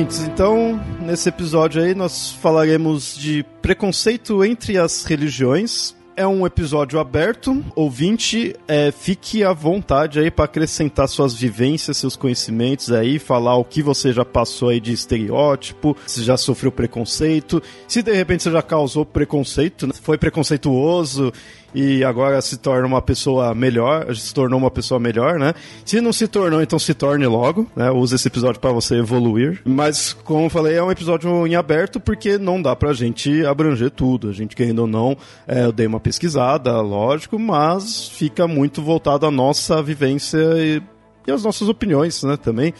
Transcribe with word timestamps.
ouvintes, 0.00 0.20
então 0.20 0.80
nesse 1.02 1.28
episódio 1.28 1.82
aí 1.82 1.94
nós 1.94 2.32
falaremos 2.32 3.14
de 3.14 3.44
preconceito 3.60 4.42
entre 4.42 4.78
as 4.78 5.04
religiões. 5.04 5.94
É 6.16 6.26
um 6.26 6.46
episódio 6.46 6.98
aberto, 6.98 7.62
ouvinte, 7.74 8.54
é, 8.66 8.90
fique 8.90 9.44
à 9.44 9.52
vontade 9.52 10.18
aí 10.18 10.30
para 10.30 10.46
acrescentar 10.46 11.08
suas 11.08 11.34
vivências, 11.34 11.98
seus 11.98 12.16
conhecimentos 12.16 12.90
aí, 12.90 13.18
falar 13.18 13.56
o 13.56 13.64
que 13.64 13.82
você 13.82 14.12
já 14.12 14.24
passou 14.24 14.70
aí 14.70 14.80
de 14.80 14.92
estereótipo, 14.92 15.96
se 16.06 16.22
já 16.22 16.36
sofreu 16.36 16.72
preconceito, 16.72 17.62
se 17.86 18.02
de 18.02 18.12
repente 18.12 18.42
você 18.42 18.50
já 18.50 18.62
causou 18.62 19.04
preconceito, 19.04 19.86
né? 19.86 19.92
foi 20.00 20.18
preconceituoso 20.18 21.32
e 21.74 22.04
agora 22.04 22.40
se 22.40 22.56
torna 22.56 22.86
uma 22.86 23.02
pessoa 23.02 23.54
melhor, 23.54 24.14
se 24.14 24.34
tornou 24.34 24.58
uma 24.58 24.70
pessoa 24.70 24.98
melhor, 24.98 25.38
né? 25.38 25.54
Se 25.84 26.00
não 26.00 26.12
se 26.12 26.26
tornou, 26.26 26.60
então 26.62 26.78
se 26.78 26.94
torne 26.94 27.26
logo, 27.26 27.66
né? 27.76 27.90
Use 27.90 28.14
esse 28.14 28.28
episódio 28.28 28.60
para 28.60 28.72
você 28.72 28.96
evoluir. 28.96 29.60
Mas, 29.64 30.12
como 30.12 30.46
eu 30.46 30.50
falei, 30.50 30.76
é 30.76 30.82
um 30.82 30.90
episódio 30.90 31.46
em 31.46 31.54
aberto 31.54 32.00
porque 32.00 32.38
não 32.38 32.60
dá 32.60 32.74
pra 32.74 32.92
gente 32.92 33.44
abranger 33.44 33.90
tudo. 33.90 34.28
A 34.28 34.32
gente, 34.32 34.56
querendo 34.56 34.80
ou 34.80 34.86
não, 34.86 35.16
é, 35.46 35.64
eu 35.64 35.72
dei 35.72 35.86
uma 35.86 36.00
pesquisada, 36.00 36.80
lógico, 36.80 37.38
mas 37.38 38.08
fica 38.08 38.46
muito 38.48 38.82
voltado 38.82 39.26
à 39.26 39.30
nossa 39.30 39.82
vivência 39.82 40.38
e, 40.56 40.82
e 41.26 41.30
às 41.30 41.44
nossas 41.44 41.68
opiniões, 41.68 42.22
né, 42.22 42.36
também. 42.36 42.74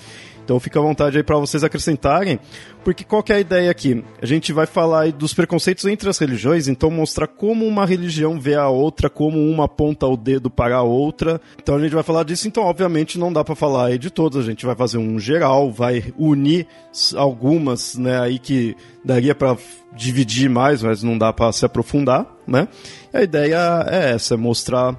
Então 0.50 0.58
fica 0.58 0.80
à 0.80 0.82
vontade 0.82 1.16
aí 1.16 1.22
para 1.22 1.36
vocês 1.36 1.62
acrescentarem, 1.62 2.40
porque 2.82 3.04
qual 3.04 3.22
é 3.28 3.34
a 3.34 3.38
ideia 3.38 3.70
aqui? 3.70 4.04
A 4.20 4.26
gente 4.26 4.52
vai 4.52 4.66
falar 4.66 5.02
aí 5.02 5.12
dos 5.12 5.32
preconceitos 5.32 5.84
entre 5.84 6.10
as 6.10 6.18
religiões, 6.18 6.66
então 6.66 6.90
mostrar 6.90 7.28
como 7.28 7.64
uma 7.64 7.86
religião 7.86 8.40
vê 8.40 8.56
a 8.56 8.68
outra, 8.68 9.08
como 9.08 9.38
uma 9.38 9.66
aponta 9.66 10.08
o 10.08 10.16
dedo 10.16 10.50
para 10.50 10.74
a 10.74 10.82
outra. 10.82 11.40
Então 11.62 11.76
a 11.76 11.78
gente 11.78 11.94
vai 11.94 12.02
falar 12.02 12.24
disso, 12.24 12.48
então 12.48 12.64
obviamente 12.64 13.16
não 13.16 13.32
dá 13.32 13.44
para 13.44 13.54
falar 13.54 13.86
aí 13.86 13.96
de 13.96 14.10
todas, 14.10 14.44
a 14.44 14.50
gente 14.50 14.66
vai 14.66 14.74
fazer 14.74 14.98
um 14.98 15.20
geral, 15.20 15.70
vai 15.70 16.12
unir 16.18 16.66
algumas, 17.14 17.94
né, 17.94 18.18
aí 18.18 18.40
que 18.40 18.76
daria 19.04 19.36
para 19.36 19.56
dividir 19.94 20.50
mais, 20.50 20.82
mas 20.82 21.00
não 21.00 21.16
dá 21.16 21.32
para 21.32 21.52
se 21.52 21.64
aprofundar, 21.64 22.26
né? 22.44 22.66
E 23.14 23.18
a 23.18 23.22
ideia 23.22 23.86
é 23.88 24.14
essa, 24.14 24.34
é 24.34 24.36
mostrar 24.36 24.96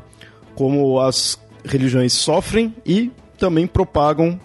como 0.56 0.98
as 0.98 1.38
religiões 1.66 2.14
sofrem 2.14 2.74
e 2.86 3.12
também 3.38 3.68
propagam 3.68 4.40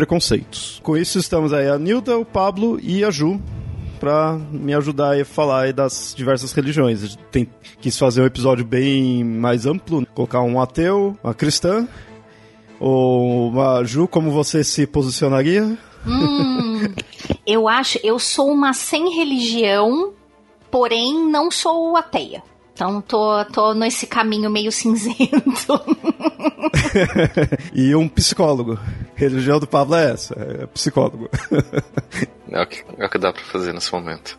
preconceitos. 0.00 0.80
Com 0.82 0.96
isso 0.96 1.18
estamos 1.18 1.52
aí 1.52 1.68
a 1.68 1.78
Nilda, 1.78 2.16
o 2.16 2.24
Pablo 2.24 2.80
e 2.82 3.04
a 3.04 3.10
Ju 3.10 3.38
para 4.00 4.38
me 4.50 4.72
ajudar 4.72 5.20
a 5.20 5.24
falar 5.26 5.64
aí 5.64 5.72
das 5.74 6.14
diversas 6.16 6.52
religiões. 6.52 7.18
Tem, 7.30 7.46
quis 7.82 7.98
fazer 7.98 8.22
um 8.22 8.24
episódio 8.24 8.64
bem 8.64 9.22
mais 9.22 9.66
amplo, 9.66 10.06
colocar 10.14 10.40
um 10.40 10.58
ateu, 10.58 11.18
uma 11.22 11.34
cristã, 11.34 11.86
ou 12.78 13.50
uma 13.50 13.84
Ju, 13.84 14.08
como 14.08 14.30
você 14.30 14.64
se 14.64 14.86
posicionaria? 14.86 15.76
Hum, 16.06 16.94
eu 17.46 17.68
acho, 17.68 18.00
eu 18.02 18.18
sou 18.18 18.50
uma 18.50 18.72
sem 18.72 19.14
religião, 19.14 20.14
porém 20.70 21.28
não 21.28 21.50
sou 21.50 21.94
ateia. 21.94 22.42
Então 22.72 23.00
tô, 23.02 23.44
tô 23.46 23.74
nesse 23.74 24.06
caminho 24.06 24.50
meio 24.50 24.72
cinzento. 24.72 25.80
e 27.74 27.94
um 27.94 28.08
psicólogo. 28.08 28.78
religião 29.14 29.58
do 29.60 29.66
Pablo 29.66 29.96
é 29.96 30.12
essa, 30.12 30.34
é 30.34 30.66
psicólogo. 30.66 31.28
é, 32.50 32.62
o 32.62 32.66
que, 32.66 32.84
é 32.98 33.06
o 33.06 33.10
que 33.10 33.18
dá 33.18 33.32
pra 33.32 33.42
fazer 33.42 33.72
nesse 33.72 33.92
momento. 33.92 34.38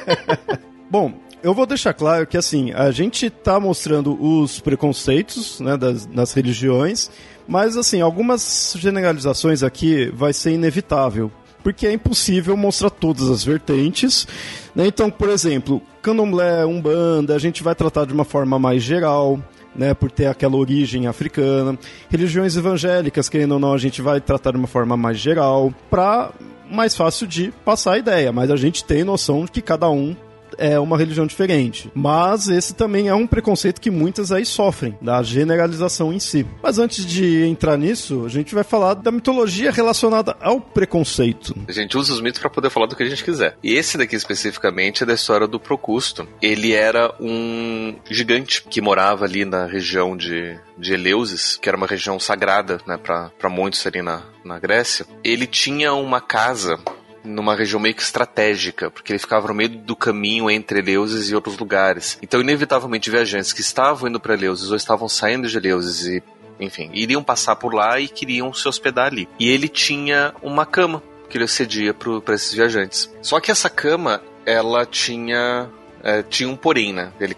Bom, 0.90 1.14
eu 1.42 1.54
vou 1.54 1.66
deixar 1.66 1.94
claro 1.94 2.26
que 2.26 2.36
assim, 2.36 2.72
a 2.72 2.90
gente 2.90 3.30
tá 3.30 3.58
mostrando 3.58 4.20
os 4.22 4.60
preconceitos 4.60 5.60
né, 5.60 5.76
das, 5.76 6.06
das 6.06 6.32
religiões, 6.32 7.10
mas 7.46 7.76
assim, 7.76 8.00
algumas 8.00 8.74
generalizações 8.78 9.62
aqui 9.62 10.10
vai 10.14 10.32
ser 10.32 10.52
inevitável 10.52 11.30
porque 11.64 11.86
é 11.86 11.92
impossível 11.92 12.54
mostrar 12.56 12.90
todas 12.90 13.28
as 13.30 13.42
vertentes. 13.42 14.28
Né? 14.74 14.86
Então, 14.86 15.10
por 15.10 15.30
exemplo, 15.30 15.82
candomblé, 16.04 16.66
umbanda, 16.66 17.34
a 17.34 17.38
gente 17.38 17.62
vai 17.62 17.74
tratar 17.74 18.04
de 18.04 18.12
uma 18.12 18.24
forma 18.24 18.58
mais 18.58 18.82
geral. 18.82 19.40
Né, 19.76 19.92
por 19.92 20.08
ter 20.08 20.26
aquela 20.26 20.54
origem 20.54 21.08
africana. 21.08 21.76
Religiões 22.08 22.56
evangélicas, 22.56 23.28
querendo 23.28 23.54
ou 23.54 23.58
não, 23.58 23.72
a 23.72 23.76
gente 23.76 24.00
vai 24.00 24.20
tratar 24.20 24.52
de 24.52 24.56
uma 24.56 24.68
forma 24.68 24.96
mais 24.96 25.18
geral, 25.18 25.74
para 25.90 26.30
mais 26.70 26.94
fácil 26.94 27.26
de 27.26 27.52
passar 27.64 27.94
a 27.94 27.98
ideia, 27.98 28.30
mas 28.30 28.52
a 28.52 28.56
gente 28.56 28.84
tem 28.84 29.02
noção 29.02 29.44
de 29.44 29.50
que 29.50 29.60
cada 29.60 29.90
um 29.90 30.14
é 30.58 30.78
uma 30.78 30.96
religião 30.96 31.26
diferente. 31.26 31.90
Mas 31.94 32.48
esse 32.48 32.74
também 32.74 33.08
é 33.08 33.14
um 33.14 33.26
preconceito 33.26 33.80
que 33.80 33.90
muitas 33.90 34.32
aí 34.32 34.44
sofrem, 34.44 34.96
da 35.00 35.22
generalização 35.22 36.12
em 36.12 36.18
si. 36.18 36.46
Mas 36.62 36.78
antes 36.78 37.04
de 37.04 37.44
entrar 37.44 37.76
nisso, 37.76 38.24
a 38.24 38.28
gente 38.28 38.54
vai 38.54 38.64
falar 38.64 38.94
da 38.94 39.10
mitologia 39.10 39.70
relacionada 39.70 40.36
ao 40.40 40.60
preconceito. 40.60 41.54
A 41.68 41.72
gente 41.72 41.96
usa 41.96 42.12
os 42.12 42.20
mitos 42.20 42.40
para 42.40 42.50
poder 42.50 42.70
falar 42.70 42.86
do 42.86 42.96
que 42.96 43.02
a 43.02 43.08
gente 43.08 43.24
quiser. 43.24 43.56
E 43.62 43.74
esse 43.74 43.96
daqui 43.98 44.16
especificamente 44.16 45.02
é 45.02 45.06
da 45.06 45.14
história 45.14 45.46
do 45.46 45.60
Procusto. 45.60 46.26
Ele 46.40 46.72
era 46.72 47.14
um 47.20 47.94
gigante 48.08 48.62
que 48.62 48.80
morava 48.80 49.24
ali 49.24 49.44
na 49.44 49.66
região 49.66 50.16
de, 50.16 50.58
de 50.78 50.94
Eleusis, 50.94 51.58
que 51.60 51.68
era 51.68 51.76
uma 51.76 51.86
região 51.86 52.18
sagrada, 52.18 52.80
né, 52.86 52.96
para 52.96 53.48
muitos 53.48 53.86
ali 53.86 54.02
na, 54.02 54.22
na 54.44 54.58
Grécia. 54.58 55.06
Ele 55.22 55.46
tinha 55.46 55.92
uma 55.94 56.20
casa 56.20 56.78
numa 57.24 57.54
região 57.54 57.80
meio 57.80 57.94
que 57.94 58.02
estratégica, 58.02 58.90
porque 58.90 59.12
ele 59.12 59.18
ficava 59.18 59.48
no 59.48 59.54
meio 59.54 59.70
do 59.70 59.96
caminho 59.96 60.50
entre 60.50 60.80
Eleusis 60.80 61.30
e 61.30 61.34
outros 61.34 61.58
lugares. 61.58 62.18
Então, 62.22 62.40
inevitavelmente, 62.40 63.10
viajantes 63.10 63.52
que 63.52 63.62
estavam 63.62 64.08
indo 64.08 64.20
para 64.20 64.34
Eleusis 64.34 64.70
ou 64.70 64.76
estavam 64.76 65.08
saindo 65.08 65.48
de 65.48 65.56
Eleusis 65.56 66.06
e, 66.06 66.22
enfim, 66.60 66.90
iriam 66.92 67.22
passar 67.22 67.56
por 67.56 67.72
lá 67.72 67.98
e 67.98 68.08
queriam 68.08 68.52
se 68.52 68.68
hospedar 68.68 69.06
ali. 69.06 69.28
E 69.38 69.48
ele 69.48 69.68
tinha 69.68 70.34
uma 70.42 70.66
cama 70.66 71.02
que 71.28 71.38
ele 71.38 71.48
cedia 71.48 71.94
para 71.94 72.34
esses 72.34 72.52
viajantes. 72.52 73.10
Só 73.22 73.40
que 73.40 73.50
essa 73.50 73.70
cama, 73.70 74.22
ela 74.44 74.84
tinha, 74.84 75.68
é, 76.02 76.22
tinha 76.22 76.48
um 76.48 76.56
porém, 76.56 76.92
né? 76.92 77.12
Ele, 77.18 77.36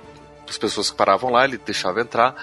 as 0.48 0.58
pessoas 0.58 0.90
que 0.90 0.96
paravam 0.96 1.30
lá, 1.30 1.44
ele 1.44 1.58
deixava 1.64 2.00
entrar 2.00 2.34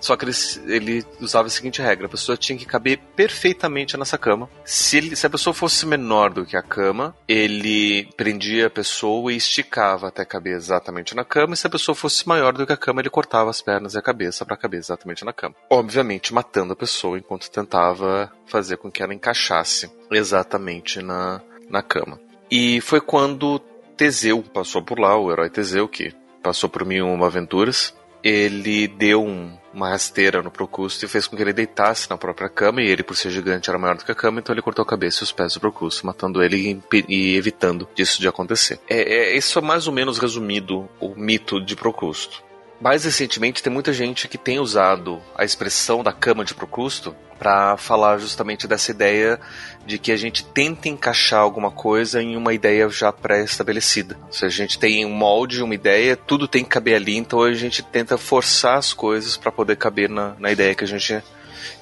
só 0.00 0.16
que 0.16 0.24
ele, 0.24 0.32
ele 0.66 1.06
usava 1.20 1.48
a 1.48 1.50
seguinte 1.50 1.82
regra: 1.82 2.06
a 2.06 2.10
pessoa 2.10 2.36
tinha 2.36 2.58
que 2.58 2.66
caber 2.66 2.98
perfeitamente 3.16 3.96
nessa 3.96 4.18
cama. 4.18 4.48
Se, 4.64 4.98
ele, 4.98 5.16
se 5.16 5.26
a 5.26 5.30
pessoa 5.30 5.54
fosse 5.54 5.86
menor 5.86 6.32
do 6.32 6.44
que 6.44 6.56
a 6.56 6.62
cama, 6.62 7.14
ele 7.26 8.08
prendia 8.16 8.66
a 8.66 8.70
pessoa 8.70 9.32
e 9.32 9.36
esticava 9.36 10.08
até 10.08 10.24
caber 10.24 10.54
exatamente 10.54 11.14
na 11.14 11.24
cama. 11.24 11.54
E 11.54 11.56
se 11.56 11.66
a 11.66 11.70
pessoa 11.70 11.94
fosse 11.94 12.26
maior 12.28 12.52
do 12.52 12.66
que 12.66 12.72
a 12.72 12.76
cama, 12.76 13.00
ele 13.00 13.10
cortava 13.10 13.50
as 13.50 13.60
pernas 13.60 13.94
e 13.94 13.98
a 13.98 14.02
cabeça 14.02 14.44
para 14.44 14.56
caber 14.56 14.78
exatamente 14.78 15.24
na 15.24 15.32
cama. 15.32 15.54
Obviamente, 15.70 16.32
matando 16.32 16.72
a 16.72 16.76
pessoa 16.76 17.18
enquanto 17.18 17.50
tentava 17.50 18.32
fazer 18.46 18.76
com 18.76 18.90
que 18.90 19.02
ela 19.02 19.14
encaixasse 19.14 19.90
exatamente 20.10 21.02
na, 21.02 21.40
na 21.68 21.82
cama. 21.82 22.20
E 22.50 22.80
foi 22.80 23.00
quando 23.00 23.58
Teseu 23.96 24.42
passou 24.42 24.82
por 24.82 24.98
lá, 24.98 25.18
o 25.18 25.30
herói 25.30 25.50
Teseu, 25.50 25.88
que 25.88 26.14
passou 26.42 26.68
por 26.68 26.84
mil 26.84 27.06
uma 27.06 27.26
aventuras, 27.26 27.94
ele 28.22 28.88
deu 28.88 29.24
um, 29.24 29.57
uma 29.72 29.90
rasteira 29.90 30.42
no 30.42 30.50
Procusto 30.50 31.04
e 31.04 31.08
fez 31.08 31.26
com 31.26 31.36
que 31.36 31.42
ele 31.42 31.52
deitasse 31.52 32.08
na 32.08 32.16
própria 32.16 32.48
cama, 32.48 32.82
e 32.82 32.86
ele, 32.86 33.02
por 33.02 33.16
ser 33.16 33.30
gigante, 33.30 33.68
era 33.68 33.78
maior 33.78 33.96
do 33.96 34.04
que 34.04 34.12
a 34.12 34.14
cama, 34.14 34.40
então 34.40 34.54
ele 34.54 34.62
cortou 34.62 34.82
a 34.82 34.86
cabeça 34.86 35.22
e 35.22 35.24
os 35.24 35.32
pés 35.32 35.54
do 35.54 35.60
Procusto, 35.60 36.06
matando 36.06 36.42
ele 36.42 36.82
e, 36.92 37.04
e 37.08 37.36
evitando 37.36 37.88
disso 37.94 38.20
de 38.20 38.28
acontecer. 38.28 38.80
É, 38.88 39.00
é, 39.00 39.36
isso 39.36 39.58
é 39.58 39.62
mais 39.62 39.86
ou 39.86 39.92
menos 39.92 40.18
resumido 40.18 40.88
o 41.00 41.14
mito 41.14 41.60
de 41.60 41.76
Procusto. 41.76 42.47
Mais 42.80 43.04
recentemente, 43.04 43.62
tem 43.62 43.72
muita 43.72 43.92
gente 43.92 44.28
que 44.28 44.38
tem 44.38 44.60
usado 44.60 45.20
a 45.36 45.44
expressão 45.44 46.02
da 46.02 46.12
cama 46.12 46.44
de 46.44 46.54
Procusto 46.54 47.14
para 47.36 47.76
falar 47.76 48.18
justamente 48.18 48.68
dessa 48.68 48.92
ideia 48.92 49.40
de 49.84 49.98
que 49.98 50.12
a 50.12 50.16
gente 50.16 50.44
tenta 50.44 50.88
encaixar 50.88 51.40
alguma 51.40 51.72
coisa 51.72 52.22
em 52.22 52.36
uma 52.36 52.54
ideia 52.54 52.88
já 52.88 53.12
pré-estabelecida. 53.12 54.16
Se 54.30 54.44
a 54.44 54.48
gente 54.48 54.78
tem 54.78 55.04
um 55.04 55.10
molde, 55.10 55.62
uma 55.62 55.74
ideia, 55.74 56.16
tudo 56.16 56.46
tem 56.46 56.62
que 56.62 56.70
caber 56.70 56.94
ali, 56.94 57.16
então 57.16 57.42
a 57.42 57.52
gente 57.52 57.82
tenta 57.82 58.16
forçar 58.16 58.78
as 58.78 58.92
coisas 58.92 59.36
para 59.36 59.50
poder 59.50 59.76
caber 59.76 60.08
na, 60.08 60.36
na 60.38 60.52
ideia 60.52 60.74
que 60.74 60.84
a 60.84 60.88
gente 60.88 61.22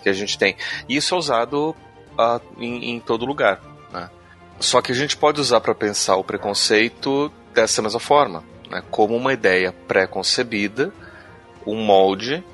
que 0.03 0.09
a 0.09 0.13
gente 0.13 0.39
tem. 0.39 0.57
E 0.89 0.97
isso 0.97 1.15
é 1.15 1.19
usado 1.19 1.77
uh, 2.19 2.41
em, 2.59 2.93
em, 2.93 3.01
todo 3.01 3.27
lugar. 3.27 3.61
Né? 3.93 4.09
Só 4.59 4.81
que 4.81 4.93
a 4.93 4.95
gente 4.95 5.17
pode 5.17 5.41
usar 5.41 5.61
para 5.61 5.75
pensar 5.75 6.17
o 6.17 6.25
preconceito 6.25 7.31
dessa 7.53 7.83
mesma 7.83 8.01
forma 8.01 8.43
né, 8.71 8.83
como 8.91 9.17
uma 9.17 9.33
ideia 9.33 9.73
pré-concebida, 9.73 10.93
um 11.67 11.77
molde 11.77 12.45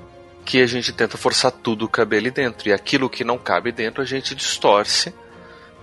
que 0.45 0.61
a 0.61 0.67
gente 0.67 0.93
tenta 0.93 1.17
forçar 1.17 1.53
tudo 1.53 1.89
caber 1.89 2.19
ali 2.19 2.31
dentro. 2.31 2.69
E 2.69 2.73
aquilo 2.73 3.09
que 3.09 3.25
não 3.25 3.39
cabe 3.39 3.71
dentro 3.73 4.03
a 4.03 4.05
gente 4.05 4.35
distorce, 4.35 5.15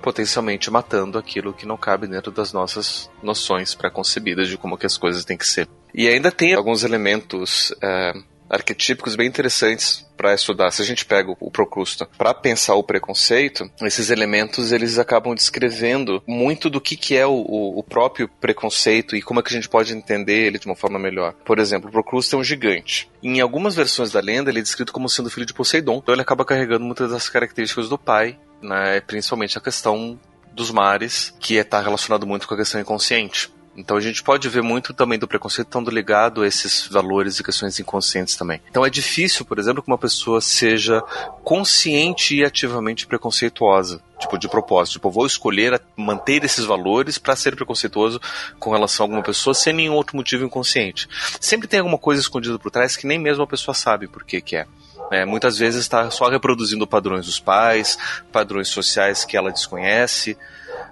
potencialmente 0.01 0.71
matando 0.71 1.17
aquilo 1.17 1.53
que 1.53 1.65
não 1.65 1.77
cabe 1.77 2.07
dentro 2.07 2.31
das 2.31 2.53
nossas 2.53 3.09
noções 3.21 3.73
pré-concebidas 3.75 4.47
de 4.47 4.57
como 4.57 4.77
que 4.77 4.85
as 4.85 4.97
coisas 4.97 5.25
têm 5.25 5.37
que 5.37 5.47
ser. 5.47 5.67
E 5.93 6.07
ainda 6.07 6.31
tem 6.31 6.53
alguns 6.53 6.83
elementos 6.83 7.73
é, 7.81 8.13
arquetípicos 8.49 9.15
bem 9.15 9.27
interessantes 9.27 10.08
para 10.19 10.33
estudar. 10.33 10.69
Se 10.71 10.81
a 10.81 10.85
gente 10.85 11.05
pega 11.05 11.33
o 11.39 11.49
Procrusto 11.49 12.05
para 12.17 12.33
pensar 12.33 12.75
o 12.75 12.83
preconceito, 12.83 13.71
esses 13.81 14.09
elementos 14.09 14.73
eles 14.73 14.99
acabam 14.99 15.33
descrevendo 15.33 16.21
muito 16.27 16.69
do 16.69 16.81
que, 16.81 16.97
que 16.97 17.15
é 17.15 17.25
o, 17.25 17.31
o, 17.31 17.81
próprio 17.81 18.27
preconceito 18.27 19.15
e 19.15 19.21
como 19.21 19.39
é 19.39 19.43
que 19.43 19.49
a 19.49 19.55
gente 19.55 19.69
pode 19.69 19.93
entender 19.93 20.45
ele 20.45 20.59
de 20.59 20.65
uma 20.65 20.75
forma 20.75 20.99
melhor. 20.99 21.33
Por 21.45 21.57
exemplo, 21.57 21.87
o 21.87 21.91
Procrusto 21.91 22.35
é 22.35 22.39
um 22.39 22.43
gigante. 22.43 23.09
Em 23.23 23.39
algumas 23.39 23.75
versões 23.75 24.11
da 24.11 24.19
lenda, 24.19 24.49
ele 24.49 24.59
é 24.59 24.61
descrito 24.61 24.91
como 24.91 25.07
sendo 25.07 25.29
filho 25.29 25.45
de 25.45 25.53
Poseidon, 25.53 25.99
então 26.03 26.13
ele 26.13 26.21
acaba 26.21 26.43
carregando 26.43 26.83
muitas 26.83 27.11
das 27.11 27.29
características 27.29 27.87
do 27.87 27.97
pai, 27.97 28.37
né, 28.61 28.99
principalmente 28.99 29.57
a 29.57 29.61
questão 29.61 30.19
dos 30.51 30.69
mares, 30.69 31.33
que 31.39 31.55
está 31.55 31.79
relacionado 31.79 32.27
muito 32.27 32.45
com 32.45 32.55
a 32.55 32.57
questão 32.57 32.81
inconsciente. 32.81 33.49
Então 33.79 33.95
a 33.95 34.01
gente 34.01 34.21
pode 34.21 34.49
ver 34.49 34.61
muito 34.61 34.93
também 34.93 35.17
do 35.17 35.25
preconceito 35.25 35.69
estando 35.69 35.89
ligado 35.89 36.41
a 36.41 36.47
esses 36.47 36.85
valores 36.87 37.39
e 37.39 37.43
questões 37.43 37.79
inconscientes 37.79 38.35
também. 38.35 38.61
Então 38.69 38.85
é 38.85 38.89
difícil, 38.89 39.45
por 39.45 39.57
exemplo, 39.57 39.81
que 39.81 39.89
uma 39.89 39.97
pessoa 39.97 40.41
seja 40.41 41.01
consciente 41.45 42.35
e 42.35 42.43
ativamente 42.43 43.07
preconceituosa, 43.07 44.01
tipo 44.19 44.37
de 44.37 44.49
propósito. 44.49 44.95
Tipo, 44.95 45.09
vou 45.09 45.25
escolher 45.25 45.81
manter 45.95 46.43
esses 46.43 46.65
valores 46.65 47.17
para 47.17 47.37
ser 47.37 47.55
preconceituoso 47.55 48.19
com 48.59 48.71
relação 48.71 49.05
a 49.05 49.07
alguma 49.07 49.23
pessoa 49.23 49.53
sem 49.53 49.71
nenhum 49.71 49.93
outro 49.93 50.17
motivo 50.17 50.43
inconsciente. 50.43 51.07
Sempre 51.39 51.67
tem 51.67 51.79
alguma 51.79 51.97
coisa 51.97 52.21
escondida 52.21 52.59
por 52.59 52.69
trás 52.69 52.97
que 52.97 53.07
nem 53.07 53.17
mesmo 53.17 53.43
a 53.43 53.47
pessoa 53.47 53.73
sabe 53.73 54.09
por 54.09 54.25
que 54.25 54.41
que 54.41 54.57
é. 54.57 54.67
É, 55.09 55.25
muitas 55.25 55.57
vezes 55.57 55.81
está 55.81 56.11
só 56.11 56.27
reproduzindo 56.27 56.85
padrões 56.85 57.25
dos 57.25 57.39
pais, 57.39 57.97
padrões 58.29 58.67
sociais 58.67 59.23
que 59.23 59.37
ela 59.37 59.51
desconhece, 59.51 60.37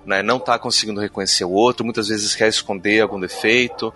né, 0.08 0.24
não 0.24 0.38
está 0.38 0.58
conseguindo 0.58 1.02
reconhecer 1.02 1.44
o 1.44 1.52
outro, 1.52 1.84
muitas 1.84 2.08
vezes 2.08 2.34
quer 2.34 2.48
esconder 2.48 3.02
algum 3.02 3.20
defeito 3.20 3.94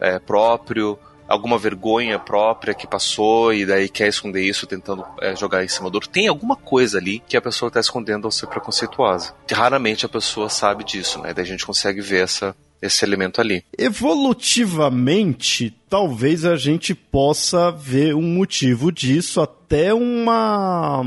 é, 0.00 0.18
próprio, 0.18 0.98
alguma 1.28 1.56
vergonha 1.56 2.18
própria 2.18 2.74
que 2.74 2.86
passou 2.86 3.54
e 3.54 3.64
daí 3.64 3.88
quer 3.88 4.08
esconder 4.08 4.42
isso 4.42 4.66
tentando 4.66 5.04
é, 5.20 5.36
jogar 5.36 5.64
em 5.64 5.68
cima 5.68 5.88
do 5.88 5.94
outro. 5.94 6.10
Tem 6.10 6.26
alguma 6.26 6.56
coisa 6.56 6.98
ali 6.98 7.22
que 7.26 7.36
a 7.36 7.40
pessoa 7.40 7.68
está 7.68 7.78
escondendo 7.78 8.26
ao 8.26 8.32
ser 8.32 8.48
preconceituosa. 8.48 9.34
Raramente 9.50 10.04
a 10.04 10.08
pessoa 10.08 10.48
sabe 10.48 10.82
disso, 10.82 11.20
né? 11.20 11.32
Daí 11.32 11.44
a 11.44 11.46
gente 11.46 11.64
consegue 11.64 12.00
ver 12.00 12.24
essa, 12.24 12.56
esse 12.82 13.04
elemento 13.04 13.40
ali. 13.40 13.64
Evolutivamente, 13.78 15.72
talvez 15.92 16.46
a 16.46 16.56
gente 16.56 16.94
possa 16.94 17.70
ver 17.70 18.14
um 18.14 18.22
motivo 18.22 18.90
disso 18.90 19.42
até 19.42 19.92
uma 19.92 21.02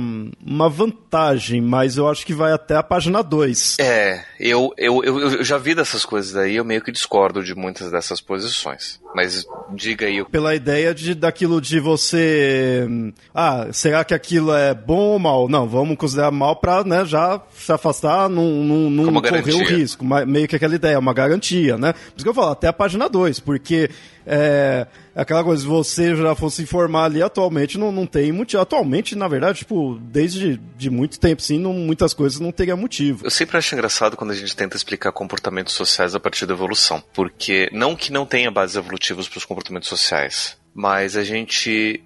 uma 0.45 0.69
vantagem, 0.69 1.59
mas 1.59 1.97
eu 1.97 2.07
acho 2.07 2.23
que 2.23 2.35
vai 2.35 2.51
até 2.51 2.75
a 2.75 2.83
página 2.83 3.23
2. 3.23 3.77
É, 3.79 4.23
eu, 4.39 4.71
eu, 4.77 5.03
eu, 5.03 5.43
já 5.43 5.57
vi 5.57 5.73
dessas 5.73 6.05
coisas 6.05 6.35
aí, 6.35 6.57
eu 6.57 6.63
meio 6.63 6.83
que 6.83 6.91
discordo 6.91 7.43
de 7.43 7.55
muitas 7.55 7.89
dessas 7.89 8.21
posições. 8.21 8.99
Mas 9.15 9.47
diga 9.73 10.05
aí. 10.05 10.23
Pela 10.25 10.53
ideia 10.53 10.93
de 10.93 11.15
daquilo 11.15 11.59
de 11.59 11.79
você. 11.79 12.87
Ah, 13.33 13.67
será 13.71 14.03
que 14.03 14.13
aquilo 14.13 14.53
é 14.53 14.73
bom 14.73 15.13
ou 15.13 15.19
mal? 15.19 15.49
Não, 15.49 15.67
vamos 15.67 15.97
considerar 15.97 16.31
mal 16.31 16.57
pra 16.57 16.83
né, 16.83 17.05
já 17.05 17.41
se 17.55 17.71
afastar, 17.71 18.29
não, 18.29 18.51
não, 18.63 18.89
não 18.89 19.21
correr 19.21 19.53
o 19.53 19.63
risco. 19.63 20.05
Meio 20.27 20.47
que 20.47 20.55
aquela 20.57 20.75
ideia, 20.75 20.99
uma 20.99 21.13
garantia, 21.13 21.77
né? 21.77 21.93
Por 21.93 22.17
isso 22.17 22.23
que 22.23 22.29
eu 22.29 22.33
falo, 22.33 22.51
até 22.51 22.67
a 22.67 22.73
página 22.73 23.07
2, 23.07 23.39
porque 23.39 23.89
é, 24.25 24.87
aquela 25.15 25.43
coisa, 25.43 25.61
se 25.61 25.67
você 25.67 26.15
já 26.15 26.35
fosse 26.35 26.63
informar 26.63 27.05
ali 27.05 27.21
atualmente, 27.21 27.77
não, 27.77 27.91
não 27.91 28.05
tem 28.07 28.31
motivo. 28.31 28.61
Atualmente, 28.61 29.15
na 29.15 29.27
verdade, 29.27 29.59
tipo, 29.59 29.99
desde 30.01 30.57
de 30.75 30.89
muito 30.89 31.19
tempo, 31.19 31.41
sim, 31.41 31.59
não, 31.59 31.73
muitas 31.73 32.13
coisas 32.13 32.39
não 32.39 32.51
teria 32.51 32.75
motivo. 32.75 33.25
Eu 33.25 33.31
sempre 33.31 33.57
acho 33.57 33.73
engraçado 33.75 34.17
quando 34.17 34.31
a 34.31 34.35
gente 34.35 34.55
tenta 34.55 34.75
explicar 34.75 35.11
comportamentos 35.11 35.73
sociais 35.73 36.15
a 36.15 36.19
partir 36.19 36.45
da 36.45 36.53
evolução. 36.53 37.03
Porque 37.13 37.69
não 37.71 37.95
que 37.95 38.11
não 38.11 38.25
tenha 38.25 38.49
bases 38.49 38.75
evolutivas 38.75 39.27
para 39.27 39.37
os 39.37 39.45
comportamentos 39.45 39.89
sociais, 39.89 40.57
mas 40.73 41.15
a 41.15 41.23
gente, 41.23 42.03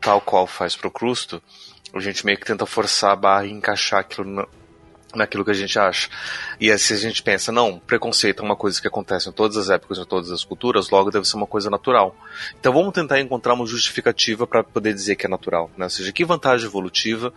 tal 0.00 0.20
qual 0.20 0.46
faz 0.46 0.76
pro 0.76 0.90
Crusto, 0.90 1.42
a 1.94 2.00
gente 2.00 2.24
meio 2.24 2.38
que 2.38 2.46
tenta 2.46 2.66
forçar 2.66 3.12
a 3.12 3.16
barra 3.16 3.46
e 3.46 3.50
encaixar 3.50 4.00
aquilo 4.00 4.46
naquilo 5.14 5.44
que 5.44 5.50
a 5.50 5.54
gente 5.54 5.78
acha. 5.78 6.08
E 6.60 6.70
aí, 6.70 6.78
se 6.78 6.92
a 6.94 6.96
gente 6.96 7.22
pensa, 7.22 7.52
não, 7.52 7.78
preconceito 7.78 8.42
é 8.42 8.44
uma 8.44 8.56
coisa 8.56 8.80
que 8.80 8.88
acontece 8.88 9.28
em 9.28 9.32
todas 9.32 9.56
as 9.56 9.70
épocas, 9.70 9.98
em 9.98 10.04
todas 10.04 10.30
as 10.30 10.44
culturas, 10.44 10.90
logo 10.90 11.10
deve 11.10 11.26
ser 11.26 11.36
uma 11.36 11.46
coisa 11.46 11.70
natural. 11.70 12.14
Então 12.58 12.72
vamos 12.72 12.92
tentar 12.92 13.20
encontrar 13.20 13.54
uma 13.54 13.66
justificativa 13.66 14.46
para 14.46 14.62
poder 14.62 14.94
dizer 14.94 15.16
que 15.16 15.26
é 15.26 15.28
natural. 15.28 15.70
Né? 15.76 15.86
Ou 15.86 15.90
seja, 15.90 16.12
que 16.12 16.24
vantagem 16.24 16.66
evolutiva 16.66 17.32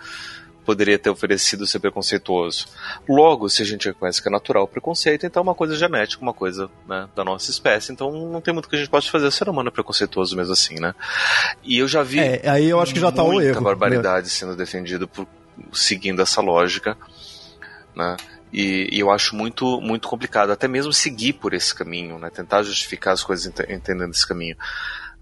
poderia 0.66 0.98
ter 0.98 1.10
oferecido 1.10 1.68
ser 1.68 1.80
preconceituoso? 1.80 2.68
Logo, 3.08 3.48
se 3.48 3.62
a 3.62 3.66
gente 3.66 3.88
reconhece 3.88 4.22
que 4.22 4.28
é 4.28 4.32
natural 4.32 4.64
o 4.64 4.68
preconceito, 4.68 5.26
então 5.26 5.42
é 5.42 5.44
uma 5.44 5.56
coisa 5.56 5.76
genética, 5.76 6.22
uma 6.22 6.34
coisa 6.34 6.70
né, 6.88 7.08
da 7.16 7.24
nossa 7.24 7.52
espécie. 7.52 7.94
Então 7.94 8.12
não 8.12 8.42
tem 8.42 8.54
muito 8.54 8.68
que 8.68 8.76
a 8.76 8.80
gente 8.80 8.90
possa 8.90 9.10
fazer. 9.10 9.28
O 9.28 9.32
ser 9.32 9.48
humano 9.48 9.70
é 9.70 9.72
preconceituoso 9.72 10.36
mesmo 10.36 10.54
assim, 10.54 10.76
né? 10.80 10.96
E 11.64 11.78
eu 11.78 11.88
já 11.88 12.02
vi. 12.02 12.20
É, 12.20 12.50
aí 12.50 12.68
eu 12.68 12.82
acho 12.82 12.94
que 12.94 13.00
já 13.00 13.12
tá 13.12 13.24
o 13.24 13.40
erro. 13.40 13.60
Né? 13.60 13.66
barbaridade 13.66 14.26
né? 14.26 14.32
sendo 14.32 14.56
defendido 14.56 15.08
por 15.08 15.28
seguindo 15.72 16.22
essa 16.22 16.42
lógica 16.42 16.98
né? 17.96 18.18
E, 18.54 18.88
e, 18.92 19.00
eu 19.00 19.12
acho 19.12 19.36
muito 19.36 19.82
muito 19.82 20.08
complicado 20.08 20.52
até 20.52 20.68
mesmo 20.68 20.94
seguir 20.94 21.34
por 21.34 21.54
esse 21.54 21.74
caminho, 21.74 22.18
né? 22.20 22.30
Tentar 22.30 22.64
justificar 22.64 23.14
as 23.14 23.24
coisas 23.24 23.52
entendendo 23.70 24.12
esse 24.12 24.28
caminho. 24.28 24.56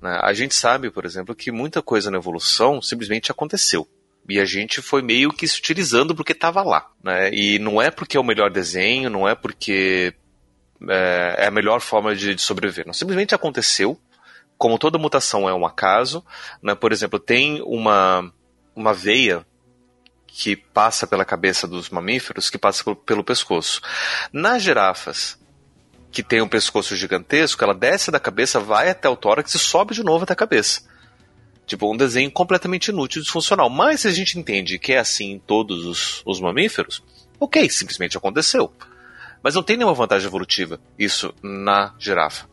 Né? 0.01 0.19
A 0.21 0.33
gente 0.33 0.53
sabe, 0.53 0.91
por 0.91 1.05
exemplo, 1.05 1.33
que 1.33 1.51
muita 1.51 1.81
coisa 1.81 2.11
na 2.11 2.17
evolução 2.17 2.81
simplesmente 2.81 3.31
aconteceu. 3.31 3.87
E 4.27 4.39
a 4.39 4.45
gente 4.45 4.81
foi 4.81 5.01
meio 5.01 5.31
que 5.31 5.47
se 5.47 5.59
utilizando 5.59 6.13
porque 6.13 6.33
estava 6.33 6.61
lá. 6.61 6.89
Né? 7.01 7.33
E 7.33 7.57
não 7.59 7.81
é 7.81 7.89
porque 7.89 8.17
é 8.17 8.19
o 8.19 8.24
melhor 8.24 8.51
desenho, 8.51 9.09
não 9.09 9.27
é 9.27 9.33
porque 9.33 10.13
é, 10.89 11.36
é 11.39 11.48
a 11.48 11.51
melhor 11.51 11.79
forma 11.79 12.15
de, 12.15 12.36
de, 12.36 12.41
sobreviver. 12.41 12.86
Não, 12.86 12.93
simplesmente 12.93 13.33
aconteceu. 13.33 13.98
Como 14.57 14.77
toda 14.77 14.98
mutação 14.98 15.48
é 15.48 15.53
um 15.53 15.65
acaso. 15.65 16.24
Né? 16.62 16.75
Por 16.75 16.91
exemplo, 16.91 17.17
tem 17.17 17.62
uma, 17.65 18.31
uma 18.75 18.93
veia 18.93 19.45
que 20.35 20.55
passa 20.55 21.05
pela 21.05 21.23
cabeça 21.23 21.67
dos 21.67 21.91
mamíferos 21.91 22.49
que 22.49 22.57
passa 22.57 22.83
pelo 23.05 23.23
pescoço. 23.23 23.79
Nas 24.33 24.63
girafas, 24.63 25.39
que 26.11 26.23
tem 26.23 26.41
um 26.41 26.47
pescoço 26.47 26.95
gigantesco, 26.95 27.63
ela 27.63 27.73
desce 27.73 28.09
da 28.09 28.19
cabeça, 28.19 28.59
vai 28.59 28.89
até 28.89 29.07
o 29.07 29.15
tórax 29.15 29.53
e 29.53 29.59
sobe 29.59 29.93
de 29.93 30.03
novo 30.03 30.23
até 30.23 30.33
a 30.33 30.35
cabeça. 30.35 30.81
Tipo, 31.67 31.93
um 31.93 31.95
desenho 31.95 32.31
completamente 32.31 32.87
inútil 32.87 33.19
e 33.19 33.23
disfuncional. 33.23 33.69
Mas 33.69 34.01
se 34.01 34.07
a 34.07 34.11
gente 34.11 34.39
entende 34.39 34.79
que 34.79 34.93
é 34.93 34.97
assim 34.97 35.33
em 35.33 35.39
todos 35.39 35.85
os, 35.85 36.23
os 36.25 36.41
mamíferos, 36.41 37.03
ok, 37.39 37.69
simplesmente 37.69 38.17
aconteceu. 38.17 38.73
Mas 39.43 39.53
não 39.53 39.61
tem 39.61 39.77
nenhuma 39.77 39.93
vantagem 39.93 40.27
evolutiva 40.27 40.79
isso 40.97 41.31
na 41.43 41.93
girafa. 41.99 42.49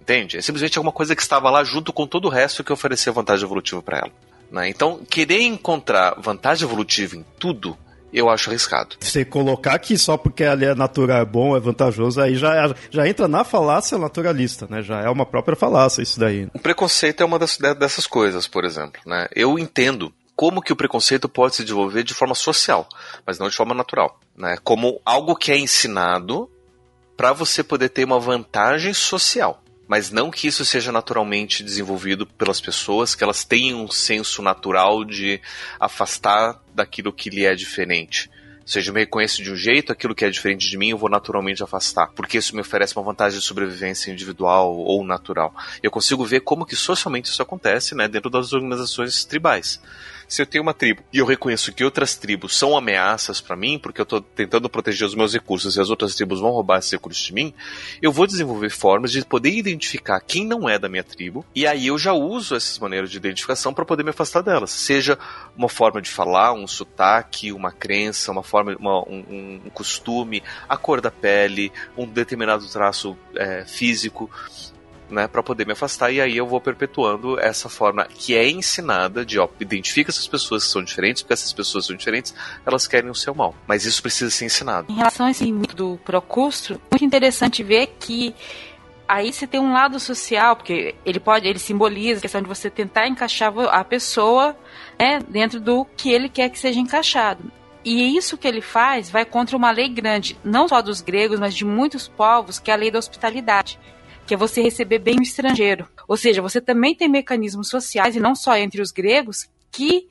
Entende? 0.00 0.36
É 0.36 0.40
simplesmente 0.40 0.78
alguma 0.78 0.92
coisa 0.92 1.16
que 1.16 1.22
estava 1.22 1.50
lá 1.50 1.64
junto 1.64 1.92
com 1.92 2.06
todo 2.06 2.26
o 2.26 2.30
resto 2.30 2.62
que 2.62 2.72
oferecia 2.72 3.12
vantagem 3.12 3.44
evolutiva 3.44 3.82
para 3.82 3.98
ela. 3.98 4.35
Né? 4.50 4.68
Então, 4.68 5.00
querer 5.08 5.42
encontrar 5.42 6.14
vantagem 6.20 6.66
evolutiva 6.66 7.16
em 7.16 7.24
tudo 7.38 7.76
eu 8.12 8.30
acho 8.30 8.48
arriscado. 8.48 8.96
Você 8.98 9.24
colocar 9.24 9.78
que 9.78 9.98
só 9.98 10.16
porque 10.16 10.44
ali 10.44 10.64
é 10.64 10.74
natural 10.74 11.18
é 11.18 11.24
bom, 11.24 11.54
é 11.54 11.60
vantajoso, 11.60 12.20
aí 12.20 12.34
já, 12.36 12.74
já 12.90 13.06
entra 13.06 13.28
na 13.28 13.44
falácia 13.44 13.98
naturalista, 13.98 14.66
né? 14.70 14.82
Já 14.82 15.00
é 15.00 15.10
uma 15.10 15.26
própria 15.26 15.56
falácia 15.56 16.02
isso 16.02 16.18
daí. 16.18 16.48
O 16.54 16.58
preconceito 16.58 17.22
é 17.22 17.26
uma 17.26 17.38
das, 17.38 17.58
dessas 17.78 18.06
coisas, 18.06 18.46
por 18.46 18.64
exemplo. 18.64 19.00
Né? 19.04 19.28
Eu 19.34 19.58
entendo 19.58 20.12
como 20.34 20.62
que 20.62 20.72
o 20.72 20.76
preconceito 20.76 21.28
pode 21.28 21.56
se 21.56 21.62
desenvolver 21.62 22.04
de 22.04 22.14
forma 22.14 22.34
social, 22.34 22.88
mas 23.26 23.38
não 23.38 23.48
de 23.48 23.56
forma 23.56 23.74
natural. 23.74 24.18
Né? 24.34 24.56
Como 24.64 25.00
algo 25.04 25.36
que 25.36 25.52
é 25.52 25.58
ensinado 25.58 26.50
para 27.16 27.32
você 27.32 27.62
poder 27.62 27.90
ter 27.90 28.04
uma 28.04 28.20
vantagem 28.20 28.94
social 28.94 29.62
mas 29.86 30.10
não 30.10 30.30
que 30.30 30.46
isso 30.48 30.64
seja 30.64 30.90
naturalmente 30.90 31.62
desenvolvido 31.62 32.26
pelas 32.26 32.60
pessoas, 32.60 33.14
que 33.14 33.22
elas 33.22 33.44
tenham 33.44 33.84
um 33.84 33.90
senso 33.90 34.42
natural 34.42 35.04
de 35.04 35.40
afastar 35.78 36.60
daquilo 36.74 37.12
que 37.12 37.30
lhe 37.30 37.44
é 37.44 37.54
diferente. 37.54 38.30
Ou 38.60 38.68
seja, 38.68 38.90
eu 38.90 38.94
me 38.94 39.00
reconheço 39.00 39.44
de 39.44 39.52
um 39.52 39.56
jeito, 39.56 39.92
aquilo 39.92 40.14
que 40.14 40.24
é 40.24 40.30
diferente 40.30 40.68
de 40.68 40.76
mim 40.76 40.90
eu 40.90 40.98
vou 40.98 41.08
naturalmente 41.08 41.62
afastar, 41.62 42.08
porque 42.16 42.38
isso 42.38 42.54
me 42.54 42.60
oferece 42.60 42.96
uma 42.96 43.04
vantagem 43.04 43.38
de 43.38 43.44
sobrevivência 43.44 44.10
individual 44.10 44.76
ou 44.76 45.04
natural. 45.04 45.54
Eu 45.80 45.90
consigo 45.90 46.24
ver 46.24 46.40
como 46.40 46.66
que 46.66 46.74
socialmente 46.74 47.30
isso 47.30 47.40
acontece, 47.40 47.94
né, 47.94 48.08
dentro 48.08 48.28
das 48.28 48.52
organizações 48.52 49.24
tribais 49.24 49.80
se 50.28 50.42
eu 50.42 50.46
tenho 50.46 50.62
uma 50.62 50.74
tribo 50.74 51.02
e 51.12 51.18
eu 51.18 51.26
reconheço 51.26 51.72
que 51.72 51.84
outras 51.84 52.14
tribos 52.16 52.56
são 52.56 52.76
ameaças 52.76 53.40
para 53.40 53.56
mim, 53.56 53.78
porque 53.78 54.00
eu 54.00 54.04
estou 54.04 54.20
tentando 54.20 54.68
proteger 54.68 55.06
os 55.06 55.14
meus 55.14 55.32
recursos 55.32 55.76
e 55.76 55.80
as 55.80 55.90
outras 55.90 56.14
tribos 56.14 56.40
vão 56.40 56.50
roubar 56.50 56.78
esses 56.78 56.92
recursos 56.92 57.22
de 57.24 57.32
mim, 57.32 57.54
eu 58.00 58.12
vou 58.12 58.26
desenvolver 58.26 58.70
formas 58.70 59.12
de 59.12 59.24
poder 59.24 59.50
identificar 59.50 60.20
quem 60.20 60.46
não 60.46 60.68
é 60.68 60.78
da 60.78 60.88
minha 60.88 61.04
tribo, 61.04 61.44
e 61.54 61.66
aí 61.66 61.86
eu 61.86 61.98
já 61.98 62.12
uso 62.12 62.54
essas 62.54 62.78
maneiras 62.78 63.10
de 63.10 63.16
identificação 63.16 63.72
para 63.72 63.84
poder 63.84 64.02
me 64.02 64.10
afastar 64.10 64.42
delas. 64.42 64.70
Seja 64.70 65.18
uma 65.56 65.68
forma 65.68 66.00
de 66.00 66.10
falar, 66.10 66.52
um 66.52 66.66
sotaque, 66.66 67.52
uma 67.52 67.72
crença, 67.72 68.32
uma 68.32 68.42
forma, 68.42 68.76
uma, 68.78 69.00
um, 69.08 69.60
um, 69.66 69.70
costume, 69.70 70.42
a 70.68 70.76
cor 70.76 71.00
da 71.00 71.10
pele, 71.10 71.72
um 71.96 72.06
determinado 72.06 72.66
traço 72.68 73.16
é, 73.34 73.64
físico 73.64 74.30
né, 75.10 75.26
para 75.28 75.42
poder 75.42 75.66
me 75.66 75.72
afastar 75.72 76.10
e 76.10 76.20
aí 76.20 76.36
eu 76.36 76.46
vou 76.46 76.60
perpetuando 76.60 77.38
essa 77.38 77.68
forma 77.68 78.04
que 78.04 78.36
é 78.36 78.48
ensinada 78.48 79.24
de 79.24 79.38
ó, 79.38 79.48
identifica 79.60 80.10
essas 80.10 80.26
pessoas 80.26 80.64
que 80.64 80.70
são 80.70 80.82
diferentes, 80.82 81.22
porque 81.22 81.32
essas 81.32 81.52
pessoas 81.52 81.86
são 81.86 81.96
diferentes, 81.96 82.34
elas 82.64 82.86
querem 82.86 83.10
o 83.10 83.14
seu 83.14 83.34
mal. 83.34 83.54
Mas 83.66 83.84
isso 83.84 84.02
precisa 84.02 84.30
ser 84.30 84.46
ensinado. 84.46 84.90
Em 84.90 84.96
relação 84.96 85.26
a 85.26 85.30
esse 85.30 85.50
mito 85.50 85.76
do 85.76 85.98
Procustro, 86.04 86.80
muito 86.90 87.04
interessante 87.04 87.62
ver 87.62 87.94
que 87.98 88.34
aí 89.08 89.32
você 89.32 89.46
tem 89.46 89.60
um 89.60 89.72
lado 89.72 89.98
social, 90.00 90.56
porque 90.56 90.94
ele 91.04 91.20
pode, 91.20 91.46
ele 91.46 91.58
simboliza 91.58 92.18
a 92.18 92.22
questão 92.22 92.42
de 92.42 92.48
você 92.48 92.68
tentar 92.68 93.06
encaixar 93.06 93.52
a 93.70 93.84
pessoa 93.84 94.56
né, 94.98 95.20
dentro 95.28 95.60
do 95.60 95.84
que 95.96 96.10
ele 96.10 96.28
quer 96.28 96.48
que 96.48 96.58
seja 96.58 96.80
encaixado. 96.80 97.50
E 97.84 98.16
isso 98.16 98.36
que 98.36 98.48
ele 98.48 98.60
faz 98.60 99.08
vai 99.08 99.24
contra 99.24 99.56
uma 99.56 99.70
lei 99.70 99.88
grande, 99.88 100.36
não 100.42 100.66
só 100.66 100.82
dos 100.82 101.00
gregos, 101.00 101.38
mas 101.38 101.54
de 101.54 101.64
muitos 101.64 102.08
povos, 102.08 102.58
que 102.58 102.68
é 102.68 102.74
a 102.74 102.76
lei 102.76 102.90
da 102.90 102.98
hospitalidade 102.98 103.78
que 104.26 104.34
é 104.34 104.36
você 104.36 104.60
receber 104.60 104.98
bem 104.98 105.18
o 105.18 105.22
estrangeiro. 105.22 105.88
Ou 106.08 106.16
seja, 106.16 106.42
você 106.42 106.60
também 106.60 106.94
tem 106.94 107.08
mecanismos 107.08 107.68
sociais, 107.68 108.16
e 108.16 108.20
não 108.20 108.34
só 108.34 108.56
entre 108.56 108.82
os 108.82 108.90
gregos, 108.90 109.48
que 109.70 110.08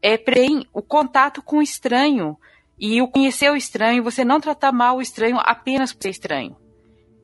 é, 0.00 0.16
preem 0.16 0.66
o 0.72 0.80
contato 0.80 1.42
com 1.42 1.58
o 1.58 1.62
estranho 1.62 2.36
e 2.78 3.02
o 3.02 3.08
conhecer 3.08 3.50
o 3.50 3.56
estranho, 3.56 4.02
você 4.02 4.24
não 4.24 4.40
tratar 4.40 4.72
mal 4.72 4.96
o 4.96 5.02
estranho 5.02 5.38
apenas 5.40 5.92
por 5.92 6.02
ser 6.02 6.10
estranho. 6.10 6.56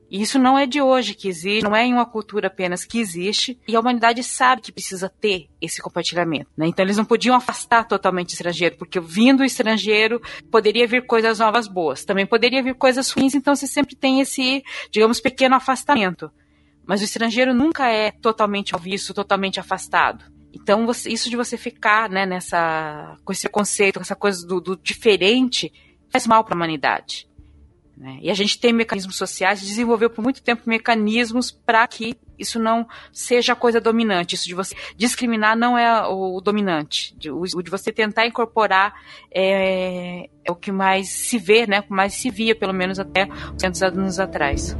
E 0.09 0.21
isso 0.21 0.37
não 0.37 0.57
é 0.57 0.65
de 0.65 0.81
hoje 0.81 1.13
que 1.13 1.27
existe, 1.27 1.63
não 1.63 1.75
é 1.75 1.85
em 1.85 1.93
uma 1.93 2.05
cultura 2.05 2.47
apenas 2.47 2.85
que 2.85 2.99
existe, 2.99 3.59
e 3.67 3.75
a 3.75 3.79
humanidade 3.79 4.23
sabe 4.23 4.61
que 4.61 4.71
precisa 4.71 5.09
ter 5.09 5.49
esse 5.59 5.81
compartilhamento. 5.81 6.49
Né? 6.55 6.67
Então 6.67 6.85
eles 6.85 6.97
não 6.97 7.05
podiam 7.05 7.35
afastar 7.35 7.85
totalmente 7.85 8.31
o 8.31 8.33
estrangeiro, 8.33 8.77
porque 8.77 8.99
vindo 8.99 9.41
o 9.41 9.45
estrangeiro 9.45 10.21
poderia 10.51 10.87
vir 10.87 11.05
coisas 11.05 11.39
novas 11.39 11.67
boas, 11.67 12.05
também 12.05 12.25
poderia 12.25 12.61
vir 12.61 12.75
coisas 12.75 13.09
ruins, 13.11 13.33
então 13.33 13.55
você 13.55 13.67
sempre 13.67 13.95
tem 13.95 14.21
esse, 14.21 14.63
digamos, 14.91 15.19
pequeno 15.19 15.55
afastamento. 15.55 16.31
Mas 16.85 17.01
o 17.01 17.03
estrangeiro 17.03 17.53
nunca 17.53 17.89
é 17.89 18.11
totalmente 18.11 18.75
visto, 18.79 19.13
totalmente 19.13 19.59
afastado. 19.59 20.23
Então, 20.53 20.85
você, 20.85 21.09
isso 21.09 21.29
de 21.29 21.35
você 21.35 21.57
ficar 21.57 22.09
né, 22.09 22.25
nessa, 22.25 23.17
com 23.25 23.33
esse 23.33 23.49
conceito, 23.49 23.95
com 23.95 24.03
essa 24.03 24.15
coisa 24.15 24.45
do, 24.47 24.61
do 24.61 24.77
diferente, 24.77 25.73
faz 26.09 26.25
mal 26.25 26.43
para 26.43 26.53
a 26.53 26.55
humanidade. 26.55 27.27
Né? 27.97 28.19
E 28.21 28.29
a 28.29 28.33
gente 28.33 28.59
tem 28.59 28.73
mecanismos 28.73 29.15
sociais, 29.15 29.61
desenvolveu 29.61 30.09
por 30.09 30.21
muito 30.21 30.41
tempo 30.41 30.63
mecanismos 30.65 31.49
para 31.51 31.87
que 31.87 32.17
isso 32.37 32.59
não 32.59 32.85
seja 33.11 33.53
a 33.53 33.55
coisa 33.55 33.79
dominante. 33.79 34.35
Isso 34.35 34.47
de 34.47 34.53
você 34.53 34.75
discriminar 34.97 35.55
não 35.55 35.77
é 35.77 36.05
o 36.07 36.41
dominante. 36.41 37.15
O 37.31 37.61
de 37.61 37.71
você 37.71 37.91
tentar 37.91 38.27
incorporar 38.27 38.93
é, 39.31 40.29
é 40.43 40.51
o 40.51 40.55
que 40.55 40.71
mais 40.71 41.09
se 41.09 41.37
vê, 41.37 41.65
né? 41.65 41.79
O 41.79 41.83
que 41.83 41.93
mais 41.93 42.13
se 42.13 42.29
via, 42.29 42.53
pelo 42.53 42.73
menos 42.73 42.99
até 42.99 43.25
200 43.25 43.83
anos 43.83 44.19
atrás. 44.19 44.75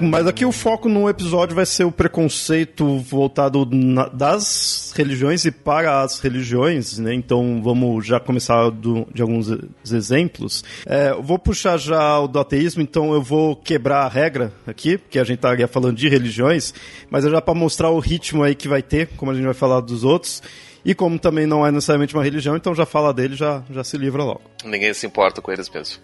Mas 0.00 0.26
aqui 0.26 0.44
o 0.44 0.52
foco 0.52 0.88
no 0.88 1.08
episódio 1.08 1.54
vai 1.54 1.66
ser 1.66 1.84
o 1.84 1.92
preconceito 1.92 2.98
voltado 2.98 3.68
na, 3.70 4.08
das 4.08 4.92
religiões 4.96 5.44
e 5.44 5.50
para 5.50 6.00
as 6.02 6.18
religiões, 6.20 6.98
né? 6.98 7.14
Então 7.14 7.60
vamos 7.62 8.06
já 8.06 8.18
começar 8.18 8.70
do, 8.70 9.06
de 9.12 9.22
alguns 9.22 9.48
exemplos. 9.90 10.64
É, 10.86 11.12
vou 11.12 11.38
puxar 11.38 11.76
já 11.76 12.18
o 12.18 12.26
do 12.26 12.38
ateísmo, 12.38 12.82
então 12.82 13.12
eu 13.12 13.22
vou 13.22 13.54
quebrar 13.54 14.04
a 14.04 14.08
regra 14.08 14.52
aqui, 14.66 14.98
porque 14.98 15.18
a 15.18 15.24
gente 15.24 15.36
estaria 15.36 15.68
falando 15.68 15.96
de 15.96 16.08
religiões, 16.08 16.72
mas 17.10 17.24
é 17.24 17.30
já 17.30 17.40
para 17.40 17.54
mostrar 17.54 17.90
o 17.90 17.98
ritmo 17.98 18.42
aí 18.42 18.54
que 18.54 18.68
vai 18.68 18.82
ter, 18.82 19.08
como 19.16 19.30
a 19.30 19.34
gente 19.34 19.44
vai 19.44 19.54
falar 19.54 19.80
dos 19.80 20.04
outros. 20.04 20.42
E 20.84 20.94
como 20.94 21.18
também 21.18 21.46
não 21.46 21.66
é 21.66 21.70
necessariamente 21.70 22.14
uma 22.14 22.24
religião, 22.24 22.56
então 22.56 22.74
já 22.74 22.86
fala 22.86 23.12
dele, 23.12 23.34
já, 23.34 23.62
já 23.70 23.84
se 23.84 23.96
livra 23.98 24.24
logo. 24.24 24.40
Ninguém 24.64 24.92
se 24.94 25.06
importa 25.06 25.42
com 25.42 25.52
eles 25.52 25.68
mesmo. 25.68 25.98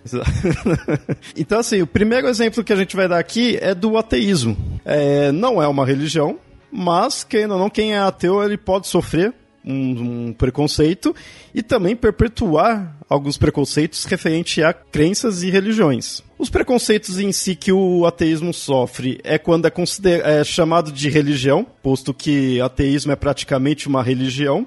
então, 1.37 1.59
assim, 1.59 1.83
o 1.83 1.87
primeiro 1.87 2.29
exemplo 2.29 2.63
que 2.63 2.73
a 2.73 2.77
gente 2.77 2.95
vai 2.95 3.09
dar 3.09 3.19
aqui 3.19 3.59
é 3.61 3.75
do 3.75 3.97
ateísmo. 3.97 4.57
É, 4.85 5.33
não 5.33 5.63
é 5.63 5.67
uma 5.69 5.87
religião, 5.87 6.39
mas 6.71 7.25
quem 7.25 7.47
não, 7.47 7.71
quem 7.71 7.95
é 7.95 7.99
ateu, 7.99 8.43
ele 8.43 8.57
pode 8.57 8.87
sofrer 8.87 9.33
um, 9.67 10.29
um, 10.29 10.33
preconceito 10.33 11.15
e 11.55 11.63
também 11.63 11.97
perpetuar 11.97 12.97
alguns 13.09 13.37
preconceitos 13.37 14.05
referente 14.05 14.63
a 14.63 14.73
crenças 14.73 15.43
e 15.43 15.51
religiões. 15.51 16.23
Os 16.39 16.51
preconceitos 16.51 17.19
em 17.19 17.33
si 17.33 17.57
que 17.57 17.73
o 17.73 18.07
ateísmo 18.07 18.53
sofre 18.53 19.19
é 19.25 19.39
quando 19.39 19.67
é, 19.67 20.41
é 20.41 20.45
chamado 20.45 20.93
de 20.93 21.09
religião, 21.09 21.67
posto 21.83 22.15
que 22.15 22.61
ateísmo 22.61 23.13
é 23.13 23.17
praticamente 23.17 23.89
uma 23.89 24.03
religião, 24.03 24.67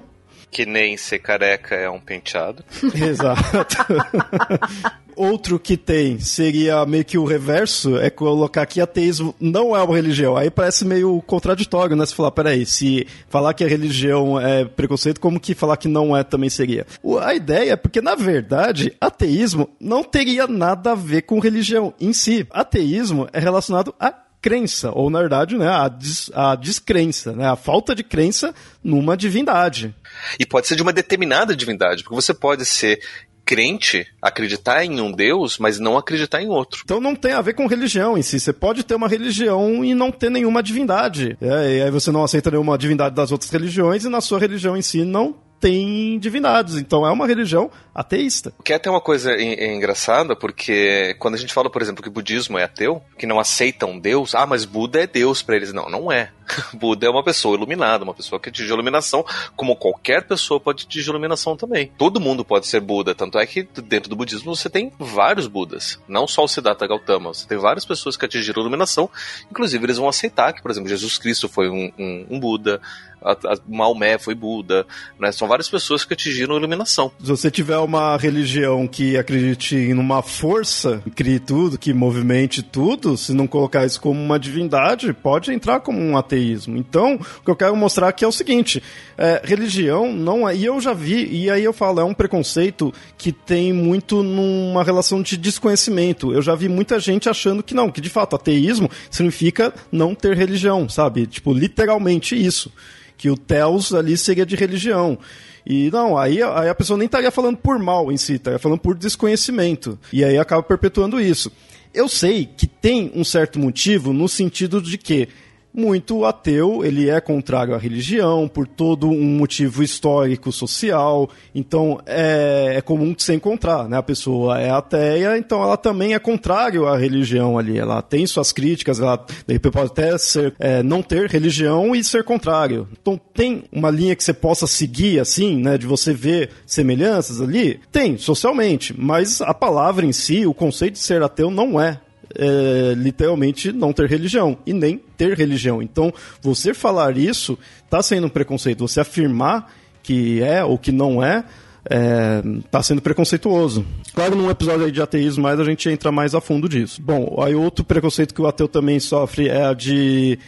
que 0.50 0.66
nem 0.66 0.96
ser 0.96 1.20
careca 1.20 1.74
é 1.74 1.88
um 1.88 2.00
penteado. 2.00 2.64
Exato. 2.94 3.76
Outro 5.16 5.58
que 5.58 5.76
tem 5.76 6.18
seria 6.18 6.84
meio 6.86 7.04
que 7.04 7.18
o 7.18 7.26
reverso, 7.26 7.98
é 7.98 8.08
colocar 8.08 8.64
que 8.64 8.80
ateísmo 8.80 9.34
não 9.38 9.76
é 9.76 9.82
uma 9.82 9.94
religião. 9.94 10.34
Aí 10.34 10.50
parece 10.50 10.84
meio 10.84 11.20
contraditório, 11.26 11.94
né? 11.94 12.06
Se 12.06 12.14
falar, 12.14 12.30
peraí, 12.30 12.64
se 12.64 13.06
falar 13.28 13.52
que 13.52 13.62
a 13.62 13.68
religião 13.68 14.40
é 14.40 14.64
preconceito, 14.64 15.20
como 15.20 15.38
que 15.38 15.54
falar 15.54 15.76
que 15.76 15.88
não 15.88 16.16
é 16.16 16.24
também 16.24 16.48
seria? 16.48 16.86
A 17.22 17.34
ideia 17.34 17.72
é 17.72 17.76
porque, 17.76 18.00
na 18.00 18.14
verdade, 18.14 18.96
ateísmo 18.98 19.68
não 19.78 20.02
teria 20.02 20.46
nada 20.46 20.92
a 20.92 20.94
ver 20.94 21.22
com 21.22 21.38
religião 21.38 21.92
em 22.00 22.14
si. 22.14 22.46
Ateísmo 22.50 23.28
é 23.30 23.38
relacionado 23.38 23.94
a 24.00 24.10
crença, 24.40 24.90
ou 24.92 25.10
na 25.10 25.20
verdade, 25.20 25.56
né, 25.56 25.68
a, 25.68 25.88
des, 25.88 26.30
a 26.34 26.54
descrença, 26.54 27.32
né, 27.32 27.46
a 27.46 27.56
falta 27.56 27.94
de 27.94 28.02
crença 28.02 28.54
numa 28.82 29.16
divindade. 29.16 29.94
E 30.38 30.46
pode 30.46 30.66
ser 30.66 30.76
de 30.76 30.82
uma 30.82 30.92
determinada 30.92 31.54
divindade, 31.54 32.02
porque 32.02 32.14
você 32.14 32.32
pode 32.32 32.64
ser 32.64 33.00
crente, 33.44 34.06
acreditar 34.22 34.84
em 34.84 35.00
um 35.00 35.10
Deus, 35.10 35.58
mas 35.58 35.80
não 35.80 35.98
acreditar 35.98 36.40
em 36.40 36.48
outro. 36.48 36.82
Então 36.84 37.00
não 37.00 37.16
tem 37.16 37.32
a 37.32 37.40
ver 37.40 37.54
com 37.54 37.66
religião 37.66 38.16
em 38.16 38.22
si. 38.22 38.38
Você 38.38 38.52
pode 38.52 38.84
ter 38.84 38.94
uma 38.94 39.08
religião 39.08 39.84
e 39.84 39.92
não 39.92 40.12
ter 40.12 40.30
nenhuma 40.30 40.62
divindade. 40.62 41.36
É, 41.40 41.78
e 41.78 41.82
aí 41.82 41.90
você 41.90 42.12
não 42.12 42.22
aceita 42.22 42.50
nenhuma 42.50 42.78
divindade 42.78 43.14
das 43.14 43.32
outras 43.32 43.50
religiões 43.50 44.04
e 44.04 44.08
na 44.08 44.20
sua 44.20 44.38
religião 44.38 44.76
em 44.76 44.82
si 44.82 45.04
não 45.04 45.34
tem 45.60 46.18
divindades. 46.18 46.76
Então 46.76 47.06
é 47.06 47.12
uma 47.12 47.26
religião 47.26 47.70
ateísta. 47.94 48.52
O 48.58 48.62
que 48.62 48.72
é 48.72 48.76
até 48.76 48.90
uma 48.90 49.00
coisa 49.00 49.40
engraçada, 49.40 50.34
porque 50.34 51.14
quando 51.18 51.34
a 51.34 51.38
gente 51.38 51.52
fala, 51.52 51.70
por 51.70 51.82
exemplo, 51.82 52.02
que 52.02 52.08
budismo 52.08 52.58
é 52.58 52.64
ateu, 52.64 53.02
que 53.18 53.26
não 53.26 53.38
aceitam 53.38 53.98
Deus, 53.98 54.34
ah, 54.34 54.46
mas 54.46 54.64
Buda 54.64 55.02
é 55.02 55.06
Deus 55.06 55.42
para 55.42 55.56
eles. 55.56 55.72
Não, 55.72 55.88
não 55.88 56.10
é. 56.10 56.30
Buda 56.74 57.06
é 57.06 57.10
uma 57.10 57.22
pessoa 57.22 57.56
iluminada, 57.56 58.04
uma 58.04 58.14
pessoa 58.14 58.40
que 58.40 58.48
atingiu 58.48 58.74
iluminação, 58.74 59.24
como 59.54 59.76
qualquer 59.76 60.26
pessoa 60.26 60.58
pode 60.58 60.84
atingir 60.84 61.10
iluminação 61.10 61.56
também. 61.56 61.92
Todo 61.98 62.20
mundo 62.20 62.44
pode 62.44 62.66
ser 62.66 62.80
Buda, 62.80 63.14
tanto 63.14 63.38
é 63.38 63.46
que 63.46 63.68
dentro 63.84 64.08
do 64.08 64.16
budismo 64.16 64.54
você 64.54 64.68
tem 64.70 64.92
vários 64.98 65.46
Budas, 65.46 66.00
não 66.08 66.26
só 66.26 66.44
o 66.44 66.48
Siddhartha 66.48 66.86
Gautama, 66.86 67.34
você 67.34 67.46
tem 67.46 67.58
várias 67.58 67.84
pessoas 67.84 68.16
que 68.16 68.24
atingiram 68.24 68.62
iluminação, 68.62 69.08
inclusive 69.50 69.84
eles 69.84 69.98
vão 69.98 70.08
aceitar 70.08 70.52
que, 70.52 70.62
por 70.62 70.70
exemplo, 70.70 70.88
Jesus 70.88 71.18
Cristo 71.18 71.48
foi 71.48 71.68
um, 71.68 71.92
um, 71.98 72.26
um 72.30 72.40
Buda, 72.40 72.80
a, 73.22 73.32
a 73.32 73.56
Maomé 73.68 74.18
foi 74.18 74.34
Buda, 74.34 74.86
né? 75.18 75.30
São 75.32 75.46
várias 75.46 75.68
pessoas 75.68 76.04
que 76.04 76.14
atingiram 76.14 76.54
a 76.54 76.58
iluminação. 76.58 77.12
Se 77.20 77.26
você 77.26 77.50
tiver 77.50 77.78
uma 77.78 78.16
religião 78.16 78.86
que 78.86 79.16
acredite 79.16 79.76
em 79.76 79.94
uma 79.94 80.22
força, 80.22 81.00
que 81.04 81.10
crie 81.10 81.38
tudo, 81.38 81.78
que 81.78 81.92
movimente 81.92 82.62
tudo, 82.62 83.16
se 83.16 83.32
não 83.32 83.46
colocar 83.46 83.84
isso 83.84 84.00
como 84.00 84.20
uma 84.20 84.38
divindade, 84.38 85.12
pode 85.12 85.52
entrar 85.52 85.80
como 85.80 86.00
um 86.00 86.16
ateísmo. 86.16 86.76
Então, 86.76 87.14
o 87.14 87.44
que 87.44 87.50
eu 87.50 87.56
quero 87.56 87.76
mostrar 87.76 88.08
aqui 88.08 88.24
é 88.24 88.28
o 88.28 88.32
seguinte: 88.32 88.82
é, 89.16 89.40
religião 89.44 90.12
não 90.12 90.48
é. 90.48 90.56
E 90.56 90.64
eu 90.64 90.80
já 90.80 90.92
vi, 90.92 91.28
e 91.30 91.50
aí 91.50 91.64
eu 91.64 91.72
falo, 91.72 92.00
é 92.00 92.04
um 92.04 92.14
preconceito 92.14 92.92
que 93.18 93.32
tem 93.32 93.72
muito 93.72 94.22
numa 94.22 94.82
relação 94.82 95.22
de 95.22 95.36
desconhecimento. 95.36 96.32
Eu 96.32 96.42
já 96.42 96.54
vi 96.54 96.68
muita 96.68 96.98
gente 96.98 97.28
achando 97.28 97.62
que 97.62 97.74
não, 97.74 97.90
que 97.90 98.00
de 98.00 98.08
fato 98.08 98.36
ateísmo 98.36 98.90
significa 99.10 99.74
não 99.92 100.14
ter 100.14 100.36
religião, 100.36 100.88
sabe? 100.88 101.26
Tipo, 101.26 101.52
literalmente 101.52 102.34
isso. 102.34 102.72
Que 103.20 103.28
o 103.28 103.36
Theos 103.36 103.92
ali 103.92 104.16
seria 104.16 104.46
de 104.46 104.56
religião. 104.56 105.18
E 105.66 105.90
não, 105.90 106.16
aí, 106.16 106.42
aí 106.42 106.70
a 106.70 106.74
pessoa 106.74 106.96
nem 106.96 107.04
estaria 107.04 107.30
falando 107.30 107.58
por 107.58 107.78
mal 107.78 108.10
em 108.10 108.16
si, 108.16 108.36
estaria 108.36 108.58
falando 108.58 108.80
por 108.80 108.94
desconhecimento. 108.96 109.98
E 110.10 110.24
aí 110.24 110.38
acaba 110.38 110.62
perpetuando 110.62 111.20
isso. 111.20 111.52
Eu 111.92 112.08
sei 112.08 112.46
que 112.46 112.66
tem 112.66 113.12
um 113.14 113.22
certo 113.22 113.58
motivo 113.58 114.14
no 114.14 114.26
sentido 114.26 114.80
de 114.80 114.96
que 114.96 115.28
muito 115.72 116.24
ateu, 116.24 116.84
ele 116.84 117.08
é 117.08 117.20
contrário 117.20 117.74
à 117.74 117.78
religião 117.78 118.48
por 118.48 118.66
todo 118.66 119.08
um 119.08 119.36
motivo 119.36 119.82
histórico, 119.82 120.50
social. 120.50 121.30
Então 121.54 122.00
é, 122.04 122.74
é 122.76 122.80
comum 122.80 123.14
se 123.16 123.32
encontrar, 123.34 123.88
né? 123.88 123.96
A 123.96 124.02
pessoa 124.02 124.60
é 124.60 124.70
ateia, 124.70 125.38
então 125.38 125.62
ela 125.62 125.76
também 125.76 126.14
é 126.14 126.18
contrário 126.18 126.86
à 126.86 126.96
religião 126.96 127.58
ali. 127.58 127.78
Ela 127.78 128.02
tem 128.02 128.26
suas 128.26 128.52
críticas, 128.52 129.00
ela 129.00 129.16
de 129.16 129.52
repente 129.52 129.72
pode 129.72 129.90
até 129.92 130.18
ser, 130.18 130.54
é, 130.58 130.82
não 130.82 131.02
ter 131.02 131.30
religião 131.30 131.94
e 131.94 132.02
ser 132.02 132.24
contrário. 132.24 132.88
Então 133.00 133.20
tem 133.32 133.64
uma 133.72 133.90
linha 133.90 134.16
que 134.16 134.24
você 134.24 134.32
possa 134.32 134.66
seguir, 134.66 135.20
assim, 135.20 135.56
né? 135.56 135.78
De 135.78 135.86
você 135.86 136.12
ver 136.12 136.50
semelhanças 136.66 137.40
ali? 137.40 137.80
Tem, 137.92 138.18
socialmente, 138.18 138.94
mas 138.98 139.40
a 139.40 139.54
palavra 139.54 140.04
em 140.04 140.12
si, 140.12 140.46
o 140.46 140.54
conceito 140.54 140.94
de 140.94 141.00
ser 141.00 141.22
ateu 141.22 141.50
não 141.50 141.80
é 141.80 142.00
é, 142.34 142.94
literalmente 142.96 143.72
não 143.72 143.92
ter 143.92 144.08
religião 144.08 144.58
e 144.66 144.72
nem 144.72 145.00
ter 145.16 145.36
religião. 145.36 145.82
Então, 145.82 146.12
você 146.42 146.72
falar 146.72 147.16
isso 147.16 147.58
está 147.84 148.02
sendo 148.02 148.26
um 148.26 148.30
preconceito. 148.30 148.86
Você 148.86 149.00
afirmar 149.00 149.72
que 150.02 150.42
é 150.42 150.64
ou 150.64 150.78
que 150.78 150.92
não 150.92 151.22
é 151.22 151.44
está 151.82 152.78
é, 152.78 152.82
sendo 152.82 153.00
preconceituoso. 153.00 153.86
Claro, 154.12 154.36
num 154.36 154.50
episódio 154.50 154.90
de 154.92 155.00
ateísmo 155.00 155.42
mais 155.42 155.58
a 155.58 155.64
gente 155.64 155.88
entra 155.88 156.12
mais 156.12 156.34
a 156.34 156.40
fundo 156.40 156.68
disso. 156.68 157.00
Bom, 157.02 157.42
aí 157.42 157.54
outro 157.54 157.84
preconceito 157.84 158.34
que 158.34 158.42
o 158.42 158.46
ateu 158.46 158.68
também 158.68 159.00
sofre 159.00 159.48
é 159.48 159.64
a 159.64 159.72
de 159.72 160.38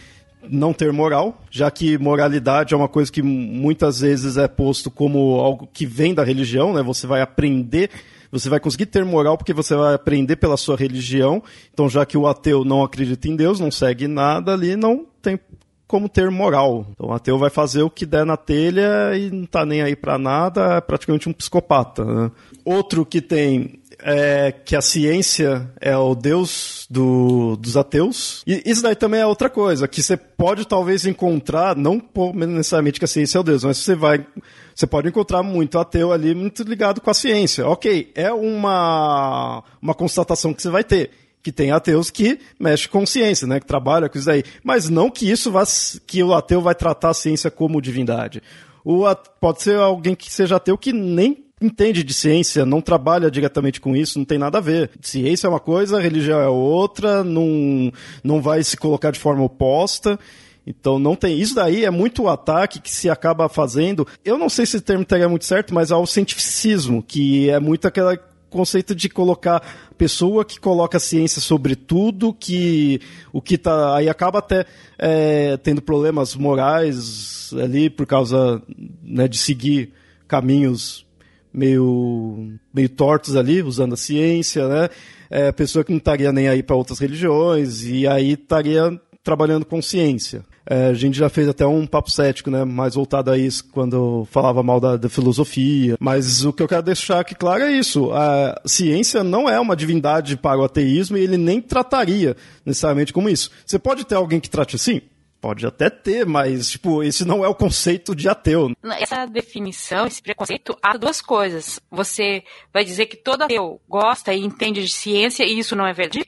não 0.49 0.73
ter 0.73 0.93
moral, 0.93 1.41
já 1.51 1.71
que 1.71 1.97
moralidade 1.97 2.75
é 2.75 2.77
uma 2.77 2.89
coisa 2.89 3.11
que 3.11 3.23
muitas 3.23 4.01
vezes 4.01 4.37
é 4.37 4.49
posto 4.49 4.91
como 4.91 5.37
algo 5.37 5.69
que 5.73 5.87
vem 5.87 6.13
da 6.13 6.25
religião, 6.25 6.75
né? 6.75 6.83
Você 6.83 7.07
vai 7.07 7.23
aprender 7.23 7.91
você 8.33 8.49
vai 8.49 8.59
conseguir 8.59 8.87
ter 8.87 9.05
moral 9.05 9.37
porque 9.37 9.53
você 9.53 9.77
vai 9.77 9.95
aprender 9.95 10.37
pela 10.37 10.57
sua 10.57 10.75
religião. 10.75 11.43
Então, 11.73 11.89
já 11.89 12.07
que 12.07 12.17
o 12.17 12.27
ateu 12.27 12.65
não 12.65 12.83
acredita 12.83 13.29
em 13.29 13.37
Deus, 13.37 13.61
não 13.61 13.71
segue 13.71 14.09
nada 14.09 14.55
ali, 14.55 14.75
não 14.75 15.07
tem 15.21 15.39
como 15.87 16.09
ter 16.09 16.31
moral. 16.31 16.87
Então, 16.91 17.11
o 17.11 17.13
ateu 17.13 17.39
vai 17.39 17.51
fazer 17.51 17.83
o 17.83 17.91
que 17.91 18.07
der 18.07 18.25
na 18.25 18.39
telha 18.39 19.15
e 19.15 19.31
não 19.31 19.45
tá 19.45 19.67
nem 19.67 19.83
aí 19.83 19.95
para 19.95 20.17
nada, 20.17 20.77
é 20.77 20.81
praticamente 20.81 21.29
um 21.29 21.33
psicopata. 21.35 22.03
Né? 22.03 22.31
Outro 22.65 23.05
que 23.05 23.21
tem 23.21 23.79
é 24.03 24.51
que 24.51 24.75
a 24.75 24.81
ciência 24.81 25.71
é 25.79 25.95
o 25.95 26.15
deus 26.15 26.87
do, 26.91 27.57
dos 27.57 27.77
ateus. 27.77 28.43
E 28.47 28.63
isso 28.65 28.83
daí 28.83 28.97
também 28.97 29.21
é 29.21 29.27
outra 29.27 29.51
coisa, 29.51 29.87
que 29.87 30.03
você 30.03 30.17
pode 30.17 30.67
talvez 30.67 31.05
encontrar, 31.05 31.77
não 31.77 32.03
necessariamente 32.35 32.99
que 32.99 33.05
a 33.05 33.09
ciência 33.09 33.37
é 33.37 33.41
o 33.41 33.45
deus, 33.45 33.63
mas 33.63 33.77
você 33.77 33.95
vai 33.95 34.27
você 34.75 34.87
pode 34.87 35.09
encontrar 35.09 35.43
muito 35.43 35.79
ateu 35.79 36.13
ali, 36.13 36.35
muito 36.35 36.63
ligado 36.63 37.01
com 37.01 37.11
a 37.11 37.15
ciência. 37.15 37.67
Ok, 37.67 38.11
é 38.15 38.33
uma, 38.33 39.63
uma 39.81 39.95
constatação 39.95 40.53
que 40.53 40.63
você 40.63 40.71
vai 40.71 40.85
ter. 40.85 41.11
Que 41.43 41.51
tem 41.51 41.73
ateus 41.73 42.09
que 42.09 42.39
mexem 42.59 42.89
com 42.89 43.05
ciência, 43.05 43.49
né? 43.49 43.59
Que 43.59 43.67
trabalham 43.67 44.09
com 44.09 44.17
isso 44.17 44.31
aí. 44.31 44.45
Mas 44.63 44.89
não 44.89 45.11
que 45.11 45.29
isso 45.29 45.51
vá, 45.51 45.65
que 46.07 46.23
o 46.23 46.33
ateu 46.33 46.61
vai 46.61 46.75
tratar 46.75 47.11
a 47.11 47.15
ciência 47.15 47.51
como 47.51 47.83
divindade. 47.83 48.41
O, 48.85 49.03
pode 49.41 49.63
ser 49.63 49.77
alguém 49.77 50.15
que 50.15 50.33
seja 50.33 50.57
ateu 50.57 50.79
que 50.79 50.93
nem 50.93 51.45
entende 51.61 52.03
de 52.03 52.13
ciência, 52.13 52.67
não 52.67 52.81
trabalha 52.81 53.31
diretamente 53.31 53.81
com 53.81 53.95
isso, 53.95 54.19
não 54.19 54.25
tem 54.25 54.39
nada 54.39 54.59
a 54.59 54.61
ver. 54.61 54.91
Ciência 55.01 55.47
é 55.47 55.51
uma 55.51 55.61
coisa, 55.61 56.01
religião 56.01 56.41
é 56.41 56.49
outra, 56.49 57.23
não, 57.23 57.93
não 58.23 58.43
vai 58.43 58.63
se 58.63 58.77
colocar 58.77 59.11
de 59.11 59.21
forma 59.21 59.45
oposta. 59.45 60.19
Então 60.67 60.99
não 60.99 61.17
tem. 61.17 61.39
Isso 61.39 61.55
daí 61.55 61.85
é 61.85 61.91
muito 61.91 62.23
o 62.23 62.29
ataque 62.29 62.81
que 62.81 62.91
se 62.91 63.11
acaba 63.11 63.49
fazendo. 63.49 64.07
Eu 64.25 64.39
não 64.39 64.49
sei 64.49 64.65
se 64.65 64.77
o 64.77 64.81
termo 64.81 65.03
estaria 65.03 65.29
muito 65.29 65.45
certo, 65.45 65.75
mas 65.75 65.91
ao 65.91 66.07
cientificismo, 66.07 67.03
que 67.03 67.51
é 67.51 67.59
muito 67.59 67.87
aquele 67.89 68.19
conceito 68.49 68.95
de 68.95 69.09
colocar 69.09 69.63
pessoa 69.97 70.45
que 70.45 70.61
coloca 70.61 70.99
a 70.99 71.01
ciência 71.01 71.41
sobre 71.41 71.75
tudo, 71.75 72.35
que 72.35 73.01
o 73.33 73.41
que 73.41 73.57
tá 73.57 73.97
aí 73.97 74.09
acaba 74.09 74.39
até 74.39 74.67
é, 74.99 75.57
tendo 75.57 75.81
problemas 75.81 76.37
morais 76.37 77.51
ali 77.61 77.89
por 77.89 78.07
causa 78.07 78.63
né, 79.03 79.27
de 79.27 79.39
seguir 79.39 79.93
caminhos 80.29 81.07
meio 81.53 82.55
meio 82.73 82.89
tortos 82.89 83.37
ali, 83.37 83.63
usando 83.63 83.95
a 83.95 83.97
ciência, 83.97 84.69
né? 84.69 84.89
É, 85.29 85.51
pessoa 85.51 85.85
que 85.85 85.91
não 85.91 85.99
estaria 85.99 86.31
nem 86.31 86.49
aí 86.49 86.63
para 86.63 86.77
outras 86.77 86.99
religiões 86.99 87.85
e 87.85 88.07
aí 88.07 88.33
estaria 88.33 89.01
trabalhando 89.23 89.65
com 89.65 89.81
ciência. 89.81 90.45
É, 90.65 90.87
a 90.87 90.95
gente 90.95 91.19
já 91.19 91.29
fez 91.29 91.49
até 91.49 91.67
um 91.67 91.87
papo 91.87 92.11
cético, 92.11 92.51
né? 92.51 92.65
Mais 92.65 92.95
voltado 92.95 93.31
a 93.31 93.39
isso, 93.39 93.65
quando 93.73 94.27
falava 94.31 94.63
mal 94.63 94.79
da, 94.79 94.97
da, 94.97 95.09
filosofia. 95.09 95.97
Mas 95.99 96.45
o 96.45 96.53
que 96.53 96.63
eu 96.63 96.69
quero 96.69 96.83
deixar 96.83 97.21
aqui 97.21 97.35
claro 97.35 97.63
é 97.63 97.73
isso. 97.73 98.13
A 98.13 98.61
ciência 98.65 99.25
não 99.25 99.49
é 99.49 99.59
uma 99.59 99.77
divindade 99.77 100.37
para 100.37 100.61
o 100.61 100.65
ateísmo 100.65 101.17
e 101.17 101.23
ele 101.23 101.37
nem 101.37 101.61
trataria 101.61 102.37
necessariamente 102.65 103.13
como 103.13 103.29
isso. 103.29 103.51
Você 103.67 103.79
pode 103.79 104.05
ter 104.05 104.15
alguém 104.15 104.41
que 104.41 104.51
trate 104.51 104.77
assim? 104.77 105.01
Pode 105.41 105.67
até 105.67 105.91
ter, 105.91 106.25
mas, 106.25 106.71
tipo, 106.71 107.03
esse 107.03 107.25
não 107.25 107.45
é 107.45 107.49
o 107.49 107.55
conceito 107.55 108.15
de 108.15 108.29
ateu. 108.29 108.71
Essa 108.97 109.27
definição, 109.27 110.07
esse 110.07 110.23
preconceito, 110.23 110.79
há 110.81 110.97
duas 110.97 111.21
coisas. 111.21 111.81
Você 111.91 112.45
vai 112.73 112.85
dizer 112.85 113.07
que 113.07 113.17
todo 113.17 113.43
ateu 113.43 113.81
gosta 113.89 114.33
e 114.33 114.45
entende 114.45 114.81
de 114.81 114.93
ciência 114.93 115.43
e 115.43 115.59
isso 115.59 115.75
não 115.75 115.85
é 115.85 115.93
verdade? 115.93 116.25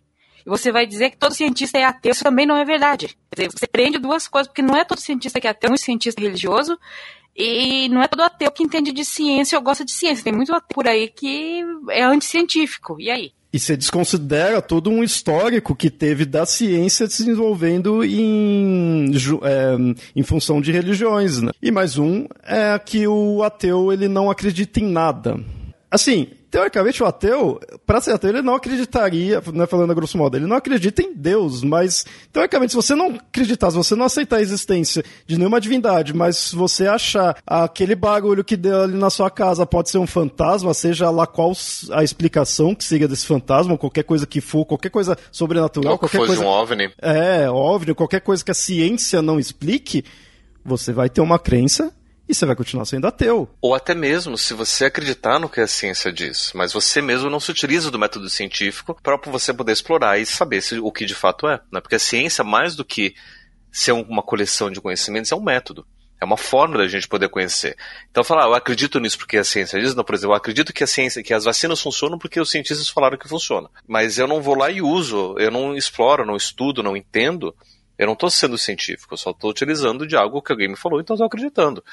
E 0.46 0.50
você 0.50 0.70
vai 0.70 0.86
dizer 0.86 1.10
que 1.10 1.16
todo 1.16 1.34
cientista 1.34 1.78
é 1.78 1.84
ateu, 1.84 2.12
isso 2.12 2.22
também 2.22 2.46
não 2.46 2.56
é 2.56 2.64
verdade. 2.64 3.16
Dizer, 3.34 3.50
você 3.50 3.66
prende 3.66 3.98
duas 3.98 4.28
coisas, 4.28 4.48
porque 4.48 4.62
não 4.62 4.76
é 4.76 4.84
todo 4.84 5.00
cientista 5.00 5.40
que 5.40 5.46
é 5.46 5.50
ateu, 5.50 5.72
um 5.72 5.76
cientista 5.76 6.20
religioso, 6.20 6.78
e 7.36 7.88
não 7.88 8.02
é 8.02 8.08
todo 8.08 8.22
ateu 8.22 8.50
que 8.50 8.62
entende 8.62 8.92
de 8.92 9.04
ciência 9.04 9.58
ou 9.58 9.64
gosta 9.64 9.84
de 9.84 9.92
ciência. 9.92 10.22
Tem 10.22 10.32
muito 10.32 10.52
ateu 10.52 10.68
por 10.74 10.86
aí 10.86 11.08
que 11.08 11.62
é 11.90 12.02
anticientífico. 12.02 13.00
E 13.00 13.10
aí? 13.10 13.32
E 13.54 13.58
você 13.58 13.76
desconsidera 13.76 14.60
todo 14.60 14.90
um 14.90 15.02
histórico 15.02 15.76
que 15.76 15.88
teve 15.88 16.24
da 16.24 16.44
ciência 16.44 17.08
se 17.08 17.24
desenvolvendo 17.24 18.04
em, 18.04 19.12
é, 19.44 19.76
em 20.16 20.22
função 20.24 20.60
de 20.60 20.72
religiões. 20.72 21.40
Né? 21.40 21.52
E 21.62 21.70
mais 21.70 21.96
um 21.96 22.26
é 22.42 22.76
que 22.78 23.06
o 23.06 23.44
ateu 23.44 23.92
ele 23.92 24.08
não 24.08 24.28
acredita 24.28 24.80
em 24.80 24.90
nada. 24.90 25.38
Assim, 25.88 26.26
teoricamente, 26.54 27.02
o 27.02 27.06
ateu, 27.06 27.58
para 27.84 28.00
ser 28.00 28.12
ateu, 28.12 28.30
ele 28.30 28.40
não 28.40 28.54
acreditaria, 28.54 29.42
né, 29.52 29.66
falando 29.66 29.90
a 29.90 29.94
grosso 29.94 30.16
modo, 30.16 30.36
ele 30.36 30.46
não 30.46 30.54
acredita 30.54 31.02
em 31.02 31.12
Deus, 31.12 31.64
mas, 31.64 32.06
teoricamente, 32.32 32.70
se 32.70 32.76
você 32.76 32.94
não 32.94 33.16
acreditar, 33.16 33.72
se 33.72 33.76
você 33.76 33.96
não 33.96 34.04
aceitar 34.04 34.36
a 34.36 34.40
existência 34.40 35.02
de 35.26 35.36
nenhuma 35.36 35.60
divindade, 35.60 36.14
mas 36.14 36.36
se 36.36 36.54
você 36.54 36.86
achar 36.86 37.36
aquele 37.44 37.96
bagulho 37.96 38.44
que 38.44 38.56
deu 38.56 38.82
ali 38.82 38.96
na 38.96 39.10
sua 39.10 39.28
casa 39.30 39.66
pode 39.66 39.90
ser 39.90 39.98
um 39.98 40.06
fantasma, 40.06 40.72
seja 40.74 41.10
lá 41.10 41.26
qual 41.26 41.50
a 41.90 42.04
explicação 42.04 42.72
que 42.72 42.84
siga 42.84 43.08
desse 43.08 43.26
fantasma, 43.26 43.76
qualquer 43.76 44.04
coisa 44.04 44.24
que 44.24 44.40
for, 44.40 44.64
qualquer 44.64 44.90
coisa 44.90 45.18
sobrenatural, 45.32 45.94
Ou 45.94 45.98
qualquer 45.98 46.18
fosse 46.18 46.36
coisa. 46.36 46.44
um 46.44 46.46
OVNI. 46.46 46.92
É, 47.02 47.50
OVNI, 47.50 47.96
qualquer 47.96 48.20
coisa 48.20 48.44
que 48.44 48.52
a 48.52 48.54
ciência 48.54 49.20
não 49.20 49.40
explique, 49.40 50.04
você 50.64 50.92
vai 50.92 51.08
ter 51.10 51.20
uma 51.20 51.36
crença 51.36 51.92
e 52.28 52.34
você 52.34 52.46
vai 52.46 52.56
continuar 52.56 52.86
sendo 52.86 53.06
ateu. 53.06 53.48
Ou 53.60 53.74
até 53.74 53.94
mesmo 53.94 54.38
se 54.38 54.54
você 54.54 54.86
acreditar 54.86 55.38
no 55.38 55.48
que 55.48 55.60
a 55.60 55.66
ciência 55.66 56.12
diz, 56.12 56.52
mas 56.54 56.72
você 56.72 57.02
mesmo 57.02 57.28
não 57.28 57.38
se 57.38 57.50
utiliza 57.50 57.90
do 57.90 57.98
método 57.98 58.30
científico 58.30 58.98
para 59.02 59.18
você 59.26 59.52
poder 59.52 59.72
explorar 59.72 60.18
e 60.18 60.24
saber 60.24 60.62
se, 60.62 60.78
o 60.78 60.90
que 60.90 61.04
de 61.04 61.14
fato 61.14 61.46
é. 61.46 61.60
Né? 61.70 61.80
Porque 61.80 61.96
a 61.96 62.00
ciência, 62.00 62.42
mais 62.42 62.74
do 62.74 62.84
que 62.84 63.14
ser 63.70 63.92
uma 63.92 64.22
coleção 64.22 64.70
de 64.70 64.80
conhecimentos, 64.80 65.32
é 65.32 65.36
um 65.36 65.42
método. 65.42 65.86
É 66.20 66.24
uma 66.24 66.38
forma 66.38 66.78
da 66.78 66.88
gente 66.88 67.06
poder 67.06 67.28
conhecer. 67.28 67.76
Então 68.10 68.24
falar, 68.24 68.44
ah, 68.44 68.48
eu 68.48 68.54
acredito 68.54 68.98
nisso 68.98 69.18
porque 69.18 69.36
a 69.36 69.44
ciência 69.44 69.78
diz, 69.78 69.94
não, 69.94 70.04
por 70.04 70.14
exemplo, 70.14 70.32
eu 70.32 70.36
acredito 70.36 70.72
que 70.72 70.82
a 70.82 70.86
ciência, 70.86 71.22
que 71.22 71.34
as 71.34 71.44
vacinas 71.44 71.82
funcionam 71.82 72.18
porque 72.18 72.40
os 72.40 72.50
cientistas 72.50 72.88
falaram 72.88 73.18
que 73.18 73.28
funciona. 73.28 73.68
Mas 73.86 74.16
eu 74.16 74.26
não 74.26 74.40
vou 74.40 74.54
lá 74.54 74.70
e 74.70 74.80
uso, 74.80 75.34
eu 75.38 75.50
não 75.50 75.76
exploro, 75.76 76.24
não 76.24 76.36
estudo, 76.36 76.82
não 76.82 76.96
entendo. 76.96 77.54
Eu 77.98 78.06
não 78.06 78.14
estou 78.14 78.30
sendo 78.30 78.56
científico, 78.56 79.12
eu 79.14 79.18
só 79.18 79.30
estou 79.30 79.50
utilizando 79.50 80.06
de 80.06 80.16
algo 80.16 80.42
que 80.42 80.50
alguém 80.50 80.68
me 80.68 80.76
falou, 80.76 81.00
então 81.00 81.14
estou 81.14 81.26
acreditando 81.26 81.84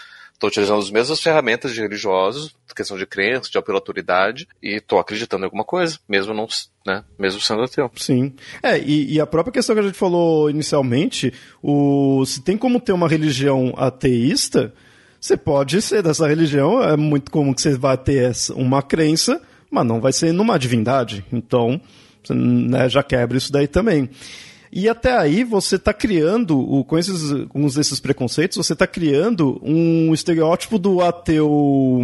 estou 0.41 0.49
utilizando 0.49 0.79
as 0.79 0.89
mesmas 0.89 1.21
ferramentas 1.21 1.71
de 1.71 1.81
religiosos, 1.81 2.55
questão 2.75 2.97
de 2.97 3.05
crença, 3.05 3.49
de 3.49 3.57
apelo 3.57 3.77
autoridade, 3.77 4.47
e 4.61 4.77
estou 4.77 4.97
acreditando 4.97 5.43
em 5.43 5.45
alguma 5.45 5.63
coisa, 5.63 5.99
mesmo 6.09 6.33
não, 6.33 6.47
né, 6.85 7.03
mesmo 7.17 7.39
sendo 7.39 7.61
ateu. 7.61 7.91
Sim. 7.95 8.33
É, 8.63 8.79
e, 8.79 9.13
e, 9.13 9.19
a 9.19 9.27
própria 9.27 9.53
questão 9.53 9.75
que 9.75 9.81
a 9.81 9.83
gente 9.83 9.97
falou 9.97 10.49
inicialmente, 10.49 11.31
o, 11.61 12.25
se 12.25 12.41
tem 12.41 12.57
como 12.57 12.79
ter 12.79 12.91
uma 12.91 13.07
religião 13.07 13.73
ateísta, 13.77 14.73
você 15.19 15.37
pode 15.37 15.79
ser 15.81 16.01
dessa 16.01 16.27
religião, 16.27 16.81
é 16.81 16.97
muito 16.97 17.29
comum 17.29 17.53
que 17.53 17.61
você 17.61 17.77
vá 17.77 17.95
ter 17.95 18.31
uma 18.55 18.81
crença, 18.81 19.39
mas 19.69 19.85
não 19.85 20.01
vai 20.01 20.11
ser 20.11 20.31
numa 20.31 20.57
divindade. 20.57 21.23
Então, 21.31 21.79
né, 22.29 22.89
já 22.89 23.03
quebra 23.03 23.37
isso 23.37 23.51
daí 23.51 23.67
também. 23.67 24.09
E 24.71 24.87
até 24.87 25.17
aí 25.17 25.43
você 25.43 25.75
está 25.75 25.93
criando, 25.93 26.85
com 26.85 26.97
esses, 26.97 27.31
alguns 27.31 27.75
desses 27.75 27.99
preconceitos, 27.99 28.55
você 28.55 28.71
está 28.71 28.87
criando 28.87 29.59
um 29.61 30.13
estereótipo 30.13 30.79
do 30.79 31.01
ateu 31.01 32.01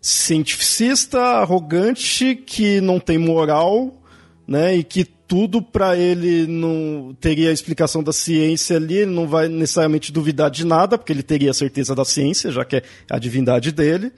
cientificista, 0.00 1.20
arrogante, 1.20 2.34
que 2.34 2.80
não 2.80 2.98
tem 2.98 3.16
moral, 3.16 4.02
né? 4.46 4.74
E 4.76 4.82
que 4.82 5.04
tudo 5.04 5.60
para 5.60 5.96
ele 5.96 6.46
não 6.46 7.14
teria 7.20 7.50
a 7.50 7.52
explicação 7.52 8.02
da 8.02 8.12
ciência 8.12 8.76
ali, 8.76 8.98
ele 8.98 9.12
não 9.12 9.28
vai 9.28 9.46
necessariamente 9.46 10.10
duvidar 10.10 10.50
de 10.50 10.64
nada, 10.64 10.96
porque 10.96 11.12
ele 11.12 11.22
teria 11.22 11.50
a 11.50 11.54
certeza 11.54 11.94
da 11.94 12.04
ciência, 12.04 12.50
já 12.50 12.64
que 12.64 12.76
é 12.76 12.82
a 13.10 13.18
divindade 13.18 13.70
dele, 13.70 14.10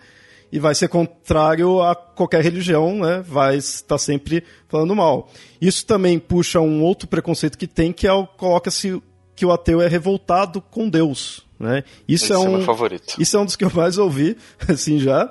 e 0.52 0.58
vai 0.58 0.74
ser 0.74 0.88
contrário 0.88 1.80
a 1.80 1.94
qualquer 1.94 2.42
religião, 2.42 2.98
né? 2.98 3.22
Vai 3.26 3.56
estar 3.56 3.98
sempre 3.98 4.42
falando 4.68 4.94
mal. 4.96 5.30
Isso 5.60 5.86
também 5.86 6.18
puxa 6.18 6.60
um 6.60 6.82
outro 6.82 7.06
preconceito 7.08 7.56
que 7.56 7.66
tem, 7.66 7.92
que 7.92 8.06
é 8.06 8.12
o 8.12 8.26
coloca-se 8.26 9.00
que 9.36 9.46
o 9.46 9.52
ateu 9.52 9.80
é 9.80 9.88
revoltado 9.88 10.60
com 10.60 10.88
Deus, 10.88 11.46
né? 11.58 11.84
Isso 12.06 12.26
Esse 12.26 12.32
é 12.34 12.38
um 12.38 12.58
é 12.58 12.62
favorito. 12.62 13.14
Isso 13.18 13.36
é 13.36 13.40
um 13.40 13.44
dos 13.44 13.56
que 13.56 13.64
eu 13.64 13.70
mais 13.74 13.96
ouvi, 13.96 14.36
assim 14.68 14.98
já. 14.98 15.30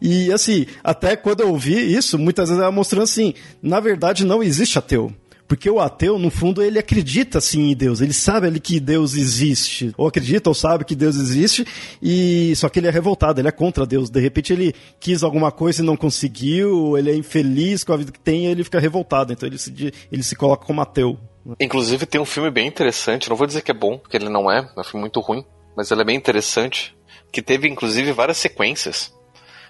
E 0.00 0.32
assim, 0.32 0.66
até 0.82 1.14
quando 1.16 1.40
eu 1.40 1.50
ouvi 1.50 1.94
isso, 1.94 2.18
muitas 2.18 2.48
vezes 2.48 2.62
ela 2.62 2.72
mostrando 2.72 3.04
assim, 3.04 3.34
na 3.62 3.78
verdade 3.78 4.24
não 4.24 4.42
existe 4.42 4.78
ateu. 4.78 5.12
Porque 5.52 5.68
o 5.68 5.80
ateu, 5.80 6.18
no 6.18 6.30
fundo, 6.30 6.62
ele 6.62 6.78
acredita 6.78 7.38
sim 7.38 7.72
em 7.72 7.76
Deus. 7.76 8.00
Ele 8.00 8.14
sabe 8.14 8.46
ali 8.46 8.58
que 8.58 8.80
Deus 8.80 9.14
existe. 9.14 9.92
Ou 9.98 10.06
acredita 10.06 10.48
ou 10.48 10.54
sabe 10.54 10.82
que 10.82 10.94
Deus 10.94 11.16
existe. 11.16 11.66
E 12.00 12.56
só 12.56 12.70
que 12.70 12.80
ele 12.80 12.86
é 12.86 12.90
revoltado, 12.90 13.38
ele 13.38 13.48
é 13.48 13.52
contra 13.52 13.84
Deus. 13.84 14.08
De 14.08 14.18
repente 14.18 14.50
ele 14.50 14.74
quis 14.98 15.22
alguma 15.22 15.52
coisa 15.52 15.82
e 15.82 15.84
não 15.84 15.94
conseguiu, 15.94 16.96
ele 16.96 17.10
é 17.10 17.14
infeliz 17.14 17.84
com 17.84 17.92
a 17.92 17.98
vida 17.98 18.10
que 18.10 18.18
tem 18.18 18.46
e 18.46 18.46
ele 18.46 18.64
fica 18.64 18.80
revoltado. 18.80 19.30
Então 19.34 19.46
ele 19.46 19.58
se, 19.58 19.92
ele 20.10 20.22
se 20.22 20.34
coloca 20.34 20.64
como 20.64 20.80
ateu. 20.80 21.18
Inclusive 21.60 22.06
tem 22.06 22.18
um 22.18 22.24
filme 22.24 22.50
bem 22.50 22.66
interessante, 22.66 23.28
não 23.28 23.36
vou 23.36 23.46
dizer 23.46 23.60
que 23.60 23.72
é 23.72 23.74
bom, 23.74 23.98
porque 23.98 24.16
ele 24.16 24.30
não 24.30 24.50
é, 24.50 24.60
é 24.74 24.80
um 24.80 24.84
filme 24.84 25.02
muito 25.02 25.20
ruim, 25.20 25.44
mas 25.76 25.90
ele 25.90 26.00
é 26.00 26.04
bem 26.04 26.16
interessante, 26.16 26.96
que 27.30 27.42
teve 27.42 27.68
inclusive 27.68 28.10
várias 28.12 28.38
sequências 28.38 29.12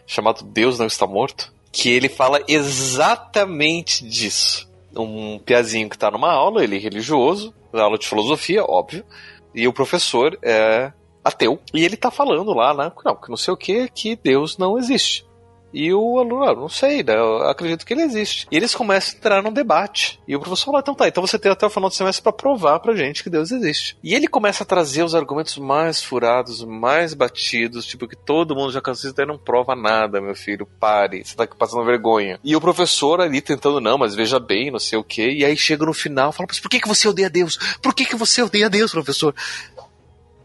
chamado 0.06 0.44
Deus 0.44 0.78
Não 0.78 0.86
Está 0.86 1.08
Morto, 1.08 1.52
que 1.72 1.90
ele 1.90 2.08
fala 2.08 2.40
exatamente 2.46 4.06
disso. 4.08 4.70
Um 4.96 5.38
piazinho 5.38 5.88
que 5.88 5.96
está 5.96 6.10
numa 6.10 6.30
aula, 6.30 6.62
ele 6.62 6.76
é 6.76 6.80
religioso, 6.80 7.54
aula 7.72 7.98
de 7.98 8.06
filosofia, 8.06 8.64
óbvio, 8.64 9.04
e 9.54 9.66
o 9.66 9.72
professor 9.72 10.38
é 10.42 10.92
ateu, 11.24 11.60
e 11.72 11.84
ele 11.84 11.94
está 11.94 12.10
falando 12.10 12.52
lá, 12.52 12.74
né, 12.74 12.92
não, 13.04 13.14
que 13.14 13.30
não 13.30 13.36
sei 13.36 13.54
o 13.54 13.56
que, 13.56 13.88
que 13.88 14.16
Deus 14.16 14.58
não 14.58 14.76
existe. 14.76 15.24
E 15.72 15.92
o 15.92 16.18
aluno, 16.18 16.54
não 16.54 16.68
sei, 16.68 17.02
né? 17.02 17.16
Eu 17.16 17.48
acredito 17.48 17.86
que 17.86 17.92
ele 17.92 18.02
existe. 18.02 18.46
E 18.50 18.56
eles 18.56 18.74
começam 18.74 19.14
a 19.14 19.18
entrar 19.18 19.42
num 19.42 19.52
debate. 19.52 20.20
E 20.26 20.36
o 20.36 20.40
professor 20.40 20.66
fala, 20.66 20.80
então 20.80 20.94
tá, 20.94 21.08
então 21.08 21.26
você 21.26 21.38
tem 21.38 21.50
até 21.50 21.66
o 21.66 21.70
final 21.70 21.88
do 21.88 21.94
semestre 21.94 22.22
para 22.22 22.32
provar 22.32 22.80
pra 22.80 22.94
gente 22.94 23.22
que 23.22 23.30
Deus 23.30 23.50
existe. 23.50 23.96
E 24.02 24.14
ele 24.14 24.28
começa 24.28 24.62
a 24.62 24.66
trazer 24.66 25.02
os 25.02 25.14
argumentos 25.14 25.56
mais 25.58 26.02
furados, 26.02 26.64
mais 26.64 27.14
batidos, 27.14 27.86
tipo 27.86 28.06
que 28.06 28.16
todo 28.16 28.54
mundo 28.54 28.72
já 28.72 28.80
cansou 28.80 29.12
de 29.12 29.24
não 29.24 29.38
prova 29.38 29.74
nada, 29.74 30.20
meu 30.20 30.34
filho, 30.34 30.66
pare, 30.66 31.24
você 31.24 31.36
tá 31.36 31.46
passando 31.46 31.84
vergonha. 31.84 32.38
E 32.42 32.54
o 32.56 32.60
professor 32.60 33.20
ali 33.20 33.40
tentando, 33.40 33.80
não, 33.80 33.96
mas 33.96 34.14
veja 34.14 34.38
bem, 34.38 34.70
não 34.70 34.78
sei 34.78 34.98
o 34.98 35.04
que, 35.04 35.30
e 35.30 35.44
aí 35.44 35.56
chega 35.56 35.86
no 35.86 35.94
final, 35.94 36.32
fala, 36.32 36.46
mas 36.48 36.60
por 36.60 36.68
que, 36.68 36.80
que 36.80 36.88
você 36.88 37.08
odeia 37.08 37.30
Deus? 37.30 37.58
Por 37.80 37.94
que, 37.94 38.04
que 38.04 38.16
você 38.16 38.42
odeia 38.42 38.68
Deus, 38.68 38.90
professor? 38.90 39.34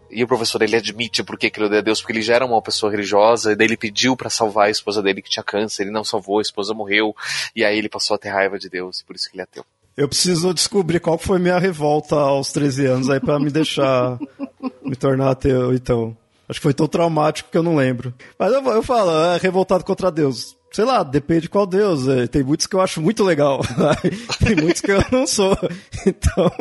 E 0.09 0.23
o 0.23 0.27
professor 0.27 0.61
ele 0.61 0.75
admite 0.75 1.23
por 1.23 1.37
que 1.37 1.51
ele 1.55 1.65
odeia 1.65 1.81
Deus, 1.81 1.99
porque 1.99 2.13
ele 2.13 2.21
já 2.21 2.35
era 2.35 2.45
uma 2.45 2.61
pessoa 2.61 2.91
religiosa, 2.91 3.51
e 3.51 3.55
daí 3.55 3.67
ele 3.67 3.77
pediu 3.77 4.15
para 4.15 4.29
salvar 4.29 4.67
a 4.67 4.69
esposa 4.69 5.01
dele 5.01 5.21
que 5.21 5.29
tinha 5.29 5.43
câncer, 5.43 5.83
ele 5.83 5.91
não 5.91 6.03
salvou, 6.03 6.39
a 6.39 6.41
esposa 6.41 6.73
morreu, 6.73 7.15
e 7.55 7.63
aí 7.63 7.77
ele 7.77 7.89
passou 7.89 8.15
a 8.15 8.17
ter 8.17 8.29
raiva 8.29 8.57
de 8.57 8.69
Deus, 8.69 9.01
por 9.01 9.15
isso 9.15 9.29
que 9.29 9.35
ele 9.35 9.41
é 9.41 9.43
ateu. 9.43 9.65
Eu 9.97 10.07
preciso 10.07 10.53
descobrir 10.53 10.99
qual 10.99 11.17
foi 11.17 11.39
minha 11.39 11.57
revolta 11.57 12.15
aos 12.15 12.51
13 12.51 12.85
anos 12.85 13.09
aí 13.09 13.19
para 13.19 13.39
me 13.39 13.49
deixar 13.49 14.19
me 14.85 14.95
tornar 14.95 15.31
ateu, 15.31 15.73
então. 15.73 16.15
Acho 16.47 16.59
que 16.59 16.63
foi 16.63 16.73
tão 16.73 16.87
traumático 16.87 17.49
que 17.51 17.57
eu 17.57 17.63
não 17.63 17.75
lembro. 17.75 18.13
Mas 18.39 18.53
eu, 18.53 18.63
eu 18.67 18.83
falo, 18.83 19.11
é 19.11 19.37
revoltado 19.37 19.83
contra 19.83 20.11
Deus. 20.11 20.55
Sei 20.71 20.85
lá, 20.85 21.03
depende 21.03 21.41
de 21.41 21.49
qual 21.49 21.65
Deus. 21.65 22.07
É, 22.07 22.27
tem 22.27 22.43
muitos 22.43 22.67
que 22.67 22.75
eu 22.75 22.79
acho 22.79 23.01
muito 23.01 23.23
legal. 23.23 23.59
tem 24.39 24.55
muitos 24.55 24.81
que 24.81 24.91
eu 24.91 25.03
não 25.11 25.25
sou. 25.27 25.57
Então. 26.05 26.51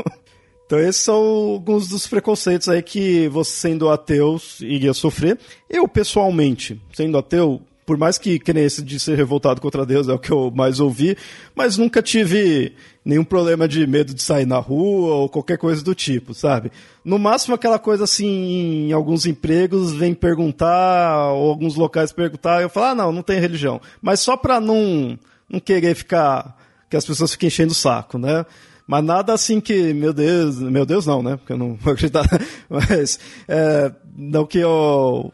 Então 0.66 0.80
esses 0.80 1.02
são 1.02 1.14
alguns 1.14 1.88
dos 1.88 2.08
preconceitos 2.08 2.68
aí 2.68 2.82
que 2.82 3.28
você 3.28 3.52
sendo 3.52 3.88
ateu 3.88 4.40
iria 4.60 4.92
sofrer. 4.92 5.38
Eu, 5.70 5.86
pessoalmente, 5.86 6.80
sendo 6.92 7.16
ateu, 7.16 7.62
por 7.86 7.96
mais 7.96 8.18
que, 8.18 8.36
que 8.40 8.50
esse 8.50 8.82
de 8.82 8.98
ser 8.98 9.16
revoltado 9.16 9.60
contra 9.60 9.86
Deus 9.86 10.08
é 10.08 10.12
o 10.12 10.18
que 10.18 10.32
eu 10.32 10.50
mais 10.50 10.80
ouvi, 10.80 11.16
mas 11.54 11.78
nunca 11.78 12.02
tive 12.02 12.74
nenhum 13.04 13.22
problema 13.22 13.68
de 13.68 13.86
medo 13.86 14.12
de 14.12 14.20
sair 14.20 14.44
na 14.44 14.58
rua 14.58 15.14
ou 15.14 15.28
qualquer 15.28 15.56
coisa 15.56 15.84
do 15.84 15.94
tipo, 15.94 16.34
sabe? 16.34 16.72
No 17.04 17.16
máximo 17.16 17.54
aquela 17.54 17.78
coisa 17.78 18.02
assim, 18.02 18.88
em 18.88 18.92
alguns 18.92 19.24
empregos 19.24 19.92
vem 19.92 20.12
perguntar, 20.12 21.30
ou 21.30 21.48
alguns 21.48 21.76
locais 21.76 22.10
perguntar, 22.10 22.60
eu 22.60 22.68
falo, 22.68 22.86
ah, 22.86 22.94
não, 22.96 23.12
não 23.12 23.22
tem 23.22 23.38
religião. 23.38 23.80
Mas 24.02 24.18
só 24.18 24.36
pra 24.36 24.60
não, 24.60 25.16
não 25.48 25.60
querer 25.60 25.94
ficar, 25.94 26.56
que 26.90 26.96
as 26.96 27.06
pessoas 27.06 27.30
fiquem 27.30 27.46
enchendo 27.46 27.70
o 27.70 27.76
saco, 27.76 28.18
né? 28.18 28.44
Mas 28.86 29.04
nada 29.04 29.32
assim 29.32 29.60
que, 29.60 29.92
meu 29.92 30.12
Deus, 30.12 30.58
meu 30.58 30.86
Deus 30.86 31.06
não, 31.06 31.22
né? 31.22 31.36
Porque 31.36 31.52
eu 31.52 31.58
não 31.58 31.74
vou 31.80 31.92
acreditar. 31.92 32.24
Mas 32.68 33.18
é, 33.48 33.92
não 34.16 34.46
que 34.46 34.58
eu 34.58 35.32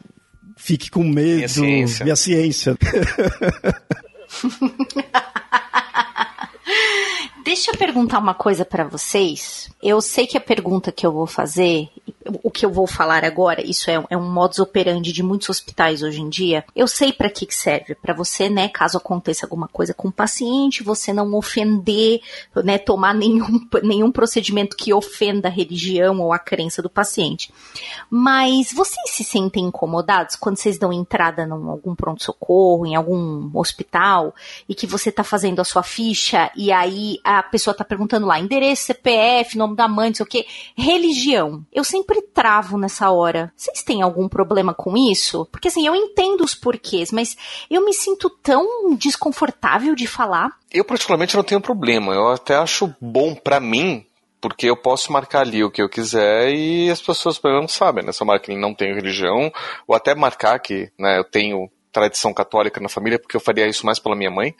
fique 0.56 0.90
com 0.90 1.04
medo. 1.04 1.36
Minha 1.36 1.48
ciência. 1.48 2.04
Minha 2.04 2.16
ciência. 2.16 2.76
Deixa 7.44 7.72
eu 7.72 7.76
perguntar 7.76 8.18
uma 8.18 8.34
coisa 8.34 8.64
para 8.64 8.84
vocês. 8.84 9.68
Eu 9.82 10.00
sei 10.00 10.26
que 10.26 10.38
a 10.38 10.40
pergunta 10.40 10.92
que 10.92 11.04
eu 11.04 11.12
vou 11.12 11.26
fazer, 11.26 11.88
o 12.42 12.50
que 12.50 12.64
eu 12.64 12.70
vou 12.70 12.86
falar 12.86 13.24
agora, 13.24 13.64
isso 13.64 13.90
é, 13.90 14.02
é 14.10 14.16
um 14.16 14.30
modus 14.30 14.58
operandi 14.58 15.12
de 15.12 15.22
muitos 15.22 15.48
hospitais 15.48 16.02
hoje 16.02 16.20
em 16.20 16.28
dia. 16.28 16.64
Eu 16.74 16.86
sei 16.86 17.12
para 17.12 17.30
que 17.30 17.46
serve, 17.50 17.94
para 17.94 18.14
você, 18.14 18.48
né, 18.48 18.68
caso 18.68 18.98
aconteça 18.98 19.46
alguma 19.46 19.68
coisa 19.68 19.94
com 19.94 20.08
o 20.08 20.12
paciente, 20.12 20.82
você 20.82 21.12
não 21.12 21.34
ofender, 21.34 22.20
né, 22.64 22.78
tomar 22.78 23.14
nenhum, 23.14 23.60
nenhum 23.82 24.12
procedimento 24.12 24.76
que 24.76 24.92
ofenda 24.92 25.48
a 25.48 25.50
religião 25.50 26.20
ou 26.20 26.32
a 26.32 26.38
crença 26.38 26.82
do 26.82 26.90
paciente. 26.90 27.52
Mas 28.10 28.72
vocês 28.72 29.10
se 29.10 29.24
sentem 29.24 29.64
incomodados 29.64 30.36
quando 30.36 30.56
vocês 30.56 30.78
dão 30.78 30.92
entrada 30.92 31.42
em 31.42 31.50
algum 31.50 31.94
pronto-socorro, 31.94 32.86
em 32.86 32.94
algum 32.94 33.50
hospital, 33.54 34.34
e 34.68 34.74
que 34.74 34.86
você 34.86 35.10
tá 35.10 35.24
fazendo 35.24 35.60
a 35.60 35.64
sua 35.64 35.82
ficha 35.82 36.50
e 36.56 36.72
aí 36.72 37.18
a 37.24 37.42
pessoa 37.42 37.74
tá 37.74 37.84
perguntando 37.84 38.26
lá, 38.26 38.38
endereço, 38.38 38.84
CPF, 38.84 39.56
nome 39.56 39.76
da 39.76 39.88
mãe, 39.88 40.10
não 40.10 40.14
sei 40.14 40.24
o 40.24 40.28
que, 40.28 40.46
religião. 40.76 41.64
Eu 41.72 41.84
sempre 41.84 42.11
travo 42.20 42.76
nessa 42.76 43.10
hora. 43.10 43.52
Vocês 43.56 43.82
têm 43.82 44.02
algum 44.02 44.28
problema 44.28 44.74
com 44.74 44.94
isso? 44.96 45.46
Porque 45.50 45.68
assim, 45.68 45.86
eu 45.86 45.94
entendo 45.94 46.42
os 46.42 46.54
porquês, 46.54 47.10
mas 47.10 47.36
eu 47.70 47.84
me 47.84 47.94
sinto 47.94 48.28
tão 48.28 48.94
desconfortável 48.96 49.94
de 49.94 50.06
falar. 50.06 50.50
Eu 50.70 50.84
particularmente 50.84 51.36
não 51.36 51.44
tenho 51.44 51.60
problema. 51.60 52.12
Eu 52.12 52.28
até 52.28 52.56
acho 52.56 52.94
bom 53.00 53.34
para 53.34 53.58
mim 53.58 54.04
porque 54.40 54.68
eu 54.68 54.76
posso 54.76 55.12
marcar 55.12 55.42
ali 55.42 55.62
o 55.62 55.70
que 55.70 55.80
eu 55.80 55.88
quiser 55.88 56.52
e 56.52 56.90
as 56.90 57.00
pessoas 57.00 57.40
não 57.42 57.68
sabem, 57.68 58.04
né? 58.04 58.10
Se 58.10 58.20
eu 58.20 58.26
marcar 58.26 58.46
que 58.46 58.56
não 58.56 58.74
tenho 58.74 58.96
religião, 58.96 59.52
ou 59.86 59.94
até 59.94 60.16
marcar 60.16 60.58
que 60.58 60.90
né, 60.98 61.16
eu 61.16 61.22
tenho 61.22 61.70
tradição 61.92 62.34
católica 62.34 62.80
na 62.80 62.88
família, 62.88 63.20
porque 63.20 63.36
eu 63.36 63.40
faria 63.40 63.68
isso 63.68 63.86
mais 63.86 64.00
pela 64.00 64.16
minha 64.16 64.32
mãe 64.32 64.52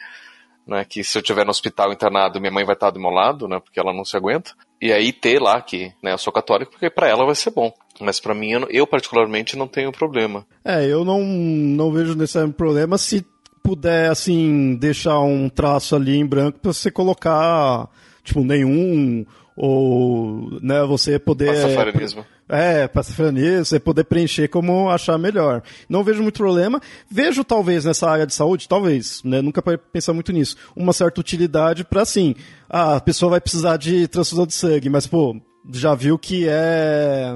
né, 0.65 0.85
que 0.85 1.03
se 1.03 1.17
eu 1.17 1.21
estiver 1.21 1.45
no 1.45 1.51
hospital 1.51 1.91
internado, 1.91 2.39
minha 2.39 2.51
mãe 2.51 2.63
vai 2.63 2.73
estar 2.73 2.89
do 2.89 2.99
meu 2.99 3.09
lado, 3.09 3.47
né, 3.47 3.59
porque 3.59 3.79
ela 3.79 3.93
não 3.93 4.05
se 4.05 4.15
aguenta. 4.15 4.53
E 4.83 4.91
aí 4.91 5.13
ter 5.13 5.39
lá 5.39 5.61
que, 5.61 5.93
né, 6.03 6.11
eu 6.11 6.17
sou 6.17 6.33
católico, 6.33 6.71
porque 6.71 6.89
para 6.89 7.07
ela 7.07 7.25
vai 7.25 7.35
ser 7.35 7.51
bom. 7.51 7.73
Mas 8.01 8.19
para 8.19 8.35
mim, 8.35 8.51
eu, 8.51 8.67
eu, 8.69 8.85
particularmente 8.85 9.57
não 9.57 9.65
tenho 9.65 9.93
problema. 9.93 10.45
É, 10.65 10.85
eu 10.85 11.05
não, 11.05 11.23
não 11.23 11.89
vejo 11.89 12.15
necessariamente 12.15 12.57
problema 12.57 12.97
se 12.97 13.25
puder, 13.63 14.11
assim, 14.11 14.75
deixar 14.75 15.21
um 15.21 15.47
traço 15.47 15.95
ali 15.95 16.17
em 16.17 16.25
branco 16.25 16.59
para 16.59 16.73
você 16.73 16.91
colocar, 16.91 17.87
tipo, 18.25 18.43
nenhum, 18.43 19.25
ou, 19.55 20.59
né, 20.61 20.83
você 20.83 21.17
poder... 21.17 21.53
Pastafarianismo. 21.53 22.25
É, 22.55 22.87
pastafarianismo, 22.87 23.65
você 23.65 23.79
poder 23.79 24.03
preencher 24.03 24.47
como 24.47 24.87
achar 24.87 25.17
melhor. 25.17 25.63
Não 25.89 26.03
vejo 26.03 26.21
muito 26.21 26.37
problema. 26.37 26.79
Vejo, 27.09 27.43
talvez, 27.43 27.83
nessa 27.83 28.07
área 28.07 28.27
de 28.27 28.33
saúde, 28.33 28.69
talvez, 28.69 29.23
né, 29.23 29.41
nunca 29.41 29.59
pensar 29.91 30.13
muito 30.13 30.31
nisso, 30.31 30.55
uma 30.75 30.93
certa 30.93 31.19
utilidade 31.19 31.83
para, 31.83 32.03
assim, 32.03 32.35
ah, 32.69 32.97
a 32.97 33.01
pessoa 33.01 33.31
vai 33.31 33.41
precisar 33.41 33.77
de 33.77 34.07
transfusão 34.07 34.45
de 34.45 34.53
sangue, 34.53 34.87
mas, 34.87 35.07
pô, 35.07 35.35
já 35.73 35.95
viu 35.95 36.15
que 36.19 36.45
é 36.47 37.35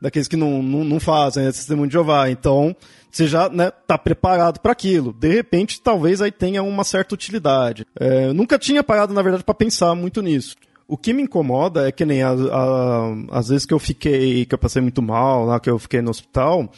daqueles 0.00 0.28
que 0.28 0.36
não, 0.36 0.62
não, 0.62 0.84
não 0.84 1.00
fazem, 1.00 1.46
é 1.46 1.52
sistema 1.52 1.84
de 1.86 1.92
Jeová, 1.92 2.30
então 2.30 2.74
você 3.10 3.26
já 3.26 3.48
né, 3.48 3.70
tá 3.86 3.98
preparado 3.98 4.60
para 4.60 4.70
aquilo. 4.70 5.12
De 5.12 5.28
repente, 5.28 5.80
talvez 5.80 6.22
aí 6.22 6.30
tenha 6.30 6.62
uma 6.62 6.84
certa 6.84 7.14
utilidade. 7.14 7.84
É, 7.98 8.32
nunca 8.32 8.58
tinha 8.58 8.82
parado, 8.84 9.12
na 9.12 9.22
verdade, 9.22 9.44
para 9.44 9.54
pensar 9.54 9.94
muito 9.96 10.22
nisso. 10.22 10.54
O 10.92 10.98
que 10.98 11.14
me 11.14 11.22
incomoda 11.22 11.88
é 11.88 11.90
que 11.90 12.04
nem 12.04 12.20
às 12.22 13.48
vezes 13.48 13.64
que 13.64 13.72
eu 13.72 13.78
fiquei, 13.78 14.44
que 14.44 14.54
eu 14.54 14.58
passei 14.58 14.82
muito 14.82 15.00
mal 15.00 15.46
lá, 15.46 15.58
que 15.58 15.70
eu 15.70 15.78
fiquei 15.78 16.02
no 16.02 16.10
hospital, 16.10 16.70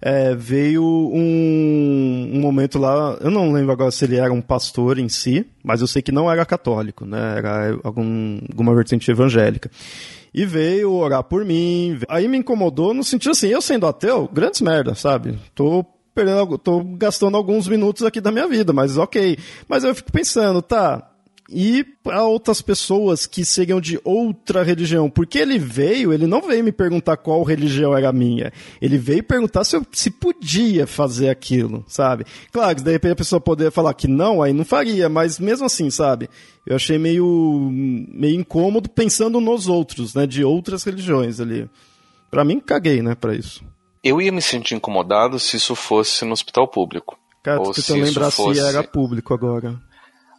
é, 0.00 0.34
veio 0.34 0.82
um, 0.82 2.30
um, 2.32 2.40
momento 2.40 2.78
lá, 2.78 3.18
eu 3.20 3.30
não 3.30 3.52
lembro 3.52 3.70
agora 3.70 3.90
se 3.90 4.06
ele 4.06 4.16
era 4.16 4.32
um 4.32 4.40
pastor 4.40 4.98
em 4.98 5.10
si, 5.10 5.46
mas 5.62 5.82
eu 5.82 5.86
sei 5.86 6.00
que 6.00 6.10
não 6.10 6.32
era 6.32 6.46
católico, 6.46 7.04
né? 7.04 7.34
Era 7.36 7.78
algum, 7.84 8.40
alguma 8.50 8.74
vertente 8.74 9.10
evangélica. 9.10 9.70
E 10.32 10.46
veio 10.46 10.90
orar 10.94 11.22
por 11.24 11.44
mim. 11.44 11.98
Aí 12.08 12.26
me 12.26 12.38
incomodou 12.38 12.94
no 12.94 13.04
sentido 13.04 13.32
assim, 13.32 13.48
eu 13.48 13.60
sendo 13.60 13.86
ateu, 13.86 14.30
grandes 14.32 14.62
merda, 14.62 14.94
sabe? 14.94 15.38
Tô 15.54 15.84
perdendo, 16.14 16.56
tô 16.56 16.82
gastando 16.96 17.36
alguns 17.36 17.68
minutos 17.68 18.02
aqui 18.02 18.18
da 18.18 18.32
minha 18.32 18.48
vida, 18.48 18.72
mas 18.72 18.96
ok. 18.96 19.36
Mas 19.68 19.84
eu 19.84 19.94
fico 19.94 20.10
pensando, 20.10 20.62
tá, 20.62 21.06
e 21.48 21.82
para 21.82 22.24
outras 22.24 22.60
pessoas 22.60 23.26
que 23.26 23.42
seguem 23.42 23.80
de 23.80 23.98
outra 24.04 24.62
religião. 24.62 25.08
Porque 25.08 25.38
ele 25.38 25.58
veio, 25.58 26.12
ele 26.12 26.26
não 26.26 26.42
veio 26.42 26.62
me 26.62 26.70
perguntar 26.70 27.16
qual 27.16 27.42
religião 27.42 27.96
era 27.96 28.12
minha. 28.12 28.52
Ele 28.82 28.98
veio 28.98 29.22
perguntar 29.22 29.64
se 29.64 29.74
eu 29.74 29.86
se 29.90 30.10
podia 30.10 30.86
fazer 30.86 31.30
aquilo, 31.30 31.84
sabe? 31.88 32.26
Claro 32.52 32.76
que 32.76 32.82
de 32.82 32.92
repente 32.92 33.12
a 33.12 33.16
pessoa 33.16 33.40
poderia 33.40 33.70
falar 33.70 33.94
que 33.94 34.06
não, 34.06 34.42
aí 34.42 34.52
não 34.52 34.64
faria, 34.64 35.08
mas 35.08 35.38
mesmo 35.38 35.64
assim, 35.64 35.88
sabe? 35.90 36.28
Eu 36.66 36.76
achei 36.76 36.98
meio, 36.98 37.70
meio 37.72 38.38
incômodo 38.38 38.90
pensando 38.90 39.40
nos 39.40 39.68
outros, 39.68 40.14
né? 40.14 40.26
De 40.26 40.44
outras 40.44 40.84
religiões 40.84 41.40
ali. 41.40 41.68
Para 42.30 42.44
mim, 42.44 42.60
caguei, 42.60 43.00
né, 43.00 43.14
para 43.14 43.34
isso. 43.34 43.64
Eu 44.04 44.20
ia 44.20 44.30
me 44.30 44.42
sentir 44.42 44.74
incomodado 44.74 45.38
se 45.38 45.56
isso 45.56 45.74
fosse 45.74 46.26
no 46.26 46.32
hospital 46.32 46.68
público. 46.68 47.18
Cara, 47.42 47.62
tô 47.62 47.72
tentando 47.72 48.02
lembrar 48.02 48.30
fosse... 48.30 48.60
se 48.60 48.66
era 48.66 48.84
público 48.84 49.32
agora 49.32 49.87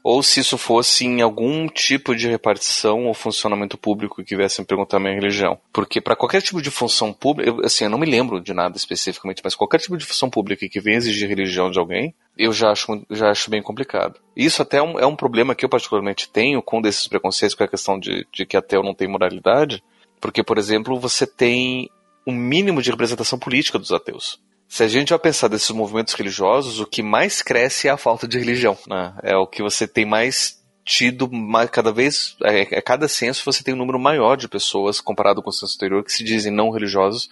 ou 0.03 0.23
se 0.23 0.39
isso 0.39 0.57
fosse 0.57 1.05
em 1.05 1.21
algum 1.21 1.67
tipo 1.67 2.15
de 2.15 2.27
repartição 2.27 3.05
ou 3.05 3.13
funcionamento 3.13 3.77
público 3.77 4.23
que 4.23 4.35
viessem 4.35 4.65
perguntar 4.65 4.99
minha 4.99 5.13
religião. 5.13 5.59
Porque 5.73 5.99
para 5.99 6.15
qualquer 6.15 6.41
tipo 6.41 6.61
de 6.61 6.71
função 6.71 7.11
pública, 7.13 7.49
eu, 7.49 7.65
assim, 7.65 7.85
eu 7.85 7.89
não 7.89 7.97
me 7.97 8.05
lembro 8.05 8.41
de 8.41 8.53
nada 8.53 8.77
especificamente, 8.77 9.41
mas 9.43 9.55
qualquer 9.55 9.79
tipo 9.79 9.97
de 9.97 10.05
função 10.05 10.29
pública 10.29 10.67
que 10.67 10.79
venha 10.79 10.97
exigir 10.97 11.27
religião 11.27 11.69
de 11.69 11.79
alguém, 11.79 12.13
eu 12.37 12.53
já 12.53 12.71
acho, 12.71 13.05
já 13.09 13.29
acho 13.29 13.49
bem 13.49 13.61
complicado. 13.61 14.19
Isso 14.35 14.61
até 14.61 14.77
é 14.77 14.83
um, 14.83 14.99
é 14.99 15.05
um 15.05 15.15
problema 15.15 15.55
que 15.55 15.65
eu 15.65 15.69
particularmente 15.69 16.29
tenho 16.29 16.61
com 16.61 16.81
desses 16.81 17.07
preconceitos, 17.07 17.55
com 17.55 17.63
a 17.63 17.67
questão 17.67 17.99
de, 17.99 18.25
de 18.31 18.45
que 18.45 18.57
ateu 18.57 18.81
não 18.81 18.93
tem 18.93 19.07
moralidade, 19.07 19.83
porque, 20.21 20.43
por 20.43 20.57
exemplo, 20.57 20.99
você 20.99 21.25
tem 21.25 21.89
um 22.25 22.33
mínimo 22.33 22.81
de 22.81 22.91
representação 22.91 23.39
política 23.39 23.79
dos 23.79 23.91
ateus 23.91 24.39
se 24.69 24.83
a 24.83 24.87
gente 24.87 25.09
vai 25.09 25.17
pensar 25.17 25.47
desses 25.47 25.71
movimentos 25.71 26.13
religiosos, 26.13 26.79
o 26.79 26.85
que 26.85 27.01
mais 27.01 27.41
cresce 27.41 27.87
é 27.87 27.91
a 27.91 27.97
falta 27.97 28.27
de 28.27 28.37
religião. 28.37 28.77
Né? 28.87 29.15
É 29.23 29.35
o 29.35 29.47
que 29.47 29.63
você 29.63 29.87
tem 29.87 30.05
mais 30.05 30.59
tido, 30.85 31.27
cada 31.71 31.91
vez, 31.91 32.37
é, 32.43 32.77
é, 32.77 32.81
cada 32.81 33.07
censo 33.07 33.43
você 33.43 33.63
tem 33.63 33.73
um 33.73 33.77
número 33.77 33.99
maior 33.99 34.37
de 34.37 34.47
pessoas 34.47 35.01
comparado 35.01 35.41
com 35.41 35.49
o 35.49 35.53
censo 35.53 35.75
anterior 35.75 36.03
que 36.03 36.13
se 36.13 36.23
dizem 36.23 36.53
não 36.53 36.69
religiosos, 36.69 37.29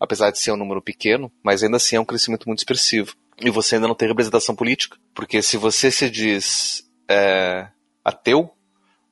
apesar 0.00 0.30
de 0.30 0.38
ser 0.38 0.52
um 0.52 0.56
número 0.56 0.80
pequeno, 0.80 1.32
mas 1.42 1.64
ainda 1.64 1.78
assim 1.78 1.96
é 1.96 2.00
um 2.00 2.04
crescimento 2.04 2.46
muito 2.46 2.60
expressivo. 2.60 3.12
E 3.40 3.50
você 3.50 3.74
ainda 3.74 3.88
não 3.88 3.94
tem 3.94 4.06
representação 4.06 4.54
política, 4.54 4.96
porque 5.14 5.42
se 5.42 5.56
você 5.56 5.90
se 5.90 6.08
diz 6.08 6.84
é, 7.08 7.66
ateu, 8.04 8.52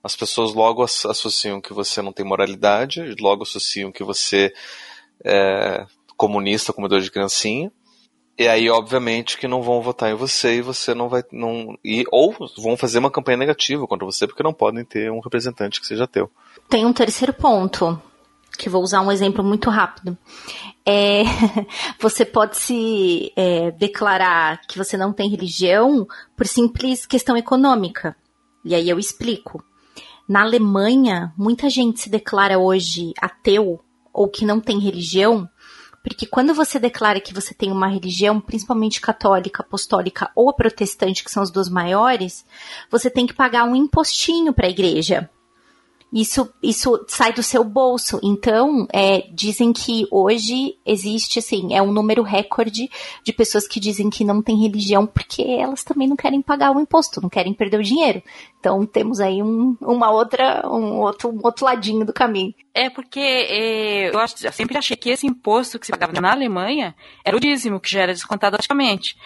as 0.01 0.15
pessoas 0.15 0.53
logo 0.53 0.83
associam 0.83 1.59
que 1.59 1.73
você 1.73 2.01
não 2.01 2.13
tem 2.13 2.25
moralidade, 2.25 3.13
logo 3.19 3.43
associam 3.43 3.91
que 3.91 4.05
você 4.05 4.53
é, 5.25 5.85
comunista, 6.17 6.73
comedor 6.73 6.99
de 6.99 7.11
criancinha. 7.11 7.71
E 8.37 8.47
aí, 8.47 8.69
obviamente, 8.69 9.37
que 9.37 9.47
não 9.47 9.63
vão 9.63 9.81
votar 9.81 10.11
em 10.11 10.15
você 10.15 10.57
e 10.57 10.61
você 10.61 10.93
não 10.93 11.09
vai. 11.09 11.23
Não, 11.31 11.77
e, 11.83 12.03
ou 12.11 12.35
vão 12.57 12.77
fazer 12.77 12.99
uma 12.99 13.09
campanha 13.09 13.37
negativa 13.37 13.87
contra 13.87 14.05
você 14.05 14.27
porque 14.27 14.43
não 14.43 14.53
podem 14.53 14.85
ter 14.85 15.11
um 15.11 15.19
representante 15.19 15.81
que 15.81 15.87
seja 15.87 16.07
teu. 16.07 16.29
Tem 16.69 16.85
um 16.85 16.93
terceiro 16.93 17.33
ponto, 17.33 17.99
que 18.57 18.69
vou 18.69 18.83
usar 18.83 19.01
um 19.01 19.11
exemplo 19.11 19.43
muito 19.43 19.71
rápido. 19.71 20.15
É, 20.85 21.23
você 21.99 22.23
pode 22.23 22.57
se 22.57 23.31
é, 23.35 23.71
declarar 23.71 24.61
que 24.67 24.77
você 24.77 24.95
não 24.97 25.11
tem 25.11 25.29
religião 25.29 26.05
por 26.35 26.45
simples 26.45 27.07
questão 27.07 27.35
econômica. 27.35 28.15
E 28.63 28.75
aí 28.75 28.87
eu 28.87 28.99
explico. 28.99 29.63
Na 30.29 30.41
Alemanha, 30.41 31.33
muita 31.37 31.69
gente 31.71 32.01
se 32.01 32.09
declara 32.09 32.59
hoje 32.59 33.13
ateu 33.19 33.79
ou 34.13 34.27
que 34.27 34.45
não 34.45 34.59
tem 34.59 34.79
religião 34.79 35.49
porque 36.07 36.25
quando 36.25 36.53
você 36.53 36.79
declara 36.79 37.19
que 37.19 37.33
você 37.33 37.53
tem 37.53 37.71
uma 37.71 37.87
religião, 37.87 38.39
principalmente 38.39 39.01
católica, 39.01 39.61
apostólica 39.61 40.31
ou 40.33 40.53
protestante, 40.53 41.23
que 41.23 41.29
são 41.29 41.43
as 41.43 41.51
duas 41.51 41.69
maiores, 41.69 42.45
você 42.89 43.09
tem 43.09 43.27
que 43.27 43.33
pagar 43.33 43.65
um 43.65 43.75
impostinho 43.75 44.53
para 44.53 44.67
a 44.67 44.69
igreja 44.69 45.29
isso, 46.11 46.49
isso 46.63 47.03
sai 47.07 47.33
do 47.33 47.43
seu 47.43 47.63
bolso. 47.63 48.19
Então, 48.23 48.87
é, 48.93 49.27
dizem 49.33 49.73
que 49.73 50.07
hoje 50.09 50.77
existe, 50.85 51.39
assim, 51.39 51.73
é 51.73 51.81
um 51.81 51.91
número 51.91 52.23
recorde 52.23 52.89
de 53.23 53.33
pessoas 53.33 53.67
que 53.67 53.79
dizem 53.79 54.09
que 54.09 54.23
não 54.23 54.41
tem 54.41 54.61
religião 54.61 55.05
porque 55.05 55.41
elas 55.41 55.83
também 55.83 56.07
não 56.07 56.15
querem 56.15 56.41
pagar 56.41 56.71
o 56.71 56.79
imposto, 56.79 57.21
não 57.21 57.29
querem 57.29 57.53
perder 57.53 57.79
o 57.79 57.83
dinheiro. 57.83 58.23
Então, 58.59 58.85
temos 58.85 59.19
aí 59.19 59.43
um, 59.43 59.75
uma 59.81 60.09
outra, 60.09 60.65
um 60.67 61.01
outro, 61.01 61.29
um 61.29 61.39
outro 61.43 61.65
ladinho 61.65 62.05
do 62.05 62.13
caminho. 62.13 62.53
É 62.73 62.89
porque 62.89 63.19
é, 63.19 64.09
eu, 64.09 64.19
acho, 64.19 64.45
eu 64.45 64.51
sempre 64.51 64.77
achei 64.77 64.95
que 64.95 65.09
esse 65.09 65.27
imposto 65.27 65.77
que 65.77 65.85
se 65.85 65.91
pagava 65.91 66.19
na 66.21 66.31
Alemanha 66.31 66.95
era 67.23 67.35
o 67.35 67.39
dízimo, 67.39 67.79
que 67.79 67.91
já 67.91 68.01
era 68.01 68.13
descontado 68.13 68.55
automaticamente. 68.55 69.17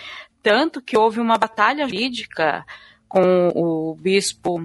Tanto 0.42 0.82
que 0.82 0.98
houve 0.98 1.20
uma 1.20 1.38
batalha 1.38 1.86
jurídica 1.88 2.66
com 3.08 3.50
o 3.54 3.96
bispo 3.96 4.60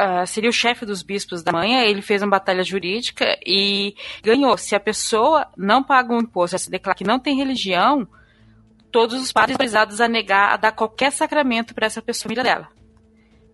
uh, 0.00 0.26
seria 0.26 0.50
o 0.50 0.52
chefe 0.52 0.84
dos 0.84 1.02
bispos 1.02 1.42
da 1.42 1.52
manhã, 1.52 1.82
ele 1.82 2.02
fez 2.02 2.22
uma 2.22 2.30
batalha 2.30 2.62
jurídica 2.62 3.38
e 3.44 3.94
ganhou. 4.22 4.56
Se 4.56 4.74
a 4.74 4.80
pessoa 4.80 5.46
não 5.56 5.82
paga 5.82 6.12
um 6.12 6.20
imposto, 6.20 6.58
se 6.58 6.70
declara 6.70 6.96
que 6.96 7.04
não 7.04 7.18
tem 7.18 7.36
religião, 7.36 8.06
todos 8.90 9.20
os 9.20 9.32
padres 9.32 9.54
autorizados 9.54 10.00
a 10.00 10.08
negar 10.08 10.52
a 10.52 10.56
dar 10.56 10.72
qualquer 10.72 11.10
sacramento 11.10 11.74
para 11.74 11.86
essa 11.86 12.00
pessoa 12.02 12.24
família 12.24 12.44
dela. 12.44 12.68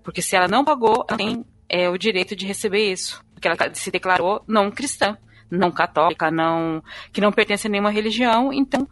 Porque 0.03 0.23
se 0.23 0.37
ela 0.37 0.49
não 0.49 0.65
pagou, 0.65 1.05
ela 1.09 1.17
tem 1.17 1.45
é, 1.69 1.89
o 1.89 1.97
direito 1.97 2.35
de 2.35 2.47
receber 2.47 2.93
isso. 2.93 3.25
Porque 3.33 3.49
ela 3.49 3.57
se 3.75 3.91
declarou 3.91 4.43
não 4.47 4.71
cristã, 4.71 5.17
não 5.51 5.71
católica, 5.71 6.31
não 6.31 6.83
que 7.13 7.21
não 7.21 7.33
pertence 7.33 7.67
a 7.67 7.71
nenhuma 7.71 7.91
religião. 7.91 8.53
Então, 8.53 8.87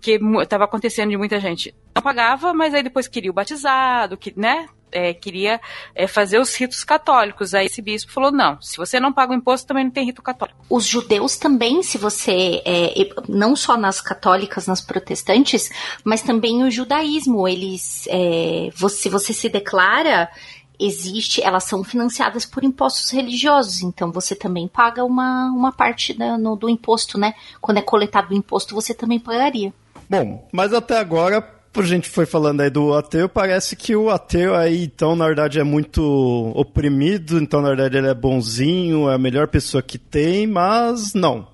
que 0.00 0.20
estava 0.42 0.64
acontecendo 0.64 1.10
de 1.10 1.16
muita 1.16 1.40
gente 1.40 1.74
não 1.94 2.02
pagava, 2.02 2.52
mas 2.52 2.74
aí 2.74 2.82
depois 2.82 3.08
queria 3.08 3.30
o 3.30 3.34
batizado, 3.34 4.16
que, 4.16 4.38
né? 4.38 4.68
É, 4.94 5.12
queria 5.12 5.60
é, 5.94 6.06
fazer 6.06 6.38
os 6.38 6.54
ritos 6.54 6.84
católicos. 6.84 7.52
Aí 7.52 7.66
esse 7.66 7.82
bispo 7.82 8.12
falou: 8.12 8.32
não, 8.32 8.60
se 8.62 8.76
você 8.76 8.98
não 8.98 9.12
paga 9.12 9.32
o 9.32 9.36
imposto, 9.36 9.66
também 9.66 9.84
não 9.84 9.90
tem 9.90 10.06
rito 10.06 10.22
católico. 10.22 10.58
Os 10.70 10.86
judeus 10.86 11.36
também, 11.36 11.82
se 11.82 11.98
você, 11.98 12.62
é, 12.64 13.10
não 13.28 13.54
só 13.56 13.76
nas 13.76 14.00
católicas, 14.00 14.66
nas 14.66 14.80
protestantes, 14.80 15.70
mas 16.04 16.22
também 16.22 16.62
o 16.62 16.70
judaísmo, 16.70 17.46
eles, 17.46 18.06
é, 18.08 18.70
se 18.88 19.08
você 19.08 19.32
se 19.32 19.48
declara 19.48 20.30
existe, 20.78 21.42
elas 21.42 21.64
são 21.64 21.84
financiadas 21.84 22.44
por 22.44 22.64
impostos 22.64 23.10
religiosos, 23.10 23.82
então 23.82 24.10
você 24.10 24.34
também 24.34 24.66
paga 24.66 25.04
uma, 25.04 25.46
uma 25.46 25.72
parte 25.72 26.12
da, 26.12 26.36
no, 26.36 26.56
do 26.56 26.68
imposto, 26.68 27.16
né? 27.16 27.34
Quando 27.60 27.78
é 27.78 27.82
coletado 27.82 28.32
o 28.32 28.36
imposto, 28.36 28.74
você 28.74 28.92
também 28.92 29.20
pagaria. 29.20 29.72
Bom, 30.08 30.46
mas 30.52 30.72
até 30.72 30.98
agora 30.98 31.53
a 31.82 31.86
gente 31.86 32.08
foi 32.08 32.26
falando 32.26 32.60
aí 32.60 32.70
do 32.70 32.94
ateu, 32.94 33.28
parece 33.28 33.74
que 33.74 33.94
o 33.96 34.10
ateu 34.10 34.54
aí, 34.54 34.84
então, 34.84 35.16
na 35.16 35.26
verdade, 35.26 35.58
é 35.58 35.64
muito 35.64 36.52
oprimido, 36.54 37.38
então, 37.38 37.60
na 37.60 37.68
verdade, 37.68 37.96
ele 37.96 38.08
é 38.08 38.14
bonzinho, 38.14 39.10
é 39.10 39.14
a 39.14 39.18
melhor 39.18 39.48
pessoa 39.48 39.82
que 39.82 39.98
tem, 39.98 40.46
mas 40.46 41.14
não. 41.14 41.48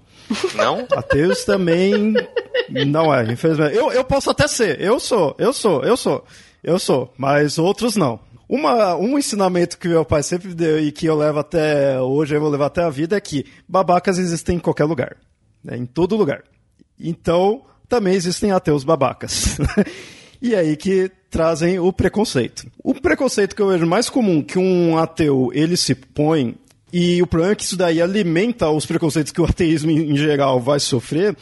Não? 0.54 0.86
Ateus 0.96 1.44
também 1.44 2.14
não 2.86 3.12
é, 3.12 3.32
infelizmente. 3.32 3.76
Eu, 3.76 3.90
eu 3.92 4.04
posso 4.04 4.30
até 4.30 4.46
ser, 4.46 4.80
eu 4.80 5.00
sou, 5.00 5.34
eu 5.38 5.52
sou, 5.52 5.82
eu 5.82 5.96
sou, 5.96 6.24
eu 6.62 6.78
sou, 6.78 7.12
mas 7.16 7.58
outros 7.58 7.96
não. 7.96 8.20
Uma, 8.48 8.96
um 8.96 9.18
ensinamento 9.18 9.78
que 9.78 9.88
meu 9.88 10.04
pai 10.04 10.22
sempre 10.22 10.54
deu 10.54 10.80
e 10.80 10.90
que 10.90 11.06
eu 11.06 11.16
levo 11.16 11.38
até 11.38 12.00
hoje, 12.00 12.34
eu 12.34 12.40
vou 12.40 12.50
levar 12.50 12.66
até 12.66 12.82
a 12.82 12.90
vida, 12.90 13.16
é 13.16 13.20
que 13.20 13.46
babacas 13.68 14.18
existem 14.18 14.56
em 14.56 14.60
qualquer 14.60 14.84
lugar. 14.84 15.16
Né, 15.62 15.76
em 15.76 15.86
todo 15.86 16.16
lugar. 16.16 16.42
Então, 16.98 17.62
também 17.90 18.14
existem 18.14 18.52
ateus 18.52 18.84
babacas. 18.84 19.58
e 20.40 20.54
aí 20.54 20.76
que 20.76 21.10
trazem 21.28 21.78
o 21.78 21.92
preconceito. 21.92 22.66
O 22.82 22.94
preconceito 22.94 23.54
que 23.54 23.60
eu 23.60 23.68
vejo 23.68 23.84
mais 23.84 24.08
comum 24.08 24.42
que 24.42 24.58
um 24.58 24.96
ateu 24.96 25.50
ele 25.52 25.76
se 25.76 25.94
põe 25.94 26.56
e 26.92 27.20
o 27.20 27.26
problema 27.26 27.52
é 27.52 27.56
que 27.56 27.64
isso 27.64 27.76
daí 27.76 28.00
alimenta 28.00 28.68
os 28.70 28.86
preconceitos 28.86 29.32
que 29.32 29.40
o 29.40 29.44
ateísmo 29.44 29.90
em 29.90 30.16
geral 30.16 30.60
vai 30.60 30.80
sofrer 30.80 31.36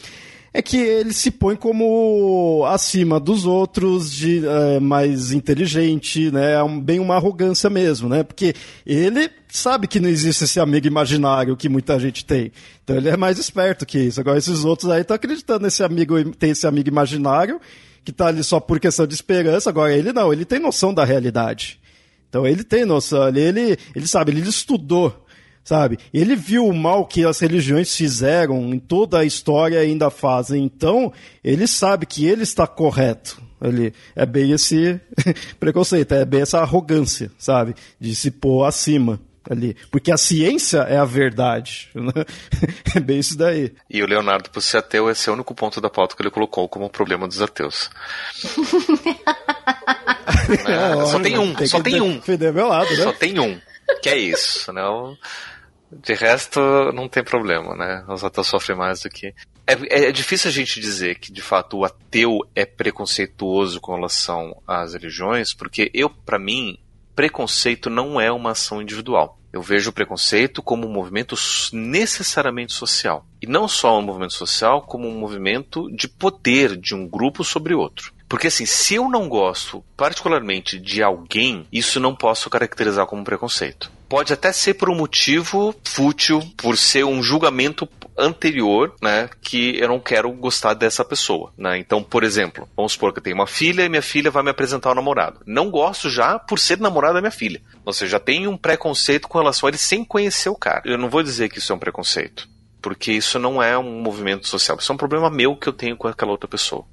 é 0.53 0.61
que 0.61 0.77
ele 0.77 1.13
se 1.13 1.29
põe 1.29 1.55
como 1.55 2.65
acima 2.67 3.19
dos 3.19 3.45
outros, 3.45 4.11
de 4.11 4.41
é, 4.45 4.79
mais 4.79 5.31
inteligente, 5.31 6.31
né? 6.31 6.53
É 6.53 6.79
bem 6.79 6.99
uma 6.99 7.15
arrogância 7.15 7.69
mesmo, 7.69 8.09
né? 8.09 8.23
Porque 8.23 8.53
ele 8.85 9.29
sabe 9.47 9.87
que 9.87 9.99
não 9.99 10.09
existe 10.09 10.43
esse 10.43 10.59
amigo 10.59 10.87
imaginário 10.87 11.55
que 11.55 11.69
muita 11.69 11.99
gente 11.99 12.25
tem. 12.25 12.51
Então 12.83 12.95
ele 12.95 13.09
é 13.09 13.17
mais 13.17 13.37
esperto 13.37 13.85
que 13.85 13.99
isso. 13.99 14.19
Agora 14.19 14.37
esses 14.37 14.65
outros 14.65 14.89
aí 14.89 15.01
estão 15.01 15.15
acreditando 15.15 15.63
nesse 15.63 15.83
amigo, 15.83 16.31
tem 16.31 16.51
esse 16.51 16.65
amigo 16.65 16.89
imaginário 16.89 17.59
que 18.03 18.11
está 18.11 18.27
ali 18.27 18.43
só 18.43 18.59
por 18.59 18.79
questão 18.79 19.05
de 19.05 19.13
esperança. 19.13 19.69
Agora 19.69 19.95
ele 19.95 20.11
não, 20.11 20.33
ele 20.33 20.45
tem 20.45 20.59
noção 20.59 20.93
da 20.93 21.05
realidade. 21.05 21.79
Então 22.27 22.45
ele 22.45 22.63
tem 22.63 22.85
noção, 22.85 23.27
ele, 23.27 23.41
ele, 23.41 23.77
ele 23.95 24.07
sabe, 24.07 24.31
ele 24.31 24.47
estudou 24.47 25.25
sabe? 25.69 25.99
Ele 26.11 26.35
viu 26.35 26.65
o 26.65 26.73
mal 26.73 27.05
que 27.05 27.23
as 27.23 27.37
religiões 27.37 27.95
fizeram 27.95 28.73
em 28.73 28.79
toda 28.79 29.19
a 29.19 29.23
história 29.23 29.75
e 29.75 29.87
ainda 29.89 30.09
fazem. 30.09 30.63
Então, 30.63 31.13
ele 31.43 31.67
sabe 31.67 32.07
que 32.07 32.25
ele 32.25 32.41
está 32.41 32.65
correto. 32.65 33.39
Ele 33.61 33.93
é 34.15 34.25
bem 34.25 34.51
esse 34.51 34.99
preconceito, 35.59 36.15
é 36.15 36.25
bem 36.25 36.41
essa 36.41 36.59
arrogância, 36.59 37.29
sabe? 37.37 37.75
De 37.99 38.15
se 38.15 38.31
pôr 38.31 38.65
acima 38.65 39.19
ali. 39.47 39.77
Porque 39.91 40.11
a 40.11 40.17
ciência 40.17 40.79
é 40.79 40.97
a 40.97 41.05
verdade. 41.05 41.89
Né? 41.93 42.25
É 42.95 42.99
bem 42.99 43.19
isso 43.19 43.37
daí. 43.37 43.71
E 43.87 44.01
o 44.01 44.07
Leonardo, 44.07 44.49
por 44.49 44.63
ser 44.63 44.77
ateu, 44.77 45.07
esse 45.07 45.29
é 45.29 45.31
o 45.31 45.35
único 45.35 45.53
ponto 45.53 45.79
da 45.79 45.91
pauta 45.91 46.15
que 46.15 46.23
ele 46.23 46.31
colocou 46.31 46.67
como 46.67 46.89
problema 46.89 47.27
dos 47.27 47.39
ateus. 47.39 47.91
é, 50.65 51.05
só 51.05 51.19
tem 51.19 51.37
um, 51.37 51.53
tem 51.53 51.67
só 51.67 51.79
tem 51.79 52.01
um. 52.01 52.19
Meu 52.55 52.67
lado, 52.67 52.89
né? 52.89 53.03
Só 53.03 53.13
tem 53.13 53.37
um. 53.39 53.61
Que 54.01 54.09
é 54.09 54.17
isso, 54.17 54.73
né? 54.73 54.81
De 55.91 56.13
resto, 56.13 56.59
não 56.93 57.09
tem 57.09 57.23
problema, 57.23 57.75
né? 57.75 58.05
Os 58.07 58.23
ateus 58.23 58.47
sofrem 58.47 58.77
mais 58.77 59.01
do 59.01 59.09
que. 59.09 59.33
É, 59.65 60.07
é, 60.07 60.11
difícil 60.11 60.49
a 60.49 60.53
gente 60.53 60.79
dizer 60.79 61.19
que, 61.19 61.31
de 61.31 61.41
fato, 61.41 61.77
o 61.77 61.85
ateu 61.85 62.39
é 62.55 62.65
preconceituoso 62.65 63.81
com 63.81 63.95
relação 63.95 64.61
às 64.67 64.93
religiões, 64.93 65.53
porque 65.53 65.89
eu, 65.93 66.09
para 66.09 66.39
mim, 66.39 66.77
preconceito 67.15 67.89
não 67.89 68.21
é 68.21 68.31
uma 68.31 68.51
ação 68.51 68.81
individual. 68.81 69.39
Eu 69.51 69.63
vejo 69.63 69.89
o 69.89 69.93
preconceito 69.93 70.61
como 70.61 70.87
um 70.87 70.91
movimento 70.91 71.35
necessariamente 71.73 72.71
social. 72.71 73.25
E 73.41 73.47
não 73.47 73.67
só 73.67 73.97
um 73.97 74.03
movimento 74.03 74.33
social, 74.33 74.83
como 74.83 75.07
um 75.07 75.17
movimento 75.17 75.89
de 75.91 76.07
poder 76.07 76.77
de 76.77 76.93
um 76.93 77.07
grupo 77.07 77.43
sobre 77.43 77.73
outro. 77.73 78.13
Porque 78.27 78.45
assim, 78.45 78.67
se 78.67 78.93
eu 78.93 79.09
não 79.09 79.27
gosto 79.27 79.83
particularmente 79.97 80.79
de 80.79 81.01
alguém, 81.01 81.65
isso 81.71 81.99
não 81.99 82.15
posso 82.15 82.47
caracterizar 82.47 83.07
como 83.07 83.23
preconceito. 83.23 83.91
Pode 84.09 84.33
até 84.33 84.51
ser 84.51 84.73
por 84.73 84.89
um 84.89 84.95
motivo 84.95 85.73
fútil, 85.83 86.41
por 86.57 86.75
ser 86.75 87.05
um 87.05 87.21
julgamento 87.21 87.87
anterior, 88.17 88.93
né, 89.01 89.29
que 89.41 89.79
eu 89.79 89.87
não 89.87 89.99
quero 89.99 90.29
gostar 90.31 90.73
dessa 90.73 91.05
pessoa, 91.05 91.53
né? 91.57 91.77
Então, 91.77 92.03
por 92.03 92.23
exemplo, 92.23 92.67
vamos 92.75 92.93
supor 92.93 93.13
que 93.13 93.19
eu 93.19 93.23
tenho 93.23 93.35
uma 93.35 93.47
filha 93.47 93.83
e 93.83 93.89
minha 93.89 94.01
filha 94.01 94.29
vai 94.29 94.43
me 94.43 94.49
apresentar 94.49 94.89
o 94.89 94.91
um 94.91 94.95
namorado. 94.95 95.39
Não 95.45 95.69
gosto 95.69 96.09
já 96.09 96.37
por 96.37 96.59
ser 96.59 96.79
namorado 96.79 97.13
da 97.13 97.21
minha 97.21 97.31
filha. 97.31 97.61
Ou 97.85 97.93
seja, 97.93 98.13
já 98.13 98.19
tenho 98.19 98.51
um 98.51 98.57
preconceito 98.57 99.27
com 99.27 99.37
relação 99.37 99.67
a 99.67 99.69
ele 99.69 99.77
sem 99.77 100.03
conhecer 100.03 100.49
o 100.49 100.55
cara. 100.55 100.81
Eu 100.85 100.97
não 100.97 101.09
vou 101.09 101.23
dizer 101.23 101.47
que 101.47 101.59
isso 101.59 101.71
é 101.71 101.75
um 101.75 101.79
preconceito, 101.79 102.49
porque 102.81 103.11
isso 103.11 103.39
não 103.39 103.63
é 103.63 103.77
um 103.77 104.01
movimento 104.01 104.47
social. 104.47 104.77
Isso 104.77 104.91
é 104.91 104.95
um 104.95 104.97
problema 104.97 105.29
meu 105.29 105.55
que 105.55 105.69
eu 105.69 105.73
tenho 105.73 105.95
com 105.95 106.07
aquela 106.07 106.31
outra 106.31 106.47
pessoa. 106.47 106.85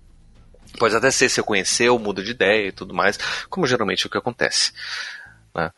Pode 0.78 0.94
até 0.94 1.10
ser 1.10 1.28
se 1.28 1.40
eu 1.40 1.44
conheceu, 1.44 1.98
muda 1.98 2.22
de 2.22 2.30
ideia 2.30 2.68
e 2.68 2.72
tudo 2.72 2.94
mais, 2.94 3.18
como 3.48 3.66
geralmente 3.66 4.04
é 4.04 4.06
o 4.06 4.10
que 4.10 4.18
acontece. 4.18 4.72
Né? 5.54 5.70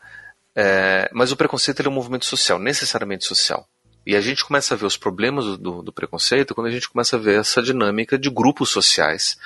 É, 0.55 1.09
mas 1.13 1.31
o 1.31 1.37
preconceito 1.37 1.81
é 1.81 1.89
um 1.89 1.93
movimento 1.93 2.25
social, 2.25 2.59
necessariamente 2.59 3.25
social. 3.25 3.67
E 4.05 4.15
a 4.15 4.21
gente 4.21 4.43
começa 4.43 4.73
a 4.73 4.77
ver 4.77 4.85
os 4.85 4.97
problemas 4.97 5.45
do, 5.57 5.83
do, 5.83 5.93
preconceito 5.93 6.55
quando 6.55 6.67
a 6.67 6.71
gente 6.71 6.89
começa 6.89 7.15
a 7.15 7.19
ver 7.19 7.39
essa 7.39 7.61
dinâmica 7.61 8.17
de 8.17 8.29
grupos 8.29 8.69
sociais 8.69 9.37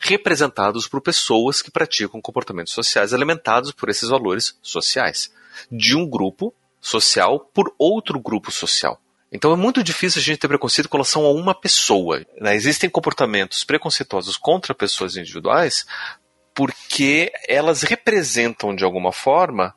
representados 0.00 0.88
por 0.88 1.00
pessoas 1.00 1.62
que 1.62 1.70
praticam 1.70 2.20
comportamentos 2.20 2.72
sociais 2.72 3.14
alimentados 3.14 3.70
por 3.70 3.88
esses 3.88 4.08
valores 4.08 4.58
sociais. 4.62 5.32
De 5.70 5.96
um 5.96 6.08
grupo 6.08 6.54
social 6.80 7.38
por 7.52 7.72
outro 7.78 8.18
grupo 8.18 8.50
social. 8.50 9.00
Então 9.30 9.52
é 9.52 9.56
muito 9.56 9.82
difícil 9.84 10.20
a 10.20 10.24
gente 10.24 10.38
ter 10.38 10.48
preconceito 10.48 10.88
com 10.88 10.96
relação 10.96 11.24
a 11.24 11.30
uma 11.30 11.54
pessoa. 11.54 12.24
Né? 12.40 12.54
Existem 12.54 12.88
comportamentos 12.88 13.62
preconceituosos 13.62 14.36
contra 14.36 14.74
pessoas 14.74 15.16
individuais 15.16 15.86
porque 16.54 17.30
elas 17.46 17.82
representam 17.82 18.74
de 18.74 18.82
alguma 18.82 19.12
forma 19.12 19.74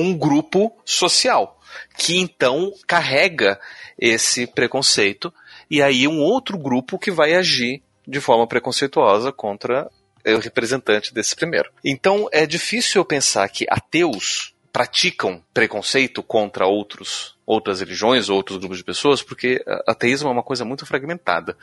um 0.00 0.16
grupo 0.16 0.74
social 0.84 1.58
que 1.96 2.18
então 2.18 2.72
carrega 2.86 3.58
esse 3.98 4.46
preconceito 4.46 5.32
e 5.70 5.82
aí 5.82 6.06
um 6.06 6.20
outro 6.20 6.58
grupo 6.58 6.98
que 6.98 7.10
vai 7.10 7.34
agir 7.34 7.82
de 8.06 8.20
forma 8.20 8.46
preconceituosa 8.46 9.32
contra 9.32 9.90
o 10.24 10.38
representante 10.38 11.12
desse 11.12 11.34
primeiro. 11.34 11.70
Então 11.84 12.28
é 12.32 12.46
difícil 12.46 13.00
eu 13.00 13.04
pensar 13.04 13.48
que 13.48 13.66
ateus 13.68 14.54
praticam 14.72 15.42
preconceito 15.52 16.22
contra 16.22 16.66
outros 16.66 17.36
outras 17.44 17.80
religiões, 17.80 18.28
outros 18.28 18.58
grupos 18.58 18.78
de 18.78 18.84
pessoas, 18.84 19.22
porque 19.22 19.62
ateísmo 19.86 20.28
é 20.28 20.32
uma 20.32 20.42
coisa 20.42 20.64
muito 20.64 20.86
fragmentada. 20.86 21.56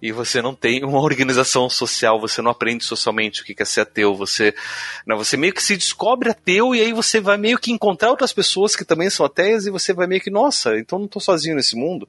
E 0.00 0.12
você 0.12 0.40
não 0.40 0.54
tem 0.54 0.84
uma 0.84 1.00
organização 1.02 1.68
social, 1.68 2.20
você 2.20 2.40
não 2.40 2.50
aprende 2.50 2.84
socialmente 2.84 3.42
o 3.42 3.44
que 3.44 3.60
é 3.60 3.64
ser 3.64 3.80
ateu, 3.80 4.14
você, 4.14 4.54
né, 5.06 5.14
você 5.16 5.36
meio 5.36 5.52
que 5.52 5.62
se 5.62 5.76
descobre 5.76 6.30
ateu 6.30 6.74
e 6.74 6.80
aí 6.80 6.92
você 6.92 7.20
vai 7.20 7.36
meio 7.36 7.58
que 7.58 7.72
encontrar 7.72 8.10
outras 8.10 8.32
pessoas 8.32 8.76
que 8.76 8.84
também 8.84 9.10
são 9.10 9.26
ateias 9.26 9.66
e 9.66 9.70
você 9.70 9.92
vai 9.92 10.06
meio 10.06 10.20
que, 10.20 10.30
nossa, 10.30 10.78
então 10.78 10.98
não 10.98 11.06
estou 11.06 11.20
sozinho 11.20 11.56
nesse 11.56 11.76
mundo. 11.76 12.08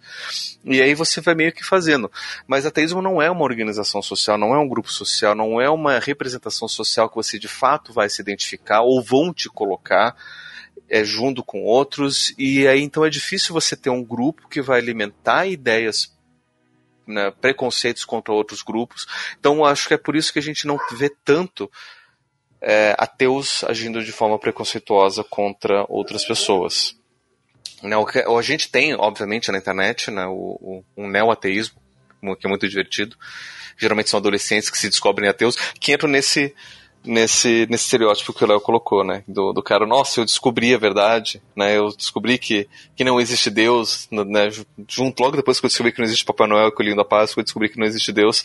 E 0.64 0.82
aí 0.82 0.94
você 0.94 1.20
vai 1.20 1.34
meio 1.34 1.52
que 1.52 1.64
fazendo. 1.64 2.12
Mas 2.48 2.66
ateísmo 2.66 3.02
não 3.02 3.22
é 3.22 3.30
uma 3.30 3.44
organização 3.44 4.02
social, 4.02 4.38
não 4.38 4.54
é 4.54 4.60
um 4.60 4.68
grupo 4.68 4.92
social, 4.92 5.34
não 5.34 5.60
é 5.60 5.70
uma 5.70 6.00
representação 6.00 6.68
social 6.68 7.10
que 7.10 7.16
você 7.16 7.40
de 7.40 7.48
fato 7.48 7.92
vai 7.92 8.10
se 8.10 8.22
identificar 8.22 8.82
ou 8.82 9.02
vão 9.02 9.34
te 9.34 9.50
colocar 9.50 10.16
é, 10.90 11.04
junto 11.04 11.44
com 11.44 11.64
outros, 11.64 12.34
e 12.38 12.68
aí 12.68 12.82
então 12.82 13.06
é 13.06 13.10
difícil 13.10 13.54
você 13.54 13.76
ter 13.76 13.90
um 13.90 14.04
grupo 14.04 14.48
que 14.48 14.62
vai 14.62 14.80
alimentar 14.80 15.48
ideias, 15.48 16.16
né, 17.08 17.32
preconceitos 17.32 18.06
contra 18.06 18.34
outros 18.34 18.62
grupos. 18.62 19.06
Então 19.40 19.66
acho 19.66 19.88
que 19.88 19.94
é 19.94 19.98
por 19.98 20.16
isso 20.16 20.32
que 20.32 20.40
a 20.40 20.42
gente 20.42 20.68
não 20.68 20.78
vê 20.94 21.10
tanto 21.24 21.70
é, 22.62 22.96
ateus 22.98 23.64
agindo 23.64 24.04
de 24.04 24.12
forma 24.12 24.40
preconceituosa 24.40 25.24
contra 25.24 25.86
outras 25.88 26.26
pessoas. 26.26 26.96
Né, 27.84 27.96
o 27.98 28.06
que, 28.06 28.20
a 28.20 28.42
gente 28.42 28.72
tem, 28.72 28.96
obviamente, 28.96 29.52
na 29.52 29.58
internet, 29.58 30.10
né, 30.10 30.26
o, 30.26 30.58
o, 30.62 30.84
um 30.98 31.08
neo-ateísmo, 31.08 31.80
que 32.40 32.48
é 32.48 32.50
muito 32.50 32.68
divertido. 32.68 33.16
Geralmente 33.78 34.10
são 34.10 34.20
adolescentes 34.20 34.70
que 34.70 34.78
se 34.78 34.90
descobrem 34.90 35.30
ateus, 35.30 35.56
que 35.80 35.94
entram 35.94 36.10
nesse 36.10 36.56
nesse, 37.06 37.68
nesse 37.70 37.86
estereótipo 37.86 38.34
que 38.34 38.44
o 38.44 38.48
Léo 38.48 38.60
colocou, 38.60 39.04
né? 39.04 39.24
Do, 39.28 39.54
do 39.54 39.64
cara, 39.64 39.86
nossa, 39.86 40.20
eu 40.20 40.26
descobri 40.26 40.74
a 40.74 40.78
verdade, 40.78 41.42
né? 41.56 41.78
Eu 41.78 41.90
descobri 41.96 42.38
que, 42.38 42.68
que 42.96 43.04
não 43.04 43.20
existe 43.20 43.50
Deus, 43.50 44.08
né? 44.12 44.50
Junto, 44.88 45.22
logo 45.22 45.38
depois 45.38 45.60
que 45.60 45.66
eu 45.66 45.70
descobri 45.70 45.92
que 45.92 46.00
não 46.00 46.06
existe 46.06 46.26
Papai 46.26 46.48
Noel, 46.48 46.72
Colinho 46.72 46.96
da 46.96 47.06
Páscoa, 47.06 47.42
eu 47.42 47.46
descobri 47.46 47.70
que 47.70 47.80
não 47.80 47.86
existe 47.86 48.12
Deus. 48.12 48.44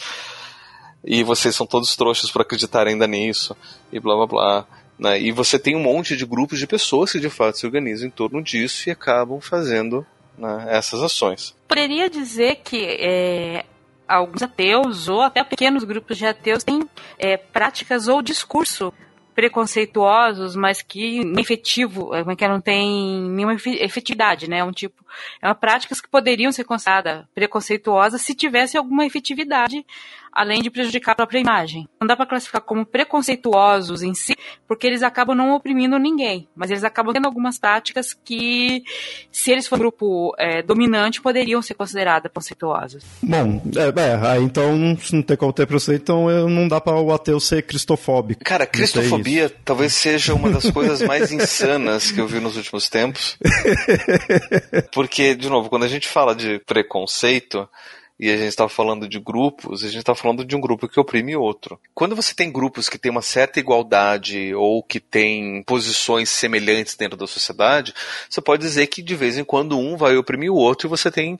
E 1.04 1.24
vocês 1.24 1.54
são 1.56 1.66
todos 1.66 1.96
trouxas 1.96 2.30
por 2.30 2.42
acreditar 2.42 2.86
ainda 2.86 3.06
nisso, 3.06 3.56
e 3.90 3.98
blá 3.98 4.14
blá 4.16 4.26
blá. 4.26 4.66
Né? 4.98 5.20
E 5.20 5.32
você 5.32 5.58
tem 5.58 5.74
um 5.74 5.82
monte 5.82 6.14
de 6.14 6.26
grupos 6.26 6.58
de 6.58 6.66
pessoas 6.66 7.12
que 7.12 7.18
de 7.18 7.30
fato 7.30 7.56
se 7.56 7.64
organizam 7.64 8.06
em 8.06 8.10
torno 8.10 8.42
disso 8.42 8.88
e 8.88 8.92
acabam 8.92 9.40
fazendo 9.40 10.06
né, 10.36 10.66
essas 10.68 11.02
ações. 11.02 11.54
Poderia 11.66 12.10
dizer 12.10 12.56
que 12.56 12.84
é, 13.00 13.64
alguns 14.10 14.42
ateus 14.42 15.08
ou 15.08 15.22
até 15.22 15.42
pequenos 15.44 15.84
grupos 15.84 16.18
de 16.18 16.26
ateus 16.26 16.64
têm 16.64 16.88
é, 17.18 17.36
práticas 17.36 18.08
ou 18.08 18.20
discurso 18.20 18.92
preconceituosos, 19.34 20.54
mas 20.54 20.82
que 20.82 21.20
efetivo, 21.38 22.14
é, 22.14 22.36
que 22.36 22.48
não 22.48 22.60
tem 22.60 23.22
nenhuma 23.30 23.54
efetividade, 23.54 24.50
né? 24.50 24.58
É 24.58 24.64
um 24.64 24.72
tipo, 24.72 25.02
é 25.40 25.46
uma 25.46 25.54
práticas 25.54 26.00
que 26.00 26.08
poderiam 26.08 26.52
ser 26.52 26.64
consideradas 26.64 27.24
preconceituosas 27.34 28.20
se 28.20 28.34
tivesse 28.34 28.76
alguma 28.76 29.06
efetividade 29.06 29.86
além 30.32 30.62
de 30.62 30.70
prejudicar 30.70 31.12
a 31.12 31.16
própria 31.16 31.38
imagem. 31.38 31.88
Não 32.00 32.06
dá 32.06 32.16
para 32.16 32.26
classificar 32.26 32.60
como 32.60 32.86
preconceituosos 32.86 34.02
em 34.02 34.14
si, 34.14 34.36
porque 34.66 34.86
eles 34.86 35.02
acabam 35.02 35.36
não 35.36 35.54
oprimindo 35.54 35.98
ninguém, 35.98 36.48
mas 36.54 36.70
eles 36.70 36.84
acabam 36.84 37.12
tendo 37.12 37.26
algumas 37.26 37.58
práticas 37.58 38.14
que, 38.14 38.82
se 39.30 39.50
eles 39.50 39.66
forem 39.66 39.80
um 39.80 39.88
grupo 39.88 40.34
é, 40.38 40.62
dominante, 40.62 41.20
poderiam 41.20 41.60
ser 41.62 41.74
consideradas 41.74 42.30
preconceituosas. 42.30 43.04
Bom, 43.22 43.62
é, 43.76 44.00
é, 44.00 44.28
aí 44.28 44.42
então, 44.42 44.96
se 44.98 45.14
não 45.14 45.22
tem 45.22 45.36
como 45.36 45.52
ter 45.52 45.66
preconceito, 45.66 46.02
então 46.02 46.48
não 46.48 46.68
dá 46.68 46.80
para 46.80 47.00
o 47.00 47.12
ateu 47.12 47.40
ser 47.40 47.62
cristofóbico. 47.62 48.44
Cara, 48.44 48.66
cristofobia 48.66 49.50
talvez 49.64 49.92
seja 49.92 50.34
uma 50.34 50.50
das 50.50 50.70
coisas 50.70 51.02
mais 51.02 51.32
insanas 51.32 52.10
que 52.10 52.20
eu 52.20 52.26
vi 52.26 52.40
nos 52.40 52.56
últimos 52.56 52.88
tempos. 52.88 53.36
Porque, 54.92 55.34
de 55.34 55.48
novo, 55.48 55.68
quando 55.68 55.84
a 55.84 55.88
gente 55.88 56.08
fala 56.08 56.34
de 56.34 56.58
preconceito, 56.60 57.68
e 58.20 58.30
a 58.30 58.37
gente 58.37 58.48
estava 58.48 58.68
falando 58.68 59.09
de 59.09 59.18
grupos, 59.18 59.83
a 59.83 59.87
gente 59.87 60.00
está 60.00 60.14
falando 60.14 60.44
de 60.44 60.54
um 60.54 60.61
grupo 60.61 60.87
que 60.87 61.00
oprime 61.00 61.35
outro. 61.35 61.80
Quando 61.94 62.14
você 62.14 62.35
tem 62.35 62.52
grupos 62.52 62.87
que 62.87 62.98
têm 62.98 63.11
uma 63.11 63.22
certa 63.22 63.59
igualdade 63.59 64.54
ou 64.54 64.83
que 64.83 65.00
têm 65.00 65.62
posições 65.62 66.28
semelhantes 66.28 66.94
dentro 66.94 67.16
da 67.16 67.26
sociedade, 67.26 67.94
você 68.28 68.42
pode 68.42 68.61
dizer 68.61 68.88
que 68.88 69.00
de 69.00 69.16
vez 69.16 69.38
em 69.38 69.44
quando 69.44 69.78
um 69.78 69.96
vai 69.96 70.18
oprimir 70.18 70.52
o 70.52 70.56
outro 70.56 70.87
e 70.87 70.90
você 70.90 71.11
tem. 71.11 71.38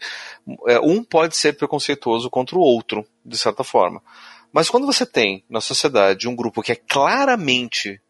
É, 0.67 0.81
um 0.81 1.05
pode 1.05 1.37
ser 1.37 1.53
preconceituoso 1.53 2.31
contra 2.31 2.57
o 2.57 2.63
outro, 2.63 3.05
de 3.23 3.37
certa 3.37 3.63
forma. 3.63 4.01
Mas 4.51 4.71
quando 4.71 4.87
você 4.87 5.05
tem 5.05 5.45
na 5.51 5.61
sociedade 5.61 6.29
um 6.29 6.35
grupo 6.35 6.63
que 6.63 6.73
é 6.73 6.77
claramente 6.77 8.01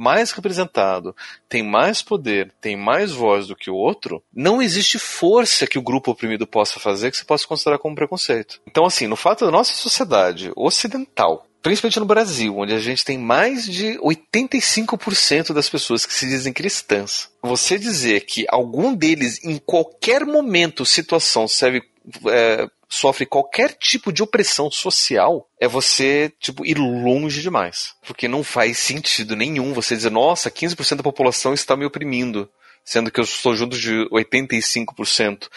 mais 0.00 0.30
representado, 0.30 1.14
tem 1.46 1.62
mais 1.62 2.00
poder, 2.00 2.50
tem 2.58 2.74
mais 2.74 3.12
voz 3.12 3.46
do 3.46 3.54
que 3.54 3.70
o 3.70 3.74
outro, 3.74 4.22
não 4.34 4.62
existe 4.62 4.98
força 4.98 5.66
que 5.66 5.78
o 5.78 5.82
grupo 5.82 6.10
oprimido 6.10 6.46
possa 6.46 6.80
fazer 6.80 7.10
que 7.10 7.18
você 7.18 7.24
possa 7.24 7.46
considerar 7.46 7.78
como 7.78 7.94
preconceito. 7.94 8.62
Então, 8.66 8.86
assim, 8.86 9.06
no 9.06 9.14
fato 9.14 9.44
da 9.44 9.50
nossa 9.50 9.74
sociedade 9.74 10.50
ocidental 10.56 11.46
principalmente 11.62 12.00
no 12.00 12.06
Brasil, 12.06 12.56
onde 12.56 12.72
a 12.72 12.78
gente 12.78 13.04
tem 13.04 13.18
mais 13.18 13.66
de 13.66 13.98
85% 13.98 15.52
das 15.52 15.68
pessoas 15.68 16.06
que 16.06 16.14
se 16.14 16.26
dizem 16.26 16.52
cristãs, 16.52 17.28
você 17.42 17.78
dizer 17.78 18.22
que 18.22 18.46
algum 18.48 18.94
deles, 18.94 19.44
em 19.44 19.58
qualquer 19.58 20.24
momento, 20.24 20.86
situação, 20.86 21.46
serve, 21.46 21.82
é, 22.28 22.68
sofre 22.88 23.24
qualquer 23.24 23.74
tipo 23.74 24.12
de 24.12 24.22
opressão 24.22 24.70
social, 24.70 25.48
é 25.60 25.68
você, 25.68 26.32
tipo, 26.40 26.66
ir 26.66 26.78
longe 26.78 27.40
demais. 27.40 27.94
Porque 28.06 28.26
não 28.26 28.42
faz 28.42 28.78
sentido 28.78 29.36
nenhum 29.36 29.72
você 29.72 29.94
dizer, 29.96 30.10
nossa, 30.10 30.50
15% 30.50 30.96
da 30.96 31.02
população 31.02 31.54
está 31.54 31.76
me 31.76 31.84
oprimindo, 31.84 32.50
sendo 32.84 33.10
que 33.10 33.20
eu 33.20 33.24
estou 33.24 33.54
junto 33.54 33.78
de 33.78 34.08
85%. 34.10 35.48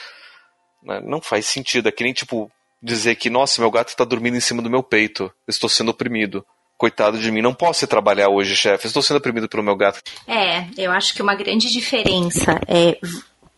Né? 0.84 1.02
Não 1.04 1.22
faz 1.22 1.48
sentido. 1.48 1.89
É 1.89 1.91
que 1.91 2.04
nem, 2.04 2.14
tipo, 2.14 2.52
dizer 2.82 3.16
que, 3.16 3.30
nossa, 3.30 3.62
meu 3.62 3.72
gato 3.72 3.89
está 3.89 4.04
dormindo 4.04 4.38
em 4.38 4.41
cima 4.41 4.62
do 4.62 4.70
meu 4.70 4.84
peito, 4.84 5.32
estou 5.48 5.70
sendo 5.70 5.89
oprimido. 5.89 6.46
Coitado 6.78 7.18
de 7.18 7.32
mim, 7.32 7.41
não 7.41 7.54
posso 7.54 7.88
trabalhar 7.88 8.28
hoje, 8.30 8.58
chefe, 8.58 8.88
estou 8.88 9.02
sendo 9.02 9.18
oprimido 9.18 9.48
pelo 9.48 9.64
meu 9.64 9.76
gato. 9.76 10.02
É, 10.28 10.66
eu 10.78 10.91
acho 10.91 11.14
que 11.14 11.22
uma 11.22 11.36
grande 11.36 11.72
diferença 11.72 12.60
é 12.68 12.98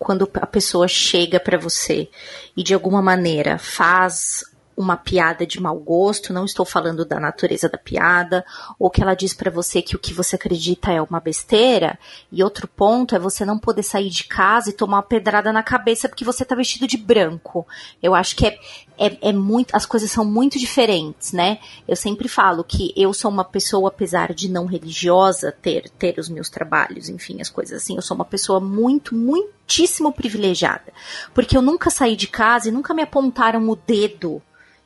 quando 0.06 0.30
a 0.36 0.46
pessoa 0.46 0.88
chega 0.88 1.40
para 1.40 1.58
você 1.58 2.08
e 2.56 2.62
de 2.62 2.76
alguma 2.76 3.02
maneira 3.02 3.58
faz 3.58 4.44
uma 4.78 4.98
piada 4.98 5.46
de 5.46 5.62
mau 5.62 5.78
gosto, 5.78 6.34
não 6.34 6.46
estou 6.46 6.66
falando 6.66 7.06
da 7.06 7.20
natureza 7.20 7.70
da 7.70 7.78
piada, 7.78 8.46
ou 8.78 8.90
que 8.90 9.02
ela 9.02 9.16
diz 9.16 9.34
para 9.34 9.50
você 9.50 9.82
que 9.82 9.96
o 9.96 10.00
que 10.00 10.14
você 10.14 10.36
acredita 10.36 10.92
é 10.92 11.02
uma 11.02 11.20
besteira, 11.20 11.98
e 12.32 12.44
outro 12.44 12.68
ponto 12.68 13.16
é 13.16 13.20
você 13.20 13.46
não 13.46 13.58
poder 13.58 13.84
sair 13.84 14.10
de 14.10 14.26
casa 14.26 14.70
e 14.70 14.74
tomar 14.74 14.98
uma 14.98 15.04
pedrada 15.04 15.54
na 15.54 15.64
cabeça 15.64 16.10
porque 16.10 16.26
você 16.26 16.44
tá 16.44 16.56
vestido 16.56 16.88
de 16.88 16.98
branco. 16.98 17.66
Eu 18.02 18.14
acho 18.14 18.36
que 18.36 18.46
é, 18.46 18.60
é, 18.98 19.30
é 19.30 19.34
muito, 19.34 19.76
as 19.76 19.86
coisas 19.86 20.12
são 20.12 20.26
muito 20.26 20.60
diferentes, 20.60 21.32
né? 21.32 21.60
Eu 21.88 21.96
sempre 21.96 22.28
falo 22.28 22.64
que 22.64 22.94
eu 22.96 23.14
sou 23.14 23.32
uma 23.32 23.46
pessoa, 23.46 23.90
apesar 23.90 24.34
de 24.34 24.50
não 24.50 24.66
religiosa, 24.66 25.52
ter, 25.52 25.90
ter 25.90 26.20
os 26.20 26.28
meus 26.28 26.50
trabalhos, 26.50 27.08
enfim, 27.08 27.40
as 27.40 27.50
coisas 27.50 27.82
assim, 27.82 27.96
eu 27.96 28.02
sou 28.02 28.16
uma 28.16 28.26
pessoa 28.26 28.60
muito, 28.60 29.16
muitíssimo 29.16 30.12
privilegiada, 30.12 30.92
porque 31.34 31.56
eu 31.56 31.62
nunca 31.62 31.90
saí 31.90 32.16
de 32.16 32.28
casa 32.28 32.68
e 32.68 32.72
nunca 32.72 32.94
me 32.94 33.02
apontaram 33.02 33.70
o 33.70 33.76
dedo 33.76 34.42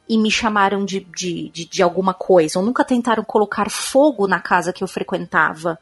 e 0.10 0.18
me 0.18 0.32
chamaram 0.32 0.84
de, 0.84 1.02
de, 1.16 1.50
de, 1.50 1.66
de 1.66 1.84
alguma 1.84 2.16
coisa, 2.16 2.58
ou 2.58 2.66
nunca 2.66 2.84
tentaram 2.84 3.24
colocar 3.24 3.70
fogo 3.70 4.28
na 4.28 4.40
casa 4.40 4.74
que 4.74 4.84
eu 4.84 4.88
frequentava 4.88 5.80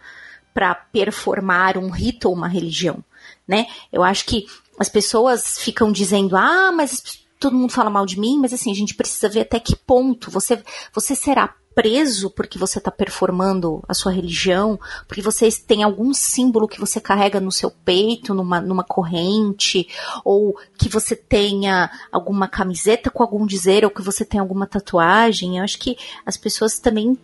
para 0.53 0.75
performar 0.75 1.77
um 1.77 1.89
rito 1.89 2.27
ou 2.27 2.35
uma 2.35 2.47
religião, 2.47 3.01
né? 3.47 3.67
Eu 3.91 4.03
acho 4.03 4.25
que 4.25 4.45
as 4.77 4.89
pessoas 4.89 5.57
ficam 5.59 5.91
dizendo, 5.91 6.35
ah, 6.35 6.71
mas 6.71 7.01
todo 7.39 7.55
mundo 7.55 7.71
fala 7.71 7.89
mal 7.89 8.05
de 8.05 8.19
mim, 8.19 8.37
mas 8.37 8.53
assim, 8.53 8.71
a 8.71 8.75
gente 8.75 8.95
precisa 8.95 9.29
ver 9.29 9.41
até 9.41 9.59
que 9.59 9.75
ponto 9.75 10.29
você, 10.29 10.61
você 10.93 11.15
será 11.15 11.53
preso 11.77 12.31
porque 12.31 12.57
você 12.57 12.79
está 12.79 12.89
performando 12.89 13.83
a 13.87 13.93
sua 13.93 14.11
religião, 14.11 14.79
porque 15.07 15.21
você 15.21 15.47
tem 15.51 15.83
algum 15.83 16.11
símbolo 16.11 16.67
que 16.67 16.79
você 16.79 16.99
carrega 16.99 17.39
no 17.39 17.51
seu 17.51 17.69
peito, 17.69 18.33
numa, 18.33 18.59
numa 18.59 18.83
corrente, 18.83 19.87
ou 20.25 20.57
que 20.75 20.89
você 20.89 21.15
tenha 21.15 21.91
alguma 22.11 22.47
camiseta 22.47 23.11
com 23.11 23.21
algum 23.21 23.45
dizer, 23.45 23.85
ou 23.85 23.91
que 23.91 24.01
você 24.01 24.25
tenha 24.25 24.41
alguma 24.41 24.65
tatuagem. 24.65 25.59
Eu 25.59 25.63
acho 25.63 25.77
que 25.77 25.95
as 26.25 26.35
pessoas 26.35 26.79
também 26.79 27.15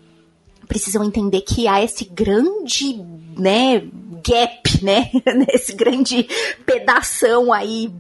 precisam 0.68 1.04
entender 1.04 1.42
que 1.42 1.68
há 1.68 1.82
esse 1.82 2.06
grande, 2.06 3.04
né, 3.36 3.80
gap, 4.24 4.84
né, 4.84 5.10
esse 5.50 5.74
grande 5.74 6.28
pedação 6.64 7.52
aí, 7.52 7.92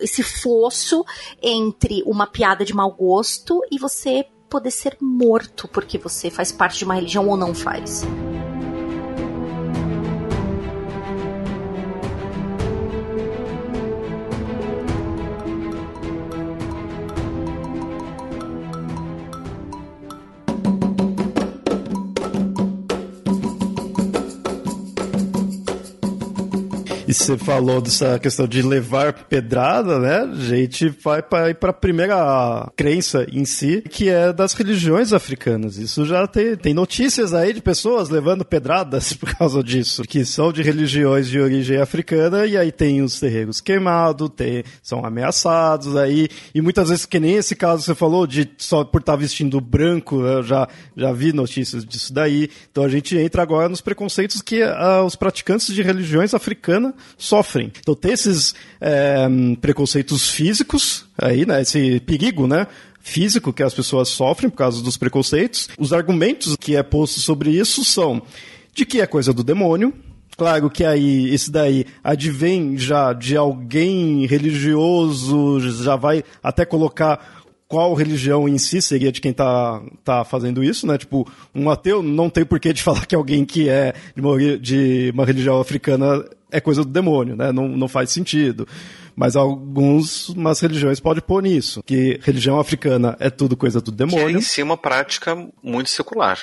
esse 0.00 0.22
fosso 0.22 1.04
entre 1.42 2.02
uma 2.06 2.26
piada 2.26 2.64
de 2.64 2.74
mau 2.74 2.90
gosto 2.92 3.60
e 3.70 3.78
você 3.78 4.24
poder 4.48 4.70
ser 4.70 4.96
morto 5.00 5.68
porque 5.68 5.98
você 5.98 6.30
faz 6.30 6.50
parte 6.50 6.78
de 6.78 6.84
uma 6.84 6.94
religião 6.94 7.28
ou 7.28 7.36
não 7.36 7.54
faz. 7.54 8.04
Você 27.18 27.36
falou 27.36 27.80
dessa 27.80 28.18
questão 28.18 28.46
de 28.46 28.62
levar 28.62 29.12
pedrada, 29.12 29.98
né? 29.98 30.20
A 30.20 30.34
gente 30.34 30.88
vai 31.02 31.22
para 31.22 31.70
a 31.70 31.72
primeira 31.72 32.70
crença 32.76 33.26
em 33.32 33.44
si, 33.44 33.82
que 33.82 34.08
é 34.08 34.32
das 34.32 34.52
religiões 34.52 35.12
africanas. 35.12 35.78
Isso 35.78 36.06
já 36.06 36.26
tem, 36.26 36.56
tem 36.56 36.72
notícias 36.72 37.34
aí 37.34 37.52
de 37.52 37.60
pessoas 37.60 38.08
levando 38.08 38.44
pedradas 38.44 39.12
por 39.18 39.34
causa 39.36 39.62
disso, 39.62 40.02
que 40.02 40.24
são 40.24 40.52
de 40.52 40.62
religiões 40.62 41.28
de 41.28 41.40
origem 41.40 41.78
africana, 41.78 42.46
e 42.46 42.56
aí 42.56 42.70
tem 42.70 43.02
os 43.02 43.18
terreiros 43.18 43.60
queimados, 43.60 44.30
tem, 44.36 44.62
são 44.82 45.04
ameaçados 45.04 45.96
aí, 45.96 46.28
e 46.54 46.60
muitas 46.60 46.88
vezes, 46.88 47.04
que 47.04 47.18
nem 47.18 47.34
esse 47.34 47.56
caso 47.56 47.80
que 47.80 47.86
você 47.86 47.94
falou, 47.94 48.26
de 48.26 48.48
só 48.58 48.84
por 48.84 49.00
estar 49.00 49.16
vestindo 49.16 49.60
branco, 49.60 50.22
eu 50.22 50.42
já, 50.42 50.68
já 50.96 51.12
vi 51.12 51.32
notícias 51.32 51.84
disso 51.84 52.12
daí. 52.12 52.48
Então 52.70 52.84
a 52.84 52.88
gente 52.88 53.16
entra 53.16 53.42
agora 53.42 53.68
nos 53.68 53.80
preconceitos 53.80 54.40
que 54.40 54.62
uh, 54.62 55.04
os 55.04 55.16
praticantes 55.16 55.74
de 55.74 55.82
religiões 55.82 56.34
africanas 56.34 56.94
sofrem. 57.16 57.72
Então 57.78 57.94
tem 57.94 58.12
esses 58.12 58.54
é, 58.80 59.26
preconceitos 59.60 60.30
físicos 60.30 61.06
aí, 61.16 61.46
né? 61.46 61.62
Esse 61.62 62.00
perigo, 62.00 62.46
né? 62.46 62.66
Físico 63.00 63.52
que 63.52 63.62
as 63.62 63.72
pessoas 63.72 64.08
sofrem 64.08 64.50
por 64.50 64.56
causa 64.56 64.82
dos 64.82 64.96
preconceitos. 64.96 65.68
Os 65.78 65.92
argumentos 65.92 66.56
que 66.56 66.76
é 66.76 66.82
posto 66.82 67.20
sobre 67.20 67.50
isso 67.50 67.84
são 67.84 68.22
de 68.74 68.84
que 68.84 69.00
é 69.00 69.06
coisa 69.06 69.32
do 69.32 69.42
demônio, 69.42 69.92
Claro 70.38 70.70
que 70.70 70.84
aí, 70.84 71.34
esse 71.34 71.50
daí 71.50 71.84
advém 72.02 72.78
já 72.78 73.12
de 73.12 73.36
alguém 73.36 74.24
religioso, 74.24 75.58
já 75.82 75.96
vai 75.96 76.22
até 76.40 76.64
colocar 76.64 77.42
qual 77.66 77.92
religião 77.92 78.48
em 78.48 78.56
si 78.56 78.80
seria 78.80 79.10
de 79.12 79.20
quem 79.20 79.32
tá, 79.32 79.82
tá 80.04 80.24
fazendo 80.24 80.62
isso, 80.62 80.86
né? 80.86 80.96
Tipo, 80.96 81.28
um 81.54 81.68
ateu 81.68 82.04
não 82.04 82.30
tem 82.30 82.44
porquê 82.44 82.72
de 82.72 82.82
falar 82.84 83.04
que 83.04 83.16
alguém 83.16 83.44
que 83.44 83.68
é 83.68 83.92
de 84.14 84.22
uma, 84.22 84.58
de 84.58 85.10
uma 85.12 85.26
religião 85.26 85.60
africana 85.60 86.24
é 86.50 86.60
coisa 86.60 86.84
do 86.84 86.90
demônio, 86.90 87.36
né? 87.36 87.52
Não, 87.52 87.68
não 87.68 87.88
faz 87.88 88.10
sentido. 88.10 88.66
Mas 89.14 89.34
alguns, 89.34 90.28
umas 90.28 90.60
religiões 90.60 91.00
podem 91.00 91.22
pôr 91.22 91.42
nisso, 91.42 91.82
que 91.84 92.20
religião 92.22 92.60
africana 92.60 93.16
é 93.18 93.28
tudo 93.28 93.56
coisa 93.56 93.80
do 93.80 93.90
demônio. 93.90 94.28
Que 94.28 94.34
é 94.34 94.38
em 94.38 94.40
si 94.40 94.62
uma 94.62 94.76
prática 94.76 95.36
muito 95.62 95.90
secular 95.90 96.38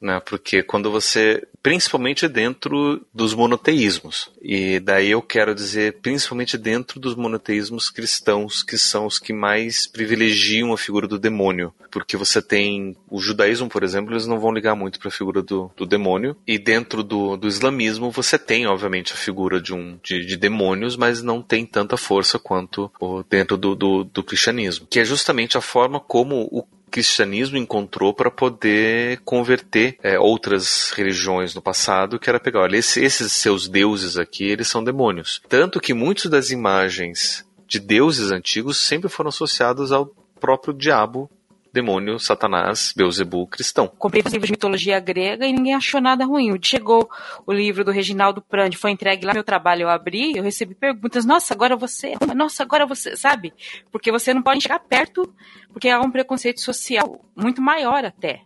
né? 0.00 0.20
Porque 0.24 0.62
quando 0.62 0.90
você, 0.90 1.46
principalmente 1.62 2.28
dentro 2.28 3.04
dos 3.12 3.34
monoteísmos, 3.34 4.30
e 4.40 4.80
daí 4.80 5.10
eu 5.10 5.22
quero 5.22 5.54
dizer 5.54 5.98
principalmente 6.00 6.56
dentro 6.56 7.00
dos 7.00 7.14
monoteísmos 7.14 7.90
cristãos, 7.90 8.62
que 8.62 8.78
são 8.78 9.06
os 9.06 9.18
que 9.18 9.32
mais 9.32 9.86
privilegiam 9.86 10.72
a 10.72 10.78
figura 10.78 11.06
do 11.06 11.18
demônio, 11.18 11.72
porque 11.90 12.16
você 12.16 12.40
tem 12.40 12.96
o 13.08 13.20
judaísmo, 13.20 13.68
por 13.68 13.82
exemplo, 13.82 14.12
eles 14.12 14.26
não 14.26 14.38
vão 14.38 14.52
ligar 14.52 14.74
muito 14.74 14.98
para 14.98 15.08
a 15.08 15.12
figura 15.12 15.42
do, 15.42 15.70
do 15.76 15.86
demônio, 15.86 16.36
e 16.46 16.58
dentro 16.58 17.02
do, 17.02 17.36
do 17.36 17.48
islamismo 17.48 18.10
você 18.10 18.38
tem, 18.38 18.66
obviamente, 18.66 19.12
a 19.12 19.16
figura 19.16 19.60
de 19.60 19.74
um 19.74 19.98
de, 20.02 20.24
de 20.24 20.36
demônios, 20.36 20.96
mas 20.96 21.22
não 21.22 21.42
tem 21.42 21.64
tanta 21.66 21.96
força 21.96 22.38
quanto 22.38 22.90
o, 23.00 23.22
dentro 23.22 23.56
do, 23.56 23.74
do, 23.74 24.04
do 24.04 24.22
cristianismo, 24.22 24.86
que 24.88 25.00
é 25.00 25.04
justamente 25.04 25.56
a 25.56 25.60
forma 25.60 25.98
como 25.98 26.48
o 26.50 26.66
cristianismo 26.88 27.56
encontrou 27.56 28.12
para 28.12 28.30
poder 28.30 29.20
converter 29.24 29.98
é, 30.02 30.18
outras 30.18 30.90
religiões 30.90 31.54
no 31.54 31.62
passado, 31.62 32.18
que 32.18 32.28
era 32.28 32.40
pegar, 32.40 32.60
olha, 32.60 32.76
esse, 32.76 33.02
esses 33.02 33.32
seus 33.32 33.68
deuses 33.68 34.16
aqui, 34.16 34.44
eles 34.44 34.68
são 34.68 34.82
demônios. 34.82 35.40
Tanto 35.48 35.80
que 35.80 35.94
muitas 35.94 36.30
das 36.30 36.50
imagens 36.50 37.46
de 37.66 37.78
deuses 37.78 38.30
antigos 38.30 38.78
sempre 38.78 39.08
foram 39.08 39.28
associados 39.28 39.92
ao 39.92 40.06
próprio 40.40 40.72
diabo 40.72 41.30
demônio, 41.78 42.18
Satanás, 42.18 42.92
Beuzebu, 42.96 43.46
cristão. 43.46 43.86
Comprei 43.86 44.22
os 44.24 44.32
livros 44.32 44.48
de 44.48 44.52
mitologia 44.52 44.98
grega 44.98 45.46
e 45.46 45.52
ninguém 45.52 45.74
achou 45.74 46.00
nada 46.00 46.24
ruim. 46.24 46.58
Chegou 46.60 47.08
o 47.46 47.52
livro 47.52 47.84
do 47.84 47.92
Reginaldo 47.92 48.42
Prandi, 48.42 48.76
foi 48.76 48.90
entregue 48.90 49.24
lá 49.24 49.32
no 49.32 49.36
meu 49.36 49.44
trabalho, 49.44 49.82
eu 49.82 49.88
abri, 49.88 50.36
eu 50.36 50.42
recebi 50.42 50.74
perguntas, 50.74 51.24
nossa, 51.24 51.54
agora 51.54 51.76
você, 51.76 52.14
nossa, 52.34 52.64
agora 52.64 52.84
você, 52.84 53.16
sabe? 53.16 53.52
Porque 53.92 54.10
você 54.10 54.34
não 54.34 54.42
pode 54.42 54.60
chegar 54.60 54.80
perto, 54.80 55.32
porque 55.72 55.88
há 55.88 56.00
um 56.00 56.10
preconceito 56.10 56.60
social 56.60 57.24
muito 57.36 57.62
maior 57.62 58.04
até. 58.04 58.42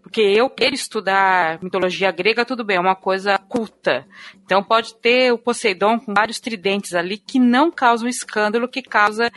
Porque 0.00 0.20
eu 0.20 0.48
quero 0.48 0.74
estudar 0.74 1.62
mitologia 1.62 2.10
grega, 2.10 2.44
tudo 2.44 2.64
bem, 2.64 2.76
é 2.76 2.80
uma 2.80 2.96
coisa 2.96 3.36
culta. 3.38 4.06
Então 4.44 4.62
pode 4.62 4.94
ter 4.94 5.32
o 5.32 5.38
Poseidon 5.38 5.98
com 5.98 6.14
vários 6.14 6.40
tridentes 6.40 6.94
ali 6.94 7.18
que 7.18 7.38
não 7.38 7.70
causam 7.70 8.08
escândalo, 8.08 8.68
que 8.68 8.82
causa 8.82 9.30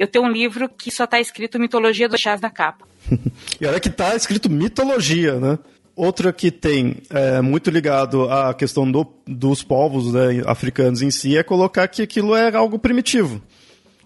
eu 0.00 0.06
tenho 0.06 0.24
um 0.24 0.32
livro 0.32 0.66
que 0.66 0.90
só 0.90 1.04
está 1.04 1.20
escrito 1.20 1.58
mitologia 1.58 2.08
do 2.08 2.16
chás 2.16 2.40
na 2.40 2.48
capa. 2.48 2.86
e 3.60 3.66
olha 3.66 3.78
que 3.78 3.90
está 3.90 4.16
escrito 4.16 4.48
mitologia, 4.48 5.38
né? 5.38 5.58
Outra 5.94 6.32
que 6.32 6.50
tem 6.50 7.02
é, 7.10 7.42
muito 7.42 7.68
ligado 7.68 8.30
à 8.30 8.54
questão 8.54 8.90
do, 8.90 9.06
dos 9.26 9.62
povos 9.62 10.10
né, 10.10 10.42
africanos 10.46 11.02
em 11.02 11.10
si 11.10 11.36
é 11.36 11.42
colocar 11.42 11.86
que 11.86 12.00
aquilo 12.00 12.34
é 12.34 12.56
algo 12.56 12.78
primitivo. 12.78 13.42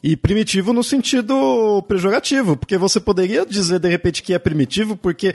E 0.06 0.18
primitivo 0.18 0.74
no 0.74 0.84
sentido 0.84 1.82
pejorativo, 1.88 2.58
porque 2.58 2.76
você 2.76 3.00
poderia 3.00 3.46
dizer 3.46 3.78
de 3.78 3.88
repente 3.88 4.22
que 4.22 4.34
é 4.34 4.38
primitivo 4.38 4.98
porque 4.98 5.34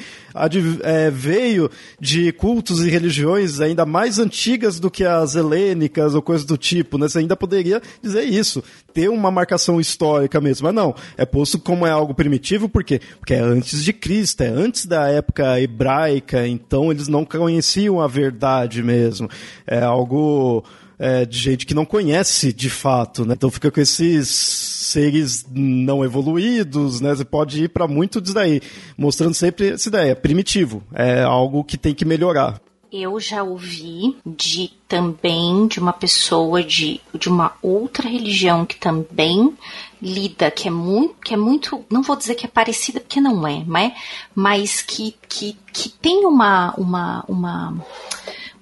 é, 0.84 1.10
veio 1.10 1.72
de 2.00 2.32
cultos 2.34 2.80
e 2.86 2.88
religiões 2.88 3.60
ainda 3.60 3.84
mais 3.84 4.20
antigas 4.20 4.80
do 4.80 4.92
que 4.92 5.04
as 5.04 5.34
helênicas 5.34 6.14
ou 6.14 6.22
coisas 6.22 6.46
do 6.46 6.56
tipo, 6.56 7.00
né? 7.00 7.08
Você 7.08 7.18
ainda 7.18 7.36
poderia 7.36 7.82
dizer 8.00 8.26
isso, 8.26 8.64
ter 8.94 9.10
uma 9.10 9.32
marcação 9.32 9.82
histórica 9.82 10.40
mesmo. 10.40 10.68
Mas 10.68 10.76
não, 10.76 10.94
é 11.18 11.26
posto 11.26 11.58
como 11.58 11.88
é 11.88 11.90
algo 11.90 12.14
primitivo, 12.14 12.70
por 12.70 12.84
quê? 12.84 13.02
Porque 13.20 13.34
é 13.34 13.40
antes 13.40 13.84
de 13.84 13.92
Cristo, 13.92 14.42
é 14.42 14.50
antes 14.50 14.86
da 14.86 15.08
época 15.08 15.60
hebraica, 15.60 16.48
então 16.48 16.92
eles 16.92 17.08
não 17.08 17.26
conheciam 17.26 18.00
a 18.00 18.08
verdade 18.08 18.84
mesmo. 18.84 19.28
É 19.66 19.82
algo 19.82 20.64
é, 21.00 21.26
de 21.26 21.38
gente 21.38 21.66
que 21.66 21.74
não 21.74 21.86
conhece 21.86 22.52
de 22.52 22.70
fato, 22.70 23.26
né? 23.26 23.34
Então 23.34 23.50
fica 23.50 23.72
com 23.72 23.80
esses 23.80 24.59
seres 24.90 25.46
não 25.52 26.04
evoluídos, 26.04 27.02
né? 27.02 27.16
Você 27.16 27.26
pode 27.26 27.64
ir 27.64 27.70
para 27.70 27.88
muito 27.88 28.20
disso 28.22 28.36
daí, 28.36 28.62
mostrando 28.98 29.34
sempre 29.34 29.70
essa 29.70 29.90
ideia, 29.90 30.16
primitivo, 30.16 30.84
é 30.94 31.22
algo 31.22 31.64
que 31.64 31.78
tem 31.78 31.94
que 31.94 32.06
melhorar. 32.06 32.62
Eu 32.92 33.20
já 33.20 33.44
ouvi 33.44 34.18
de 34.26 34.72
também 34.88 35.68
de 35.68 35.80
uma 35.80 35.94
pessoa 35.94 36.64
de, 36.64 37.00
de 37.14 37.30
uma 37.30 37.54
outra 37.62 38.10
religião 38.10 38.66
que 38.66 38.78
também 38.78 39.54
lida, 40.02 40.50
que 40.50 40.68
é 40.68 40.72
muito, 40.72 41.14
que 41.24 41.36
é 41.36 41.38
muito, 41.38 41.86
não 41.88 42.02
vou 42.02 42.16
dizer 42.16 42.34
que 42.34 42.48
é 42.48 42.50
parecida 42.50 43.00
porque 43.00 43.22
não 43.22 43.48
é, 43.48 43.64
mas, 43.68 43.94
mas 44.34 44.82
que, 44.82 45.14
que, 45.28 45.56
que 45.72 45.90
tem 45.90 46.26
uma, 46.26 46.74
uma, 46.78 47.24
uma 47.28 47.86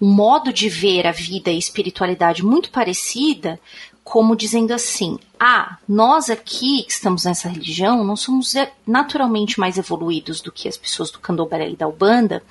um 0.02 0.12
modo 0.12 0.54
de 0.54 0.70
ver 0.70 1.08
a 1.08 1.12
vida 1.12 1.50
e 1.50 1.56
a 1.56 1.60
espiritualidade 1.60 2.44
muito 2.44 2.70
parecida, 2.70 3.60
como 4.04 4.36
dizendo 4.36 4.74
assim: 4.74 5.18
ah, 5.40 5.78
nós 5.88 6.30
aqui 6.30 6.84
que 6.84 6.92
estamos 6.92 7.26
nessa 7.26 7.50
religião 7.50 8.04
não 8.04 8.16
somos 8.16 8.54
naturalmente 8.86 9.60
mais 9.60 9.78
evoluídos 9.78 10.42
do 10.42 10.52
que 10.52 10.68
as 10.68 10.78
pessoas 10.78 11.12
do 11.12 11.20
candomblé 11.20 11.70
e 11.70 11.76
da 11.76 11.88
Ubanda, 11.88 12.44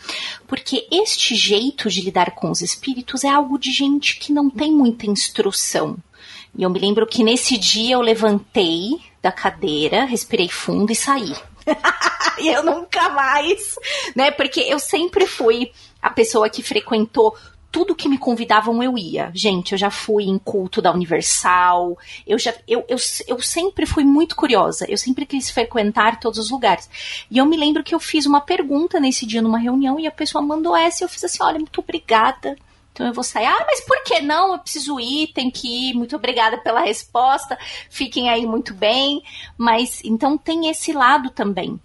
porque 0.46 0.86
este 0.90 1.34
jeito 1.34 1.88
de 1.88 2.02
lidar 2.02 2.32
com 2.32 2.50
os 2.50 2.60
espíritos 2.62 3.24
é 3.24 3.28
algo 3.28 3.58
de 3.58 3.72
gente 3.72 4.18
que 4.18 4.32
não 4.32 4.48
tem 4.48 4.72
muita 4.72 5.06
instrução. 5.06 5.96
E 6.56 6.62
eu 6.62 6.70
me 6.70 6.78
lembro 6.78 7.06
que 7.06 7.22
nesse 7.22 7.58
dia 7.58 7.94
eu 7.94 8.00
levantei 8.00 8.98
da 9.20 9.30
cadeira, 9.30 10.04
respirei 10.04 10.48
fundo 10.48 10.90
e 10.90 10.96
saí. 10.96 11.34
e 12.38 12.48
eu 12.48 12.62
nunca 12.62 13.08
mais, 13.10 13.74
né? 14.14 14.30
Porque 14.30 14.60
eu 14.60 14.78
sempre 14.78 15.26
fui 15.26 15.70
a 16.00 16.10
pessoa 16.10 16.48
que 16.48 16.62
frequentou 16.62 17.36
tudo 17.76 17.94
que 17.94 18.08
me 18.08 18.16
convidavam 18.16 18.82
eu 18.82 18.96
ia. 18.96 19.30
Gente, 19.34 19.72
eu 19.72 19.78
já 19.78 19.90
fui 19.90 20.24
em 20.24 20.38
culto 20.38 20.80
da 20.80 20.90
Universal, 20.90 21.98
eu 22.26 22.38
já 22.38 22.54
eu, 22.66 22.82
eu, 22.88 22.96
eu 23.28 23.42
sempre 23.42 23.84
fui 23.84 24.02
muito 24.02 24.34
curiosa, 24.34 24.86
eu 24.88 24.96
sempre 24.96 25.26
quis 25.26 25.50
frequentar 25.50 26.18
todos 26.18 26.38
os 26.38 26.50
lugares. 26.50 26.88
E 27.30 27.36
eu 27.36 27.44
me 27.44 27.54
lembro 27.54 27.84
que 27.84 27.94
eu 27.94 28.00
fiz 28.00 28.24
uma 28.24 28.40
pergunta 28.40 28.98
nesse 28.98 29.26
dia 29.26 29.42
numa 29.42 29.58
reunião 29.58 30.00
e 30.00 30.06
a 30.06 30.10
pessoa 30.10 30.40
mandou 30.40 30.74
essa 30.74 31.02
e 31.02 31.04
eu 31.04 31.08
fiz 31.10 31.22
assim: 31.22 31.42
"Olha, 31.42 31.58
muito 31.58 31.82
obrigada. 31.82 32.56
Então 32.94 33.06
eu 33.06 33.12
vou 33.12 33.22
sair. 33.22 33.44
Ah, 33.44 33.66
mas 33.66 33.84
por 33.84 34.02
que 34.04 34.22
não? 34.22 34.54
Eu 34.54 34.58
preciso 34.58 34.98
ir, 34.98 35.34
tem 35.34 35.50
que 35.50 35.90
ir. 35.90 35.94
Muito 35.94 36.16
obrigada 36.16 36.56
pela 36.56 36.80
resposta. 36.80 37.58
Fiquem 37.90 38.30
aí 38.30 38.46
muito 38.46 38.72
bem. 38.72 39.22
Mas 39.58 40.00
então 40.02 40.38
tem 40.38 40.70
esse 40.70 40.94
lado 40.94 41.28
também 41.28 41.78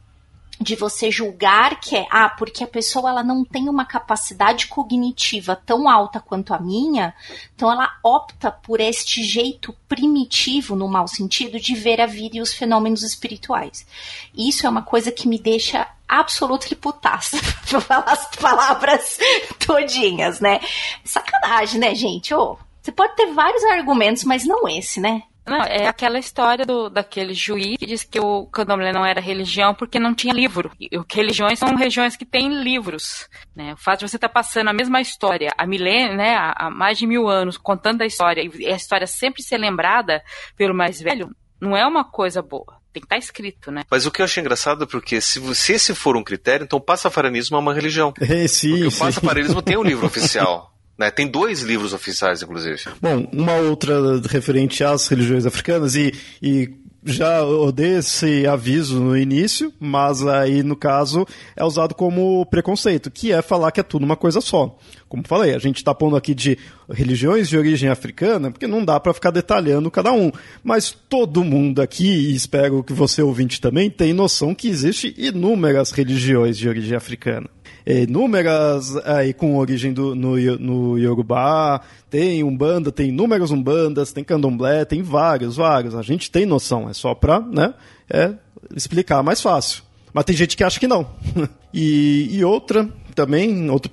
de 0.62 0.76
você 0.76 1.10
julgar 1.10 1.80
que 1.80 1.96
é, 1.96 2.06
ah, 2.12 2.30
porque 2.30 2.64
a 2.64 2.68
pessoa 2.68 3.10
ela 3.10 3.24
não 3.24 3.44
tem 3.44 3.68
uma 3.68 3.84
capacidade 3.84 4.68
cognitiva 4.68 5.56
tão 5.56 5.90
alta 5.90 6.20
quanto 6.20 6.54
a 6.54 6.60
minha, 6.60 7.14
então 7.56 7.72
ela 7.72 7.90
opta 8.04 8.52
por 8.52 8.80
este 8.80 9.24
jeito 9.24 9.76
primitivo, 9.88 10.76
no 10.76 10.88
mau 10.88 11.08
sentido, 11.08 11.60
de 11.60 11.74
ver 11.74 12.00
a 12.00 12.06
vida 12.06 12.38
e 12.38 12.42
os 12.42 12.54
fenômenos 12.54 13.02
espirituais. 13.02 13.88
Isso 14.36 14.68
é 14.68 14.70
uma 14.70 14.84
coisa 14.84 15.12
que 15.12 15.28
me 15.28 15.40
deixa 15.40 15.88
absolutamente 16.08 16.76
putaça, 16.76 17.38
pra 17.68 17.82
falar 17.82 18.12
as 18.12 18.28
palavras 18.36 19.18
todinhas, 19.66 20.40
né? 20.40 20.60
Sacanagem, 21.04 21.80
né, 21.80 21.96
gente? 21.96 22.34
Oh, 22.34 22.58
você 22.82 22.92
pode 22.92 23.16
ter 23.16 23.28
vários 23.34 23.64
argumentos, 23.64 24.24
mas 24.24 24.46
não 24.46 24.68
esse, 24.68 25.00
né? 25.00 25.24
Não, 25.46 25.62
é 25.64 25.88
aquela 25.88 26.20
história 26.20 26.66
do, 26.66 26.90
daquele 26.90 27.34
juiz 27.34 27.78
que 27.78 27.86
disse 27.86 28.08
que 28.08 28.20
o 28.20 28.46
candomblé 28.46 28.92
não 28.92 29.06
era 29.06 29.20
religião 29.20 29.74
porque 29.74 30.00
não 30.00 30.14
tinha 30.14 30.34
livro. 30.34 30.72
E, 30.80 30.90
religiões 31.12 31.58
são 31.58 31.76
regiões 31.76 32.16
que 32.16 32.26
têm 32.26 32.62
livros. 32.62 33.28
Né? 33.56 33.74
O 33.74 33.78
fato 33.78 34.00
de 34.00 34.10
você 34.10 34.18
estar 34.18 34.28
tá 34.28 34.34
passando 34.34 34.70
a 34.70 34.74
mesma 34.74 35.02
história 35.02 35.50
há 35.58 35.66
milênios, 35.66 36.16
né, 36.16 36.36
há, 36.36 36.54
há 36.56 36.70
mais 36.70 36.98
de 36.98 37.08
mil 37.08 37.28
anos, 37.28 37.58
contando 37.58 38.02
a 38.02 38.06
história, 38.06 38.44
e 38.44 38.68
a 38.68 38.76
história 38.76 39.08
sempre 39.08 39.42
ser 39.42 39.58
lembrada 39.58 40.24
pelo 40.56 40.76
mais 40.76 41.02
velho, 41.02 41.30
não 41.60 41.76
é 41.76 41.86
uma 41.86 42.04
coisa 42.04 42.42
boa. 42.42 42.82
Tem 42.94 43.00
que 43.00 43.06
estar 43.06 43.16
tá 43.16 43.20
escrito, 43.20 43.72
né? 43.72 43.84
Mas 43.90 44.06
o 44.06 44.12
que 44.12 44.22
eu 44.22 44.26
achei 44.26 44.42
engraçado 44.42 44.84
é 44.84 44.88
porque 44.88 45.22
se, 45.22 45.56
se 45.56 45.74
esse 45.74 45.96
for 45.96 46.18
um 46.18 46.24
critério, 46.24 46.66
então 46.66 46.78
o 46.78 46.82
passafaranismo 46.82 47.56
é 47.56 47.60
uma 47.60 47.74
religião. 47.74 48.14
É, 48.20 48.48
sim, 48.50 48.72
porque 48.72 48.92
sim. 48.92 48.98
o 48.98 49.00
passafaranismo 49.00 49.62
tem 49.62 49.78
um 49.78 49.84
livro 49.84 50.06
oficial. 50.08 50.71
Né? 51.02 51.10
Tem 51.10 51.28
dois 51.28 51.64
livros 51.64 51.94
oficiais, 51.94 52.44
inclusive. 52.44 52.84
Bom, 53.02 53.28
uma 53.34 53.56
outra 53.56 54.22
referente 54.30 54.84
às 54.84 55.08
religiões 55.08 55.48
africanas 55.48 55.96
e, 55.96 56.14
e 56.40 56.72
já 57.04 57.44
odeio 57.44 57.98
esse 57.98 58.46
aviso 58.46 59.00
no 59.00 59.18
início, 59.18 59.74
mas 59.80 60.24
aí 60.28 60.62
no 60.62 60.76
caso 60.76 61.26
é 61.56 61.64
usado 61.66 61.96
como 61.96 62.46
preconceito, 62.46 63.10
que 63.10 63.32
é 63.32 63.42
falar 63.42 63.72
que 63.72 63.80
é 63.80 63.84
tudo 63.84 64.06
uma 64.06 64.16
coisa 64.16 64.40
só. 64.42 64.78
Como 65.10 65.28
falei, 65.28 65.56
a 65.56 65.58
gente 65.58 65.78
está 65.78 65.92
pondo 65.96 66.16
aqui 66.16 66.36
de 66.36 66.56
religiões 66.88 67.50
de 67.50 67.58
origem 67.58 67.90
africana, 67.90 68.52
porque 68.52 68.68
não 68.68 68.86
dá 68.86 69.00
para 69.00 69.12
ficar 69.12 69.32
detalhando 69.32 69.90
cada 69.90 70.12
um. 70.12 70.32
Mas 70.64 70.92
todo 70.92 71.44
mundo 71.44 71.82
aqui, 71.82 72.06
e 72.06 72.36
espero 72.36 72.84
que 72.84 72.94
você 72.94 73.24
ouvinte 73.24 73.60
também, 73.60 73.90
tem 73.90 74.14
noção 74.14 74.54
que 74.54 74.68
existe 74.68 75.16
inúmeras 75.18 75.90
religiões 75.90 76.60
de 76.60 76.70
origem 76.70 76.96
africana 76.96 77.50
inúmeras 77.86 78.96
aí 79.06 79.34
com 79.34 79.58
origem 79.58 79.94
do, 79.94 80.16
no, 80.16 80.36
no 80.58 80.98
Yorubá, 80.98 81.82
tem 82.10 82.44
Umbanda, 82.44 82.92
tem 82.92 83.10
inúmeras 83.10 83.52
Umbandas, 83.52 84.12
tem 84.12 84.24
Candomblé, 84.24 84.86
tem 84.86 85.02
vários, 85.02 85.56
vários. 85.56 85.96
A 85.96 86.02
gente 86.02 86.30
tem 86.30 86.46
noção, 86.46 86.90
é 86.90 86.94
só 86.94 87.16
para 87.16 87.40
né, 87.40 87.74
é, 88.10 88.34
explicar 88.76 89.24
mais 89.24 89.42
fácil. 89.42 89.84
Mas 90.14 90.26
tem 90.26 90.36
gente 90.36 90.58
que 90.58 90.64
acha 90.64 90.80
que 90.80 90.88
não. 90.88 91.08
e, 91.74 92.30
e 92.32 92.44
outra 92.44 92.88
também, 93.16 93.70
outro 93.70 93.92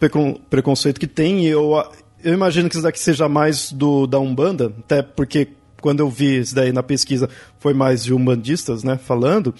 preconceito 0.51 1.01
que 1.01 1.07
tem, 1.07 1.45
eu, 1.47 1.83
eu 2.23 2.35
imagino 2.35 2.69
que 2.69 2.75
isso 2.75 2.83
daqui 2.83 2.99
seja 2.99 3.29
mais 3.29 3.73
do 3.73 4.07
da 4.07 4.19
Umbanda, 4.19 4.73
até 4.79 5.03
porque 5.03 5.49
quando 5.81 6.01
eu 6.01 6.11
vi 6.11 6.41
isso 6.41 6.55
daí 6.55 6.73
na 6.73 6.83
pesquisa 6.83 7.29
foi 7.59 7.73
mais 7.73 8.05
de 8.05 8.13
umbandistas, 8.13 8.83
né, 8.83 8.99
falando, 8.99 9.55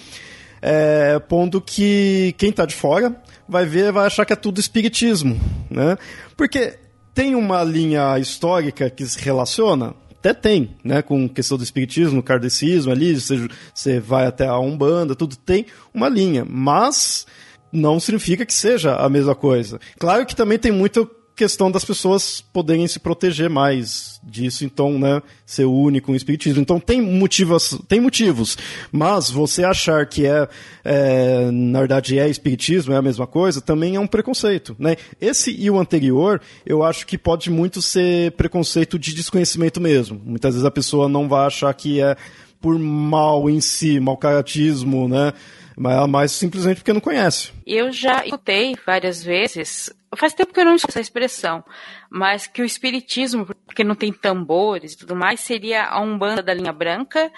é, 0.61 1.19
pondo 1.21 1.61
que 1.61 2.35
quem 2.37 2.51
está 2.51 2.67
de 2.67 2.75
fora 2.75 3.15
vai 3.49 3.65
ver, 3.65 3.93
vai 3.93 4.07
achar 4.07 4.25
que 4.25 4.33
é 4.33 4.37
tudo 4.37 4.61
espiritismo, 4.61 5.41
né? 5.71 5.97
Porque 6.37 6.79
tem 7.15 7.35
uma 7.35 7.65
linha 7.65 8.19
histórica 8.19 8.91
que 8.91 9.05
se 9.07 9.19
relaciona, 9.19 9.95
até 10.19 10.35
tem, 10.35 10.77
né, 10.85 11.01
com 11.01 11.29
questão 11.29 11.57
do 11.57 11.65
espiritismo, 11.65 12.23
kardecismo 12.23 12.93
ali, 12.93 13.19
você, 13.19 13.49
você 13.73 14.01
vai 14.01 14.27
até 14.27 14.47
a 14.47 14.59
Umbanda, 14.59 15.15
tudo 15.15 15.37
tem 15.37 15.67
uma 15.95 16.09
linha, 16.09 16.45
mas 16.49 17.27
não 17.73 18.01
significa 18.01 18.45
que 18.45 18.53
seja 18.53 18.97
a 18.97 19.09
mesma 19.09 19.35
coisa. 19.35 19.81
Claro 19.99 20.27
que 20.27 20.35
também 20.35 20.59
tem 20.59 20.73
muito 20.73 21.09
questão 21.39 21.71
das 21.71 21.85
pessoas 21.85 22.41
poderem 22.53 22.89
se 22.89 22.99
proteger 22.99 23.49
mais 23.49 24.21
disso, 24.25 24.65
então, 24.65 24.99
né, 24.99 25.23
ser 25.47 25.67
único 25.67 26.11
em 26.11 26.17
espiritismo. 26.17 26.61
Então 26.61 26.81
tem 26.81 27.01
motivos, 27.01 27.79
tem 27.87 28.01
motivos, 28.01 28.59
mas 28.91 29.31
você 29.31 29.63
achar 29.63 30.05
que 30.05 30.27
é, 30.27 30.49
é, 30.85 31.49
na 31.53 31.79
verdade 31.79 32.19
é 32.19 32.29
espiritismo, 32.29 32.93
é 32.93 32.97
a 32.97 33.03
mesma 33.03 33.27
coisa, 33.27 33.61
também 33.61 33.95
é 33.95 34.01
um 34.01 34.07
preconceito, 34.07 34.75
né? 34.79 34.97
Esse 35.21 35.55
e 35.57 35.71
o 35.71 35.79
anterior, 35.79 36.41
eu 36.67 36.83
acho 36.83 37.07
que 37.07 37.17
pode 37.17 37.51
muito 37.51 37.81
ser 37.81 38.33
preconceito 38.33 38.99
de 38.99 39.15
desconhecimento 39.15 39.81
mesmo. 39.81 40.21
Muitas 40.25 40.55
vezes 40.55 40.67
a 40.67 40.73
pessoa 40.73 41.09
não 41.09 41.29
vai 41.29 41.47
achar 41.47 41.73
que 41.73 42.01
é 42.01 42.17
por 42.61 42.77
mal 42.77 43.49
em 43.49 43.61
si, 43.61 44.01
mal 44.01 44.17
caratismo, 44.17 45.09
né? 45.09 45.33
Mas, 45.79 46.09
mas 46.09 46.33
simplesmente 46.33 46.79
porque 46.79 46.93
não 46.93 47.01
conhece. 47.01 47.53
Eu 47.67 47.93
já 47.93 48.25
escutei 48.25 48.77
várias 48.85 49.23
vezes, 49.23 49.91
faz 50.17 50.35
tempo 50.35 50.53
que 50.53 50.61
eu 50.61 50.65
não 50.65 50.75
escuto 50.75 50.93
essa 50.93 51.01
expressão, 51.01 51.65
mas 52.11 52.47
que 52.47 52.61
o 52.61 52.65
espiritismo, 52.65 53.47
porque 53.67 53.85
não 53.85 53.95
tem 53.95 54.13
tambores 54.13 54.93
e 54.93 54.99
tudo 54.99 55.15
mais, 55.15 55.41
seria 55.41 55.85
a 55.85 56.01
Umbanda 56.01 56.43
da 56.43 56.53
linha 56.53 56.73
branca 56.73 57.31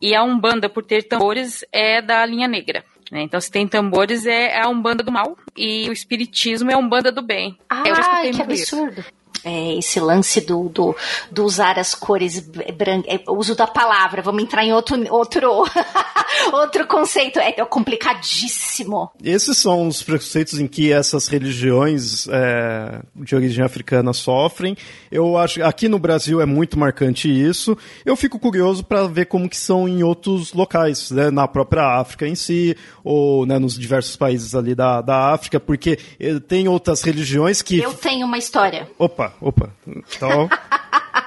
e 0.00 0.14
a 0.14 0.22
Umbanda, 0.22 0.68
por 0.68 0.84
ter 0.84 1.02
tambores, 1.02 1.64
é 1.72 2.00
da 2.00 2.24
linha 2.24 2.46
negra. 2.46 2.84
Né? 3.10 3.22
Então, 3.22 3.40
se 3.40 3.50
tem 3.50 3.66
tambores, 3.66 4.24
é 4.24 4.60
a 4.60 4.68
Umbanda 4.68 5.02
do 5.02 5.10
mal 5.10 5.36
e 5.56 5.88
o 5.88 5.92
espiritismo 5.92 6.70
é 6.70 6.74
a 6.74 6.78
Umbanda 6.78 7.10
do 7.10 7.22
bem. 7.22 7.58
Ah, 7.68 7.82
que 7.82 8.40
absurdo. 8.40 9.00
Isso. 9.00 9.19
É, 9.44 9.78
esse 9.78 9.98
lance 10.00 10.40
do, 10.40 10.68
do, 10.68 10.96
do, 11.30 11.44
usar 11.44 11.78
as 11.78 11.94
cores 11.94 12.40
brancas, 12.40 13.12
é, 13.12 13.22
uso 13.28 13.54
da 13.54 13.66
palavra, 13.66 14.22
vamos 14.22 14.42
entrar 14.42 14.64
em 14.64 14.72
outro, 14.72 14.96
outro, 15.12 15.64
outro 16.52 16.86
conceito, 16.86 17.38
é, 17.38 17.54
é, 17.56 17.64
complicadíssimo. 17.64 19.10
Esses 19.22 19.56
são 19.58 19.88
os 19.88 20.02
preconceitos 20.02 20.58
em 20.58 20.66
que 20.66 20.92
essas 20.92 21.26
religiões 21.28 22.26
é, 22.28 23.00
de 23.16 23.34
origem 23.34 23.64
africana 23.64 24.12
sofrem. 24.12 24.76
Eu 25.10 25.36
acho 25.36 25.62
aqui 25.64 25.88
no 25.88 25.98
Brasil 25.98 26.40
é 26.40 26.46
muito 26.46 26.78
marcante 26.78 27.28
isso. 27.28 27.76
Eu 28.04 28.16
fico 28.16 28.38
curioso 28.38 28.84
para 28.84 29.06
ver 29.06 29.26
como 29.26 29.48
que 29.48 29.56
são 29.56 29.88
em 29.88 30.02
outros 30.02 30.52
locais, 30.52 31.10
né, 31.10 31.30
na 31.30 31.48
própria 31.48 31.98
África 31.98 32.26
em 32.26 32.34
si, 32.34 32.76
ou 33.02 33.46
né, 33.46 33.58
nos 33.58 33.78
diversos 33.78 34.16
países 34.16 34.54
ali 34.54 34.74
da, 34.74 35.00
da 35.00 35.32
África, 35.32 35.58
porque 35.58 35.98
eh, 36.18 36.38
tem 36.40 36.68
outras 36.68 37.02
religiões 37.02 37.62
que. 37.62 37.78
Eu 37.78 37.94
tenho 37.94 38.26
uma 38.26 38.38
história. 38.38 38.88
Opa, 38.98 39.29
opa, 39.40 39.70
Então, 39.86 40.48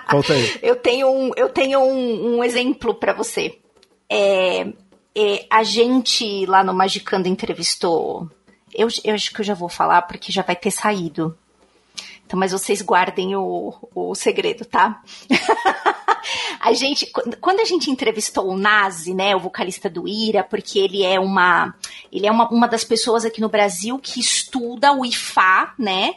conta 0.10 0.34
aí. 0.34 0.60
Eu 0.62 0.76
tenho 0.76 1.10
um, 1.10 1.32
eu 1.36 1.50
tenho 1.50 1.80
um, 1.80 2.38
um 2.38 2.44
exemplo 2.44 2.96
para 2.96 3.14
você. 3.14 3.58
É, 4.10 4.68
é, 5.16 5.46
a 5.50 5.64
gente 5.64 6.46
lá 6.46 6.64
no 6.64 6.74
Magicando 6.74 7.28
entrevistou. 7.28 8.30
Eu, 8.74 8.88
eu 9.04 9.14
acho 9.14 9.32
que 9.32 9.42
eu 9.42 9.46
já 9.46 9.54
vou 9.54 9.70
falar 9.70 10.02
porque 10.04 10.32
já 10.32 10.42
vai 10.42 10.56
ter 10.56 10.72
saído. 10.72 11.38
Então, 12.26 12.40
mas 12.40 12.52
vocês 12.52 12.82
guardem 12.82 13.36
o, 13.36 13.74
o 13.94 14.16
segredo, 14.16 14.66
tá? 14.66 15.04
a 16.60 16.74
gente, 16.74 17.12
quando 17.40 17.60
a 17.60 17.66
gente 17.66 17.92
entrevistou 17.92 18.50
o 18.50 18.58
Nazi, 18.58 19.14
né, 19.14 19.36
o 19.36 19.40
vocalista 19.40 19.90
do 19.90 20.08
Ira, 20.08 20.44
porque 20.44 20.80
ele 20.80 21.04
é 21.04 21.20
uma, 21.20 21.76
ele 22.12 22.26
é 22.26 22.32
uma, 22.32 22.50
uma 22.50 22.68
das 22.68 22.84
pessoas 22.84 23.26
aqui 23.26 23.42
no 23.42 23.50
Brasil 23.50 24.00
que 24.00 24.20
estuda 24.20 24.92
o 24.94 25.06
Ifá, 25.06 25.76
né? 25.78 26.16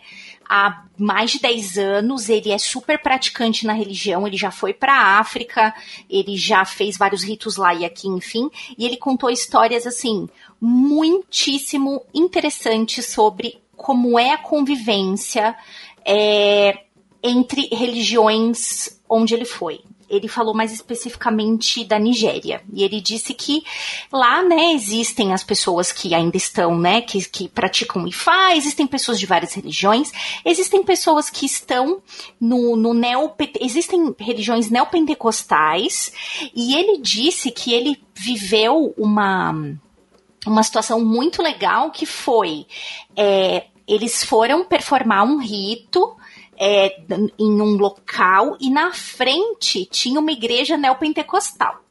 Há 0.48 0.84
mais 0.98 1.32
de 1.32 1.40
10 1.40 1.78
anos, 1.78 2.28
ele 2.28 2.50
é 2.50 2.58
super 2.58 3.00
praticante 3.02 3.66
na 3.66 3.72
religião, 3.72 4.26
ele 4.26 4.36
já 4.36 4.50
foi 4.50 4.72
para 4.72 4.94
a 4.94 5.18
África, 5.18 5.74
ele 6.08 6.36
já 6.36 6.64
fez 6.64 6.96
vários 6.96 7.22
ritos 7.22 7.56
lá 7.56 7.74
e 7.74 7.84
aqui, 7.84 8.08
enfim, 8.08 8.50
e 8.78 8.86
ele 8.86 8.96
contou 8.96 9.30
histórias 9.30 9.86
assim 9.86 10.28
muitíssimo 10.60 12.02
interessantes 12.14 13.06
sobre 13.06 13.58
como 13.76 14.18
é 14.18 14.30
a 14.30 14.38
convivência 14.38 15.54
é, 16.04 16.84
entre 17.22 17.68
religiões 17.72 19.00
onde 19.08 19.34
ele 19.34 19.44
foi 19.44 19.80
ele 20.08 20.28
falou 20.28 20.54
mais 20.54 20.72
especificamente 20.72 21.84
da 21.84 21.98
Nigéria. 21.98 22.62
E 22.72 22.82
ele 22.84 23.00
disse 23.00 23.34
que 23.34 23.64
lá, 24.12 24.42
né, 24.42 24.72
existem 24.72 25.32
as 25.32 25.42
pessoas 25.42 25.92
que 25.92 26.14
ainda 26.14 26.36
estão, 26.36 26.78
né, 26.78 27.00
que, 27.00 27.24
que 27.28 27.48
praticam 27.48 28.06
Ifá, 28.06 28.54
existem 28.54 28.86
pessoas 28.86 29.18
de 29.18 29.26
várias 29.26 29.54
religiões, 29.54 30.12
existem 30.44 30.82
pessoas 30.82 31.28
que 31.28 31.46
estão 31.46 32.00
no, 32.40 32.76
no 32.76 32.94
neo, 32.94 33.32
existem 33.60 34.14
religiões 34.18 34.70
neopentecostais, 34.70 36.12
e 36.54 36.76
ele 36.76 36.98
disse 36.98 37.50
que 37.50 37.72
ele 37.72 38.00
viveu 38.14 38.94
uma, 38.96 39.54
uma 40.46 40.62
situação 40.62 41.04
muito 41.04 41.42
legal 41.42 41.90
que 41.90 42.06
foi, 42.06 42.66
é, 43.16 43.66
eles 43.86 44.24
foram 44.24 44.64
performar 44.64 45.24
um 45.24 45.38
rito, 45.38 46.16
é, 46.58 47.00
em 47.38 47.60
um 47.60 47.76
local 47.76 48.56
e 48.60 48.70
na 48.70 48.92
frente 48.92 49.86
tinha 49.86 50.20
uma 50.20 50.32
igreja 50.32 50.76
neopentecostal. 50.76 51.82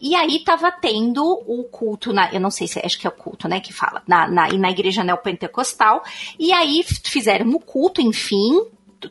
E 0.00 0.14
aí 0.14 0.44
tava 0.44 0.70
tendo 0.70 1.24
o 1.24 1.64
culto, 1.64 2.12
na, 2.12 2.32
eu 2.32 2.40
não 2.40 2.50
sei 2.50 2.68
se 2.68 2.80
acho 2.84 2.98
que 2.98 3.06
é 3.06 3.10
o 3.10 3.14
culto, 3.14 3.48
né, 3.48 3.60
que 3.60 3.72
fala, 3.72 4.02
na, 4.06 4.28
na, 4.28 4.48
na 4.48 4.70
igreja 4.70 5.02
neopentecostal. 5.02 6.02
E 6.38 6.52
aí 6.52 6.82
fizeram 6.82 7.50
o 7.50 7.60
culto, 7.60 8.00
enfim, 8.00 8.66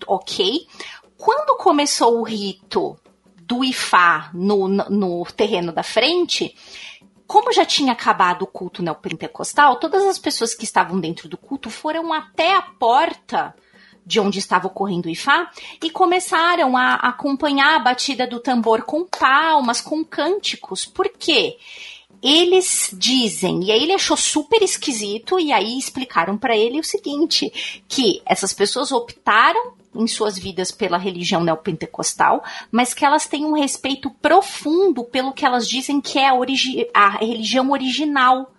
ok. 0.07 0.67
Quando 1.17 1.57
começou 1.57 2.19
o 2.19 2.23
rito 2.23 2.97
do 3.41 3.63
Ifá 3.63 4.29
no, 4.33 4.67
no, 4.67 4.89
no 4.89 5.25
terreno 5.25 5.71
da 5.71 5.83
frente, 5.83 6.55
como 7.27 7.53
já 7.53 7.65
tinha 7.65 7.93
acabado 7.93 8.43
o 8.43 8.47
culto 8.47 8.83
neopentecostal, 8.83 9.77
todas 9.77 10.03
as 10.05 10.19
pessoas 10.19 10.53
que 10.53 10.63
estavam 10.63 10.99
dentro 10.99 11.29
do 11.29 11.37
culto 11.37 11.69
foram 11.69 12.11
até 12.11 12.55
a 12.55 12.61
porta 12.61 13.55
de 14.05 14.19
onde 14.19 14.39
estava 14.39 14.67
ocorrendo 14.67 15.07
o 15.07 15.11
Ifá 15.11 15.49
e 15.83 15.89
começaram 15.89 16.75
a 16.75 16.95
acompanhar 16.95 17.75
a 17.75 17.79
batida 17.79 18.27
do 18.27 18.39
tambor 18.39 18.83
com 18.83 19.05
palmas, 19.05 19.81
com 19.81 20.03
cânticos. 20.03 20.85
Por 20.85 21.09
quê? 21.09 21.57
Eles 22.21 22.91
dizem, 22.93 23.63
e 23.63 23.71
aí 23.71 23.81
ele 23.81 23.93
achou 23.93 24.15
super 24.15 24.61
esquisito, 24.61 25.39
e 25.39 25.51
aí 25.51 25.77
explicaram 25.77 26.37
para 26.37 26.55
ele 26.55 26.79
o 26.79 26.83
seguinte: 26.83 27.83
que 27.87 28.21
essas 28.25 28.53
pessoas 28.53 28.91
optaram 28.91 29.73
em 29.95 30.07
suas 30.07 30.37
vidas 30.37 30.71
pela 30.71 30.97
religião 30.97 31.43
neopentecostal, 31.43 32.43
mas 32.71 32.93
que 32.93 33.03
elas 33.03 33.27
têm 33.27 33.43
um 33.43 33.53
respeito 33.53 34.09
profundo 34.09 35.03
pelo 35.03 35.33
que 35.33 35.45
elas 35.45 35.67
dizem 35.67 35.99
que 35.99 36.19
é 36.19 36.29
a, 36.29 36.35
a 36.93 37.09
religião 37.09 37.71
original 37.71 38.51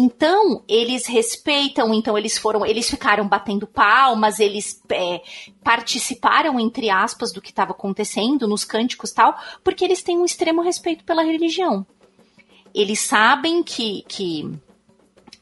então, 0.00 0.64
eles 0.66 1.04
respeitam, 1.04 1.92
então 1.92 2.16
eles 2.16 2.38
foram, 2.38 2.64
eles 2.64 2.88
ficaram 2.88 3.28
batendo 3.28 3.66
palmas, 3.66 4.40
eles 4.40 4.82
é, 4.88 5.20
participaram, 5.62 6.58
entre 6.58 6.88
aspas, 6.88 7.32
do 7.32 7.42
que 7.42 7.50
estava 7.50 7.72
acontecendo 7.72 8.48
nos 8.48 8.64
cânticos 8.64 9.12
tal, 9.12 9.38
porque 9.62 9.84
eles 9.84 10.02
têm 10.02 10.16
um 10.16 10.24
extremo 10.24 10.62
respeito 10.62 11.04
pela 11.04 11.22
religião. 11.22 11.86
Eles 12.74 13.00
sabem 13.00 13.62
que, 13.62 14.02
que 14.08 14.50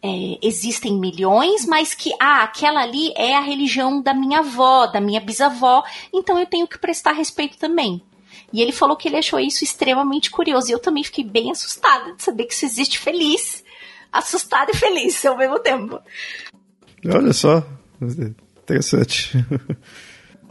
é, 0.02 0.38
existem 0.42 0.98
milhões, 0.98 1.64
mas 1.64 1.94
que 1.94 2.10
ah, 2.18 2.42
aquela 2.42 2.82
ali 2.82 3.12
é 3.14 3.36
a 3.36 3.40
religião 3.40 4.02
da 4.02 4.12
minha 4.12 4.40
avó, 4.40 4.88
da 4.88 5.00
minha 5.00 5.20
bisavó, 5.20 5.84
então 6.12 6.36
eu 6.36 6.46
tenho 6.46 6.66
que 6.66 6.78
prestar 6.80 7.12
respeito 7.12 7.56
também. 7.58 8.02
E 8.52 8.60
ele 8.60 8.72
falou 8.72 8.96
que 8.96 9.06
ele 9.06 9.18
achou 9.18 9.38
isso 9.38 9.62
extremamente 9.62 10.30
curioso. 10.30 10.70
E 10.70 10.72
eu 10.72 10.78
também 10.78 11.04
fiquei 11.04 11.22
bem 11.22 11.50
assustada 11.50 12.14
de 12.14 12.22
saber 12.22 12.46
que 12.46 12.54
isso 12.54 12.64
existe 12.64 12.98
feliz 12.98 13.62
assustado 14.12 14.70
e 14.70 14.76
feliz 14.76 15.24
ao 15.24 15.36
mesmo 15.36 15.58
tempo. 15.58 16.00
Olha 17.06 17.32
só, 17.32 17.64
interessante. 18.62 19.32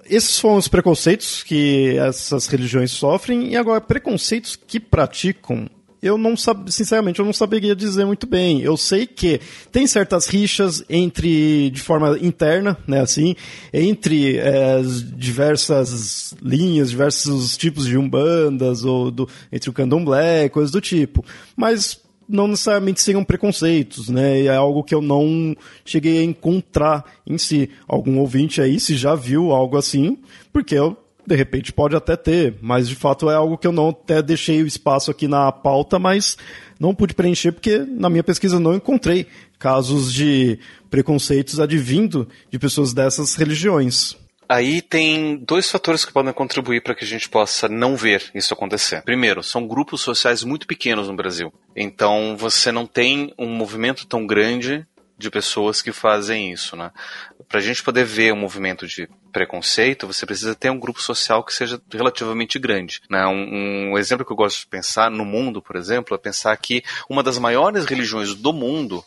Esses 0.05 0.39
foram 0.39 0.55
os 0.55 0.67
preconceitos 0.67 1.43
que 1.43 1.97
essas 1.97 2.47
religiões 2.47 2.91
sofrem, 2.91 3.51
e 3.51 3.57
agora, 3.57 3.81
preconceitos 3.81 4.55
que 4.55 4.79
praticam 4.79 5.69
eu 6.01 6.17
não 6.17 6.37
sabia, 6.37 6.71
sinceramente, 6.71 7.19
eu 7.19 7.25
não 7.25 7.33
saberia 7.33 7.75
dizer 7.75 8.05
muito 8.05 8.27
bem. 8.27 8.61
Eu 8.61 8.77
sei 8.77 9.05
que 9.05 9.39
tem 9.71 9.87
certas 9.87 10.27
rixas 10.27 10.83
entre, 10.89 11.69
de 11.71 11.81
forma 11.81 12.17
interna, 12.19 12.77
né, 12.87 13.01
assim, 13.01 13.35
entre 13.73 14.37
é, 14.37 14.81
diversas 15.15 16.33
linhas, 16.41 16.91
diversos 16.91 17.57
tipos 17.57 17.85
de 17.85 17.97
umbandas, 17.97 18.85
ou 18.85 19.09
do, 19.09 19.27
entre 19.51 19.69
o 19.69 19.73
candomblé, 19.73 20.49
coisas 20.49 20.71
do 20.71 20.81
tipo. 20.81 21.25
Mas 21.55 21.99
não 22.27 22.47
necessariamente 22.47 23.01
seriam 23.01 23.23
preconceitos, 23.23 24.09
né? 24.09 24.43
É 24.43 24.55
algo 24.55 24.83
que 24.83 24.93
eu 24.93 25.01
não 25.01 25.55
cheguei 25.85 26.19
a 26.19 26.23
encontrar 26.23 27.05
em 27.25 27.37
si. 27.37 27.69
Algum 27.87 28.19
ouvinte 28.19 28.61
aí, 28.61 28.79
se 28.79 28.95
já 28.95 29.15
viu 29.15 29.51
algo 29.51 29.77
assim, 29.77 30.17
porque 30.51 30.75
eu, 30.75 30.97
de 31.25 31.35
repente, 31.35 31.71
pode 31.71 31.95
até 31.95 32.15
ter, 32.15 32.55
mas 32.61 32.87
de 32.87 32.95
fato 32.95 33.29
é 33.29 33.35
algo 33.35 33.57
que 33.57 33.67
eu 33.67 33.71
não 33.71 33.89
até 33.89 34.21
deixei 34.21 34.61
o 34.61 34.67
espaço 34.67 35.09
aqui 35.09 35.27
na 35.27 35.51
pauta, 35.51 35.97
mas 35.97 36.37
não 36.79 36.93
pude 36.93 37.13
preencher 37.13 37.51
porque 37.51 37.79
na 37.79 38.09
minha 38.09 38.23
pesquisa 38.23 38.59
não 38.59 38.75
encontrei 38.75 39.27
casos 39.57 40.13
de 40.13 40.59
preconceitos 40.89 41.59
advindo 41.59 42.27
de 42.51 42.59
pessoas 42.59 42.93
dessas 42.93 43.35
religiões. 43.35 44.15
Aí 44.49 44.81
tem 44.81 45.37
dois 45.37 45.69
fatores 45.69 46.05
que 46.05 46.13
podem 46.13 46.33
contribuir 46.33 46.81
para 46.81 46.95
que 46.95 47.03
a 47.03 47.07
gente 47.07 47.27
possa 47.27 47.67
não 47.67 47.95
ver 47.95 48.31
isso 48.33 48.53
acontecer. 48.53 49.01
Primeiro, 49.03 49.43
são 49.43 49.67
grupos 49.67 50.01
sociais 50.01 50.43
muito 50.43 50.65
pequenos 50.65 51.07
no 51.07 51.15
Brasil. 51.15 51.53
Então 51.75 52.35
você 52.37 52.71
não 52.71 52.85
tem 52.85 53.33
um 53.37 53.47
movimento 53.47 54.05
tão 54.05 54.25
grande 54.25 54.85
de 55.17 55.31
pessoas 55.31 55.81
que 55.81 55.91
fazem 55.91 56.51
isso, 56.51 56.75
né? 56.75 56.91
Para 57.49 57.59
a 57.59 57.63
gente 57.63 57.81
poder 57.81 58.05
ver 58.05 58.33
um 58.33 58.37
movimento 58.37 58.85
de 58.85 59.09
preconceito, 59.31 60.05
você 60.05 60.25
precisa 60.25 60.53
ter 60.53 60.69
um 60.69 60.79
grupo 60.79 61.01
social 61.01 61.43
que 61.43 61.53
seja 61.53 61.81
relativamente 61.91 62.59
grande. 62.59 63.01
Né? 63.09 63.25
Um, 63.25 63.91
um 63.91 63.97
exemplo 63.97 64.25
que 64.25 64.31
eu 64.31 64.37
gosto 64.37 64.59
de 64.59 64.67
pensar 64.67 65.09
no 65.09 65.25
mundo, 65.25 65.61
por 65.61 65.75
exemplo, 65.75 66.13
é 66.13 66.17
pensar 66.19 66.55
que 66.57 66.83
uma 67.09 67.23
das 67.23 67.39
maiores 67.39 67.85
religiões 67.85 68.35
do 68.35 68.53
mundo 68.53 69.03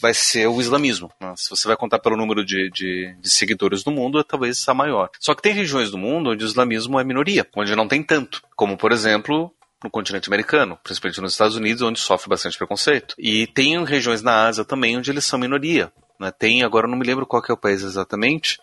vai 0.00 0.14
ser 0.14 0.46
o 0.46 0.60
islamismo. 0.60 1.10
Né? 1.20 1.32
Se 1.36 1.50
você 1.50 1.68
vai 1.68 1.76
contar 1.76 1.98
pelo 1.98 2.16
número 2.16 2.44
de, 2.44 2.70
de, 2.70 3.14
de, 3.20 3.30
seguidores 3.30 3.82
do 3.82 3.90
mundo, 3.90 4.18
é 4.18 4.24
talvez 4.24 4.66
a 4.68 4.74
maior. 4.74 5.10
Só 5.20 5.34
que 5.34 5.42
tem 5.42 5.52
regiões 5.52 5.90
do 5.90 5.98
mundo 5.98 6.30
onde 6.30 6.44
o 6.44 6.46
islamismo 6.46 6.98
é 6.98 7.04
minoria, 7.04 7.46
onde 7.54 7.76
não 7.76 7.86
tem 7.86 8.02
tanto, 8.02 8.42
como 8.56 8.76
por 8.76 8.92
exemplo 8.92 9.52
no 9.82 9.90
continente 9.90 10.28
americano, 10.28 10.78
principalmente 10.82 11.20
nos 11.20 11.32
Estados 11.32 11.56
Unidos, 11.56 11.82
onde 11.82 11.98
sofre 11.98 12.28
bastante 12.28 12.58
preconceito. 12.58 13.14
E 13.18 13.46
tem 13.46 13.82
regiões 13.84 14.22
na 14.22 14.46
Ásia 14.46 14.64
também 14.64 14.96
onde 14.96 15.10
eles 15.10 15.24
são 15.24 15.38
minoria. 15.38 15.90
Né? 16.18 16.30
Tem, 16.30 16.62
agora 16.62 16.86
não 16.86 16.98
me 16.98 17.06
lembro 17.06 17.26
qual 17.26 17.42
é 17.48 17.52
o 17.52 17.56
país 17.56 17.82
exatamente, 17.82 18.58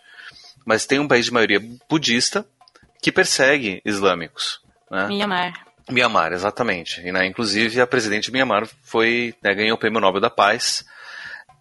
mas 0.64 0.86
tem 0.86 1.00
um 1.00 1.08
país 1.08 1.24
de 1.24 1.32
maioria 1.32 1.60
budista 1.88 2.46
que 3.02 3.10
persegue 3.10 3.82
islâmicos. 3.84 4.60
Né? 4.90 5.08
Myanmar. 5.08 5.66
Myanmar, 5.90 6.32
exatamente. 6.32 7.00
E, 7.00 7.10
né, 7.10 7.26
inclusive, 7.26 7.80
a 7.80 7.86
presidente 7.86 8.26
de 8.26 8.32
Myanmar 8.32 8.68
foi, 8.82 9.34
né, 9.42 9.54
ganhou 9.54 9.76
o 9.76 9.78
Prêmio 9.78 10.00
Nobel 10.00 10.20
da 10.20 10.30
Paz 10.30 10.84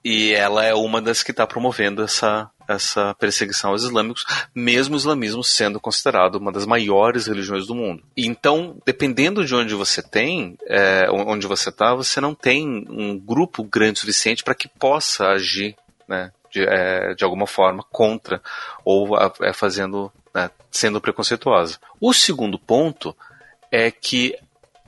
e 0.10 0.34
ela 0.34 0.64
é 0.64 0.74
uma 0.74 1.02
das 1.02 1.22
que 1.22 1.32
está 1.32 1.46
promovendo 1.46 2.02
essa, 2.02 2.50
essa 2.66 3.14
perseguição 3.16 3.72
aos 3.72 3.84
islâmicos, 3.84 4.24
mesmo 4.56 4.96
o 4.96 4.98
islamismo 4.98 5.44
sendo 5.44 5.82
considerado 5.82 6.36
uma 6.36 6.50
das 6.50 6.66
maiores 6.66 7.28
religiões 7.28 7.68
do 7.68 7.76
mundo. 7.76 8.02
Então, 8.16 8.78
dependendo 8.86 9.44
de 9.44 9.54
onde 9.54 9.76
você 9.76 10.02
tem, 10.02 10.58
é, 10.66 11.10
onde 11.12 11.46
você 11.46 11.68
está, 11.68 11.94
você 11.94 12.22
não 12.22 12.34
tem 12.34 12.86
um 12.90 13.20
grupo 13.20 13.66
grande 13.66 13.98
o 13.98 14.00
suficiente 14.00 14.46
para 14.46 14.56
que 14.56 14.70
possa 14.70 15.26
agir 15.28 15.76
né, 16.08 16.32
de, 16.50 16.64
é, 16.64 17.14
de 17.14 17.26
alguma 17.26 17.46
forma 17.46 17.84
contra 17.92 18.42
ou 18.86 19.10
é, 19.42 19.52
fazendo, 19.52 20.10
né, 20.34 20.50
sendo 20.72 21.02
preconceituosa. 21.02 21.80
O 22.00 22.14
segundo 22.14 22.58
ponto 22.58 23.14
é 23.70 23.92
que 23.92 24.38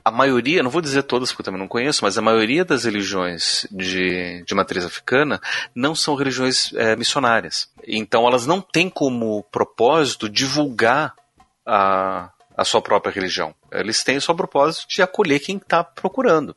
a 0.04 0.10
maioria, 0.10 0.62
não 0.62 0.70
vou 0.70 0.80
dizer 0.80 1.02
todas 1.02 1.30
porque 1.30 1.42
eu 1.42 1.44
também 1.44 1.60
não 1.60 1.68
conheço, 1.68 2.04
mas 2.04 2.16
a 2.16 2.22
maioria 2.22 2.64
das 2.64 2.84
religiões 2.84 3.66
de, 3.70 4.42
de 4.44 4.54
matriz 4.54 4.84
africana 4.84 5.40
não 5.74 5.94
são 5.94 6.14
religiões 6.14 6.72
é, 6.74 6.96
missionárias. 6.96 7.68
Então 7.86 8.26
elas 8.26 8.46
não 8.46 8.60
têm 8.60 8.88
como 8.88 9.42
propósito 9.44 10.28
divulgar 10.28 11.14
a, 11.66 12.30
a 12.56 12.64
sua 12.64 12.80
própria 12.80 13.12
religião. 13.12 13.54
Eles 13.70 14.02
têm 14.02 14.18
só 14.20 14.34
propósito 14.34 14.86
de 14.88 15.02
acolher 15.02 15.40
quem 15.40 15.56
está 15.56 15.84
procurando. 15.84 16.56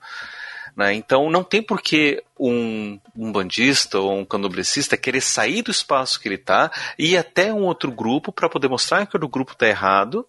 Né? 0.75 0.93
Então 0.93 1.29
não 1.29 1.43
tem 1.43 1.61
por 1.61 1.81
que 1.81 2.23
um, 2.39 2.99
um 3.15 3.31
bandista 3.31 3.99
ou 3.99 4.19
um 4.19 4.25
candomblessista 4.25 4.97
querer 4.97 5.21
sair 5.21 5.61
do 5.61 5.71
espaço 5.71 6.19
que 6.19 6.27
ele 6.27 6.35
está 6.35 6.71
e 6.97 7.13
ir 7.13 7.17
até 7.17 7.53
um 7.53 7.63
outro 7.63 7.91
grupo 7.91 8.31
para 8.31 8.49
poder 8.49 8.69
mostrar 8.69 9.05
que 9.05 9.17
o 9.17 9.27
grupo 9.27 9.51
está 9.51 9.67
errado, 9.67 10.27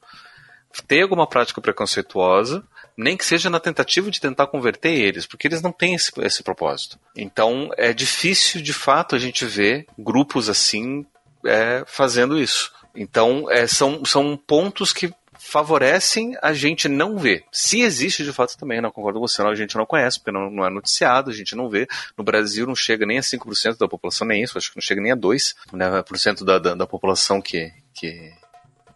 ter 0.87 1.03
alguma 1.03 1.27
prática 1.27 1.61
preconceituosa 1.61 2.65
nem 2.97 3.17
que 3.17 3.25
seja 3.25 3.51
na 3.51 3.61
tentativa 3.61 4.11
de 4.11 4.21
tentar 4.21 4.47
converter 4.47 4.93
eles, 4.93 5.27
porque 5.27 5.49
eles 5.49 5.63
não 5.63 5.73
têm 5.73 5.95
esse, 5.95 6.13
esse 6.21 6.43
propósito. 6.43 6.99
Então 7.17 7.71
é 7.77 7.93
difícil 7.93 8.63
de 8.63 8.73
fato 8.73 9.15
a 9.15 9.19
gente 9.19 9.45
ver 9.45 9.87
grupos 9.99 10.49
assim 10.49 11.05
é, 11.45 11.85
fazendo 11.87 12.39
isso. 12.39 12.73
Então 12.95 13.51
é, 13.51 13.67
são, 13.67 14.05
são 14.05 14.37
pontos 14.37 14.93
que 14.93 15.13
favorecem 15.45 16.37
a 16.41 16.55
gente 16.55 16.89
não 16.89 17.19
ver. 17.19 17.45
Se 17.53 17.83
existe 17.83 18.25
de 18.25 18.33
fato 18.33 18.57
também, 18.57 18.81
não 18.81 18.91
concordo 18.91 19.21
com 19.21 19.29
você, 19.29 19.43
não, 19.43 19.51
a 19.51 19.55
gente 19.55 19.77
não 19.77 19.85
conhece, 19.85 20.19
porque 20.19 20.33
não, 20.33 20.51
não 20.51 20.65
é 20.65 20.71
noticiado, 20.71 21.31
a 21.31 21.35
gente 21.35 21.55
não 21.55 21.69
vê. 21.69 21.87
No 22.17 22.25
Brasil 22.25 22.67
não 22.67 22.75
chega 22.75 23.05
nem 23.05 23.19
a 23.19 23.21
5% 23.21 23.77
da 23.77 23.87
população, 23.87 24.27
nem 24.27 24.43
isso, 24.43 24.57
acho 24.57 24.71
que 24.71 24.77
não 24.77 24.83
chega 24.83 25.03
nem 25.03 25.13
a 25.13 25.17
2% 25.17 25.55
né, 25.73 26.03
por 26.03 26.19
cento 26.19 26.45
da, 26.45 26.59
da, 26.59 26.75
da 26.75 26.87
população 26.87 27.43
que, 27.43 27.71
que, 27.93 28.33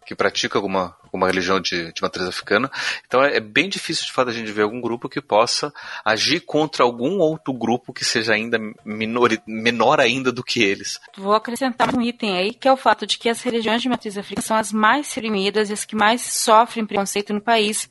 que 0.06 0.14
pratica 0.14 0.58
alguma, 0.58 0.96
alguma 1.08 1.26
religião 1.26 1.60
de, 1.60 1.92
de 1.92 2.02
matriz 2.02 2.26
africana. 2.26 2.70
Então 3.06 3.22
é, 3.22 3.36
é, 3.36 3.40
bem 3.40 3.68
difícil 3.68 4.06
de 4.06 4.12
fato 4.12 4.28
a 4.28 4.32
gente 4.32 4.52
ver 4.52 4.62
algum 4.62 4.80
grupo 4.80 5.08
que 5.08 5.20
possa 5.20 5.72
agir 6.04 6.40
contra 6.40 6.84
algum 6.84 7.18
outro 7.18 7.52
grupo 7.52 7.92
que 7.92 8.04
seja 8.04 8.34
ainda 8.34 8.58
menor, 8.84 9.30
menor 9.46 10.00
ainda 10.00 10.30
do 10.30 10.44
que 10.44 10.62
eles. 10.62 11.00
Vou 11.16 11.34
acrescentar 11.34 11.94
um 11.94 12.02
item 12.02 12.36
aí, 12.36 12.54
que 12.54 12.68
é 12.68 12.72
o 12.72 12.76
fato 12.76 13.06
de 13.06 13.18
que 13.18 13.28
as 13.28 13.42
religiões 13.42 13.82
de 13.82 13.88
matriz 13.88 14.16
africana 14.16 14.46
são 14.46 14.56
as 14.56 14.72
mais 14.72 15.12
reprimidas 15.12 15.70
e 15.70 15.72
as 15.72 15.84
que 15.84 15.96
mais 15.96 16.22
sofrem 16.22 16.86
preconceito 16.86 17.32
no 17.32 17.40
país. 17.40 17.88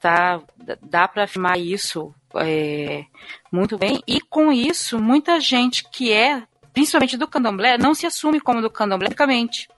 Tá? 0.00 0.40
Dá 0.82 1.06
para 1.06 1.24
afirmar 1.24 1.58
isso 1.58 2.12
é, 2.36 3.04
muito 3.50 3.76
bem. 3.76 4.02
E 4.06 4.20
com 4.20 4.52
isso, 4.52 4.98
muita 4.98 5.38
gente 5.40 5.84
que 5.90 6.12
é 6.12 6.42
principalmente 6.72 7.16
do 7.16 7.28
candomblé, 7.28 7.76
não 7.76 7.94
se 7.94 8.06
assume 8.06 8.40
como 8.40 8.62
do 8.62 8.70
candomblé, 8.70 9.08
basicamente. 9.08 9.68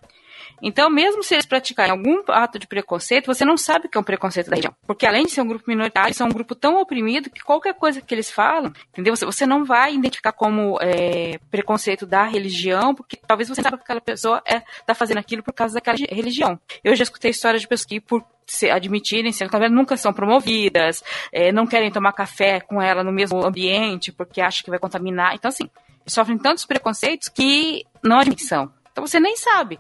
Então, 0.63 0.89
mesmo 0.91 1.23
se 1.23 1.35
eles 1.35 1.47
praticarem 1.47 1.93
algum 1.93 2.23
ato 2.29 2.59
de 2.59 2.67
preconceito, 2.67 3.27
você 3.27 3.45
não 3.45 3.57
sabe 3.57 3.89
que 3.89 3.99
é 3.99 4.01
um 4.01 4.05
preconceito 4.05 4.51
da 4.51 4.57
região. 4.57 4.75
Porque 4.87 5.07
além 5.07 5.25
de 5.25 5.33
ser 5.33 5.41
um 5.41 5.47
grupo 5.47 5.65
minoritário, 5.69 6.15
são 6.15 6.27
um 6.27 6.33
grupo 6.33 6.55
tão 6.55 6.81
oprimido 6.81 7.31
que 7.31 7.43
qualquer 7.43 7.75
coisa 7.75 8.01
que 8.01 8.15
eles 8.15 8.31
falam, 8.31 8.73
entendeu? 8.93 9.15
Você 9.17 9.47
não 9.47 9.65
vai 9.65 9.95
identificar 9.95 10.33
como 10.33 10.79
é, 10.81 11.39
preconceito 11.51 12.07
da 12.07 12.25
religião, 12.25 12.95
porque 12.95 13.17
talvez 13.17 13.49
você 13.49 13.63
saiba 13.63 13.77
que 13.77 13.85
aquela 13.85 14.01
pessoa 14.01 14.43
é, 14.47 14.63
tá 14.87 14.95
fazendo 14.95 15.19
aquilo 15.19 15.43
por 15.43 15.53
causa 15.53 15.75
daquela 15.75 15.97
religião. 16.11 16.59
Eu 16.83 16.95
já 16.95 17.03
escutei 17.03 17.31
histórias 17.31 17.63
de 17.63 17.69
pessoas 17.69 17.87
que, 17.87 18.01
por 18.01 18.25
se 18.47 18.71
admitirem 18.71 19.33
ser 19.33 19.49
nunca 19.71 19.97
são 19.97 20.13
promovidas, 20.13 21.03
é, 21.33 21.51
não 21.51 21.67
querem 21.67 21.91
tomar 21.91 22.13
café 22.13 22.61
com 22.61 22.81
ela 22.81 23.03
no 23.03 23.13
mesmo 23.13 23.45
ambiente 23.45 24.13
porque 24.13 24.41
acham 24.41 24.65
que 24.65 24.71
vai 24.71 24.79
contaminar. 24.79 25.35
Então, 25.35 25.49
assim, 25.49 25.69
sofrem 26.07 26.39
tantos 26.39 26.65
preconceitos 26.65 27.29
que 27.29 27.85
não 28.03 28.19
admitem. 28.19 28.47
Então 28.95 29.07
você 29.07 29.19
nem 29.19 29.37
sabe 29.37 29.79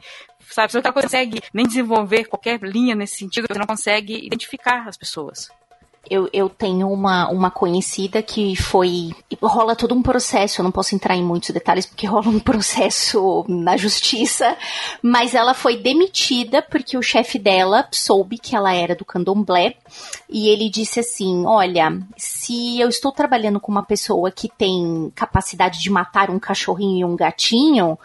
sabe? 0.53 0.73
Você 0.73 0.81
não 0.81 0.93
consegue 0.93 1.43
nem 1.53 1.67
desenvolver 1.67 2.25
qualquer 2.25 2.61
linha 2.61 2.95
nesse 2.95 3.17
sentido, 3.17 3.47
você 3.49 3.59
não 3.59 3.67
consegue 3.67 4.27
identificar 4.27 4.89
as 4.89 4.97
pessoas. 4.97 5.49
Eu, 6.11 6.29
eu 6.35 6.51
tenho 6.51 6.91
uma, 6.91 7.31
uma 7.31 7.51
conhecida 7.51 8.23
que 8.23 8.55
foi. 8.57 9.12
Rola 9.43 9.75
todo 9.75 9.95
um 9.95 10.03
processo, 10.03 10.61
eu 10.61 10.65
não 10.65 10.71
posso 10.71 10.95
entrar 10.95 11.17
em 11.17 11.25
muitos 11.25 11.49
detalhes 11.49 11.87
porque 11.87 12.05
rola 12.07 12.29
um 12.29 12.39
processo 12.39 13.43
na 13.49 13.75
justiça, 13.79 14.55
mas 15.01 15.35
ela 15.35 15.55
foi 15.55 15.79
demitida 15.79 16.61
porque 16.61 16.99
o 16.99 17.03
chefe 17.03 17.39
dela 17.39 17.89
soube 17.91 18.37
que 18.37 18.55
ela 18.55 18.75
era 18.75 18.95
do 18.95 19.05
candomblé 19.05 19.77
e 20.29 20.49
ele 20.49 20.69
disse 20.69 21.01
assim: 21.01 21.47
Olha, 21.47 21.99
se 22.19 22.79
eu 22.79 22.91
estou 22.91 23.11
trabalhando 23.11 23.59
com 23.59 23.73
uma 23.73 23.83
pessoa 23.85 24.31
que 24.31 24.49
tem 24.49 25.11
capacidade 25.15 25.81
de 25.81 25.89
matar 25.89 26.29
um 26.29 26.39
cachorrinho 26.39 26.99
e 26.99 27.05
um 27.11 27.17
gatinho, 27.17 27.99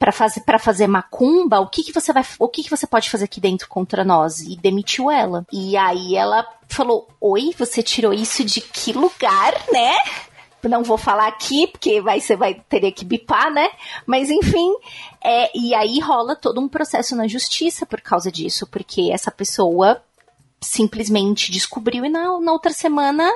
para 0.00 0.12
fazer 0.12 0.40
para 0.40 0.58
fazer 0.58 0.86
macumba, 0.86 1.60
o 1.60 1.68
que 1.68 1.84
que 1.84 1.92
você 1.92 2.10
vai, 2.10 2.24
o 2.38 2.48
que 2.48 2.62
que 2.62 2.70
você 2.70 2.86
pode 2.86 3.10
fazer 3.10 3.26
aqui 3.26 3.38
dentro 3.38 3.68
contra 3.68 4.02
nós? 4.02 4.40
E 4.40 4.56
demitiu 4.56 5.10
ela. 5.10 5.46
E 5.52 5.76
aí 5.76 6.16
ela 6.16 6.48
falou: 6.66 7.06
"Oi, 7.20 7.54
você 7.56 7.82
tirou 7.82 8.14
isso 8.14 8.42
de 8.42 8.62
que 8.62 8.94
lugar, 8.94 9.52
né?" 9.70 9.94
não 10.62 10.82
vou 10.82 10.98
falar 10.98 11.26
aqui, 11.26 11.66
porque 11.66 12.00
vai, 12.02 12.20
você 12.20 12.36
vai 12.36 12.54
teria 12.54 12.92
que 12.92 13.04
bipar, 13.04 13.50
né? 13.52 13.70
Mas 14.06 14.30
enfim, 14.30 14.74
é, 15.22 15.50
e 15.56 15.74
aí 15.74 16.00
rola 16.00 16.34
todo 16.34 16.60
um 16.60 16.68
processo 16.68 17.14
na 17.14 17.26
justiça 17.28 17.84
por 17.86 18.00
causa 18.00 18.32
disso, 18.32 18.66
porque 18.66 19.10
essa 19.12 19.30
pessoa 19.30 20.02
simplesmente 20.60 21.50
descobriu 21.50 22.04
e 22.04 22.08
na, 22.08 22.38
na 22.40 22.52
outra 22.52 22.72
semana 22.72 23.30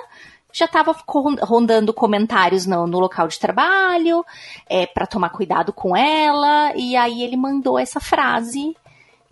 já 0.55 0.66
estava 0.66 0.96
rondando 1.42 1.92
comentários 1.92 2.64
no, 2.64 2.86
no, 2.86 3.00
local 3.00 3.26
de 3.26 3.40
trabalho, 3.40 4.24
é, 4.68 4.86
para 4.86 5.05
tomar 5.05 5.30
cuidado 5.30 5.72
com 5.72 5.96
ela, 5.96 6.72
e 6.76 6.94
aí 6.94 7.24
ele 7.24 7.36
mandou 7.36 7.76
essa 7.76 7.98
frase 7.98 8.76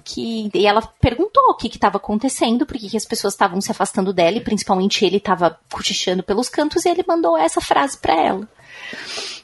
que 0.04 0.50
e 0.52 0.66
ela 0.66 0.82
perguntou 1.00 1.44
o 1.50 1.54
que 1.54 1.68
estava 1.68 1.96
acontecendo, 1.96 2.66
porque 2.66 2.88
que 2.88 2.96
as 2.96 3.04
pessoas 3.04 3.34
estavam 3.34 3.60
se 3.60 3.70
afastando 3.70 4.12
dela, 4.12 4.36
e 4.36 4.40
principalmente 4.40 5.04
ele 5.04 5.18
estava 5.18 5.56
cochichando 5.72 6.24
pelos 6.24 6.48
cantos, 6.48 6.84
e 6.84 6.88
ele 6.88 7.04
mandou 7.06 7.38
essa 7.38 7.60
frase 7.60 7.96
para 7.96 8.14
ela. 8.14 8.48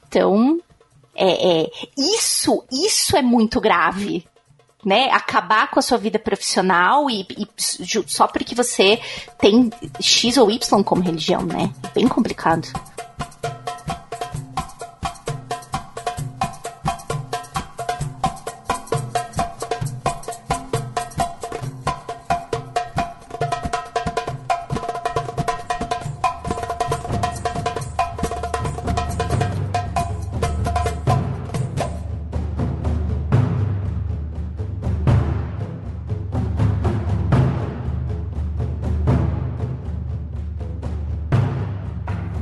Então, 0.09 0.61
é, 1.15 1.63
é, 1.63 1.71
isso, 1.97 2.65
isso 2.73 3.17
é 3.17 3.23
muito 3.23 3.61
grave, 3.61 4.27
né, 4.89 5.11
acabar 5.13 5.71
com 5.71 5.79
a 5.79 5.83
sua 5.83 5.99
vida 5.99 6.19
profissional 6.19 7.11
e, 7.11 7.27
e, 7.37 7.47
só 8.07 8.27
porque 8.27 8.55
você 8.55 8.99
tem 9.39 9.71
X 10.01 10.39
ou 10.39 10.51
Y 10.51 10.83
como 10.83 11.03
religião, 11.03 11.43
né? 11.43 11.71
Bem 11.95 12.09
complicado. 12.09 12.67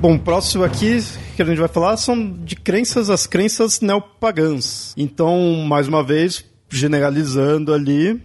Bom, 0.06 0.16
próximo 0.16 0.62
aqui 0.62 1.02
que 1.34 1.42
a 1.42 1.44
gente 1.44 1.58
vai 1.58 1.66
falar 1.66 1.96
são 1.96 2.30
de 2.30 2.54
crenças, 2.54 3.10
as 3.10 3.26
crenças 3.26 3.80
neopagãs. 3.80 4.94
Então, 4.96 5.64
mais 5.68 5.88
uma 5.88 6.00
vez, 6.00 6.44
generalizando 6.70 7.74
ali, 7.74 8.22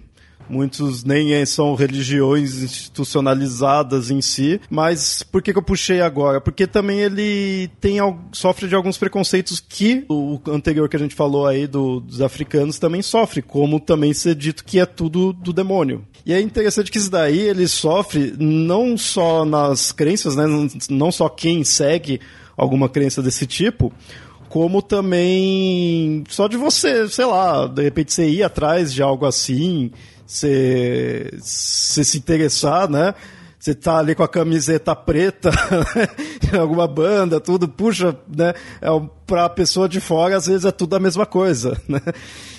muitos 0.52 1.04
nem 1.04 1.46
são 1.46 1.74
religiões 1.76 2.62
institucionalizadas 2.62 4.12
em 4.12 4.22
si, 4.22 4.60
mas 4.70 5.24
por 5.24 5.42
que, 5.42 5.54
que 5.54 5.58
eu 5.58 5.64
puxei 5.64 6.02
agora? 6.02 6.42
Porque 6.42 6.68
também 6.68 7.00
ele 7.00 7.70
tem 7.80 7.98
sofre 8.32 8.68
de 8.68 8.76
alguns 8.76 8.98
preconceitos 8.98 9.60
que 9.60 10.06
o 10.10 10.40
anterior 10.50 10.90
que 10.90 10.96
a 10.96 11.00
gente 11.00 11.16
falou 11.16 11.48
aí 11.48 11.66
do, 11.66 12.00
dos 12.02 12.22
africanos 12.22 12.78
também 12.78 13.02
sofre, 13.02 13.42
como 13.42 13.80
também 13.80 14.14
ser 14.14 14.36
dito 14.36 14.66
que 14.66 14.80
é 14.80 14.86
tudo 14.86 15.32
do 15.34 15.54
demônio. 15.54 16.06
E 16.26 16.34
é 16.34 16.42
interessante 16.42 16.92
que 16.92 16.98
isso 16.98 17.10
daí 17.10 17.40
ele 17.40 17.68
sofre 17.68 18.34
não 18.38 18.98
só 18.98 19.44
nas 19.46 19.92
crenças, 19.92 20.36
né? 20.36 20.46
Não 20.90 21.12
só 21.12 21.28
quem 21.30 21.64
segue 21.64 22.20
alguma 22.56 22.88
crença 22.88 23.22
desse 23.24 23.48
tipo, 23.48 23.92
como 24.48 24.82
também 24.82 26.24
só 26.30 26.48
de 26.48 26.58
você, 26.58 27.08
sei 27.08 27.26
lá, 27.26 27.66
de 27.68 27.82
repente 27.82 28.14
você 28.14 28.30
ir 28.30 28.44
atrás 28.44 28.94
de 28.94 29.02
algo 29.02 29.26
assim, 29.26 29.92
você, 30.32 31.30
se 31.42 32.18
interessar, 32.18 32.90
né? 32.90 33.14
você 33.62 33.76
tá 33.76 34.00
ali 34.00 34.16
com 34.16 34.24
a 34.24 34.28
camiseta 34.28 34.96
preta, 34.96 35.52
né, 36.52 36.58
alguma 36.60 36.88
banda, 36.88 37.40
tudo, 37.40 37.68
puxa, 37.68 38.18
né? 38.28 38.56
É, 38.82 38.88
pra 39.28 39.48
pessoa 39.48 39.88
de 39.88 40.00
fora, 40.00 40.36
às 40.36 40.48
vezes 40.48 40.66
é 40.66 40.72
tudo 40.72 40.96
a 40.96 41.00
mesma 41.00 41.28
coisa, 41.28 41.80
né? 41.88 42.02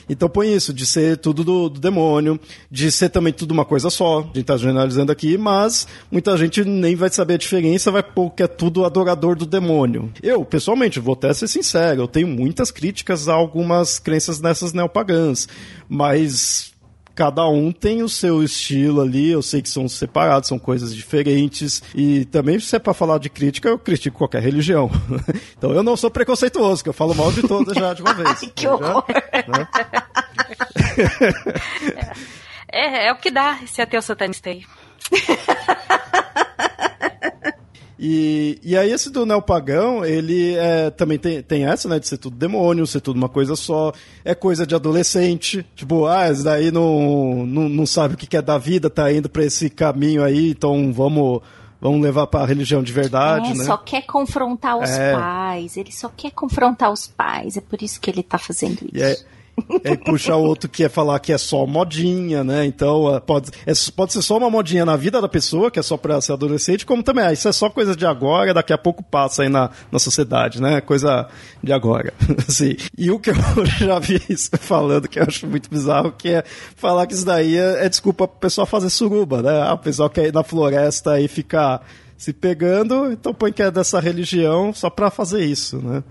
Então 0.08 0.28
põe 0.28 0.54
isso, 0.54 0.72
de 0.72 0.86
ser 0.86 1.16
tudo 1.16 1.42
do, 1.42 1.68
do, 1.68 1.80
demônio, 1.80 2.38
de 2.70 2.90
ser 2.92 3.08
também 3.08 3.32
tudo 3.32 3.50
uma 3.50 3.64
coisa 3.64 3.90
só. 3.90 4.20
A 4.20 4.22
gente 4.22 4.44
tá 4.44 4.56
generalizando 4.56 5.10
aqui, 5.10 5.36
mas 5.36 5.88
muita 6.10 6.36
gente 6.36 6.64
nem 6.64 6.94
vai 6.94 7.10
saber 7.10 7.34
a 7.34 7.38
diferença, 7.38 7.90
vai 7.90 8.02
pôr 8.02 8.30
que 8.30 8.44
é 8.44 8.46
tudo 8.46 8.84
adorador 8.84 9.34
do 9.34 9.46
demônio. 9.46 10.12
Eu, 10.22 10.44
pessoalmente, 10.44 11.00
vou 11.00 11.14
até 11.14 11.32
ser 11.34 11.48
sincero, 11.48 12.02
eu 12.02 12.08
tenho 12.08 12.28
muitas 12.28 12.70
críticas 12.70 13.28
a 13.28 13.32
algumas 13.32 13.98
crenças 13.98 14.40
nessas 14.40 14.72
neopagãs, 14.72 15.48
mas 15.88 16.71
cada 17.14 17.46
um 17.46 17.70
tem 17.72 18.02
o 18.02 18.08
seu 18.08 18.42
estilo 18.42 19.00
ali, 19.00 19.30
eu 19.30 19.42
sei 19.42 19.62
que 19.62 19.68
são 19.68 19.88
separados, 19.88 20.48
são 20.48 20.58
coisas 20.58 20.94
diferentes, 20.94 21.82
e 21.94 22.24
também 22.26 22.58
se 22.58 22.74
é 22.76 22.78
pra 22.78 22.94
falar 22.94 23.18
de 23.18 23.28
crítica, 23.28 23.68
eu 23.68 23.78
critico 23.78 24.18
qualquer 24.18 24.42
religião. 24.42 24.90
então 25.56 25.72
eu 25.72 25.82
não 25.82 25.96
sou 25.96 26.10
preconceituoso, 26.10 26.82
que 26.82 26.88
eu 26.88 26.94
falo 26.94 27.14
mal 27.14 27.30
de 27.32 27.42
todas 27.42 27.76
já 27.76 27.94
de 27.94 28.02
uma 28.02 28.14
vez. 28.14 28.28
Ai, 28.28 28.50
que 28.54 28.66
horror! 28.66 29.04
né? 29.48 29.68
é, 32.70 33.08
é 33.08 33.12
o 33.12 33.16
que 33.16 33.30
dá 33.30 33.58
esse 33.62 33.80
ateu 33.80 34.02
satanista 34.02 34.50
aí. 34.50 34.64
E, 38.04 38.58
e 38.64 38.76
aí 38.76 38.90
esse 38.90 39.10
do 39.10 39.24
neopagão, 39.24 40.04
ele 40.04 40.56
é, 40.56 40.90
também 40.90 41.16
tem, 41.18 41.40
tem 41.40 41.66
essa, 41.66 41.88
né, 41.88 42.00
de 42.00 42.08
ser 42.08 42.18
tudo 42.18 42.36
demônio, 42.36 42.84
ser 42.84 43.00
tudo 43.00 43.16
uma 43.16 43.28
coisa 43.28 43.54
só, 43.54 43.92
é 44.24 44.34
coisa 44.34 44.66
de 44.66 44.74
adolescente, 44.74 45.64
tipo, 45.76 46.06
ah, 46.06 46.28
esse 46.28 46.42
daí 46.42 46.72
não, 46.72 47.46
não, 47.46 47.68
não 47.68 47.86
sabe 47.86 48.14
o 48.14 48.16
que 48.16 48.36
é 48.36 48.42
da 48.42 48.58
vida, 48.58 48.90
tá 48.90 49.12
indo 49.12 49.28
pra 49.28 49.44
esse 49.44 49.70
caminho 49.70 50.24
aí, 50.24 50.50
então 50.50 50.92
vamos 50.92 51.42
vamos 51.80 52.00
levar 52.00 52.26
para 52.26 52.42
a 52.42 52.46
religião 52.46 52.82
de 52.82 52.92
verdade, 52.92 53.52
é, 53.52 53.54
né? 53.54 53.64
só 53.64 53.76
quer 53.76 54.02
confrontar 54.02 54.78
os 54.78 54.90
É. 54.90 55.12
pais, 55.12 55.76
ele 55.76 55.92
só 55.92 56.08
quer 56.08 56.32
confrontar 56.32 56.90
os 56.90 57.06
pais, 57.06 57.56
é 57.56 57.60
por 57.60 57.80
isso 57.82 58.00
que 58.00 58.10
ele 58.10 58.24
tá 58.24 58.36
fazendo 58.36 58.82
isso. 58.82 58.96
E 58.96 59.02
aí, 59.04 59.16
aí 59.84 59.96
puxa 59.96 60.34
outro 60.34 60.68
que 60.68 60.84
é 60.84 60.88
falar 60.88 61.18
que 61.20 61.32
é 61.32 61.38
só 61.38 61.66
modinha, 61.66 62.42
né? 62.42 62.64
Então, 62.64 63.08
ah, 63.08 63.20
pode, 63.20 63.50
é, 63.66 63.72
pode 63.94 64.12
ser 64.12 64.22
só 64.22 64.38
uma 64.38 64.50
modinha 64.50 64.84
na 64.84 64.96
vida 64.96 65.20
da 65.20 65.28
pessoa, 65.28 65.70
que 65.70 65.78
é 65.78 65.82
só 65.82 65.96
pra 65.96 66.20
ser 66.20 66.32
adolescente, 66.32 66.86
como 66.86 67.02
também, 67.02 67.24
ah, 67.24 67.32
isso 67.32 67.48
é 67.48 67.52
só 67.52 67.68
coisa 67.68 67.94
de 67.94 68.06
agora, 68.06 68.54
daqui 68.54 68.72
a 68.72 68.78
pouco 68.78 69.02
passa 69.02 69.42
aí 69.42 69.48
na, 69.48 69.70
na 69.90 69.98
sociedade, 69.98 70.60
né? 70.60 70.80
Coisa 70.80 71.28
de 71.62 71.72
agora. 71.72 72.12
assim. 72.48 72.76
E 72.96 73.10
o 73.10 73.18
que 73.18 73.30
eu 73.30 73.34
já 73.78 73.98
vi 73.98 74.20
isso 74.28 74.50
falando, 74.58 75.08
que 75.08 75.18
eu 75.18 75.24
acho 75.24 75.46
muito 75.46 75.70
bizarro, 75.70 76.12
que 76.12 76.28
é 76.28 76.44
falar 76.76 77.06
que 77.06 77.14
isso 77.14 77.26
daí 77.26 77.56
é, 77.56 77.84
é 77.84 77.88
desculpa 77.88 78.26
pro 78.26 78.38
pessoal 78.38 78.66
fazer 78.66 78.90
suruba, 78.90 79.42
né? 79.42 79.62
Ah, 79.62 79.74
o 79.74 79.78
pessoal 79.78 80.10
quer 80.10 80.28
ir 80.28 80.32
na 80.32 80.42
floresta 80.42 81.20
e 81.20 81.28
ficar 81.28 81.84
se 82.16 82.32
pegando, 82.32 83.10
então 83.10 83.34
põe 83.34 83.52
que 83.52 83.62
é 83.62 83.70
dessa 83.70 83.98
religião 83.98 84.72
só 84.72 84.88
pra 84.88 85.10
fazer 85.10 85.44
isso, 85.44 85.78
né? 85.78 86.04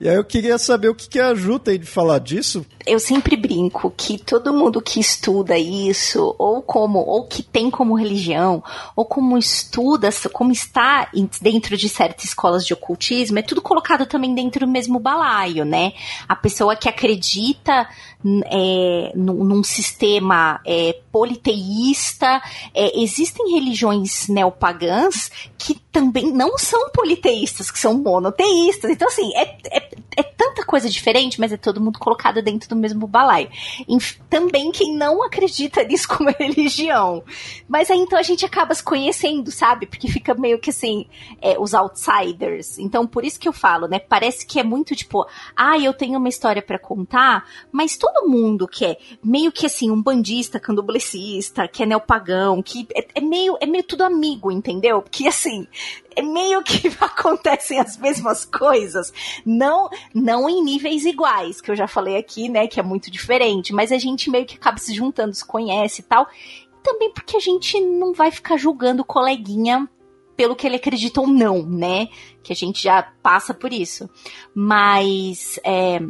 E 0.00 0.08
aí 0.08 0.16
eu 0.16 0.24
queria 0.24 0.58
saber 0.58 0.88
o 0.88 0.94
que, 0.94 1.08
que 1.08 1.18
a 1.18 1.34
Ju 1.34 1.58
tem 1.58 1.78
de 1.78 1.86
falar 1.86 2.18
disso. 2.18 2.66
eu 2.86 3.00
sempre 3.00 3.36
brinco 3.36 3.92
que 3.96 4.18
todo 4.18 4.52
mundo 4.52 4.80
que 4.80 5.00
estuda 5.00 5.58
isso, 5.58 6.34
ou 6.38 6.62
como, 6.62 6.98
ou 6.98 7.26
que 7.26 7.42
tem 7.42 7.70
como 7.70 7.96
religião, 7.96 8.62
ou 8.94 9.04
como 9.04 9.38
estuda, 9.38 10.10
como 10.32 10.52
está 10.52 11.10
dentro 11.40 11.76
de 11.76 11.88
certas 11.88 12.24
escolas 12.24 12.66
de 12.66 12.74
ocultismo, 12.74 13.38
é 13.38 13.42
tudo 13.42 13.62
colocado 13.62 14.06
também 14.06 14.34
dentro 14.34 14.66
do 14.66 14.72
mesmo 14.72 15.00
balaio, 15.00 15.64
né? 15.64 15.92
A 16.28 16.36
pessoa 16.36 16.76
que 16.76 16.88
acredita 16.88 17.88
é, 18.46 19.12
num, 19.14 19.44
num 19.44 19.62
sistema 19.62 20.60
é, 20.66 20.98
politeísta, 21.10 22.42
é, 22.74 23.00
existem 23.00 23.52
religiões 23.52 24.28
neopagãs 24.28 25.30
que 25.56 25.74
também 25.90 26.32
não 26.32 26.58
são 26.58 26.90
politeístas, 26.90 27.70
que 27.70 27.78
são 27.78 27.94
monoteístas. 27.94 28.90
Então, 28.90 29.08
assim, 29.08 29.34
é, 29.34 29.56
é, 29.70 29.85
é 30.16 30.22
tanta 30.22 30.64
coisa 30.64 30.88
diferente, 30.88 31.38
mas 31.38 31.52
é 31.52 31.56
todo 31.56 31.80
mundo 31.80 31.98
colocado 31.98 32.42
dentro 32.42 32.68
do 32.68 32.76
mesmo 32.76 33.06
balaio. 33.06 33.48
Também 34.28 34.70
quem 34.72 34.96
não 34.96 35.22
acredita 35.22 35.82
nisso 35.84 36.08
como 36.16 36.30
religião. 36.30 37.22
Mas 37.68 37.90
aí 37.90 37.98
então 37.98 38.18
a 38.18 38.22
gente 38.22 38.44
acaba 38.44 38.74
se 38.74 38.82
conhecendo, 38.82 39.50
sabe? 39.50 39.86
Porque 39.86 40.08
fica 40.08 40.34
meio 40.34 40.58
que 40.58 40.70
assim, 40.70 41.06
é, 41.40 41.58
os 41.58 41.74
outsiders. 41.74 42.78
Então, 42.78 43.06
por 43.06 43.24
isso 43.24 43.38
que 43.38 43.48
eu 43.48 43.52
falo, 43.52 43.86
né? 43.86 43.98
Parece 43.98 44.46
que 44.46 44.58
é 44.58 44.62
muito 44.62 44.94
tipo, 44.94 45.26
ah, 45.54 45.78
eu 45.78 45.92
tenho 45.92 46.18
uma 46.18 46.28
história 46.28 46.62
pra 46.62 46.78
contar, 46.78 47.44
mas 47.70 47.96
todo 47.96 48.28
mundo 48.28 48.66
que 48.66 48.84
é 48.84 48.98
meio 49.22 49.52
que 49.52 49.66
assim, 49.66 49.90
um 49.90 50.02
bandista, 50.02 50.60
candomblessista, 50.60 51.68
que 51.68 51.82
é 51.82 51.86
neopagão, 51.86 52.62
que 52.62 52.86
é, 52.94 53.06
é 53.14 53.20
meio, 53.20 53.56
é 53.60 53.66
meio 53.66 53.84
tudo 53.84 54.02
amigo, 54.02 54.50
entendeu? 54.50 55.02
Porque 55.02 55.28
assim, 55.28 55.66
meio 56.22 56.62
que 56.62 56.88
acontecem 57.00 57.78
as 57.78 57.96
mesmas 57.96 58.44
coisas, 58.44 59.12
não 59.44 59.88
não 60.14 60.48
em 60.48 60.62
níveis 60.62 61.04
iguais, 61.04 61.60
que 61.60 61.70
eu 61.70 61.76
já 61.76 61.86
falei 61.86 62.16
aqui, 62.16 62.48
né, 62.48 62.66
que 62.66 62.80
é 62.80 62.82
muito 62.82 63.10
diferente, 63.10 63.72
mas 63.72 63.92
a 63.92 63.98
gente 63.98 64.30
meio 64.30 64.46
que 64.46 64.56
acaba 64.56 64.78
se 64.78 64.94
juntando, 64.94 65.34
se 65.34 65.44
conhece 65.44 66.00
e 66.00 66.04
tal. 66.04 66.26
Também 66.82 67.12
porque 67.12 67.36
a 67.36 67.40
gente 67.40 67.80
não 67.80 68.12
vai 68.12 68.30
ficar 68.30 68.56
julgando 68.56 69.02
o 69.02 69.04
coleguinha 69.04 69.88
pelo 70.36 70.54
que 70.54 70.66
ele 70.66 70.76
acredita 70.76 71.20
ou 71.20 71.26
não, 71.26 71.62
né? 71.62 72.08
Que 72.42 72.52
a 72.52 72.56
gente 72.56 72.82
já 72.82 73.02
passa 73.22 73.52
por 73.52 73.72
isso. 73.72 74.08
Mas 74.54 75.58
é, 75.64 76.00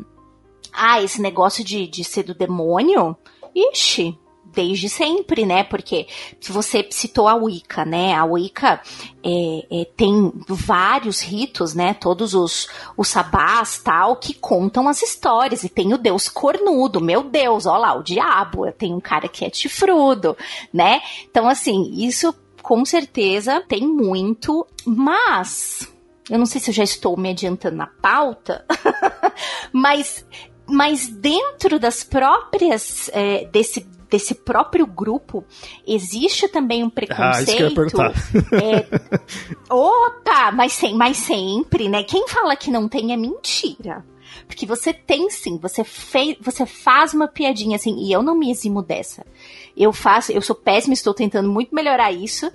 ah, 0.73 1.03
esse 1.03 1.23
negócio 1.23 1.65
de, 1.65 1.87
de 1.87 2.05
ser 2.05 2.25
do 2.25 2.35
demônio, 2.35 3.17
ixi, 3.55 4.19
desde 4.57 4.89
sempre, 4.89 5.45
né? 5.45 5.63
Porque 5.63 6.07
você 6.49 6.85
citou 6.91 7.29
a 7.29 7.35
Wicca, 7.35 7.85
né? 7.85 8.15
A 8.15 8.25
Wicca 8.25 8.81
é, 9.23 9.67
é, 9.71 9.85
tem 9.95 10.33
vários 10.49 11.21
ritos, 11.21 11.75
né? 11.75 11.93
Todos 11.93 12.33
os, 12.33 12.67
os 12.97 13.07
sabás, 13.07 13.79
tal, 13.79 14.17
que 14.17 14.33
contam 14.33 14.89
as 14.89 15.03
histórias. 15.03 15.63
E 15.63 15.69
tem 15.69 15.93
o 15.93 15.99
deus 15.99 16.31
cornudo, 16.31 17.03
meu 17.03 17.23
Deus, 17.23 17.67
ó 17.67 17.77
lá, 17.77 17.95
o 17.95 18.03
diabo. 18.03 18.73
Tem 18.73 18.95
um 18.95 19.01
cara 19.01 19.29
que 19.29 19.45
é 19.45 19.51
chifrudo, 19.53 20.35
né? 20.73 21.03
Então, 21.31 21.47
assim, 21.47 21.91
isso 21.93 22.35
com 22.63 22.83
certeza 22.85 23.63
tem 23.69 23.87
muito, 23.87 24.67
mas... 24.87 25.93
Eu 26.29 26.39
não 26.41 26.47
sei 26.47 26.61
se 26.61 26.71
eu 26.71 26.75
já 26.75 26.83
estou 26.83 27.17
me 27.17 27.31
adiantando 27.31 27.77
na 27.77 27.87
pauta, 27.87 28.67
mas 29.73 30.27
mas 30.69 31.07
dentro 31.07 31.79
das 31.79 32.03
próprias 32.03 33.09
é, 33.13 33.45
desse 33.47 33.87
desse 34.11 34.35
próprio 34.35 34.87
grupo 34.87 35.45
existe 35.87 36.49
também 36.49 36.85
um 36.85 36.91
Ah, 37.11 37.43
isso 37.43 37.57
que 37.57 37.63
eu 37.63 37.69
ia 37.69 37.75
preconceito. 37.75 38.33
perguntar. 38.33 38.57
é, 38.63 38.87
opa, 39.73 40.53
mas, 40.53 40.73
sem, 40.73 40.95
mas 40.95 41.17
sempre, 41.17 41.89
né? 41.89 42.03
Quem 42.03 42.27
fala 42.29 42.57
que 42.57 42.71
não 42.71 42.89
tem 42.89 43.13
é 43.13 43.17
mentira. 43.17 44.05
Porque 44.47 44.67
você 44.67 44.93
tem 44.93 45.31
sim, 45.31 45.59
você 45.59 45.83
fez, 45.83 46.37
você 46.41 46.67
faz 46.67 47.15
uma 47.15 47.27
piadinha 47.27 47.77
assim, 47.77 47.97
e 47.99 48.13
eu 48.13 48.23
não 48.23 48.37
me 48.37 48.51
eximo 48.51 48.83
dessa. 48.83 49.27
Eu 49.77 49.93
faço, 49.93 50.31
eu 50.33 50.41
sou 50.41 50.55
péssima, 50.55 50.95
estou 50.95 51.15
tentando 51.15 51.51
muito 51.51 51.75
melhorar 51.75 52.13
isso, 52.13 52.51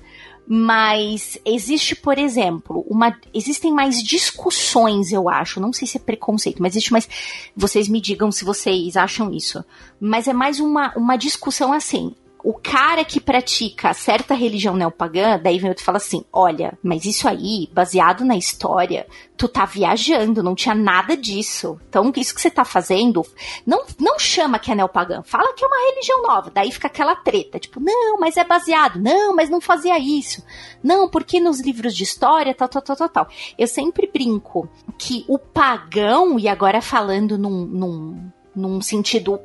mas 0.54 1.38
existe, 1.46 1.96
por 1.96 2.18
exemplo, 2.18 2.86
uma 2.90 3.18
existem 3.34 3.72
mais 3.72 4.04
discussões, 4.04 5.14
eu 5.14 5.30
acho, 5.30 5.62
não 5.62 5.72
sei 5.72 5.88
se 5.88 5.96
é 5.96 6.00
preconceito, 6.02 6.62
mas 6.62 6.74
existe 6.74 6.92
mais 6.92 7.08
vocês 7.56 7.88
me 7.88 8.02
digam 8.02 8.30
se 8.34 8.44
vocês 8.44 8.98
acham 8.98 9.32
isso. 9.32 9.64
Mas 9.98 10.28
é 10.28 10.34
mais 10.34 10.60
uma, 10.60 10.92
uma 10.98 11.16
discussão 11.16 11.72
assim. 11.72 12.14
O 12.44 12.54
cara 12.54 13.06
que 13.06 13.20
pratica 13.20 13.94
certa 13.94 14.34
religião 14.34 14.76
neopagã, 14.76 15.40
daí 15.40 15.60
vem 15.60 15.70
outro 15.70 15.84
e 15.84 15.86
fala 15.86 15.98
assim: 15.98 16.24
olha, 16.34 16.78
mas 16.82 17.06
isso 17.06 17.28
aí, 17.28 17.70
baseado 17.72 18.26
na 18.26 18.36
história, 18.36 19.06
tu 19.38 19.48
tá 19.48 19.66
viajando, 19.66 20.44
não 20.44 20.56
tinha 20.56 20.76
nada 20.76 21.16
disso. 21.16 21.80
Então, 21.90 22.12
isso 22.16 22.34
que 22.34 22.42
você 22.42 22.50
tá 22.50 22.64
fazendo, 22.66 23.26
não, 23.66 23.84
não 24.00 24.20
chama 24.20 24.60
que 24.60 24.72
é 24.72 24.76
neopagã, 24.76 25.22
fala 25.24 25.54
que 25.54 25.64
é 25.64 25.68
uma 25.68 25.90
religião 25.90 26.22
nova. 26.24 26.52
Daí 26.52 26.72
fica 26.72 26.88
aquela 26.88 27.16
treta, 27.16 27.60
tipo, 27.60 27.80
não, 27.80 28.20
mas 28.20 28.38
é 28.38 28.44
baseado, 28.44 29.00
não, 29.00 29.36
mas 29.36 29.50
não 29.50 29.62
fazia 29.62 29.98
isso. 29.98 30.44
Não, 30.84 31.10
porque 31.10 31.40
nos 31.40 31.60
livros 31.60 31.96
de 31.96 32.04
história, 32.04 32.54
tal, 32.54 32.70
tal, 32.70 32.82
tal, 32.82 32.96
tal, 32.96 33.10
tal. 33.10 33.28
Eu 33.58 33.68
sempre 33.68 34.10
brinco 34.12 34.70
que 34.98 35.26
o 35.28 35.38
pagão, 35.40 36.40
e 36.40 36.48
agora 36.48 36.82
falando 36.82 37.38
num, 37.38 37.66
num, 37.66 38.32
num 38.56 38.82
sentido 38.82 39.40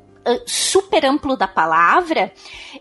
super 0.46 1.04
amplo 1.04 1.36
da 1.36 1.46
palavra, 1.46 2.32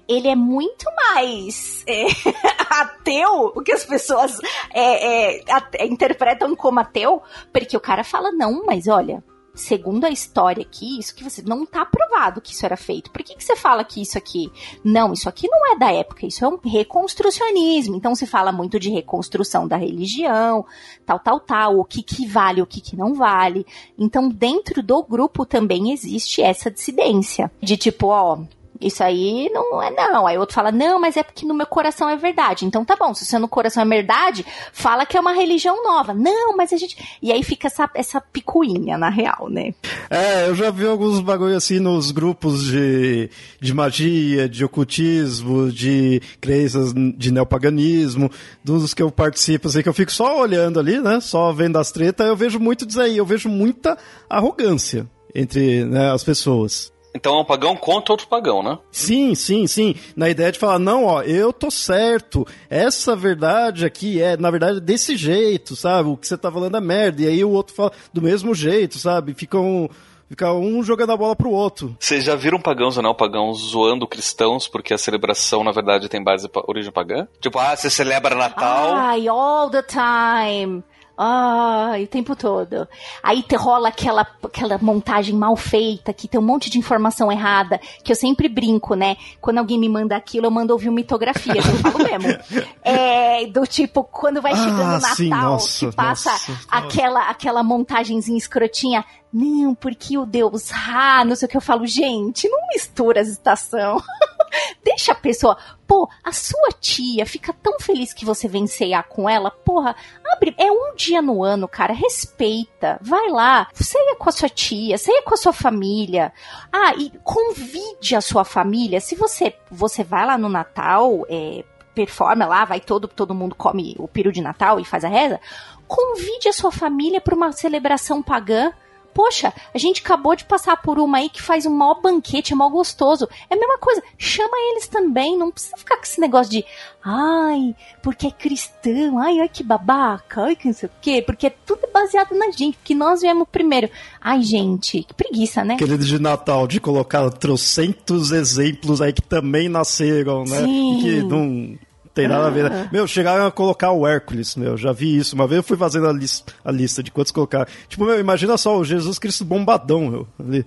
ele 0.07 0.27
é 0.27 0.35
muito 0.35 0.85
mais 0.95 1.83
é, 1.87 2.05
ateu, 2.81 3.51
o 3.55 3.61
que 3.61 3.71
as 3.71 3.85
pessoas 3.85 4.39
é, 4.73 5.37
é, 5.37 5.85
interpretam 5.85 6.55
como 6.55 6.79
ateu, 6.79 7.21
porque 7.51 7.77
o 7.77 7.81
cara 7.81 8.03
fala, 8.03 8.31
não, 8.31 8.65
mas 8.65 8.87
olha, 8.87 9.23
segundo 9.55 10.05
a 10.05 10.09
história 10.09 10.61
aqui, 10.61 10.99
isso 10.99 11.15
que 11.15 11.23
você 11.23 11.41
não 11.41 11.65
tá 11.65 11.85
provado 11.85 12.41
que 12.41 12.53
isso 12.53 12.65
era 12.65 12.77
feito. 12.77 13.09
Por 13.09 13.23
que, 13.23 13.35
que 13.35 13.43
você 13.43 13.55
fala 13.55 13.83
que 13.83 14.01
isso 14.01 14.17
aqui? 14.17 14.51
Não, 14.83 15.13
isso 15.13 15.29
aqui 15.29 15.47
não 15.47 15.73
é 15.73 15.77
da 15.77 15.91
época, 15.91 16.25
isso 16.25 16.43
é 16.43 16.47
um 16.47 16.57
reconstrucionismo. 16.57 17.95
Então 17.95 18.13
se 18.13 18.25
fala 18.25 18.51
muito 18.51 18.79
de 18.79 18.89
reconstrução 18.89 19.67
da 19.67 19.77
religião, 19.77 20.65
tal, 21.05 21.19
tal, 21.19 21.39
tal, 21.39 21.79
o 21.79 21.85
que 21.85 22.03
que 22.03 22.27
vale, 22.27 22.61
o 22.61 22.67
que 22.67 22.81
que 22.81 22.95
não 22.95 23.13
vale. 23.13 23.65
Então 23.97 24.29
dentro 24.29 24.83
do 24.83 25.01
grupo 25.03 25.45
também 25.45 25.91
existe 25.91 26.41
essa 26.41 26.69
dissidência 26.69 27.51
de 27.61 27.77
tipo, 27.77 28.07
ó, 28.07 28.39
Isso 28.81 29.03
aí 29.03 29.49
não 29.53 29.81
é 29.81 29.89
não. 29.91 30.27
Aí 30.27 30.37
outro 30.37 30.55
fala, 30.55 30.71
não, 30.71 30.99
mas 30.99 31.17
é 31.17 31.23
porque 31.23 31.45
no 31.45 31.53
meu 31.53 31.65
coração 31.65 32.09
é 32.09 32.15
verdade. 32.15 32.65
Então 32.65 32.83
tá 32.83 32.95
bom, 32.95 33.13
se 33.13 33.25
você 33.25 33.39
no 33.39 33.47
coração 33.47 33.83
é 33.83 33.85
verdade, 33.85 34.45
fala 34.73 35.05
que 35.05 35.17
é 35.17 35.19
uma 35.19 35.33
religião 35.33 35.83
nova. 35.83 36.13
Não, 36.13 36.55
mas 36.55 36.73
a 36.73 36.77
gente. 36.77 37.17
E 37.21 37.31
aí 37.31 37.43
fica 37.43 37.67
essa, 37.67 37.89
essa 37.93 38.19
picuinha, 38.19 38.97
na 38.97 39.09
real, 39.09 39.49
né? 39.49 39.73
É, 40.09 40.47
eu 40.47 40.55
já 40.55 40.69
vi 40.69 40.85
alguns 40.85 41.19
bagulho 41.21 41.55
assim 41.55 41.79
nos 41.79 42.11
grupos 42.11 42.65
de, 42.65 43.29
de 43.59 43.73
magia, 43.73 44.49
de 44.49 44.63
ocultismo, 44.65 45.71
de 45.71 46.21
crenças 46.41 46.93
de 46.93 47.31
neopaganismo, 47.31 48.29
dos 48.63 48.93
que 48.93 49.01
eu 49.01 49.11
participo, 49.11 49.67
assim, 49.67 49.81
que 49.81 49.89
eu 49.89 49.93
fico 49.93 50.11
só 50.11 50.39
olhando 50.39 50.79
ali, 50.79 50.99
né? 50.99 51.19
Só 51.19 51.51
vendo 51.51 51.77
as 51.77 51.91
tretas, 51.91 52.27
eu 52.27 52.35
vejo 52.35 52.59
muito 52.59 52.85
disso 52.85 53.01
aí, 53.01 53.17
eu 53.17 53.25
vejo 53.25 53.49
muita 53.49 53.97
arrogância 54.29 55.07
entre 55.33 55.83
né, 55.85 56.11
as 56.11 56.23
pessoas. 56.23 56.94
Então 57.15 57.37
é 57.37 57.39
um 57.39 57.45
pagão 57.45 57.77
contra 57.77 58.11
outro 58.11 58.27
pagão, 58.27 58.61
né? 58.61 58.77
Sim, 58.91 59.33
sim, 59.33 59.65
sim. 59.67 59.95
Na 60.17 60.29
ideia 60.29 60.51
de 60.51 60.59
falar, 60.59 60.77
não, 60.77 61.05
ó, 61.05 61.21
eu 61.21 61.53
tô 61.53 61.71
certo. 61.71 62.45
Essa 62.69 63.15
verdade 63.15 63.85
aqui 63.85 64.21
é, 64.21 64.35
na 64.35 64.51
verdade, 64.51 64.81
desse 64.81 65.15
jeito, 65.15 65.77
sabe? 65.77 66.09
O 66.09 66.17
que 66.17 66.27
você 66.27 66.37
tá 66.37 66.51
falando 66.51 66.75
é 66.75 66.81
merda. 66.81 67.21
E 67.21 67.27
aí 67.27 67.43
o 67.43 67.51
outro 67.51 67.73
fala 67.73 67.93
do 68.13 68.21
mesmo 68.21 68.53
jeito, 68.53 68.99
sabe? 68.99 69.33
Fica 69.33 69.57
um. 69.57 69.87
Fica 70.27 70.51
um 70.51 70.83
jogando 70.83 71.11
a 71.11 71.17
bola 71.17 71.35
pro 71.35 71.51
outro. 71.51 71.95
Vocês 71.99 72.23
já 72.23 72.35
viram 72.35 72.59
pagãos 72.59 72.97
ou 72.97 73.03
não 73.03 73.13
pagãos 73.13 73.59
zoando 73.69 74.07
cristãos 74.07 74.67
porque 74.67 74.91
a 74.91 74.97
celebração, 74.97 75.63
na 75.63 75.71
verdade, 75.71 76.09
tem 76.09 76.21
base 76.21 76.49
origem 76.67 76.91
pagã? 76.91 77.27
Tipo, 77.39 77.59
ah, 77.59 77.75
você 77.75 77.91
celebra 77.91 78.35
Natal. 78.35 78.95
Ai, 78.95 79.27
all 79.27 79.69
the 79.69 79.83
time. 79.83 80.83
Ai, 81.17 82.03
o 82.03 82.07
tempo 82.07 82.35
todo. 82.35 82.87
Aí 83.23 83.41
te 83.41 83.55
rola 83.55 83.89
aquela, 83.89 84.27
aquela 84.43 84.77
montagem 84.77 85.33
mal 85.33 85.55
feita, 85.55 86.13
que 86.13 86.27
tem 86.27 86.39
um 86.39 86.43
monte 86.43 86.69
de 86.69 86.77
informação 86.77 87.31
errada, 87.31 87.79
que 88.03 88.11
eu 88.11 88.15
sempre 88.15 88.49
brinco, 88.49 88.95
né? 88.95 89.15
Quando 89.39 89.59
alguém 89.59 89.79
me 89.79 89.87
manda 89.87 90.15
aquilo, 90.15 90.47
eu 90.47 90.51
mando 90.51 90.73
ouvir 90.73 90.91
mitografias, 90.91 91.65
eu 91.65 91.75
falo 91.77 91.99
mesmo. 91.99 92.25
É, 92.83 93.47
do 93.47 93.65
tipo, 93.65 94.03
quando 94.03 94.41
vai 94.41 94.55
chegando 94.55 94.79
o 94.79 94.83
Ah, 94.83 94.99
Natal, 94.99 95.15
sim, 95.15 95.29
nossa, 95.29 95.87
que 95.89 95.95
passa 95.95 96.31
nossa, 96.31 96.59
aquela, 96.69 97.29
aquela 97.29 97.63
montagenzinha 97.63 98.37
escrotinha. 98.37 99.03
Não, 99.33 99.73
porque 99.75 100.17
o 100.17 100.25
Deus 100.25 100.69
Ra, 100.69 101.25
não 101.25 101.35
sei 101.35 101.47
o 101.47 101.49
que 101.49 101.57
eu 101.57 101.61
falo, 101.61 101.85
gente, 101.85 102.47
não 102.47 102.67
mistura 102.73 103.21
as 103.21 103.27
estação. 103.27 104.01
Deixa 104.83 105.11
a 105.11 105.15
pessoa. 105.15 105.57
Pô, 105.87 106.09
a 106.23 106.31
sua 106.31 106.69
tia 106.79 107.25
fica 107.25 107.53
tão 107.53 107.79
feliz 107.79 108.13
que 108.13 108.25
você 108.25 108.47
vem 108.47 108.67
ceiar 108.67 109.07
com 109.07 109.29
ela. 109.29 109.51
Porra, 109.51 109.95
abre. 110.33 110.55
É 110.57 110.71
um 110.71 110.95
dia 110.95 111.21
no 111.21 111.43
ano, 111.43 111.67
cara. 111.67 111.93
Respeita. 111.93 112.99
Vai 113.01 113.29
lá. 113.29 113.67
Ceia 113.73 114.15
com 114.15 114.29
a 114.29 114.31
sua 114.31 114.49
tia, 114.49 114.97
ceia 114.97 115.21
com 115.23 115.33
a 115.33 115.37
sua 115.37 115.53
família. 115.53 116.33
Ah, 116.71 116.93
e 116.95 117.11
convide 117.23 118.15
a 118.15 118.21
sua 118.21 118.43
família. 118.43 118.99
Se 118.99 119.15
você, 119.15 119.55
você 119.69 120.03
vai 120.03 120.25
lá 120.25 120.37
no 120.37 120.49
Natal, 120.49 121.25
é, 121.29 121.63
performa 121.95 122.45
lá, 122.45 122.65
vai 122.65 122.79
todo, 122.79 123.07
todo 123.07 123.33
mundo 123.33 123.55
come 123.55 123.95
o 123.97 124.07
peru 124.07 124.31
de 124.31 124.41
Natal 124.41 124.79
e 124.79 124.85
faz 124.85 125.05
a 125.05 125.07
reza. 125.07 125.39
Convide 125.87 126.49
a 126.49 126.53
sua 126.53 126.71
família 126.71 127.21
para 127.21 127.35
uma 127.35 127.51
celebração 127.51 128.21
pagã. 128.21 128.71
Poxa, 129.15 129.53
a 129.73 129.77
gente 129.77 130.01
acabou 130.01 130.35
de 130.35 130.43
passar 130.43 130.75
por 130.75 130.99
uma 130.99 131.19
aí 131.19 131.29
que 131.29 131.41
faz 131.41 131.65
um 131.65 131.73
maior 131.73 132.01
banquete, 132.01 132.51
é 132.51 132.55
mó 132.55 132.67
gostoso. 132.67 133.29
É 133.49 133.55
a 133.55 133.57
mesma 133.57 133.77
coisa, 133.77 134.03
chama 134.17 134.57
eles 134.71 134.89
também, 134.89 135.37
não 135.37 135.49
precisa 135.49 135.77
ficar 135.77 135.95
com 135.95 136.03
esse 136.03 136.19
negócio 136.19 136.51
de 136.51 136.65
ai, 137.01 137.73
porque 138.03 138.27
é 138.27 138.31
cristão, 138.31 139.17
ai, 139.17 139.39
ai 139.39 139.47
que 139.47 139.63
babaca, 139.63 140.41
ai 140.41 140.57
que 140.57 140.67
não 140.67 140.73
sei 140.73 140.89
o 140.89 140.91
quê, 140.99 141.23
porque 141.25 141.47
é 141.47 141.55
tudo 141.65 141.87
baseado 141.93 142.35
na 142.35 142.51
gente, 142.51 142.75
porque 142.75 142.93
nós 142.93 143.21
viemos 143.21 143.47
primeiro. 143.49 143.89
Ai, 144.19 144.41
gente, 144.41 145.03
que 145.03 145.13
preguiça, 145.13 145.63
né? 145.63 145.75
Aquele 145.75 145.97
de 145.97 146.19
Natal, 146.19 146.67
de 146.67 146.81
colocar 146.81 147.29
trocentos 147.29 148.33
exemplos 148.33 148.99
aí 148.99 149.13
que 149.13 149.21
também 149.21 149.69
nasceram, 149.69 150.43
né? 150.43 150.57
Sim. 150.57 150.99
E 150.99 151.01
que 151.01 151.23
não 151.23 151.77
tem 152.15 152.27
nada 152.27 152.47
a 152.47 152.49
ver. 152.49 152.69
Né? 152.69 152.89
Meu, 152.91 153.05
chegaram 153.05 153.45
a 153.45 153.51
colocar 153.51 153.91
o 153.91 154.07
Hércules, 154.07 154.55
meu, 154.55 154.75
já 154.77 154.91
vi 154.91 155.17
isso. 155.17 155.35
Uma 155.35 155.45
vez 155.45 155.57
eu 155.57 155.63
fui 155.63 155.77
fazendo 155.77 156.07
a, 156.07 156.13
lis 156.13 156.43
a 156.63 156.71
lista 156.71 157.03
de 157.03 157.11
quantos 157.11 157.31
colocar. 157.31 157.67
Tipo, 157.87 158.05
meu, 158.05 158.19
imagina 158.19 158.57
só 158.57 158.77
o 158.77 158.83
Jesus 158.85 159.19
Cristo 159.19 159.43
bombadão, 159.45 160.07
meu, 160.07 160.27
ali. 160.39 160.65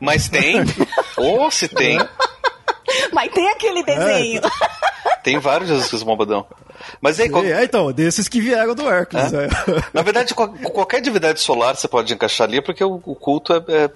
Mas 0.00 0.28
tem. 0.28 0.58
Ou 1.16 1.50
se 1.50 1.66
tem. 1.66 1.98
Mas 3.12 3.32
tem 3.32 3.48
aquele 3.48 3.82
desenho. 3.82 4.42
Tem 5.24 5.38
vários 5.38 5.68
Jesus 5.68 5.88
Cristo 5.88 6.04
bombadão. 6.06 6.46
Mas 7.00 7.18
aí, 7.18 7.28
qual- 7.28 7.44
É, 7.44 7.64
então, 7.64 7.90
desses 7.90 8.28
que 8.28 8.40
vieram 8.40 8.74
do 8.74 8.88
Hércules. 8.88 9.32
É? 9.32 9.46
é. 9.46 9.48
na 9.92 10.02
verdade, 10.02 10.34
qual- 10.34 10.50
qualquer 10.50 11.00
divindade 11.00 11.40
solar 11.40 11.74
você 11.74 11.88
pode 11.88 12.12
encaixar 12.12 12.46
ali, 12.46 12.60
porque 12.62 12.84
o, 12.84 13.00
o 13.04 13.14
culto 13.16 13.52
é, 13.54 13.56
é, 13.68 13.90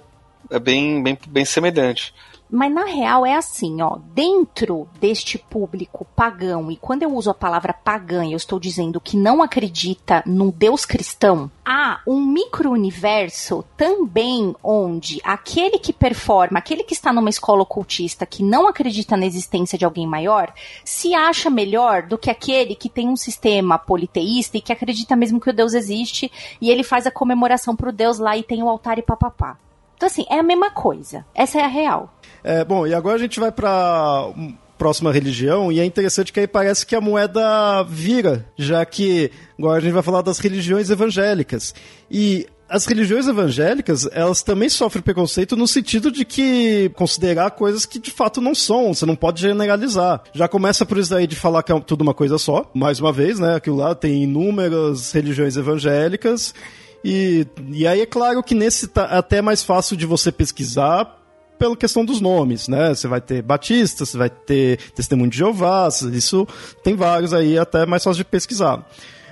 é 0.51 0.59
bem, 0.59 1.01
bem, 1.01 1.17
bem 1.27 1.45
semelhante. 1.45 2.13
Mas 2.53 2.69
na 2.73 2.83
real 2.83 3.25
é 3.25 3.33
assim, 3.33 3.81
ó, 3.81 3.97
dentro 4.13 4.85
deste 4.99 5.37
público 5.37 6.05
pagão, 6.13 6.69
e 6.69 6.75
quando 6.75 7.03
eu 7.03 7.15
uso 7.15 7.29
a 7.29 7.33
palavra 7.33 7.71
pagã, 7.71 8.25
eu 8.25 8.35
estou 8.35 8.59
dizendo 8.59 8.99
que 8.99 9.15
não 9.15 9.41
acredita 9.41 10.21
num 10.25 10.49
Deus 10.49 10.85
cristão, 10.85 11.49
há 11.65 12.01
um 12.05 12.19
micro-universo 12.19 13.63
também 13.77 14.53
onde 14.61 15.21
aquele 15.23 15.79
que 15.79 15.93
performa, 15.93 16.59
aquele 16.59 16.83
que 16.83 16.93
está 16.93 17.13
numa 17.13 17.29
escola 17.29 17.61
ocultista 17.61 18.25
que 18.25 18.43
não 18.43 18.67
acredita 18.67 19.15
na 19.15 19.25
existência 19.25 19.77
de 19.77 19.85
alguém 19.85 20.05
maior, 20.05 20.53
se 20.83 21.15
acha 21.15 21.49
melhor 21.49 22.03
do 22.03 22.17
que 22.17 22.29
aquele 22.29 22.75
que 22.75 22.89
tem 22.89 23.07
um 23.07 23.15
sistema 23.15 23.79
politeísta 23.79 24.57
e 24.57 24.61
que 24.61 24.73
acredita 24.73 25.15
mesmo 25.15 25.39
que 25.39 25.49
o 25.49 25.53
Deus 25.53 25.73
existe 25.73 26.29
e 26.59 26.69
ele 26.69 26.83
faz 26.83 27.07
a 27.07 27.11
comemoração 27.11 27.77
pro 27.77 27.93
Deus 27.93 28.19
lá 28.19 28.35
e 28.35 28.43
tem 28.43 28.61
o 28.61 28.67
altar 28.67 28.99
e 28.99 29.01
papapá. 29.01 29.57
Então, 30.01 30.07
assim, 30.07 30.25
é 30.31 30.39
a 30.39 30.43
mesma 30.43 30.71
coisa. 30.71 31.23
Essa 31.31 31.59
é 31.59 31.63
a 31.63 31.67
real. 31.67 32.11
É, 32.43 32.63
bom, 32.63 32.87
e 32.87 32.93
agora 32.93 33.15
a 33.15 33.19
gente 33.19 33.39
vai 33.39 33.51
para 33.51 34.29
próxima 34.77 35.11
religião 35.11 35.71
e 35.71 35.79
é 35.79 35.85
interessante 35.85 36.33
que 36.33 36.39
aí 36.39 36.47
parece 36.47 36.87
que 36.87 36.95
a 36.95 37.01
moeda 37.01 37.83
vira, 37.83 38.47
já 38.57 38.83
que 38.83 39.29
agora 39.57 39.77
a 39.77 39.79
gente 39.79 39.93
vai 39.93 40.01
falar 40.01 40.23
das 40.23 40.39
religiões 40.39 40.89
evangélicas. 40.89 41.75
E 42.09 42.47
as 42.67 42.85
religiões 42.85 43.27
evangélicas, 43.27 44.09
elas 44.11 44.41
também 44.41 44.69
sofrem 44.69 45.03
preconceito 45.03 45.55
no 45.55 45.67
sentido 45.67 46.09
de 46.09 46.25
que 46.25 46.89
considerar 46.95 47.51
coisas 47.51 47.85
que 47.85 47.99
de 47.99 48.09
fato 48.09 48.41
não 48.41 48.55
são, 48.55 48.91
você 48.93 49.05
não 49.05 49.15
pode 49.15 49.41
generalizar. 49.41 50.23
Já 50.33 50.47
começa 50.47 50.83
por 50.83 50.97
isso 50.97 51.13
aí 51.13 51.27
de 51.27 51.35
falar 51.35 51.61
que 51.61 51.71
é 51.71 51.79
tudo 51.81 52.01
uma 52.01 52.13
coisa 52.13 52.39
só, 52.39 52.71
mais 52.73 52.99
uma 52.99 53.11
vez, 53.11 53.37
né? 53.37 53.55
Aquilo 53.57 53.75
lá 53.75 53.93
tem 53.93 54.23
inúmeras 54.23 55.11
religiões 55.11 55.57
evangélicas. 55.57 56.55
E, 57.03 57.45
e 57.69 57.85
aí 57.85 58.01
é 58.01 58.05
claro 58.05 58.41
que 58.41 58.55
nesse 58.55 58.87
tá 58.87 59.03
até 59.03 59.43
mais 59.43 59.61
fácil 59.61 59.95
de 59.95 60.07
você 60.07 60.31
pesquisar 60.31 61.20
pela 61.61 61.77
questão 61.77 62.03
dos 62.03 62.19
nomes, 62.19 62.67
né? 62.67 62.91
Você 62.91 63.07
vai 63.07 63.21
ter 63.21 63.43
Batista, 63.43 64.03
você 64.03 64.17
vai 64.17 64.31
ter 64.31 64.79
Testemunho 64.95 65.29
de 65.29 65.37
Jeová, 65.37 65.87
isso 66.11 66.47
tem 66.83 66.95
vários 66.95 67.35
aí, 67.35 67.55
até 67.55 67.85
mais 67.85 68.03
fácil 68.03 68.23
de 68.23 68.25
pesquisar. 68.25 68.83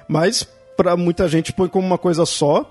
Mas 0.08 0.48
para 0.78 0.96
muita 0.96 1.28
gente 1.28 1.52
põe 1.52 1.68
como 1.68 1.88
uma 1.88 1.98
coisa 1.98 2.28
só. 2.28 2.70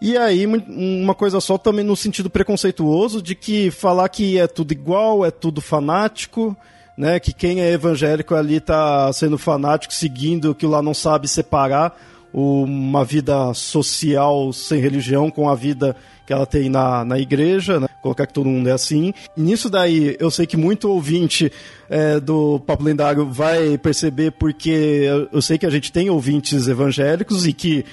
E 0.00 0.16
aí, 0.16 0.46
uma 0.46 1.16
coisa 1.16 1.40
só 1.40 1.58
também 1.58 1.84
no 1.84 1.96
sentido 1.96 2.30
preconceituoso 2.30 3.20
de 3.20 3.34
que 3.34 3.72
falar 3.72 4.08
que 4.08 4.38
é 4.38 4.46
tudo 4.46 4.70
igual, 4.70 5.26
é 5.26 5.32
tudo 5.32 5.60
fanático, 5.60 6.56
né? 6.96 7.18
Que 7.18 7.32
quem 7.32 7.60
é 7.60 7.72
evangélico 7.72 8.36
ali 8.36 8.60
tá 8.60 9.12
sendo 9.12 9.36
fanático, 9.36 9.92
seguindo 9.92 10.54
que 10.54 10.64
lá 10.64 10.80
não 10.80 10.94
sabe 10.94 11.26
separar 11.26 12.00
uma 12.32 13.04
vida 13.04 13.52
social 13.52 14.52
sem 14.52 14.80
religião 14.80 15.28
com 15.28 15.48
a 15.48 15.56
vida 15.56 15.96
que 16.26 16.32
ela 16.32 16.46
tem 16.46 16.68
na, 16.68 17.04
na 17.04 17.18
igreja, 17.18 17.80
né? 17.80 17.88
colocar 18.02 18.26
que 18.26 18.34
todo 18.34 18.48
mundo 18.48 18.68
é 18.68 18.72
assim. 18.72 19.14
E 19.36 19.40
nisso 19.40 19.70
daí, 19.70 20.16
eu 20.18 20.30
sei 20.30 20.44
que 20.44 20.56
muito 20.56 20.90
ouvinte 20.90 21.50
é, 21.88 22.18
do 22.18 22.58
Papo 22.60 22.82
Lendário 22.82 23.26
vai 23.30 23.78
perceber, 23.78 24.32
porque 24.32 25.04
eu, 25.32 25.40
sei 25.40 25.56
que 25.56 25.64
a 25.64 25.70
gente 25.70 25.92
tem 25.92 26.10
ouvintes 26.10 26.66
evangélicos 26.66 27.46
e 27.46 27.52
que 27.52 27.84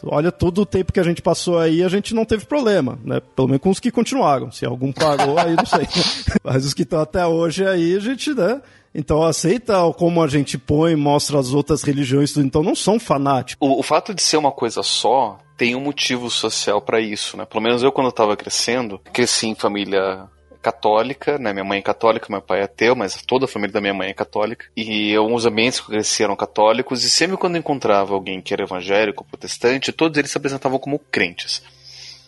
Olha, 0.00 0.30
todo 0.30 0.60
o 0.60 0.66
tempo 0.66 0.92
que 0.92 1.00
a 1.00 1.02
gente 1.02 1.20
passou 1.20 1.58
aí, 1.58 1.82
a 1.82 1.88
gente 1.88 2.14
não 2.14 2.24
teve 2.24 2.46
problema, 2.46 2.96
né? 3.04 3.20
Pelo 3.34 3.48
menos 3.48 3.60
com 3.60 3.70
os 3.70 3.80
que 3.80 3.90
continuaram. 3.90 4.48
Se 4.48 4.64
algum 4.64 4.92
parou, 4.92 5.36
aí 5.36 5.56
não 5.56 5.66
sei. 5.66 5.88
Mas 6.44 6.64
os 6.64 6.72
que 6.72 6.82
estão 6.82 7.00
até 7.00 7.26
hoje 7.26 7.66
aí, 7.66 7.96
a 7.96 7.98
gente, 7.98 8.32
né? 8.32 8.60
Então 8.98 9.22
aceita 9.22 9.76
como 9.96 10.20
a 10.20 10.26
gente 10.26 10.58
põe, 10.58 10.96
mostra 10.96 11.38
as 11.38 11.54
outras 11.54 11.84
religiões, 11.84 12.36
então 12.36 12.64
não 12.64 12.74
são 12.74 12.98
fanáticos. 12.98 13.56
O, 13.60 13.78
o 13.78 13.82
fato 13.84 14.12
de 14.12 14.20
ser 14.20 14.36
uma 14.38 14.50
coisa 14.50 14.82
só 14.82 15.38
tem 15.56 15.76
um 15.76 15.80
motivo 15.80 16.28
social 16.28 16.82
para 16.82 17.00
isso, 17.00 17.36
né? 17.36 17.44
Pelo 17.44 17.62
menos 17.62 17.80
eu 17.84 17.92
quando 17.92 18.08
eu 18.08 18.12
tava 18.12 18.36
crescendo, 18.36 18.98
cresci 19.12 19.46
em 19.46 19.54
família 19.54 20.26
católica, 20.60 21.38
né? 21.38 21.52
Minha 21.52 21.64
mãe 21.64 21.78
é 21.78 21.82
católica, 21.82 22.26
meu 22.28 22.42
pai 22.42 22.58
é 22.58 22.64
ateu, 22.64 22.96
mas 22.96 23.22
toda 23.22 23.44
a 23.44 23.48
família 23.48 23.72
da 23.72 23.80
minha 23.80 23.94
mãe 23.94 24.08
é 24.08 24.14
católica. 24.14 24.66
E 24.76 25.14
alguns 25.14 25.46
ambientes 25.46 25.78
que 25.78 25.86
eu 25.86 25.90
cresci 25.92 26.24
eram 26.24 26.34
católicos, 26.34 27.04
e 27.04 27.10
sempre 27.10 27.36
quando 27.36 27.54
eu 27.54 27.60
encontrava 27.60 28.14
alguém 28.14 28.40
que 28.40 28.52
era 28.52 28.64
evangélico, 28.64 29.24
protestante, 29.24 29.92
todos 29.92 30.18
eles 30.18 30.32
se 30.32 30.38
apresentavam 30.38 30.76
como 30.76 30.98
crentes. 30.98 31.62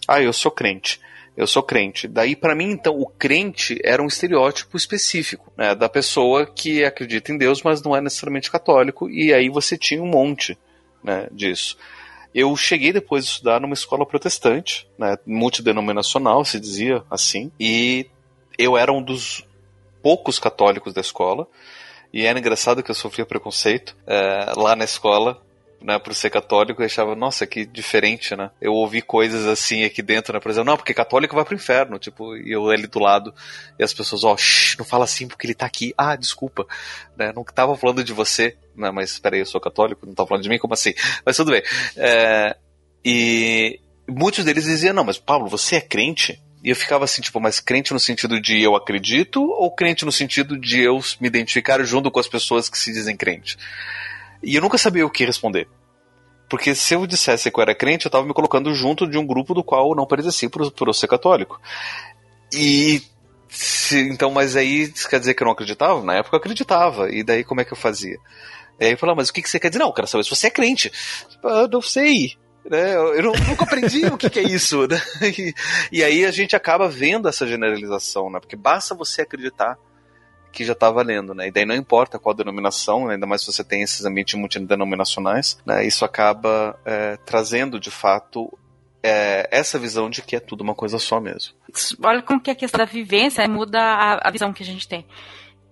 Ah, 0.06 0.22
eu 0.22 0.32
sou 0.32 0.52
crente. 0.52 1.00
Eu 1.40 1.46
sou 1.46 1.62
crente. 1.62 2.06
Daí, 2.06 2.36
para 2.36 2.54
mim, 2.54 2.70
então, 2.70 3.00
o 3.00 3.06
crente 3.06 3.80
era 3.82 4.02
um 4.02 4.06
estereótipo 4.06 4.76
específico, 4.76 5.50
né? 5.56 5.74
Da 5.74 5.88
pessoa 5.88 6.44
que 6.44 6.84
acredita 6.84 7.32
em 7.32 7.38
Deus, 7.38 7.62
mas 7.62 7.82
não 7.82 7.96
é 7.96 8.00
necessariamente 8.02 8.50
católico, 8.50 9.08
e 9.08 9.32
aí 9.32 9.48
você 9.48 9.78
tinha 9.78 10.02
um 10.02 10.06
monte, 10.06 10.58
né, 11.02 11.28
disso. 11.32 11.78
Eu 12.34 12.54
cheguei 12.56 12.92
depois 12.92 13.24
de 13.24 13.30
estudar 13.30 13.58
numa 13.58 13.72
escola 13.72 14.04
protestante, 14.04 14.86
né, 14.98 15.16
multidenominacional, 15.24 16.44
se 16.44 16.60
dizia 16.60 17.02
assim, 17.10 17.50
e 17.58 18.06
eu 18.58 18.76
era 18.76 18.92
um 18.92 19.02
dos 19.02 19.42
poucos 20.02 20.38
católicos 20.38 20.92
da 20.92 21.00
escola. 21.00 21.48
E 22.12 22.26
era 22.26 22.38
engraçado 22.38 22.82
que 22.82 22.90
eu 22.90 22.94
sofria 22.94 23.24
preconceito 23.24 23.96
é, 24.06 24.52
lá 24.58 24.76
na 24.76 24.84
escola, 24.84 25.40
né, 25.80 25.98
por 25.98 26.14
ser 26.14 26.30
católico, 26.30 26.82
eu 26.82 26.86
achava, 26.86 27.14
nossa, 27.14 27.46
que 27.46 27.64
diferente, 27.64 28.36
né? 28.36 28.50
Eu 28.60 28.72
ouvi 28.72 29.00
coisas 29.00 29.46
assim 29.46 29.84
aqui 29.84 30.02
dentro, 30.02 30.32
né? 30.32 30.40
Por 30.40 30.50
exemplo, 30.50 30.70
não, 30.70 30.76
porque 30.76 30.92
católico 30.92 31.34
vai 31.34 31.44
pro 31.44 31.54
inferno, 31.54 31.98
tipo, 31.98 32.36
e 32.36 32.52
eu 32.52 32.68
ali 32.68 32.86
do 32.86 32.98
lado, 32.98 33.34
e 33.78 33.82
as 33.82 33.94
pessoas, 33.94 34.22
ó, 34.22 34.34
oh, 34.34 34.76
não 34.78 34.84
fala 34.84 35.04
assim 35.04 35.26
porque 35.26 35.46
ele 35.46 35.54
tá 35.54 35.66
aqui. 35.66 35.94
Ah, 35.96 36.16
desculpa, 36.16 36.66
né? 37.16 37.32
Não 37.34 37.42
tava 37.44 37.76
falando 37.76 38.04
de 38.04 38.12
você, 38.12 38.56
né? 38.76 38.90
Mas 38.90 39.18
peraí, 39.18 39.40
eu 39.40 39.46
sou 39.46 39.60
católico, 39.60 40.06
não 40.06 40.14
tava 40.14 40.28
falando 40.28 40.42
de 40.42 40.50
mim, 40.50 40.58
como 40.58 40.74
assim? 40.74 40.92
Mas 41.24 41.36
tudo 41.36 41.52
bem. 41.52 41.62
É, 41.96 42.56
e 43.04 43.80
muitos 44.06 44.44
deles 44.44 44.64
diziam, 44.64 44.92
não, 44.92 45.04
mas 45.04 45.18
Pablo, 45.18 45.48
você 45.48 45.76
é 45.76 45.80
crente? 45.80 46.42
E 46.62 46.68
eu 46.68 46.76
ficava 46.76 47.04
assim, 47.04 47.22
tipo, 47.22 47.40
mas 47.40 47.58
crente 47.58 47.92
no 47.94 47.98
sentido 47.98 48.38
de 48.38 48.60
eu 48.60 48.76
acredito 48.76 49.42
ou 49.42 49.74
crente 49.74 50.04
no 50.04 50.12
sentido 50.12 50.58
de 50.58 50.82
eu 50.82 51.00
me 51.18 51.26
identificar 51.26 51.82
junto 51.84 52.10
com 52.10 52.20
as 52.20 52.28
pessoas 52.28 52.68
que 52.68 52.78
se 52.78 52.92
dizem 52.92 53.16
crente? 53.16 53.56
E 54.42 54.54
eu 54.54 54.62
nunca 54.62 54.78
sabia 54.78 55.06
o 55.06 55.10
que 55.10 55.24
responder. 55.24 55.68
Porque 56.48 56.74
se 56.74 56.94
eu 56.94 57.06
dissesse 57.06 57.50
que 57.50 57.58
eu 57.58 57.62
era 57.62 57.74
crente, 57.74 58.06
eu 58.06 58.08
estava 58.08 58.26
me 58.26 58.34
colocando 58.34 58.74
junto 58.74 59.06
de 59.06 59.16
um 59.16 59.26
grupo 59.26 59.54
do 59.54 59.62
qual 59.62 59.90
eu 59.90 59.94
não 59.94 60.06
pertencia 60.06 60.50
por, 60.50 60.70
por 60.72 60.88
eu 60.88 60.94
ser 60.94 61.06
católico. 61.06 61.60
E. 62.52 63.02
Se, 63.48 64.00
então, 64.08 64.30
mas 64.30 64.54
aí 64.56 64.92
quer 65.08 65.18
dizer 65.18 65.34
que 65.34 65.42
eu 65.42 65.44
não 65.44 65.52
acreditava? 65.52 66.02
Na 66.02 66.14
época 66.14 66.36
eu 66.36 66.40
acreditava. 66.40 67.10
E 67.10 67.22
daí 67.22 67.44
como 67.44 67.60
é 67.60 67.64
que 67.64 67.72
eu 67.72 67.76
fazia? 67.76 68.18
E 68.80 68.84
aí 68.84 68.92
eu 68.92 68.98
falava, 68.98 69.18
mas 69.18 69.28
o 69.28 69.32
que, 69.32 69.42
que 69.42 69.50
você 69.50 69.60
quer 69.60 69.68
dizer? 69.68 69.80
Não, 69.80 69.88
eu 69.88 69.92
quero 69.92 70.06
saber 70.06 70.24
se 70.24 70.30
você 70.30 70.46
é 70.46 70.50
crente. 70.50 70.90
Eu 71.42 71.68
não 71.68 71.82
sei. 71.82 72.36
Né? 72.64 72.94
Eu 72.94 73.22
não, 73.22 73.32
nunca 73.32 73.64
aprendi 73.64 74.06
o 74.06 74.16
que, 74.16 74.30
que, 74.30 74.40
é 74.40 74.42
isso. 74.42 74.86
Né? 74.86 75.00
E, 75.22 75.54
e, 75.92 76.04
aí 76.04 76.24
a 76.24 76.30
gente 76.30 76.56
acaba 76.56 76.88
vendo 76.88 77.28
essa 77.28 77.46
generalização, 77.46 78.30
né? 78.30 78.40
Porque 78.40 78.56
basta 78.56 78.94
você 78.94 79.22
acreditar 79.22 79.76
que 80.52 80.64
já 80.64 80.72
está 80.72 80.90
valendo, 80.90 81.34
né? 81.34 81.48
E 81.48 81.50
daí 81.50 81.64
não 81.64 81.74
importa 81.74 82.18
qual 82.18 82.34
denominação, 82.34 83.06
né? 83.06 83.14
ainda 83.14 83.26
mais 83.26 83.42
se 83.42 83.52
você 83.52 83.64
tem 83.64 83.82
esses 83.82 84.04
ambientes 84.04 84.34
multidenominacionais, 84.34 85.58
né? 85.64 85.86
Isso 85.86 86.04
acaba 86.04 86.78
é, 86.84 87.16
trazendo, 87.24 87.78
de 87.78 87.90
fato, 87.90 88.52
é, 89.02 89.48
essa 89.50 89.78
visão 89.78 90.10
de 90.10 90.22
que 90.22 90.36
é 90.36 90.40
tudo 90.40 90.62
uma 90.62 90.74
coisa 90.74 90.98
só 90.98 91.20
mesmo. 91.20 91.54
Olha 92.02 92.22
como 92.22 92.40
que 92.40 92.50
a 92.50 92.54
questão 92.54 92.78
da 92.78 92.84
vivência 92.84 93.46
muda 93.48 93.80
a, 93.80 94.28
a 94.28 94.30
visão 94.30 94.52
que 94.52 94.62
a 94.62 94.66
gente 94.66 94.86
tem. 94.86 95.06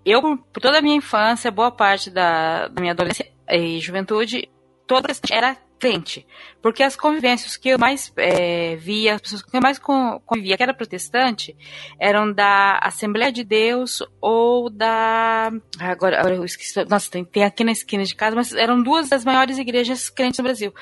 Eu, 0.05 0.22
por 0.22 0.61
toda 0.61 0.79
a 0.79 0.83
minha 0.83 0.97
infância, 0.97 1.51
boa 1.51 1.70
parte 1.70 2.11
da, 2.11 2.68
da 2.68 2.81
minha 2.81 2.93
adolescência 2.93 3.33
e 3.51 3.79
juventude, 3.81 4.49
toda 4.87 5.12
era 5.31 5.57
crente. 5.79 6.26
Porque 6.61 6.83
as 6.83 6.97
convivências 6.97 7.57
que 7.57 7.68
eu 7.68 7.79
mais 7.79 8.12
é, 8.16 8.76
via, 8.76 9.14
as 9.14 9.20
pessoas 9.20 9.43
que 9.43 9.57
eu 9.57 9.61
mais 9.61 9.79
convivia, 9.79 10.57
que 10.57 10.62
era 10.62 10.74
protestante, 10.74 11.57
eram 11.99 12.33
da 12.33 12.79
Assembleia 12.83 13.33
de 13.33 13.45
Deus 13.45 14.03
ou 14.20 14.68
da. 14.68 15.51
Agora, 15.79 16.18
agora 16.20 16.35
eu 16.35 16.45
esqueci. 16.45 16.85
Nossa, 16.85 17.11
tem, 17.11 17.24
tem 17.24 17.45
aqui 17.45 17.64
na 17.64 17.72
esquina 17.72 18.05
de 18.05 18.14
casa, 18.14 18.35
mas 18.35 18.53
eram 18.53 18.83
duas 18.83 19.09
das 19.09 19.24
maiores 19.24 19.59
igrejas 19.59 20.11
crentes 20.11 20.39
no 20.39 20.45
Brasil. 20.45 20.74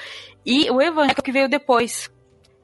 E 0.45 0.71
o 0.71 0.81
evangélico 0.81 1.23
que 1.23 1.33
veio 1.33 1.49
depois. 1.49 2.11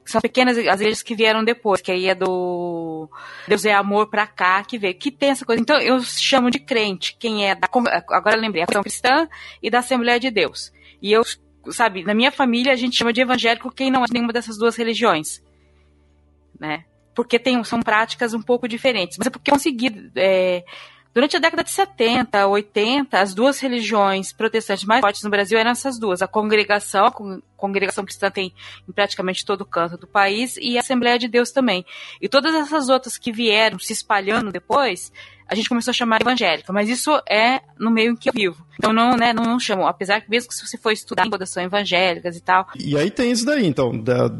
São 0.05 0.19
pequenas 0.19 0.57
as 0.57 0.81
igrejas 0.81 1.01
que 1.01 1.15
vieram 1.15 1.45
depois, 1.45 1.81
que 1.81 1.89
aí 1.89 2.09
é 2.09 2.15
do 2.15 3.09
Deus 3.47 3.63
é 3.63 3.73
Amor 3.73 4.09
pra 4.09 4.27
cá, 4.27 4.61
que 4.61 4.77
veio, 4.77 4.95
que 4.95 5.09
tem 5.09 5.29
essa 5.29 5.45
coisa. 5.45 5.61
Então 5.61 5.79
eu 5.79 5.97
chamo 6.01 6.51
de 6.51 6.59
crente, 6.59 7.15
quem 7.17 7.47
é 7.47 7.55
da. 7.55 7.69
Agora 8.09 8.35
eu 8.35 8.41
lembrei, 8.41 8.63
a 8.63 8.67
Cristã 8.67 9.29
e 9.61 9.69
da 9.69 9.79
Assembleia 9.79 10.19
de 10.19 10.29
Deus. 10.29 10.73
E 11.01 11.11
eu 11.11 11.23
sabe, 11.71 12.03
na 12.03 12.13
minha 12.13 12.31
família 12.31 12.73
a 12.73 12.75
gente 12.75 12.97
chama 12.97 13.13
de 13.13 13.21
evangélico 13.21 13.71
quem 13.71 13.91
não 13.91 14.03
é 14.03 14.07
nenhuma 14.11 14.33
dessas 14.33 14.57
duas 14.57 14.75
religiões, 14.75 15.41
né? 16.59 16.85
Porque 17.15 17.37
tem, 17.37 17.63
são 17.63 17.79
práticas 17.81 18.33
um 18.33 18.41
pouco 18.41 18.67
diferentes. 18.67 19.17
Mas 19.17 19.27
é 19.27 19.29
porque 19.29 19.51
eu 19.51 19.53
consegui, 19.53 20.11
é, 20.15 20.63
durante 21.13 21.37
a 21.37 21.39
década 21.39 21.63
de 21.63 21.69
70, 21.69 22.47
80, 22.47 23.19
as 23.19 23.35
duas 23.35 23.59
religiões 23.59 24.33
protestantes 24.33 24.83
mais 24.83 25.01
fortes 25.01 25.21
no 25.23 25.29
Brasil 25.29 25.57
eram 25.59 25.71
essas 25.71 25.99
duas. 25.99 26.23
A 26.23 26.27
congregação, 26.27 27.05
a 27.05 27.13
congregação 27.55 28.03
cristã 28.03 28.31
tem 28.31 28.53
em 28.89 28.91
praticamente 28.91 29.45
todo 29.45 29.61
o 29.61 29.65
canto 29.65 29.95
do 29.95 30.07
país, 30.07 30.57
e 30.57 30.75
a 30.75 30.79
Assembleia 30.79 31.19
de 31.19 31.27
Deus 31.27 31.51
também. 31.51 31.85
E 32.19 32.27
todas 32.27 32.55
essas 32.55 32.89
outras 32.89 33.17
que 33.17 33.31
vieram 33.31 33.77
se 33.77 33.93
espalhando 33.93 34.51
depois, 34.51 35.11
a 35.47 35.55
gente 35.55 35.69
começou 35.69 35.91
a 35.91 35.93
chamar 35.93 36.21
evangélica, 36.21 36.71
mas 36.71 36.89
isso 36.89 37.11
é 37.29 37.61
no 37.79 37.91
meio 37.91 38.11
em 38.11 38.15
que 38.15 38.29
eu 38.29 38.33
vivo. 38.33 38.65
Então 38.77 38.91
não, 38.93 39.15
né, 39.15 39.33
não, 39.33 39.43
não 39.43 39.59
chamo, 39.59 39.85
apesar 39.85 40.21
que 40.21 40.29
mesmo 40.29 40.49
que 40.49 40.55
se 40.55 40.65
você 40.65 40.77
for 40.77 40.91
estudar 40.91 41.25
em 41.25 41.45
são 41.45 41.63
evangélicas 41.63 42.37
e 42.37 42.41
tal. 42.41 42.67
E 42.79 42.97
aí 42.97 43.11
tem 43.11 43.31
isso 43.31 43.45
daí, 43.45 43.65
então, 43.65 43.97
da, 43.97 44.31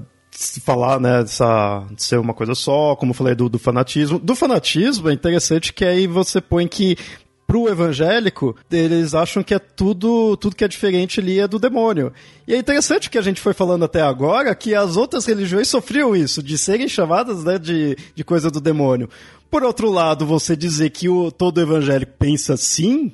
falar, 0.61 0.99
né, 0.99 1.21
dessa, 1.21 1.85
de 1.91 2.03
ser 2.03 2.17
uma 2.17 2.33
coisa 2.33 2.55
só, 2.55 2.95
como 2.95 3.11
eu 3.11 3.15
falei 3.15 3.35
do, 3.35 3.49
do 3.49 3.59
fanatismo. 3.59 4.19
Do 4.19 4.35
fanatismo 4.35 5.09
é 5.09 5.13
interessante 5.13 5.73
que 5.73 5.85
aí 5.85 6.07
você 6.07 6.41
põe 6.41 6.67
que 6.67 6.97
pro 7.45 7.67
evangélico, 7.67 8.55
eles 8.71 9.13
acham 9.13 9.43
que 9.43 9.53
é 9.53 9.59
tudo, 9.59 10.35
tudo 10.37 10.55
que 10.55 10.63
é 10.63 10.67
diferente 10.67 11.19
ali 11.19 11.39
é 11.39 11.47
do 11.47 11.59
demônio. 11.59 12.11
E 12.47 12.53
é 12.53 12.57
interessante 12.57 13.09
que 13.09 13.17
a 13.17 13.21
gente 13.21 13.41
foi 13.41 13.53
falando 13.53 13.85
até 13.85 14.01
agora 14.01 14.55
que 14.55 14.73
as 14.73 14.97
outras 14.97 15.25
religiões 15.25 15.67
sofriam 15.67 16.15
isso, 16.15 16.41
de 16.41 16.57
serem 16.57 16.87
chamadas 16.87 17.43
né, 17.43 17.59
de, 17.59 17.95
de 18.15 18.23
coisa 18.23 18.49
do 18.49 18.59
demônio. 18.59 19.09
Por 19.53 19.63
outro 19.63 19.91
lado, 19.91 20.25
você 20.25 20.55
dizer 20.55 20.89
que 20.89 21.07
o, 21.07 21.31
todo 21.31 21.61
evangélico 21.61 22.13
pensa 22.17 22.55
assim, 22.55 23.13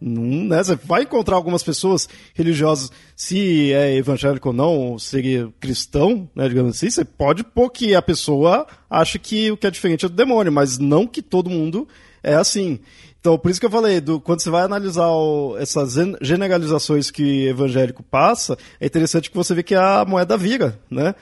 não, 0.00 0.24
né? 0.24 0.60
Você 0.60 0.74
vai 0.74 1.02
encontrar 1.02 1.36
algumas 1.36 1.62
pessoas 1.62 2.08
religiosas, 2.34 2.90
se 3.14 3.72
é 3.72 3.94
evangélico 3.94 4.48
ou 4.48 4.52
não, 4.52 4.76
ou 4.76 4.98
seria 4.98 5.48
cristão, 5.60 6.28
né, 6.34 6.48
digamos 6.48 6.74
assim, 6.74 6.90
você 6.90 7.04
pode 7.04 7.44
pôr 7.44 7.70
que 7.70 7.94
a 7.94 8.02
pessoa 8.02 8.66
acha 8.90 9.20
que 9.20 9.52
o 9.52 9.56
que 9.56 9.68
é 9.68 9.70
diferente 9.70 10.04
é 10.04 10.08
do 10.08 10.16
demônio, 10.16 10.50
mas 10.50 10.78
não 10.78 11.06
que 11.06 11.22
todo 11.22 11.48
mundo 11.48 11.86
é 12.24 12.34
assim. 12.34 12.80
Então, 13.20 13.38
por 13.38 13.48
isso 13.48 13.60
que 13.60 13.66
eu 13.66 13.70
falei, 13.70 14.00
do, 14.00 14.20
quando 14.20 14.40
você 14.40 14.50
vai 14.50 14.64
analisar 14.64 15.06
o, 15.06 15.56
essas 15.58 15.94
generalizações 16.20 17.08
que 17.08 17.46
evangélico 17.46 18.02
passa, 18.02 18.58
é 18.80 18.86
interessante 18.86 19.30
que 19.30 19.36
você 19.36 19.54
vê 19.54 19.62
que 19.62 19.76
a 19.76 20.04
moeda 20.04 20.36
vira, 20.36 20.76
né? 20.90 21.14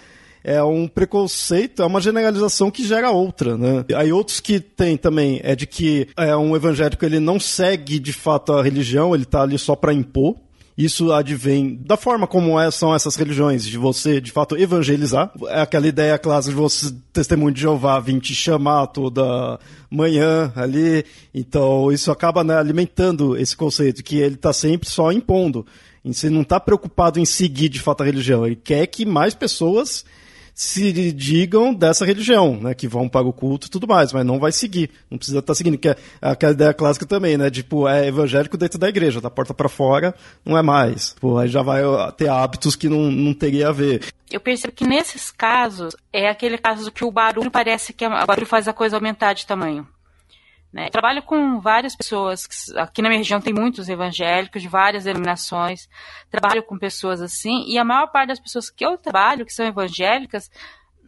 É 0.47 0.63
um 0.63 0.87
preconceito, 0.87 1.83
é 1.83 1.87
uma 1.87 2.01
generalização 2.01 2.71
que 2.71 2.87
gera 2.87 3.11
outra, 3.11 3.59
né? 3.59 3.85
Aí 3.97 4.13
outros 4.13 4.39
que 4.39 4.61
tem 4.61 4.97
também 4.97 5.41
é 5.43 5.57
de 5.57 5.67
que 5.67 6.07
é 6.17 6.37
um 6.37 6.55
evangélico 6.55 7.05
ele 7.05 7.19
não 7.19 7.41
segue 7.41 7.99
de 7.99 8.13
fato 8.13 8.53
a 8.53 8.63
religião, 8.63 9.13
ele 9.13 9.25
está 9.25 9.43
ali 9.43 9.59
só 9.59 9.75
para 9.75 9.93
impor. 9.93 10.37
Isso 10.79 11.11
advém 11.11 11.75
da 11.85 11.97
forma 11.97 12.29
como 12.29 12.61
é, 12.61 12.71
são 12.71 12.95
essas 12.95 13.17
religiões, 13.17 13.67
de 13.67 13.77
você, 13.77 14.21
de 14.21 14.31
fato, 14.31 14.57
evangelizar. 14.57 15.33
É 15.49 15.63
aquela 15.63 15.89
ideia 15.89 16.17
clássica 16.17 16.55
de 16.55 16.61
você, 16.61 16.95
testemunho 17.13 17.53
de 17.53 17.63
Jeová, 17.63 17.99
vir 17.99 18.21
te 18.21 18.35
chamar 18.35 18.87
toda 18.89 19.59
manhã 19.91 20.53
ali. 20.55 21.05
Então, 21.35 21.91
isso 21.91 22.13
acaba 22.13 22.45
né, 22.45 22.57
alimentando 22.57 23.37
esse 23.37 23.57
conceito, 23.57 24.05
que 24.05 24.19
ele 24.19 24.35
está 24.35 24.53
sempre 24.53 24.89
só 24.89 25.11
impondo. 25.11 25.67
Você 26.05 26.31
não 26.31 26.43
está 26.43 26.61
preocupado 26.61 27.19
em 27.19 27.25
seguir, 27.25 27.69
de 27.69 27.81
fato, 27.81 28.03
a 28.03 28.07
religião. 28.07 28.47
Ele 28.47 28.55
quer 28.55 28.87
que 28.87 29.05
mais 29.05 29.35
pessoas 29.35 30.05
se 30.57 30.91
digam 31.13 31.75
dessa 31.75 32.07
religião, 32.07 32.59
né? 32.59 32.75
Que 32.75 32.89
vão 32.89 33.11
para 33.11 33.27
o 33.27 33.33
culto 33.33 33.67
e 33.67 33.71
tudo 33.71 33.87
mais, 33.87 34.11
mas 34.11 34.25
não 34.25 34.41
vai 34.41 34.51
seguir. 34.51 34.91
Não 35.11 35.19
precisa 35.19 35.41
estar 35.41 35.53
tá 35.53 35.55
seguindo, 35.55 35.77
que 35.77 35.91
é 35.91 35.97
aquela 36.19 36.53
ideia 36.53 36.73
clássica 36.73 37.05
também, 37.05 37.37
né? 37.37 37.51
Tipo, 37.51 37.87
é 37.87 38.07
evangélico 38.07 38.57
dentro 38.57 38.79
da 38.79 38.89
igreja, 38.89 39.21
da 39.21 39.29
porta 39.29 39.53
para 39.53 39.69
fora, 39.69 40.15
não 40.43 40.57
é 40.57 40.63
mais. 40.63 41.15
Pô, 41.21 41.37
aí 41.37 41.47
já 41.47 41.61
vai 41.61 41.83
ter 42.17 42.31
hábitos 42.31 42.75
que 42.75 42.89
não, 42.89 43.11
não 43.11 43.35
teria 43.35 43.69
a 43.69 43.73
ver. 43.73 44.03
Eu 44.31 44.41
percebo 44.41 44.73
que 44.73 44.87
nesses 44.87 45.31
casos, 45.31 45.95
é 46.11 46.31
aquele 46.31 46.57
caso 46.57 46.91
que 46.91 47.05
o 47.05 47.13
barulho 47.13 47.51
parece 47.51 47.93
que 47.93 48.07
o 48.07 48.27
barulho 48.27 48.47
faz 48.47 48.67
a 48.67 48.73
coisa 48.73 48.97
aumentar 48.97 49.35
de 49.35 49.47
tamanho. 49.47 49.87
Né? 50.77 50.91
Trabalho 50.91 51.23
com 51.23 51.59
várias 51.59 51.97
pessoas, 51.97 52.47
aqui 52.77 53.01
na 53.01 53.09
minha 53.09 53.21
região 53.21 53.41
tem 53.41 53.51
muitos 53.51 53.89
evangélicos 53.89 54.61
de 54.61 54.69
várias 54.69 55.05
denominações, 55.05 55.89
trabalho 56.31 56.63
com 56.63 56.79
pessoas 56.79 57.23
assim, 57.23 57.65
e 57.67 57.79
a 57.79 57.85
maior 57.85 58.09
parte 58.09 58.29
das 58.29 58.39
pessoas 58.39 58.69
que 58.69 58.85
eu 58.85 58.99
trabalho, 58.99 59.47
que 59.47 59.55
são 59.55 59.65
evangélicas, 59.65 60.51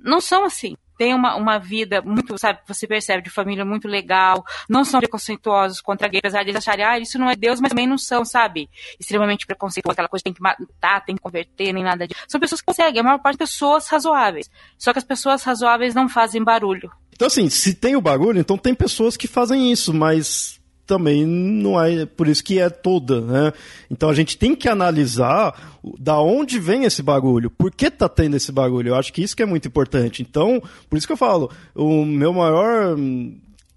não 0.03 0.21
são 0.21 0.45
assim. 0.45 0.77
Tem 0.99 1.15
uma, 1.15 1.37
uma 1.37 1.59
vida 1.59 2.03
muito, 2.03 2.37
sabe, 2.37 2.59
você 2.67 2.85
percebe, 2.85 3.23
de 3.23 3.31
família 3.31 3.65
muito 3.65 3.87
legal, 3.87 4.45
não 4.69 4.85
são 4.85 4.99
preconceituosos 4.99 5.81
contra 5.81 6.09
gays, 6.09 6.21
apesar 6.25 6.43
de 6.43 6.51
eles 6.51 6.59
acharem, 6.59 6.85
ah, 6.85 6.99
isso 6.99 7.17
não 7.21 7.31
é 7.31 7.37
Deus, 7.37 7.61
mas 7.61 7.69
também 7.69 7.87
não 7.87 7.97
são, 7.97 8.25
sabe, 8.25 8.69
extremamente 8.99 9.47
preconceituosos, 9.47 9.95
aquela 9.95 10.09
coisa 10.09 10.25
tem 10.25 10.33
que 10.33 10.43
matar, 10.43 11.05
tem 11.05 11.15
que 11.15 11.23
converter, 11.23 11.73
nem 11.73 11.85
nada 11.85 12.09
disso. 12.09 12.21
São 12.27 12.41
pessoas 12.41 12.61
que 12.61 12.67
conseguem, 12.67 13.01
a 13.01 13.05
maior 13.05 13.19
parte 13.21 13.39
pessoas 13.39 13.87
razoáveis. 13.87 14.51
Só 14.77 14.93
que 14.93 14.99
as 14.99 15.05
pessoas 15.05 15.45
razoáveis 15.45 15.95
não 15.95 16.09
fazem 16.09 16.43
barulho. 16.43 16.91
Então, 17.13 17.29
assim, 17.29 17.49
se 17.49 17.75
tem 17.75 17.95
o 17.95 18.01
barulho, 18.01 18.41
então 18.41 18.59
tem 18.59 18.75
pessoas 18.75 19.17
que 19.17 19.29
fazem 19.29 19.71
isso, 19.71 19.95
mas 19.95 20.58
também 20.89 21.27
não 21.27 21.81
é 21.81 22.07
por 22.07 22.27
isso 22.27 22.43
que 22.43 22.59
é 22.59 22.71
toda, 22.71 23.21
né? 23.21 23.53
Então 23.91 24.09
a 24.09 24.15
gente 24.15 24.39
tem 24.39 24.57
que 24.57 24.69
analisar 24.69 25.79
da 26.01 26.19
onde 26.19 26.59
vem 26.59 26.85
esse 26.85 27.03
barulho, 27.03 27.51
por 27.51 27.71
que 27.71 27.91
tá 27.91 28.09
tendo 28.09 28.37
esse 28.37 28.51
barulho. 28.51 28.89
Eu 28.89 28.95
acho 28.97 29.13
que 29.13 29.23
isso 29.23 29.37
que 29.37 29.43
é 29.43 29.47
muito 29.47 29.69
importante. 29.69 30.23
Então, 30.23 30.61
por 30.89 30.97
isso 30.97 31.07
que 31.07 31.13
eu 31.13 31.17
falo, 31.17 31.51
o 31.75 32.05
meu 32.05 32.33
maior 32.33 32.97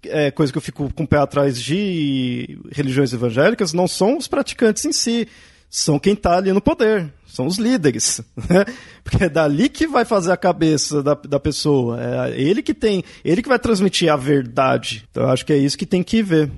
é, 0.06 0.30
coisa 0.30 0.50
que 0.50 0.58
eu 0.58 0.62
fico 0.62 0.92
com 0.94 1.04
o 1.04 1.06
pé 1.06 1.18
atrás 1.18 1.60
de 1.60 2.58
religiões 2.70 3.12
evangélicas 3.12 3.72
não 3.72 3.86
são 3.86 4.16
os 4.16 4.26
praticantes 4.26 4.84
em 4.84 4.92
si, 4.92 5.28
são 5.68 5.98
quem 5.98 6.14
está 6.14 6.36
ali 6.36 6.52
no 6.52 6.60
poder, 6.60 7.12
são 7.26 7.46
os 7.46 7.56
líderes, 7.58 8.20
né? 8.48 8.64
Porque 9.04 9.24
é 9.24 9.28
dali 9.28 9.68
que 9.68 9.86
vai 9.86 10.04
fazer 10.04 10.32
a 10.32 10.36
cabeça 10.36 11.02
da, 11.02 11.14
da 11.14 11.40
pessoa, 11.40 11.98
é 12.00 12.40
ele 12.40 12.62
que 12.62 12.74
tem, 12.74 13.04
ele 13.24 13.42
que 13.42 13.48
vai 13.48 13.58
transmitir 13.58 14.12
a 14.12 14.16
verdade. 14.16 15.04
Então 15.10 15.24
eu 15.24 15.30
acho 15.30 15.46
que 15.46 15.52
é 15.52 15.56
isso 15.56 15.78
que 15.78 15.86
tem 15.86 16.02
que 16.02 16.22
ver. 16.22 16.50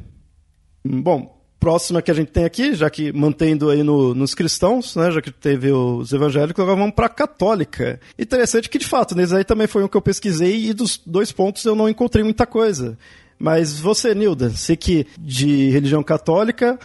Bom, 0.84 1.34
próxima 1.58 2.02
que 2.02 2.10
a 2.10 2.14
gente 2.14 2.30
tem 2.30 2.44
aqui, 2.44 2.74
já 2.74 2.90
que 2.90 3.10
mantendo 3.10 3.70
aí 3.70 3.82
no, 3.82 4.14
nos 4.14 4.34
cristãos, 4.34 4.94
né, 4.96 5.10
já 5.10 5.22
que 5.22 5.30
teve 5.30 5.72
os 5.72 6.12
evangélicos, 6.12 6.62
agora 6.62 6.78
vamos 6.78 6.94
para 6.94 7.06
a 7.06 7.08
católica. 7.08 7.98
Interessante 8.18 8.68
que, 8.68 8.78
de 8.78 8.86
fato, 8.86 9.14
nesse 9.14 9.34
aí 9.34 9.44
também 9.44 9.66
foi 9.66 9.82
um 9.82 9.88
que 9.88 9.96
eu 9.96 10.02
pesquisei 10.02 10.66
e 10.66 10.74
dos 10.74 11.00
dois 11.06 11.32
pontos 11.32 11.64
eu 11.64 11.74
não 11.74 11.88
encontrei 11.88 12.22
muita 12.22 12.44
coisa. 12.44 12.98
Mas 13.38 13.80
você, 13.80 14.14
Nilda, 14.14 14.50
você 14.50 14.76
que 14.76 15.06
de 15.18 15.70
religião 15.70 16.02
católica, 16.02 16.78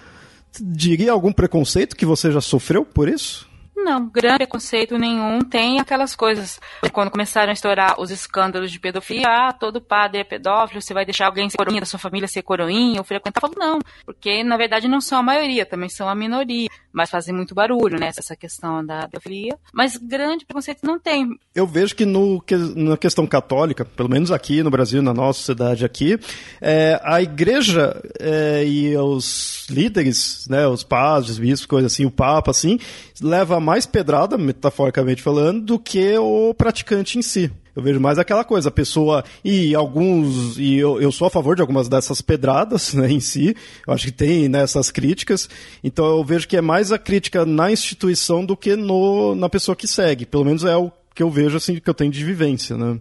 diria 0.61 1.11
algum 1.11 1.33
preconceito 1.33 1.93
que 1.93 2.05
você 2.05 2.31
já 2.31 2.39
sofreu 2.39 2.85
por 2.85 3.09
isso? 3.09 3.48
Não, 3.83 4.07
grande 4.07 4.39
preconceito 4.39 4.97
nenhum. 4.97 5.39
Tem 5.41 5.79
aquelas 5.79 6.15
coisas. 6.15 6.59
Quando 6.91 7.11
começaram 7.11 7.49
a 7.49 7.53
estourar 7.53 7.99
os 7.99 8.11
escândalos 8.11 8.71
de 8.71 8.79
pedofilia, 8.79 9.27
ah, 9.27 9.53
todo 9.53 9.81
padre 9.81 10.21
é 10.21 10.23
pedófilo, 10.23 10.81
você 10.81 10.93
vai 10.93 11.05
deixar 11.05 11.27
alguém 11.27 11.49
ser 11.49 11.57
coroinha 11.57 11.79
da 11.79 11.85
sua 11.85 11.99
família 11.99 12.27
ser 12.27 12.41
coroinha 12.41 12.99
ou 12.99 13.03
frequentar. 13.03 13.41
Eu 13.43 13.49
falo, 13.49 13.55
não, 13.57 13.79
porque 14.05 14.43
na 14.43 14.57
verdade 14.57 14.87
não 14.87 14.99
são 14.99 15.19
a 15.19 15.23
maioria, 15.23 15.65
também 15.65 15.89
são 15.89 16.09
a 16.09 16.15
minoria. 16.15 16.67
Mas 16.91 17.09
fazem 17.09 17.33
muito 17.33 17.53
barulho, 17.53 17.99
né, 17.99 18.07
essa 18.07 18.35
questão 18.35 18.83
da 18.85 19.07
pedofilia. 19.07 19.57
Mas 19.73 19.95
grande 19.95 20.45
preconceito 20.45 20.79
não 20.83 20.99
tem. 20.99 21.37
Eu 21.53 21.67
vejo 21.67 21.95
que 21.95 22.05
no, 22.05 22.43
na 22.75 22.97
questão 22.97 23.25
católica, 23.27 23.85
pelo 23.85 24.09
menos 24.09 24.31
aqui 24.31 24.63
no 24.63 24.71
Brasil, 24.71 25.01
na 25.01 25.13
nossa 25.13 25.39
sociedade 25.39 25.85
aqui, 25.85 26.19
é, 26.59 26.99
a 27.03 27.21
igreja 27.21 28.01
é, 28.19 28.65
e 28.65 28.97
os 28.97 29.67
líderes, 29.69 30.47
né, 30.49 30.67
os 30.67 30.83
padres, 30.83 31.37
bispos, 31.37 31.65
coisas 31.65 31.93
assim, 31.93 32.05
o 32.05 32.11
papa, 32.11 32.51
assim, 32.51 32.79
leva 33.21 33.59
mais 33.69 33.85
pedrada, 33.85 34.35
metaforicamente 34.35 35.21
falando, 35.21 35.61
do 35.61 35.79
que 35.79 36.17
o 36.17 36.55
praticante 36.55 37.19
em 37.19 37.21
si. 37.21 37.51
Eu 37.75 37.83
vejo 37.83 37.99
mais 37.99 38.17
aquela 38.17 38.43
coisa, 38.43 38.69
a 38.69 38.71
pessoa. 38.71 39.23
E 39.45 39.75
alguns. 39.75 40.57
E 40.57 40.75
eu, 40.75 40.99
eu 40.99 41.11
sou 41.11 41.27
a 41.27 41.29
favor 41.29 41.55
de 41.55 41.61
algumas 41.61 41.87
dessas 41.87 42.19
pedradas 42.19 42.95
né, 42.95 43.11
em 43.11 43.19
si. 43.19 43.55
Eu 43.85 43.93
acho 43.93 44.05
que 44.05 44.11
tem 44.11 44.49
nessas 44.49 44.87
né, 44.87 44.93
críticas. 44.93 45.47
Então 45.83 46.03
eu 46.03 46.23
vejo 46.23 46.47
que 46.47 46.57
é 46.57 46.61
mais 46.61 46.91
a 46.91 46.97
crítica 46.97 47.45
na 47.45 47.71
instituição 47.71 48.43
do 48.43 48.57
que 48.57 48.75
no, 48.75 49.35
na 49.35 49.47
pessoa 49.47 49.75
que 49.75 49.87
segue. 49.87 50.25
Pelo 50.25 50.45
menos 50.45 50.65
é 50.65 50.75
o 50.75 50.91
que 51.13 51.21
eu 51.21 51.29
vejo, 51.29 51.57
assim, 51.57 51.79
que 51.79 51.87
eu 51.89 51.93
tenho 51.93 52.11
de 52.11 52.25
vivência, 52.25 52.75
né? 52.75 52.97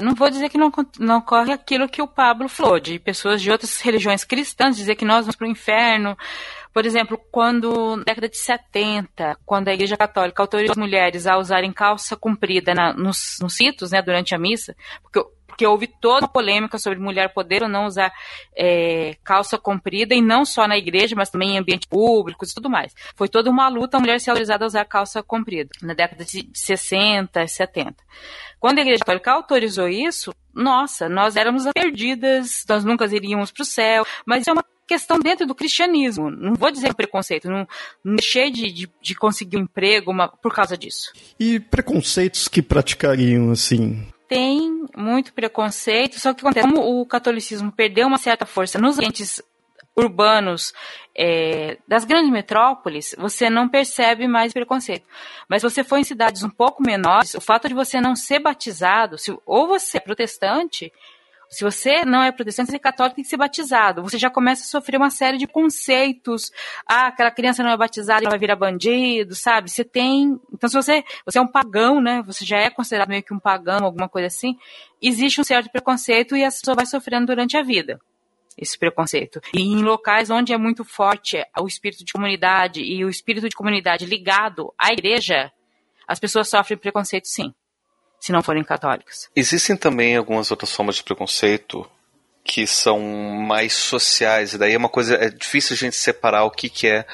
Não 0.00 0.14
vou 0.14 0.30
dizer 0.30 0.48
que 0.48 0.56
não, 0.56 0.72
não 1.00 1.18
ocorre 1.18 1.52
aquilo 1.52 1.88
que 1.88 2.00
o 2.00 2.06
Pablo 2.06 2.48
falou, 2.48 2.80
de 2.80 2.98
pessoas 2.98 3.42
de 3.42 3.50
outras 3.50 3.78
religiões 3.80 4.24
cristãs 4.24 4.76
dizer 4.76 4.94
que 4.94 5.04
nós 5.04 5.26
vamos 5.26 5.36
para 5.36 5.46
o 5.46 5.50
inferno, 5.50 6.16
por 6.72 6.86
exemplo, 6.86 7.18
quando, 7.30 7.96
na 7.96 8.04
década 8.04 8.28
de 8.28 8.36
70, 8.38 9.38
quando 9.44 9.68
a 9.68 9.74
Igreja 9.74 9.96
Católica 9.96 10.42
autorizou 10.42 10.72
as 10.72 10.78
mulheres 10.78 11.26
a 11.26 11.36
usarem 11.36 11.72
calça 11.72 12.16
comprida 12.16 12.74
na, 12.74 12.92
nos, 12.92 13.38
nos 13.40 13.60
ritos, 13.60 13.90
né, 13.90 14.00
durante 14.00 14.34
a 14.34 14.38
missa, 14.38 14.74
porque 15.02 15.20
porque 15.52 15.66
houve 15.66 15.86
toda 15.86 16.24
uma 16.24 16.28
polêmica 16.28 16.78
sobre 16.78 16.98
mulher 16.98 17.32
poder 17.32 17.62
ou 17.62 17.68
não 17.68 17.84
usar 17.84 18.10
é, 18.56 19.16
calça 19.22 19.58
comprida, 19.58 20.14
e 20.14 20.22
não 20.22 20.46
só 20.46 20.66
na 20.66 20.78
igreja, 20.78 21.14
mas 21.14 21.28
também 21.28 21.50
em 21.50 21.58
ambientes 21.58 21.86
públicos 21.86 22.50
e 22.50 22.54
tudo 22.54 22.70
mais. 22.70 22.94
Foi 23.14 23.28
toda 23.28 23.50
uma 23.50 23.68
luta 23.68 23.98
a 23.98 24.00
mulher 24.00 24.18
ser 24.18 24.30
autorizada 24.30 24.64
a 24.64 24.66
usar 24.66 24.84
calça 24.86 25.22
comprida, 25.22 25.70
na 25.82 25.92
década 25.92 26.24
de 26.24 26.48
60, 26.54 27.46
70. 27.46 27.94
Quando 28.58 28.78
a 28.78 28.80
igreja 28.80 29.00
católica 29.00 29.32
autorizou 29.32 29.88
isso, 29.88 30.34
nossa, 30.54 31.08
nós 31.08 31.36
éramos 31.36 31.64
perdidas, 31.74 32.64
nós 32.66 32.82
nunca 32.82 33.04
iríamos 33.04 33.52
para 33.52 33.62
o 33.62 33.66
céu, 33.66 34.06
mas 34.24 34.46
é 34.48 34.52
uma 34.52 34.64
questão 34.86 35.18
dentro 35.18 35.46
do 35.46 35.54
cristianismo. 35.54 36.30
Não 36.30 36.54
vou 36.54 36.70
dizer 36.70 36.94
preconceito, 36.94 37.48
não, 37.48 37.66
não 38.04 38.16
deixei 38.16 38.50
de, 38.50 38.72
de, 38.72 38.90
de, 39.00 39.14
conseguir 39.14 39.56
um 39.56 39.62
emprego 39.62 40.10
uma, 40.10 40.28
por 40.28 40.54
causa 40.54 40.76
disso. 40.76 41.12
E 41.38 41.60
preconceitos 41.60 42.48
que 42.48 42.62
praticariam, 42.62 43.50
assim? 43.50 44.06
Tem 44.28 44.86
muito 44.96 45.32
preconceito, 45.32 46.18
só 46.18 46.32
que 46.32 46.40
acontece, 46.40 46.66
como 46.66 47.00
o 47.00 47.06
catolicismo 47.06 47.70
perdeu 47.70 48.06
uma 48.06 48.18
certa 48.18 48.46
força 48.46 48.78
nos 48.78 48.96
ambientes 48.98 49.42
urbanos 49.94 50.72
é, 51.14 51.78
das 51.86 52.04
grandes 52.04 52.30
metrópoles, 52.30 53.14
você 53.18 53.50
não 53.50 53.68
percebe 53.68 54.26
mais 54.26 54.52
preconceito. 54.52 55.06
Mas 55.48 55.60
se 55.60 55.68
você 55.68 55.84
for 55.84 55.98
em 55.98 56.04
cidades 56.04 56.42
um 56.42 56.50
pouco 56.50 56.82
menores, 56.82 57.34
o 57.34 57.40
fato 57.40 57.68
de 57.68 57.74
você 57.74 58.00
não 58.00 58.16
ser 58.16 58.38
batizado, 58.38 59.18
se, 59.18 59.36
ou 59.44 59.66
você 59.66 59.98
é 59.98 60.00
protestante, 60.00 60.90
se 61.52 61.62
você 61.62 62.02
não 62.06 62.22
é 62.22 62.32
protestante, 62.32 62.70
você 62.70 62.76
é 62.76 62.78
católico, 62.78 63.16
tem 63.16 63.22
que 63.22 63.28
ser 63.28 63.36
batizado. 63.36 64.02
Você 64.02 64.16
já 64.16 64.30
começa 64.30 64.62
a 64.62 64.66
sofrer 64.66 64.96
uma 64.96 65.10
série 65.10 65.36
de 65.36 65.46
conceitos. 65.46 66.50
Ah, 66.88 67.08
aquela 67.08 67.30
criança 67.30 67.62
não 67.62 67.70
é 67.70 67.76
batizada, 67.76 68.22
ela 68.22 68.30
vai 68.30 68.38
virar 68.38 68.56
bandido, 68.56 69.34
sabe? 69.34 69.70
Você 69.70 69.84
tem. 69.84 70.40
Então, 70.50 70.66
se 70.66 70.74
você, 70.74 71.04
você 71.26 71.38
é 71.38 71.42
um 71.42 71.46
pagão, 71.46 72.00
né? 72.00 72.22
Você 72.22 72.42
já 72.42 72.56
é 72.56 72.70
considerado 72.70 73.10
meio 73.10 73.22
que 73.22 73.34
um 73.34 73.38
pagão, 73.38 73.84
alguma 73.84 74.08
coisa 74.08 74.28
assim. 74.28 74.56
Existe 75.00 75.42
um 75.42 75.44
certo 75.44 75.70
preconceito 75.70 76.34
e 76.34 76.42
a 76.42 76.48
pessoa 76.48 76.74
vai 76.74 76.86
sofrendo 76.86 77.26
durante 77.26 77.54
a 77.54 77.62
vida 77.62 78.00
esse 78.56 78.78
preconceito. 78.78 79.38
E 79.52 79.60
em 79.60 79.82
locais 79.82 80.30
onde 80.30 80.54
é 80.54 80.58
muito 80.58 80.84
forte 80.84 81.44
o 81.58 81.66
espírito 81.66 82.02
de 82.02 82.14
comunidade 82.14 82.80
e 82.80 83.04
o 83.04 83.10
espírito 83.10 83.46
de 83.46 83.54
comunidade 83.54 84.06
ligado 84.06 84.72
à 84.78 84.90
igreja, 84.90 85.52
as 86.08 86.18
pessoas 86.18 86.48
sofrem 86.48 86.78
preconceito 86.78 87.28
sim 87.28 87.52
se 88.22 88.30
não 88.30 88.40
forem 88.40 88.62
católicos. 88.62 89.28
Existem 89.34 89.76
também 89.76 90.16
algumas 90.16 90.52
outras 90.52 90.72
formas 90.72 90.94
de 90.94 91.02
preconceito 91.02 91.90
que 92.44 92.68
são 92.68 93.00
mais 93.00 93.72
sociais, 93.72 94.52
e 94.52 94.58
daí 94.58 94.74
é 94.74 94.78
uma 94.78 94.88
coisa, 94.88 95.16
é 95.16 95.28
difícil 95.28 95.74
a 95.74 95.76
gente 95.76 95.96
separar 95.96 96.44
o 96.44 96.50
que, 96.50 96.68
que 96.68 96.86
é 96.86 97.04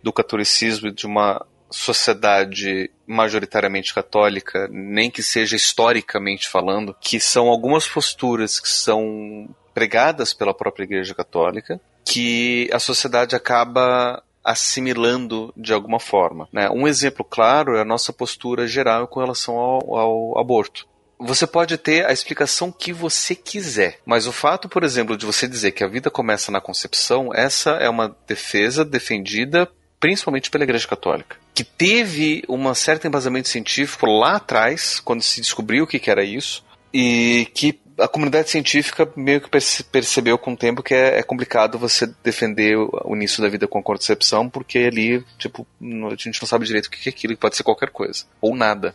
do 0.00 0.12
catolicismo 0.12 0.92
de 0.92 1.06
uma 1.06 1.44
sociedade 1.68 2.88
majoritariamente 3.04 3.92
católica, 3.92 4.68
nem 4.70 5.10
que 5.10 5.24
seja 5.24 5.56
historicamente 5.56 6.48
falando, 6.48 6.94
que 7.00 7.18
são 7.18 7.48
algumas 7.48 7.88
posturas 7.88 8.60
que 8.60 8.68
são 8.68 9.48
pregadas 9.72 10.32
pela 10.32 10.54
própria 10.54 10.84
Igreja 10.84 11.16
Católica, 11.16 11.80
que 12.04 12.70
a 12.72 12.78
sociedade 12.78 13.34
acaba 13.34 14.22
assimilando 14.44 15.52
de 15.56 15.72
alguma 15.72 15.98
forma. 15.98 16.48
Né? 16.52 16.68
Um 16.70 16.86
exemplo 16.86 17.24
claro 17.24 17.76
é 17.76 17.80
a 17.80 17.84
nossa 17.84 18.12
postura 18.12 18.66
geral 18.66 19.08
com 19.08 19.20
relação 19.20 19.56
ao, 19.56 19.96
ao 19.96 20.38
aborto. 20.38 20.86
Você 21.18 21.46
pode 21.46 21.78
ter 21.78 22.04
a 22.04 22.12
explicação 22.12 22.70
que 22.72 22.92
você 22.92 23.34
quiser, 23.34 24.00
mas 24.04 24.26
o 24.26 24.32
fato, 24.32 24.68
por 24.68 24.82
exemplo, 24.82 25.16
de 25.16 25.24
você 25.24 25.46
dizer 25.46 25.72
que 25.72 25.84
a 25.84 25.88
vida 25.88 26.10
começa 26.10 26.52
na 26.52 26.60
concepção, 26.60 27.30
essa 27.32 27.70
é 27.72 27.88
uma 27.88 28.14
defesa 28.26 28.84
defendida 28.84 29.70
principalmente 30.04 30.50
pela 30.50 30.64
Igreja 30.64 30.86
Católica, 30.86 31.38
que 31.54 31.64
teve 31.64 32.44
um 32.46 32.74
certo 32.74 33.06
embasamento 33.06 33.48
científico 33.48 34.04
lá 34.04 34.36
atrás, 34.36 35.00
quando 35.00 35.22
se 35.22 35.40
descobriu 35.40 35.84
o 35.84 35.86
que, 35.86 36.10
era 36.10 36.22
isso, 36.22 36.62
e 36.94 37.46
que 37.52 37.80
a 37.98 38.06
comunidade 38.06 38.50
científica 38.50 39.12
meio 39.16 39.40
que 39.40 39.50
percebeu 39.50 40.38
com 40.38 40.52
o 40.52 40.56
tempo 40.56 40.82
que 40.82 40.94
é, 40.94 41.18
é, 41.18 41.22
complicado 41.24 41.76
você 41.76 42.06
defender 42.22 42.76
o 42.76 43.16
início 43.16 43.42
da 43.42 43.48
vida 43.48 43.66
com 43.66 43.80
a 43.80 43.82
contracepção, 43.82 44.48
porque 44.48 44.78
ali, 44.78 45.24
tipo, 45.36 45.66
a 45.80 46.14
gente 46.16 46.40
não 46.40 46.46
sabe 46.46 46.66
direito 46.66 46.86
o 46.86 46.90
que 46.90 47.08
é 47.08 47.10
aquilo, 47.10 47.34
que 47.34 47.40
pode 47.40 47.56
ser 47.56 47.64
qualquer 47.64 47.90
coisa, 47.90 48.24
ou 48.40 48.54
nada 48.54 48.94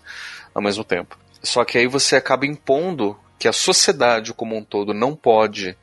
ao 0.56 0.62
mesmo 0.62 0.84
tempo. 0.86 1.18
Só 1.44 1.66
que 1.66 1.78
aí 1.78 1.88
você 1.88 2.16
acaba 2.16 2.46
impondo 2.46 3.18
que 3.38 3.50
a 3.50 3.54
sociedade 3.54 4.34
como 4.34 4.56
um 4.56 4.64
todo 4.64 4.94
não 4.94 5.14
pode 5.14 5.78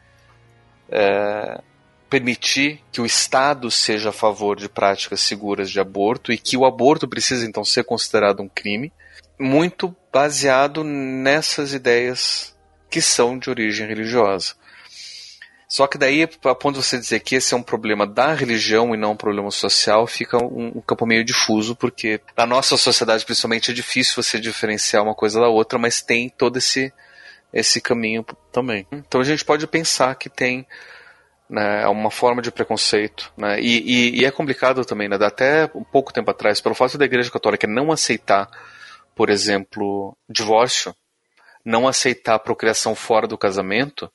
é, 0.89 1.61
permitir 2.09 2.83
que 2.91 3.01
o 3.01 3.07
Estado 3.07 3.71
seja 3.71 4.09
a 4.09 4.13
favor 4.13 4.57
de 4.57 4.69
práticas 4.69 5.21
seguras 5.21 5.71
de 5.71 5.81
aborto 5.81 6.33
e 6.33 6.39
que 6.39 6.57
o 6.57 6.65
aborto 6.65 7.09
precisa 7.09 7.47
então 7.47 7.65
ser 7.65 7.85
considerado 7.85 8.41
um 8.43 8.49
crime, 8.49 8.93
muito 9.39 9.95
baseado 10.13 10.83
nessas 10.83 11.73
ideias 11.73 12.57
que 12.91 13.01
são 13.01 13.39
de 13.39 13.51
origem 13.51 13.87
religiosa. 13.87 14.55
Só 15.69 15.87
que 15.87 15.99
daí, 15.99 16.23
a 16.23 16.55
ponto 16.55 16.79
de 16.79 16.85
você 16.85 16.97
dizer 16.97 17.21
que 17.21 17.35
esse 17.35 17.53
é 17.53 17.57
um 17.57 17.63
problema 17.63 18.07
da 18.07 18.33
religião 18.33 18.95
e 18.95 18.97
não 18.97 19.13
um 19.13 19.17
problema 19.17 19.51
social, 19.51 20.07
fica 20.07 20.37
um, 20.43 20.75
um, 20.77 20.81
campo 20.81 21.05
meio 21.05 21.25
difuso, 21.25 21.75
porque 21.75 22.21
na 22.37 22.47
nossa 22.47 22.77
sociedade, 22.77 23.25
principalmente, 23.25 23.73
é 23.73 23.75
difícil 23.75 24.23
você 24.23 24.39
diferenciar 24.39 25.03
uma 25.03 25.15
coisa 25.15 25.41
da 25.41 25.49
outra, 25.49 25.79
mas 25.79 26.01
tem 26.01 26.29
todo 26.29 26.57
esse, 26.57 26.93
esse 27.53 27.81
caminho 27.81 28.25
também. 28.53 28.87
Então 28.93 29.21
a 29.21 29.25
gente 29.25 29.45
pode 29.45 29.67
pensar 29.67 30.15
que 30.15 30.31
tem 30.31 30.65
né, 31.51 31.87
uma 31.89 32.13
forma 32.13 32.41
de 32.41 32.53
preconceito, 32.53 33.33
né, 33.37 33.61
e, 33.61 34.13
e, 34.15 34.21
e, 34.21 34.25
é 34.25 34.31
complicado 34.31 34.85
também, 34.85 35.09
né, 35.09 35.17
até 35.21 35.71
um 35.75 35.85
pouco 35.85 36.13
tempo 36.13 36.31
atrás, 36.31 36.61
pelo 36.61 36.75
fato 36.75 36.99
da 36.99 37.05
Igreja 37.05 37.31
Católica 37.31 37.67
não 37.67 37.93
aceitar, 37.93 38.49
por 39.17 39.31
exemplo, 39.31 40.17
divórcio, 40.29 40.95
não 41.65 41.89
aceitar 41.89 42.35
a 42.35 42.39
procriação 42.39 42.95
fora 42.95 43.27
do 43.27 43.39
casamento, 43.39 44.13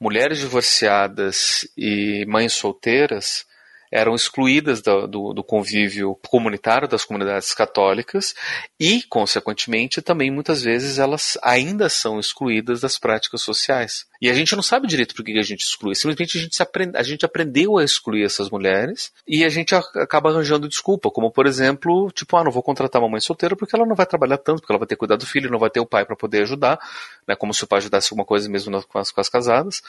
mulheres 0.00 0.38
divorciadas 0.38 1.68
e 1.76 2.24
mães 2.26 2.54
solteiras 2.54 3.46
eram 3.90 4.14
excluídas 4.14 4.82
do, 4.82 5.06
do, 5.06 5.32
do, 5.32 5.44
convívio 5.44 6.18
comunitário 6.28 6.88
das 6.88 7.04
comunidades 7.04 7.54
católicas 7.54 8.34
e, 8.78 9.02
consequentemente, 9.04 10.02
também 10.02 10.30
muitas 10.30 10.62
vezes 10.62 10.98
elas 10.98 11.38
ainda 11.42 11.88
são 11.88 12.20
excluídas 12.20 12.80
das 12.80 12.98
práticas 12.98 13.42
sociais. 13.42 14.06
E 14.20 14.28
a 14.28 14.34
gente 14.34 14.54
não 14.54 14.62
sabe 14.62 14.88
direito 14.88 15.14
por 15.14 15.24
que 15.24 15.38
a 15.38 15.42
gente 15.42 15.62
exclui, 15.62 15.94
simplesmente 15.94 16.38
a 16.38 16.40
gente, 16.40 16.62
aprende, 16.62 16.96
a 16.96 17.02
gente 17.02 17.24
aprendeu 17.24 17.78
a 17.78 17.84
excluir 17.84 18.24
essas 18.24 18.50
mulheres 18.50 19.12
e 19.26 19.44
a 19.44 19.48
gente 19.48 19.74
acaba 19.74 20.30
arranjando 20.30 20.68
desculpa, 20.68 21.10
como 21.10 21.30
por 21.30 21.46
exemplo, 21.46 22.10
tipo, 22.12 22.36
ah, 22.36 22.44
não 22.44 22.50
vou 22.50 22.62
contratar 22.62 23.00
uma 23.00 23.08
mãe 23.08 23.20
solteira 23.20 23.56
porque 23.56 23.76
ela 23.76 23.86
não 23.86 23.94
vai 23.94 24.06
trabalhar 24.06 24.38
tanto, 24.38 24.60
porque 24.60 24.72
ela 24.72 24.78
vai 24.78 24.88
ter 24.88 24.96
cuidar 24.96 25.16
do 25.16 25.26
filho, 25.26 25.50
não 25.50 25.58
vai 25.58 25.70
ter 25.70 25.80
o 25.80 25.86
pai 25.86 26.04
para 26.04 26.16
poder 26.16 26.42
ajudar, 26.42 26.78
né, 27.26 27.36
como 27.36 27.54
se 27.54 27.64
o 27.64 27.66
pai 27.66 27.78
ajudasse 27.78 28.08
alguma 28.12 28.24
coisa 28.24 28.48
mesmo 28.48 28.82
com 28.86 28.98
as, 28.98 29.10
com 29.10 29.20
as 29.20 29.28
casadas. 29.28 29.82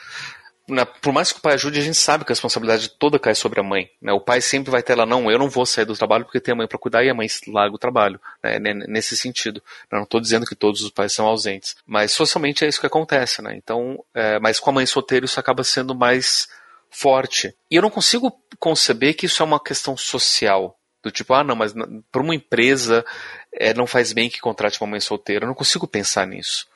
Né, 0.70 0.86
por 0.86 1.12
mais 1.12 1.32
que 1.32 1.40
o 1.40 1.42
pai 1.42 1.56
ajude, 1.56 1.80
a 1.80 1.84
gente 1.84 1.98
sabe 1.98 2.24
que 2.24 2.32
a 2.32 2.34
responsabilidade 2.34 2.90
toda 2.90 3.20
cai 3.20 3.34
sobre 3.34 3.60
a 3.60 3.64
mãe. 3.64 3.90
Né? 4.02 4.14
O 4.14 4.22
pai 4.22 4.40
sempre 4.40 4.72
vai 4.72 4.84
ter 4.84 4.96
lá, 4.96 5.06
não, 5.06 5.30
eu 5.30 5.40
não 5.40 5.50
vou 5.50 5.66
sair 5.66 5.86
do 5.86 5.96
trabalho 5.96 6.26
porque 6.26 6.40
tem 6.40 6.54
a 6.54 6.56
mãe 6.56 6.68
para 6.68 6.78
cuidar 6.78 7.04
e 7.04 7.10
a 7.10 7.14
mãe 7.14 7.28
larga 7.48 7.76
o 7.76 7.80
trabalho. 7.80 8.20
Né? 8.44 8.60
Nesse 8.88 9.18
sentido. 9.18 9.62
Eu 9.92 9.98
não 9.98 10.04
estou 10.04 10.22
dizendo 10.22 10.46
que 10.46 10.56
todos 10.56 10.82
os 10.82 10.92
pais 10.92 11.12
são 11.12 11.26
ausentes. 11.26 11.76
Mas 11.86 12.12
socialmente 12.12 12.64
é 12.64 12.68
isso 12.68 12.80
que 12.80 12.86
acontece. 12.86 13.42
Né? 13.42 13.56
Então, 13.56 14.04
é, 14.14 14.40
mas 14.40 14.60
com 14.60 14.70
a 14.70 14.74
mãe 14.74 14.86
solteira 14.86 15.26
isso 15.26 15.40
acaba 15.40 15.64
sendo 15.64 15.96
mais 15.96 16.48
forte. 16.90 17.56
E 17.70 17.76
eu 17.76 17.82
não 17.82 17.90
consigo 17.90 18.32
conceber 18.60 19.16
que 19.16 19.26
isso 19.26 19.42
é 19.42 19.46
uma 19.46 19.60
questão 19.60 19.98
social. 19.98 20.78
Do 21.02 21.12
tipo, 21.12 21.34
ah, 21.34 21.44
não, 21.44 21.56
mas 21.56 21.74
para 22.12 22.22
uma 22.22 22.36
empresa 22.36 23.06
é, 23.54 23.74
não 23.74 23.88
faz 23.88 24.12
bem 24.12 24.30
que 24.30 24.40
contrate 24.40 24.80
uma 24.82 24.92
mãe 24.92 25.00
solteira. 25.00 25.46
Eu 25.46 25.48
não 25.48 25.56
consigo 25.56 25.88
pensar 25.88 26.28
nisso. 26.28 26.68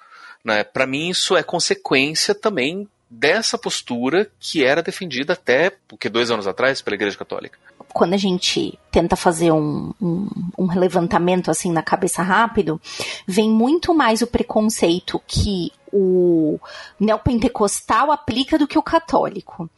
Né? 0.43 0.63
Para 0.63 0.87
mim, 0.87 1.09
isso 1.09 1.35
é 1.35 1.43
consequência 1.43 2.33
também 2.33 2.87
dessa 3.13 3.57
postura 3.57 4.29
que 4.39 4.63
era 4.63 4.81
defendida 4.81 5.33
até 5.33 5.69
porque 5.87 6.09
dois 6.09 6.31
anos 6.31 6.47
atrás 6.47 6.81
pela 6.81 6.95
Igreja 6.95 7.17
Católica. 7.17 7.57
Quando 7.93 8.13
a 8.13 8.17
gente 8.17 8.77
tenta 8.91 9.15
fazer 9.15 9.51
um, 9.51 9.93
um, 10.01 10.27
um 10.57 10.79
levantamento 10.79 11.51
assim 11.51 11.71
na 11.71 11.83
cabeça 11.83 12.23
rápido, 12.23 12.81
vem 13.27 13.49
muito 13.49 13.93
mais 13.93 14.21
o 14.21 14.27
preconceito 14.27 15.21
que 15.27 15.71
o 15.91 16.59
neopentecostal 16.99 18.11
aplica 18.11 18.57
do 18.57 18.67
que 18.67 18.79
o 18.79 18.83
católico. 18.83 19.69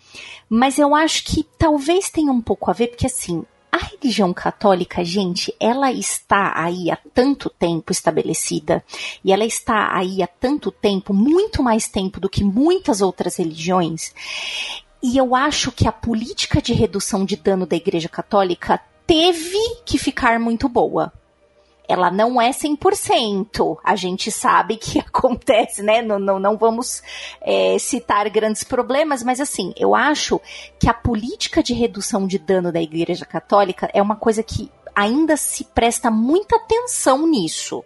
Mas 0.49 0.80
eu 0.80 0.95
acho 0.95 1.26
que 1.26 1.44
talvez 1.57 2.10
tenha 2.10 2.32
um 2.32 2.41
pouco 2.41 2.72
a 2.72 2.74
ver, 2.74 2.88
porque 2.88 3.07
assim, 3.07 3.44
a 3.76 3.77
religião 3.77 4.34
católica, 4.34 5.03
gente, 5.03 5.53
ela 5.60 5.91
está 5.91 6.53
aí 6.56 6.89
há 6.89 6.97
tanto 7.14 7.49
tempo 7.49 7.91
estabelecida 7.91 8.81
e 9.22 9.34
ela 9.34 9.43
está 9.43 9.93
aí 9.93 10.23
há 10.23 10.27
tanto 10.27 10.72
tempo, 10.72 11.14
muito 11.14 11.61
mais 11.61 11.89
tempo 11.89 12.18
do 12.22 12.30
que 12.30 12.41
muitas 12.41 13.02
outras 13.02 13.35
religiões. 13.35 14.14
E 15.03 15.18
eu 15.18 15.35
acho 15.35 15.73
que 15.73 15.89
a 15.89 15.91
política 15.91 16.61
de 16.61 16.73
redução 16.73 17.26
de 17.26 17.35
dano 17.35 17.65
da 17.65 17.76
Igreja 17.76 18.07
Católica 18.07 18.80
teve 19.06 19.60
que 19.85 19.97
ficar 19.97 20.39
muito 20.39 20.69
boa 20.69 21.11
ela 21.88 22.12
não 22.12 22.41
é 22.41 22.52
100%. 22.52 23.78
A 23.84 23.95
gente 23.95 24.32
sabe 24.32 24.78
que 24.78 24.99
acontece, 25.06 25.82
né? 25.82 26.02
Não, 26.02 26.20
não, 26.20 26.40
não 26.40 26.57
vamos 26.57 27.02
é, 27.41 27.78
citar 27.80 28.30
grandes 28.30 28.64
problemas, 28.64 29.24
mas 29.24 29.40
assim, 29.40 29.74
eu 29.78 29.95
acho 29.95 30.40
que 30.80 30.90
a 30.90 30.94
política 30.94 31.62
de 31.62 31.74
redução 31.74 32.28
de 32.28 32.38
dano 32.38 32.72
da 32.72 32.82
Igreja 32.82 33.26
Católica 33.26 33.90
é 33.94 34.02
uma 34.02 34.16
coisa 34.16 34.44
que 34.44 34.72
ainda 34.95 35.36
se 35.36 35.66
presta 35.66 36.10
muita 36.10 36.56
atenção 36.56 37.28
nisso. 37.28 37.84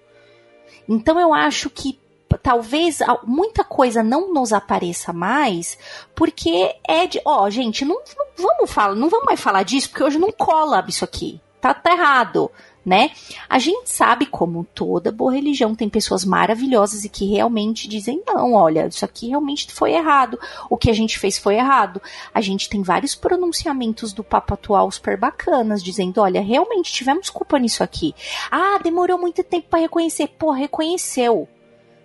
Então 0.87 1.19
eu 1.19 1.33
acho 1.33 1.69
que 1.69 1.99
talvez 2.43 2.99
muita 3.23 3.63
coisa 3.63 4.03
não 4.03 4.31
nos 4.33 4.53
apareça 4.53 5.11
mais, 5.11 5.77
porque 6.13 6.75
é 6.87 7.07
de, 7.07 7.19
ó, 7.25 7.43
oh, 7.43 7.49
gente, 7.49 7.83
não, 7.83 7.95
não, 8.17 8.25
vamos 8.37 8.71
falar, 8.71 8.95
não 8.95 9.09
vamos 9.09 9.25
mais 9.25 9.39
falar 9.39 9.63
disso, 9.63 9.89
porque 9.89 10.03
hoje 10.03 10.19
não 10.19 10.31
cola 10.31 10.85
isso 10.87 11.03
aqui. 11.03 11.41
Tá, 11.59 11.73
tá 11.73 11.91
errado 11.91 12.49
né? 12.85 13.11
A 13.47 13.59
gente 13.59 13.89
sabe 13.89 14.25
como 14.25 14.65
toda 14.73 15.11
boa 15.11 15.33
religião 15.33 15.75
tem 15.75 15.89
pessoas 15.89 16.23
maravilhosas 16.23 17.03
e 17.03 17.09
que 17.09 17.25
realmente 17.25 17.87
dizem 17.87 18.21
não, 18.25 18.53
olha, 18.53 18.87
isso 18.87 19.05
aqui 19.05 19.27
realmente 19.27 19.71
foi 19.71 19.93
errado, 19.93 20.39
o 20.69 20.77
que 20.77 20.89
a 20.89 20.93
gente 20.93 21.19
fez 21.19 21.37
foi 21.37 21.55
errado. 21.55 22.01
A 22.33 22.41
gente 22.41 22.69
tem 22.69 22.81
vários 22.81 23.15
pronunciamentos 23.15 24.13
do 24.13 24.23
Papa 24.23 24.53
atual 24.53 24.89
super 24.91 25.17
bacanas 25.17 25.83
dizendo, 25.83 26.21
olha, 26.21 26.41
realmente 26.41 26.91
tivemos 26.91 27.29
culpa 27.29 27.59
nisso 27.59 27.83
aqui. 27.83 28.15
Ah, 28.49 28.79
demorou 28.81 29.19
muito 29.19 29.43
tempo 29.43 29.67
para 29.69 29.79
reconhecer. 29.79 30.27
Pô, 30.27 30.51
reconheceu. 30.51 31.47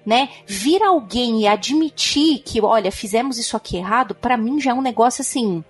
Né? 0.04 0.28
Vir 0.46 0.82
alguém 0.82 1.40
e 1.40 1.46
admitir 1.46 2.40
que, 2.40 2.60
olha, 2.60 2.92
fizemos 2.92 3.38
isso 3.38 3.56
aqui 3.56 3.78
errado, 3.78 4.14
para 4.14 4.36
mim 4.36 4.60
já 4.60 4.72
é 4.72 4.74
um 4.74 4.82
negócio 4.82 5.22
assim, 5.22 5.64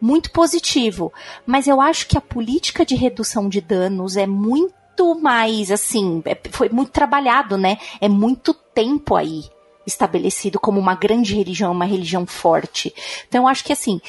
muito 0.00 0.30
positivo. 0.30 1.12
Mas 1.46 1.66
eu 1.66 1.80
acho 1.80 2.06
que 2.06 2.16
a 2.16 2.20
política 2.20 2.84
de 2.84 2.94
redução 2.94 3.48
de 3.48 3.60
danos 3.60 4.16
é 4.16 4.26
muito 4.26 5.14
mais 5.20 5.70
assim, 5.70 6.22
é, 6.24 6.38
foi 6.50 6.68
muito 6.68 6.90
trabalhado, 6.90 7.56
né? 7.56 7.78
É 8.00 8.08
muito 8.08 8.52
tempo 8.52 9.16
aí 9.16 9.44
estabelecido 9.86 10.60
como 10.60 10.78
uma 10.78 10.94
grande 10.94 11.34
religião, 11.34 11.72
uma 11.72 11.84
religião 11.84 12.26
forte. 12.26 12.94
Então, 13.28 13.42
eu 13.42 13.48
acho 13.48 13.64
que, 13.64 13.72
assim, 13.72 14.00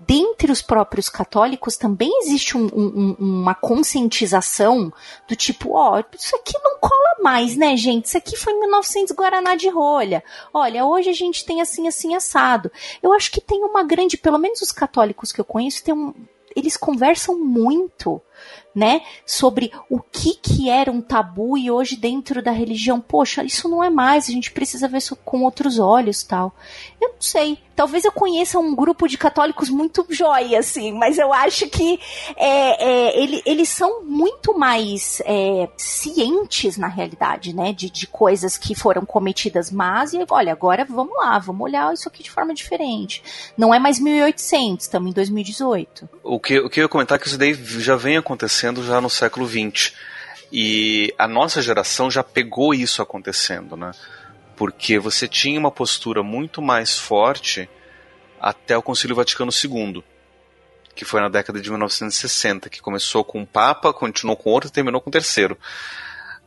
dentre 0.00 0.50
os 0.50 0.60
próprios 0.60 1.08
católicos 1.08 1.76
também 1.76 2.10
existe 2.22 2.56
um, 2.56 2.66
um, 2.66 3.16
uma 3.18 3.54
conscientização 3.54 4.92
do 5.28 5.36
tipo, 5.36 5.72
ó, 5.72 5.98
oh, 5.98 6.16
isso 6.16 6.36
aqui 6.36 6.54
não 6.62 6.78
cola 6.78 7.16
mais, 7.22 7.56
né, 7.56 7.76
gente? 7.76 8.06
Isso 8.06 8.18
aqui 8.18 8.36
foi 8.36 8.52
1900 8.54 9.14
Guaraná 9.14 9.54
de 9.54 9.68
rolha. 9.68 10.22
Olha, 10.52 10.84
hoje 10.84 11.10
a 11.10 11.14
gente 11.14 11.44
tem 11.44 11.60
assim, 11.60 11.88
assim, 11.88 12.14
assado. 12.14 12.70
Eu 13.02 13.12
acho 13.12 13.30
que 13.30 13.40
tem 13.40 13.62
uma 13.64 13.82
grande, 13.82 14.16
pelo 14.16 14.38
menos 14.38 14.60
os 14.60 14.72
católicos 14.72 15.32
que 15.32 15.40
eu 15.40 15.44
conheço, 15.44 15.84
tem 15.84 15.94
um, 15.94 16.12
eles 16.54 16.76
conversam 16.76 17.38
muito 17.38 18.20
né, 18.74 19.02
sobre 19.24 19.72
o 19.88 20.00
que 20.00 20.34
que 20.34 20.68
era 20.68 20.90
um 20.90 21.00
tabu 21.00 21.56
e 21.56 21.70
hoje 21.70 21.96
dentro 21.96 22.42
da 22.42 22.50
religião, 22.50 23.00
poxa, 23.00 23.44
isso 23.44 23.68
não 23.68 23.82
é 23.82 23.88
mais, 23.88 24.28
a 24.28 24.32
gente 24.32 24.50
precisa 24.50 24.88
ver 24.88 24.98
isso 24.98 25.16
com 25.16 25.42
outros 25.42 25.78
olhos, 25.78 26.22
tal. 26.22 26.54
Eu 27.00 27.10
não 27.10 27.20
sei, 27.20 27.58
talvez 27.74 28.04
eu 28.04 28.12
conheça 28.12 28.58
um 28.58 28.74
grupo 28.74 29.08
de 29.08 29.18
católicos 29.18 29.68
muito 29.68 30.06
jóia, 30.08 30.58
assim, 30.58 30.92
mas 30.92 31.18
eu 31.18 31.32
acho 31.32 31.68
que 31.68 32.00
é, 32.36 32.84
é, 32.84 33.22
ele, 33.22 33.42
eles 33.44 33.68
são 33.68 34.02
muito 34.04 34.58
mais 34.58 35.20
é, 35.24 35.68
cientes, 35.76 36.76
na 36.76 36.88
realidade, 36.88 37.54
né, 37.54 37.72
de, 37.72 37.90
de 37.90 38.06
coisas 38.06 38.56
que 38.56 38.74
foram 38.74 39.04
cometidas 39.04 39.70
mas 39.70 40.12
e 40.12 40.24
olha, 40.30 40.52
agora 40.52 40.84
vamos 40.84 41.14
lá, 41.16 41.38
vamos 41.38 41.62
olhar 41.62 41.92
isso 41.92 42.08
aqui 42.08 42.22
de 42.22 42.30
forma 42.30 42.54
diferente. 42.54 43.22
Não 43.56 43.74
é 43.74 43.78
mais 43.78 43.98
1800, 43.98 44.84
estamos 44.84 45.10
em 45.10 45.12
2018. 45.12 46.08
O 46.22 46.38
que, 46.38 46.58
o 46.58 46.70
que 46.70 46.80
eu 46.80 46.84
ia 46.84 46.88
comentar 46.88 47.16
é 47.16 47.20
que 47.20 47.26
isso 47.26 47.38
daí 47.38 47.54
já 47.54 47.96
vem 47.96 48.16
acontecendo 48.16 48.84
já 48.84 49.00
no 49.00 49.10
século 49.10 49.46
XX. 49.46 49.92
E 50.52 51.12
a 51.18 51.26
nossa 51.26 51.60
geração 51.60 52.10
já 52.10 52.22
pegou 52.22 52.72
isso 52.72 53.02
acontecendo, 53.02 53.76
né? 53.76 53.90
Porque 54.56 54.98
você 54.98 55.26
tinha 55.26 55.58
uma 55.58 55.70
postura 55.70 56.22
muito 56.22 56.62
mais 56.62 56.98
forte 56.98 57.68
até 58.40 58.76
o 58.76 58.82
Concílio 58.82 59.16
Vaticano 59.16 59.50
II, 59.52 60.04
que 60.94 61.04
foi 61.04 61.20
na 61.20 61.28
década 61.28 61.60
de 61.60 61.70
1960, 61.70 62.68
que 62.68 62.80
começou 62.80 63.24
com 63.24 63.40
um 63.40 63.46
Papa, 63.46 63.92
continuou 63.92 64.36
com 64.36 64.50
outro 64.50 64.68
e 64.68 64.72
terminou 64.72 65.00
com 65.00 65.10
o 65.10 65.12
terceiro. 65.12 65.58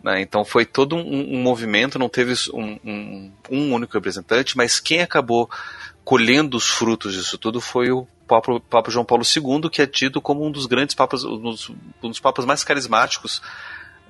Né? 0.04 0.22
Então 0.22 0.46
foi 0.46 0.66
todo 0.66 0.96
um, 0.96 1.36
um 1.36 1.42
movimento, 1.42 2.00
não 2.00 2.10
teve 2.10 2.34
um, 2.54 2.80
um, 2.84 3.32
um, 3.50 3.74
único 3.74 3.94
representante, 3.94 4.56
mas 4.56 4.80
quem 4.80 5.02
acabou 5.02 5.50
colhendo 6.04 6.56
os 6.56 6.70
frutos 6.70 7.14
disso 7.14 7.38
tudo 7.38 7.60
foi 7.60 7.92
o 7.92 8.08
Papa, 8.28 8.60
Papa 8.60 8.92
João 8.92 9.06
Paulo 9.06 9.24
II, 9.24 9.70
que 9.70 9.82
é 9.82 9.88
tido 9.88 10.22
como 10.22 10.46
um 10.46 10.52
dos 10.52 10.66
grandes 10.66 10.96
papas, 10.96 11.24
um 11.24 11.38
dos, 11.42 11.72
dos 12.02 12.20
papas 12.20 12.46
mais 12.46 12.64
carismáticos 12.64 13.42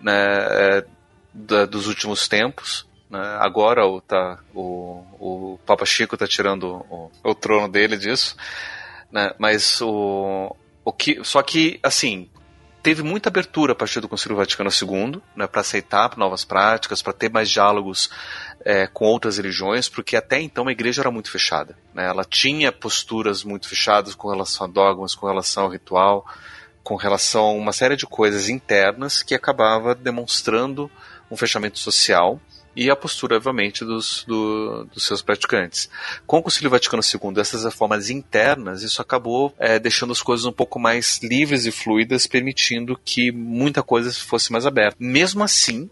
né, 0.02 0.14
é, 0.14 0.86
da, 1.34 1.65
dos 1.65 1.88
últimos 1.88 2.28
tempos. 2.28 2.86
Né? 3.10 3.38
Agora 3.40 3.86
o, 3.86 4.02
tá, 4.02 4.40
o, 4.54 5.04
o 5.20 5.60
Papa 5.66 5.86
Chico 5.86 6.16
está 6.16 6.28
tirando 6.28 6.86
o, 6.90 7.12
o, 7.24 7.36
trono 7.36 7.70
dele 7.70 7.98
disso. 7.98 8.36
Né? 9.12 9.34
Mas 9.38 9.82
o, 9.82 10.56
o 10.84 10.92
que. 10.92 11.24
Só 11.24 11.42
que, 11.42 11.80
assim, 11.82 12.30
teve 12.84 13.04
muita 13.04 13.30
abertura 13.30 13.74
a 13.74 13.76
partir 13.76 14.00
do 14.00 14.10
Concílio 14.10 14.38
Vaticano 14.38 14.70
II 14.70 15.22
né, 15.36 15.48
para 15.48 15.62
aceitar 15.62 16.18
novas 16.18 16.44
práticas, 16.44 17.02
para 17.02 17.14
ter 17.14 17.32
mais 17.32 17.50
diálogos 17.50 18.10
é, 18.64 18.88
com 18.88 19.06
outras 19.06 19.38
religiões, 19.38 19.88
porque 19.88 20.16
até 20.16 20.40
então 20.42 20.68
a 20.68 20.72
igreja 20.72 21.02
era 21.02 21.12
muito 21.12 21.32
fechada. 21.32 21.78
Né? 21.94 22.06
Ela 22.06 22.26
tinha 22.26 22.72
posturas 22.72 23.44
muito 23.44 23.68
fechadas 23.68 24.16
com 24.16 24.30
relação 24.30 24.68
a 24.68 24.70
dogmas, 24.70 25.16
com 25.16 25.28
relação 25.28 25.64
ao 25.64 25.70
ritual, 25.70 26.26
com 26.84 26.96
relação 26.96 27.44
a 27.44 27.52
uma 27.52 27.74
série 27.74 27.96
de 27.96 28.06
coisas 28.06 28.50
internas 28.50 29.22
que 29.22 29.36
acabava 29.36 29.94
demonstrando 29.94 30.90
um 31.30 31.36
fechamento 31.36 31.80
social 31.80 32.40
e 32.78 32.91
a 32.91 32.95
postura, 32.95 33.38
obviamente, 33.38 33.84
dos, 33.84 34.24
do, 34.28 34.86
dos 34.94 35.04
seus 35.04 35.24
praticantes. 35.24 35.90
Com 36.28 36.38
o 36.38 36.44
Concílio 36.44 36.70
Vaticano 36.70 37.02
II, 37.02 37.41
essas 37.41 37.66
reformas 37.66 38.12
internas, 38.12 38.84
isso 38.84 39.02
acabou 39.02 39.52
é, 39.58 39.80
deixando 39.80 40.12
as 40.12 40.22
coisas 40.22 40.45
um 40.45 40.52
pouco 40.52 40.80
mais 40.80 41.20
livres 41.24 41.66
e 41.66 41.72
fluidas, 41.72 42.28
permitindo 42.28 42.95
que 43.04 43.32
muita 43.32 43.82
coisa 43.82 44.14
fosse 44.14 44.52
mais 44.52 44.68
aberta. 44.68 44.95
Mesmo 44.99 45.44
assim, 45.44 45.90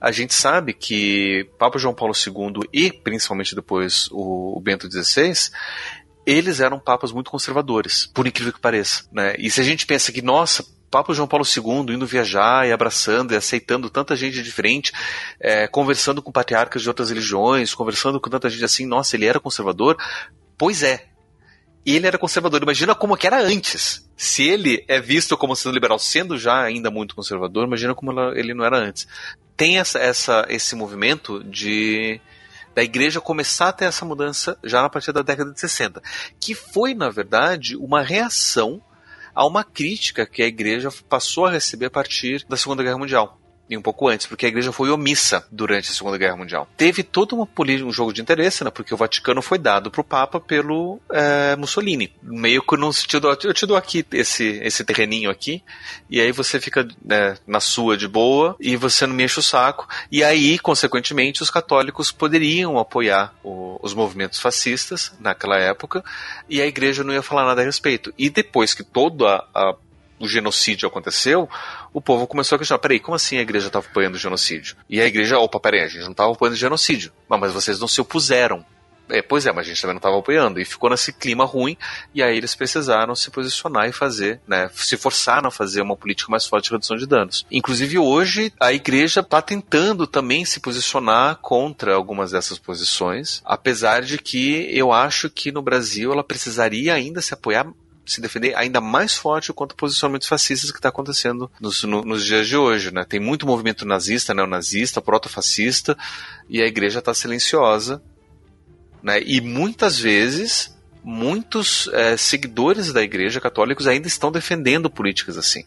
a 0.00 0.10
gente 0.10 0.34
sabe 0.34 0.74
que 0.74 1.48
Papa 1.56 1.78
João 1.78 1.94
Paulo 1.94 2.14
II 2.14 2.68
e 2.72 2.90
principalmente 2.92 3.54
depois 3.54 4.08
o, 4.10 4.60
Bento 4.60 4.90
XVI 4.90 5.52
eles 6.26 6.58
eram 6.58 6.80
papas 6.80 7.12
muito 7.12 7.30
conservadores, 7.30 8.06
por 8.06 8.26
incrível 8.26 8.52
que 8.52 8.60
pareça. 8.60 9.04
Né? 9.12 9.36
E 9.38 9.50
se 9.50 9.60
a 9.60 9.64
gente 9.64 9.86
pensa 9.86 10.10
que, 10.10 10.22
nossa, 10.22 10.64
Papa 10.94 11.12
João 11.12 11.26
Paulo 11.26 11.44
II 11.44 11.92
indo 11.92 12.06
viajar 12.06 12.68
e 12.68 12.72
abraçando 12.72 13.34
e 13.34 13.36
aceitando 13.36 13.90
tanta 13.90 14.14
gente 14.14 14.40
diferente, 14.40 14.92
é, 15.40 15.66
conversando 15.66 16.22
com 16.22 16.30
patriarcas 16.30 16.82
de 16.82 16.88
outras 16.88 17.08
religiões, 17.08 17.74
conversando 17.74 18.20
com 18.20 18.30
tanta 18.30 18.48
gente 18.48 18.64
assim, 18.64 18.86
nossa, 18.86 19.16
ele 19.16 19.26
era 19.26 19.40
conservador? 19.40 19.96
Pois 20.56 20.84
é. 20.84 21.06
E 21.84 21.96
ele 21.96 22.06
era 22.06 22.16
conservador. 22.16 22.62
Imagina 22.62 22.94
como 22.94 23.16
que 23.16 23.26
era 23.26 23.42
antes. 23.42 24.08
Se 24.16 24.44
ele 24.44 24.84
é 24.86 25.00
visto 25.00 25.36
como 25.36 25.56
sendo 25.56 25.74
liberal, 25.74 25.98
sendo 25.98 26.38
já 26.38 26.62
ainda 26.62 26.92
muito 26.92 27.16
conservador, 27.16 27.66
imagina 27.66 27.92
como 27.92 28.12
ele 28.30 28.54
não 28.54 28.64
era 28.64 28.78
antes. 28.78 29.08
Tem 29.56 29.80
essa, 29.80 29.98
essa, 29.98 30.46
esse 30.48 30.76
movimento 30.76 31.42
de 31.42 32.20
da 32.72 32.84
igreja 32.84 33.20
começar 33.20 33.70
a 33.70 33.72
ter 33.72 33.86
essa 33.86 34.04
mudança 34.04 34.56
já 34.62 34.80
na 34.80 34.88
partir 34.88 35.10
da 35.10 35.22
década 35.22 35.52
de 35.52 35.58
60, 35.58 36.00
que 36.38 36.54
foi, 36.54 36.94
na 36.94 37.10
verdade, 37.10 37.74
uma 37.76 38.00
reação 38.00 38.80
a 39.34 39.46
uma 39.46 39.64
crítica 39.64 40.26
que 40.26 40.42
a 40.42 40.46
igreja 40.46 40.90
passou 41.08 41.46
a 41.46 41.50
receber 41.50 41.86
a 41.86 41.90
partir 41.90 42.44
da 42.48 42.56
Segunda 42.56 42.82
Guerra 42.82 42.98
Mundial 42.98 43.40
e 43.68 43.76
um 43.76 43.82
pouco 43.82 44.08
antes, 44.08 44.26
porque 44.26 44.46
a 44.46 44.48
igreja 44.48 44.72
foi 44.72 44.90
omissa 44.90 45.46
durante 45.50 45.90
a 45.90 45.94
Segunda 45.94 46.18
Guerra 46.18 46.36
Mundial. 46.36 46.68
Teve 46.76 47.02
todo 47.02 47.34
uma 47.34 47.48
um 47.84 47.92
jogo 47.92 48.12
de 48.12 48.20
interesse, 48.20 48.62
né? 48.62 48.70
Porque 48.70 48.92
o 48.92 48.96
Vaticano 48.96 49.40
foi 49.40 49.58
dado 49.58 49.90
para 49.90 50.00
o 50.00 50.04
Papa 50.04 50.38
pelo 50.38 51.00
é, 51.10 51.56
Mussolini. 51.56 52.12
Meio 52.22 52.62
que 52.62 52.76
no 52.76 52.92
sentido, 52.92 53.28
eu 53.42 53.54
te 53.54 53.64
dou 53.64 53.76
aqui 53.76 54.04
esse, 54.12 54.60
esse 54.62 54.84
terreninho 54.84 55.30
aqui, 55.30 55.62
e 56.10 56.20
aí 56.20 56.30
você 56.30 56.60
fica 56.60 56.86
né, 57.02 57.38
na 57.46 57.60
sua 57.60 57.96
de 57.96 58.06
boa, 58.06 58.54
e 58.60 58.76
você 58.76 59.06
não 59.06 59.14
me 59.14 59.24
enche 59.24 59.38
o 59.38 59.42
saco. 59.42 59.88
E 60.10 60.22
aí, 60.22 60.58
consequentemente, 60.58 61.42
os 61.42 61.50
católicos 61.50 62.12
poderiam 62.12 62.78
apoiar 62.78 63.34
o, 63.42 63.78
os 63.82 63.94
movimentos 63.94 64.38
fascistas 64.38 65.12
naquela 65.18 65.58
época, 65.58 66.04
e 66.48 66.60
a 66.60 66.66
igreja 66.66 67.02
não 67.02 67.14
ia 67.14 67.22
falar 67.22 67.46
nada 67.46 67.62
a 67.62 67.64
respeito. 67.64 68.12
E 68.18 68.28
depois 68.28 68.74
que 68.74 68.82
toda 68.82 69.44
a 69.54 69.74
o 70.24 70.28
genocídio 70.28 70.88
aconteceu, 70.88 71.48
o 71.92 72.00
povo 72.00 72.26
começou 72.26 72.56
a 72.56 72.58
questionar: 72.58 72.80
peraí, 72.80 73.00
como 73.00 73.14
assim 73.14 73.38
a 73.38 73.42
igreja 73.42 73.68
estava 73.68 73.86
apoiando 73.86 74.16
o 74.16 74.20
genocídio? 74.20 74.76
E 74.88 75.00
a 75.00 75.06
igreja, 75.06 75.38
opa, 75.38 75.60
peraí, 75.60 75.82
a 75.82 75.88
gente 75.88 76.04
não 76.04 76.12
estava 76.12 76.32
apoiando 76.32 76.56
o 76.56 76.58
genocídio. 76.58 77.12
Mas 77.28 77.52
vocês 77.52 77.78
não 77.78 77.88
se 77.88 78.00
opuseram. 78.00 78.64
É, 79.08 79.20
pois 79.20 79.44
é, 79.44 79.52
mas 79.52 79.66
a 79.66 79.68
gente 79.68 79.80
também 79.80 79.94
não 79.94 79.98
estava 79.98 80.18
apoiando. 80.18 80.60
E 80.60 80.64
ficou 80.64 80.88
nesse 80.90 81.12
clima 81.12 81.44
ruim, 81.44 81.76
e 82.14 82.22
aí 82.22 82.36
eles 82.36 82.54
precisaram 82.54 83.14
se 83.14 83.30
posicionar 83.30 83.88
e 83.88 83.92
fazer, 83.92 84.40
né? 84.46 84.70
Se 84.74 84.96
forçaram 84.96 85.48
a 85.48 85.50
fazer 85.50 85.82
uma 85.82 85.96
política 85.96 86.30
mais 86.30 86.46
forte 86.46 86.66
de 86.66 86.70
redução 86.70 86.96
de 86.96 87.06
danos. 87.06 87.46
Inclusive, 87.50 87.98
hoje, 87.98 88.52
a 88.58 88.72
igreja 88.72 89.20
está 89.20 89.42
tentando 89.42 90.06
também 90.06 90.44
se 90.44 90.60
posicionar 90.60 91.36
contra 91.36 91.94
algumas 91.94 92.30
dessas 92.30 92.58
posições, 92.58 93.42
apesar 93.44 94.02
de 94.02 94.18
que 94.18 94.68
eu 94.70 94.92
acho 94.92 95.28
que 95.28 95.52
no 95.52 95.62
Brasil 95.62 96.12
ela 96.12 96.24
precisaria 96.24 96.94
ainda 96.94 97.20
se 97.20 97.34
apoiar 97.34 97.66
se 98.06 98.20
defender 98.20 98.54
ainda 98.54 98.80
mais 98.80 99.14
forte 99.14 99.52
contra 99.52 99.76
posicionamentos 99.76 100.28
fascistas 100.28 100.70
que 100.70 100.78
está 100.78 100.88
acontecendo 100.88 101.50
nos, 101.60 101.82
no, 101.84 102.02
nos 102.02 102.24
dias 102.24 102.46
de 102.46 102.56
hoje. 102.56 102.92
Né? 102.92 103.04
Tem 103.04 103.20
muito 103.20 103.46
movimento 103.46 103.86
nazista, 103.86 104.34
neonazista, 104.34 105.00
proto-fascista, 105.00 105.96
e 106.48 106.62
a 106.62 106.66
igreja 106.66 106.98
está 106.98 107.14
silenciosa. 107.14 108.02
Né? 109.02 109.22
E 109.24 109.40
muitas 109.40 109.98
vezes, 109.98 110.76
muitos 111.02 111.88
é, 111.92 112.16
seguidores 112.16 112.92
da 112.92 113.02
igreja 113.02 113.40
católicos 113.40 113.86
ainda 113.86 114.06
estão 114.06 114.30
defendendo 114.30 114.90
políticas 114.90 115.36
assim. 115.36 115.64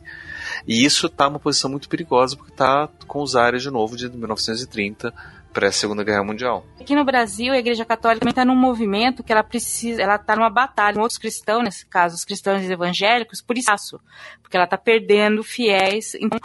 E 0.67 0.83
isso 0.83 1.07
está 1.07 1.27
uma 1.27 1.39
posição 1.39 1.69
muito 1.69 1.89
perigosa, 1.89 2.35
porque 2.35 2.51
está 2.51 2.89
com 3.07 3.21
os 3.21 3.35
áreas 3.35 3.63
de 3.63 3.69
novo 3.69 3.95
de 3.95 4.09
1930 4.09 5.13
pré-segunda 5.57 6.03
guerra 6.03 6.23
mundial. 6.23 6.63
Aqui 6.79 6.93
no 6.93 7.03
Brasil, 7.03 7.51
a 7.51 7.57
Igreja 7.57 7.83
Católica 7.83 8.19
também 8.19 8.29
está 8.29 8.45
num 8.45 8.55
movimento 8.55 9.23
que 9.23 9.31
ela 9.31 9.41
precisa, 9.43 10.03
ela 10.03 10.15
está 10.15 10.35
numa 10.35 10.51
batalha 10.51 10.93
com 10.93 11.01
outros 11.01 11.17
cristãos, 11.17 11.63
nesse 11.63 11.83
caso, 11.83 12.13
os 12.13 12.23
cristãos 12.23 12.61
evangélicos, 12.69 13.41
por 13.41 13.57
espaço, 13.57 13.99
porque 14.39 14.55
ela 14.55 14.65
está 14.65 14.77
perdendo 14.77 15.43
fiéis, 15.43 16.13
então, 16.13 16.39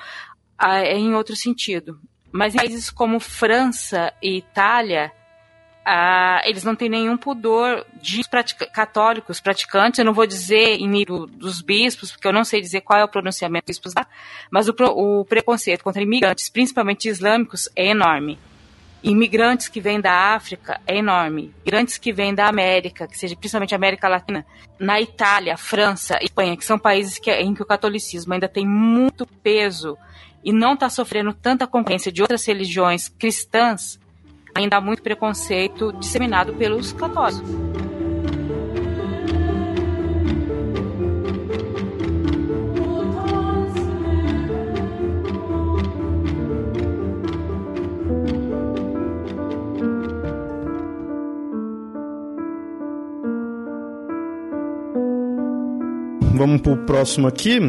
é 0.58 0.96
em 0.96 1.14
outro 1.14 1.36
sentido. 1.36 2.00
Mas 2.32 2.54
em 2.54 2.56
países 2.56 2.88
como 2.88 3.20
França 3.20 4.10
e 4.22 4.38
Itália, 4.38 5.12
ah, 5.84 6.40
eles 6.46 6.64
não 6.64 6.74
têm 6.74 6.88
nenhum 6.88 7.18
pudor 7.18 7.84
de 8.00 8.22
católicos 8.72 9.40
praticantes. 9.40 9.98
Eu 9.98 10.06
não 10.06 10.14
vou 10.14 10.26
dizer 10.26 10.80
em 10.80 10.88
nível 10.88 11.26
dos 11.26 11.60
bispos, 11.60 12.12
porque 12.12 12.26
eu 12.26 12.32
não 12.32 12.44
sei 12.44 12.62
dizer 12.62 12.80
qual 12.80 12.98
é 12.98 13.04
o 13.04 13.08
pronunciamento 13.08 13.66
dos 13.66 13.76
bispos 13.76 13.92
lá, 13.94 14.06
mas 14.50 14.70
o, 14.70 14.74
o 14.96 15.26
preconceito 15.26 15.84
contra 15.84 16.02
imigrantes, 16.02 16.48
principalmente 16.48 17.10
islâmicos, 17.10 17.68
é 17.76 17.88
enorme 17.88 18.38
imigrantes 19.02 19.68
que 19.68 19.80
vêm 19.80 20.00
da 20.00 20.34
África 20.34 20.80
é 20.86 20.96
enorme. 20.96 21.52
Imigrantes 21.62 21.98
que 21.98 22.12
vêm 22.12 22.34
da 22.34 22.46
América, 22.46 23.06
que 23.06 23.18
seja 23.18 23.36
principalmente 23.36 23.74
América 23.74 24.08
Latina, 24.08 24.46
na 24.78 25.00
Itália, 25.00 25.56
França, 25.56 26.18
Espanha, 26.22 26.56
que 26.56 26.64
são 26.64 26.78
países 26.78 27.18
que, 27.18 27.30
em 27.30 27.54
que 27.54 27.62
o 27.62 27.66
catolicismo 27.66 28.32
ainda 28.32 28.48
tem 28.48 28.66
muito 28.66 29.26
peso 29.26 29.96
e 30.44 30.52
não 30.52 30.74
está 30.74 30.88
sofrendo 30.88 31.32
tanta 31.32 31.66
concorrência 31.66 32.12
de 32.12 32.22
outras 32.22 32.44
religiões 32.46 33.08
cristãs, 33.08 33.98
ainda 34.54 34.76
há 34.76 34.80
muito 34.80 35.02
preconceito 35.02 35.92
disseminado 35.94 36.52
pelos 36.54 36.92
católicos. 36.92 37.91
Vamos 56.42 56.60
pro 56.60 56.76
próximo 56.78 57.28
aqui. 57.28 57.60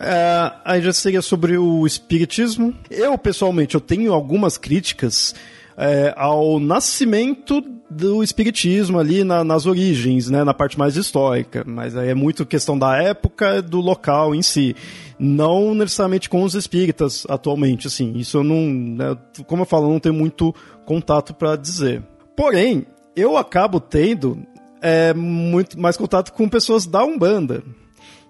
É, 0.00 0.52
aí 0.64 0.82
já 0.82 0.92
seria 0.92 1.22
sobre 1.22 1.56
o 1.56 1.86
espiritismo. 1.86 2.74
Eu, 2.90 3.16
pessoalmente, 3.16 3.76
eu 3.76 3.80
tenho 3.80 4.12
algumas 4.12 4.58
críticas 4.58 5.36
é, 5.76 6.12
ao 6.16 6.58
nascimento 6.58 7.62
do 7.88 8.20
espiritismo 8.20 8.98
ali 8.98 9.22
na, 9.22 9.44
nas 9.44 9.66
origens, 9.66 10.28
né, 10.28 10.42
na 10.42 10.52
parte 10.52 10.76
mais 10.76 10.96
histórica, 10.96 11.62
mas 11.64 11.96
aí 11.96 12.08
é 12.08 12.14
muito 12.14 12.44
questão 12.44 12.76
da 12.76 13.00
época, 13.00 13.62
do 13.62 13.80
local 13.80 14.34
em 14.34 14.42
si, 14.42 14.74
não 15.16 15.72
necessariamente 15.72 16.28
com 16.28 16.42
os 16.42 16.54
espíritas 16.54 17.24
atualmente, 17.28 17.86
assim, 17.86 18.12
isso 18.16 18.38
eu 18.38 18.44
não, 18.44 18.60
né, 18.60 19.16
como 19.46 19.62
eu 19.62 19.66
falo, 19.66 19.86
eu 19.86 19.92
não 19.92 20.00
tenho 20.00 20.14
muito 20.14 20.52
contato 20.84 21.32
para 21.32 21.54
dizer. 21.54 22.02
Porém, 22.36 22.84
eu 23.16 23.36
acabo 23.36 23.80
tendo 23.80 24.44
é, 24.82 25.14
muito 25.14 25.80
mais 25.80 25.96
contato 25.96 26.32
com 26.32 26.48
pessoas 26.48 26.84
da 26.84 27.02
Umbanda, 27.04 27.62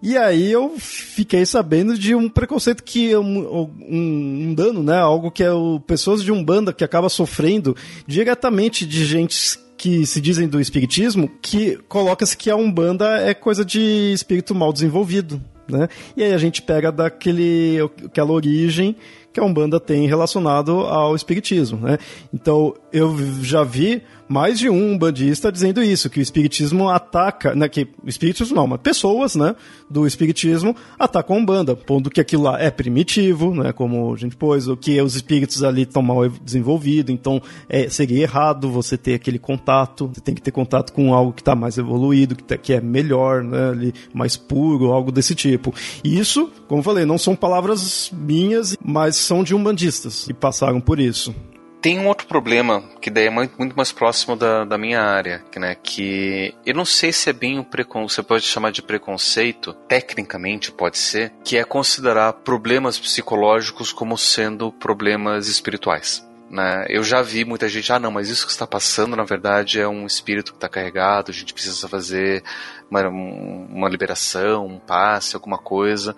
e 0.02 0.16
aí 0.16 0.50
eu 0.50 0.76
fiquei 0.78 1.44
sabendo 1.44 1.98
de 1.98 2.14
um 2.14 2.28
preconceito 2.28 2.84
que 2.84 3.16
um, 3.16 3.38
um, 3.38 4.48
um 4.48 4.54
dano, 4.54 4.82
né? 4.82 4.98
Algo 4.98 5.30
que 5.30 5.42
é 5.42 5.52
o 5.52 5.80
pessoas 5.80 6.22
de 6.22 6.30
umbanda 6.30 6.72
que 6.72 6.84
acaba 6.84 7.08
sofrendo 7.08 7.76
diretamente 8.06 8.86
de 8.86 9.04
gente 9.04 9.58
que 9.76 10.04
se 10.04 10.20
dizem 10.20 10.48
do 10.48 10.60
espiritismo, 10.60 11.30
que 11.40 11.78
coloca-se 11.88 12.36
que 12.36 12.50
a 12.50 12.56
umbanda 12.56 13.20
é 13.20 13.32
coisa 13.32 13.64
de 13.64 14.12
espírito 14.12 14.54
mal 14.54 14.72
desenvolvido, 14.72 15.40
né? 15.68 15.88
E 16.16 16.22
aí 16.22 16.32
a 16.32 16.38
gente 16.38 16.62
pega 16.62 16.90
daquele 16.90 17.78
aquela 18.04 18.32
origem 18.32 18.96
que 19.32 19.38
a 19.38 19.44
umbanda 19.44 19.78
tem 19.78 20.06
relacionado 20.06 20.80
ao 20.80 21.14
espiritismo, 21.14 21.78
né? 21.78 21.98
Então 22.32 22.74
eu 22.92 23.16
já 23.42 23.62
vi 23.62 24.02
mais 24.28 24.58
de 24.58 24.68
um 24.68 24.96
bandista 24.96 25.50
dizendo 25.50 25.82
isso, 25.82 26.10
que 26.10 26.20
o 26.20 26.22
espiritismo 26.22 26.88
ataca, 26.88 27.54
né, 27.54 27.68
que 27.68 27.88
o 28.02 28.54
não, 28.54 28.66
mas 28.66 28.80
pessoas, 28.80 29.34
né, 29.34 29.56
do 29.88 30.06
espiritismo 30.06 30.76
atacam 30.98 31.36
a 31.36 31.38
Umbanda, 31.38 31.74
pondo 31.74 32.10
que 32.10 32.20
aquilo 32.20 32.44
lá 32.44 32.60
é 32.60 32.70
primitivo, 32.70 33.54
né, 33.54 33.72
como 33.72 34.12
a 34.12 34.16
gente 34.16 34.36
pôs, 34.36 34.68
o 34.68 34.76
que 34.76 35.00
os 35.00 35.16
espíritos 35.16 35.62
ali 35.62 35.82
estão 35.82 36.02
mal 36.02 36.28
desenvolvidos, 36.28 37.12
então 37.12 37.40
é, 37.68 37.88
seria 37.88 38.22
errado 38.22 38.70
você 38.70 38.96
ter 38.96 39.14
aquele 39.14 39.38
contato, 39.38 40.10
você 40.12 40.20
tem 40.20 40.34
que 40.34 40.42
ter 40.42 40.50
contato 40.50 40.92
com 40.92 41.14
algo 41.14 41.32
que 41.32 41.40
está 41.40 41.54
mais 41.54 41.78
evoluído, 41.78 42.36
que, 42.36 42.44
tá, 42.44 42.56
que 42.56 42.72
é 42.72 42.80
melhor, 42.80 43.42
né, 43.42 43.70
ali, 43.70 43.94
mais 44.12 44.36
puro, 44.36 44.92
algo 44.92 45.10
desse 45.10 45.34
tipo. 45.34 45.74
Isso, 46.04 46.50
como 46.66 46.80
eu 46.80 46.84
falei, 46.84 47.04
não 47.04 47.18
são 47.18 47.34
palavras 47.34 48.10
minhas, 48.12 48.76
mas 48.84 49.16
são 49.16 49.42
de 49.42 49.54
umbandistas 49.54 50.24
que 50.26 50.34
passaram 50.34 50.80
por 50.80 51.00
isso. 51.00 51.34
Tem 51.80 51.96
um 51.98 52.08
outro 52.08 52.26
problema, 52.26 52.82
que 53.00 53.08
daí 53.08 53.26
é 53.26 53.30
muito, 53.30 53.76
mais 53.76 53.92
próximo 53.92 54.34
da, 54.34 54.64
da 54.64 54.76
minha 54.76 55.00
área, 55.00 55.44
que, 55.50 55.58
né, 55.60 55.76
que 55.76 56.52
eu 56.66 56.74
não 56.74 56.84
sei 56.84 57.12
se 57.12 57.30
é 57.30 57.32
bem 57.32 57.58
um 57.58 57.62
preconceito, 57.62 58.14
você 58.14 58.22
pode 58.22 58.44
chamar 58.44 58.72
de 58.72 58.82
preconceito, 58.82 59.72
tecnicamente 59.86 60.72
pode 60.72 60.98
ser, 60.98 61.32
que 61.44 61.56
é 61.56 61.62
considerar 61.62 62.32
problemas 62.32 62.98
psicológicos 62.98 63.92
como 63.92 64.18
sendo 64.18 64.72
problemas 64.72 65.46
espirituais. 65.46 66.26
Né? 66.50 66.86
Eu 66.88 67.04
já 67.04 67.22
vi 67.22 67.44
muita 67.44 67.68
gente, 67.68 67.92
ah 67.92 67.98
não, 68.00 68.10
mas 68.10 68.28
isso 68.28 68.46
que 68.46 68.52
está 68.52 68.66
passando 68.66 69.14
na 69.14 69.24
verdade 69.24 69.78
é 69.80 69.86
um 69.86 70.04
espírito 70.04 70.50
que 70.50 70.56
está 70.56 70.68
carregado, 70.68 71.30
a 71.30 71.34
gente 71.34 71.54
precisa 71.54 71.88
fazer 71.88 72.42
uma, 72.90 73.08
uma 73.08 73.88
liberação, 73.88 74.66
um 74.66 74.80
passe, 74.80 75.36
alguma 75.36 75.58
coisa 75.58 76.16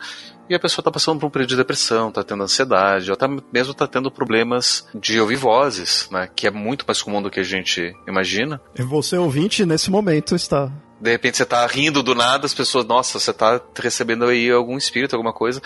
e 0.50 0.54
a 0.54 0.58
pessoa 0.58 0.82
está 0.82 0.90
passando 0.90 1.20
por 1.20 1.28
um 1.28 1.30
período 1.30 1.50
de 1.50 1.56
depressão, 1.56 2.08
está 2.08 2.24
tendo 2.24 2.42
ansiedade, 2.42 3.08
ou 3.08 3.16
tá, 3.16 3.28
mesmo 3.28 3.70
está 3.70 3.86
tendo 3.86 4.10
problemas 4.10 4.84
de 4.92 5.20
ouvir 5.20 5.36
vozes, 5.36 6.08
né? 6.10 6.28
Que 6.34 6.48
é 6.48 6.50
muito 6.50 6.84
mais 6.84 7.00
comum 7.00 7.22
do 7.22 7.30
que 7.30 7.38
a 7.38 7.44
gente 7.44 7.94
imagina. 8.08 8.60
E 8.76 8.82
você, 8.82 9.16
ouvinte, 9.16 9.64
nesse 9.64 9.92
momento 9.92 10.34
está. 10.34 10.68
De 11.00 11.08
repente 11.08 11.36
você 11.36 11.44
está 11.44 11.64
rindo 11.68 12.02
do 12.02 12.16
nada, 12.16 12.46
as 12.46 12.52
pessoas, 12.52 12.84
nossa, 12.84 13.20
você 13.20 13.30
está 13.30 13.60
recebendo 13.76 14.24
aí 14.24 14.50
algum 14.50 14.76
espírito, 14.76 15.14
alguma 15.14 15.32
coisa. 15.32 15.62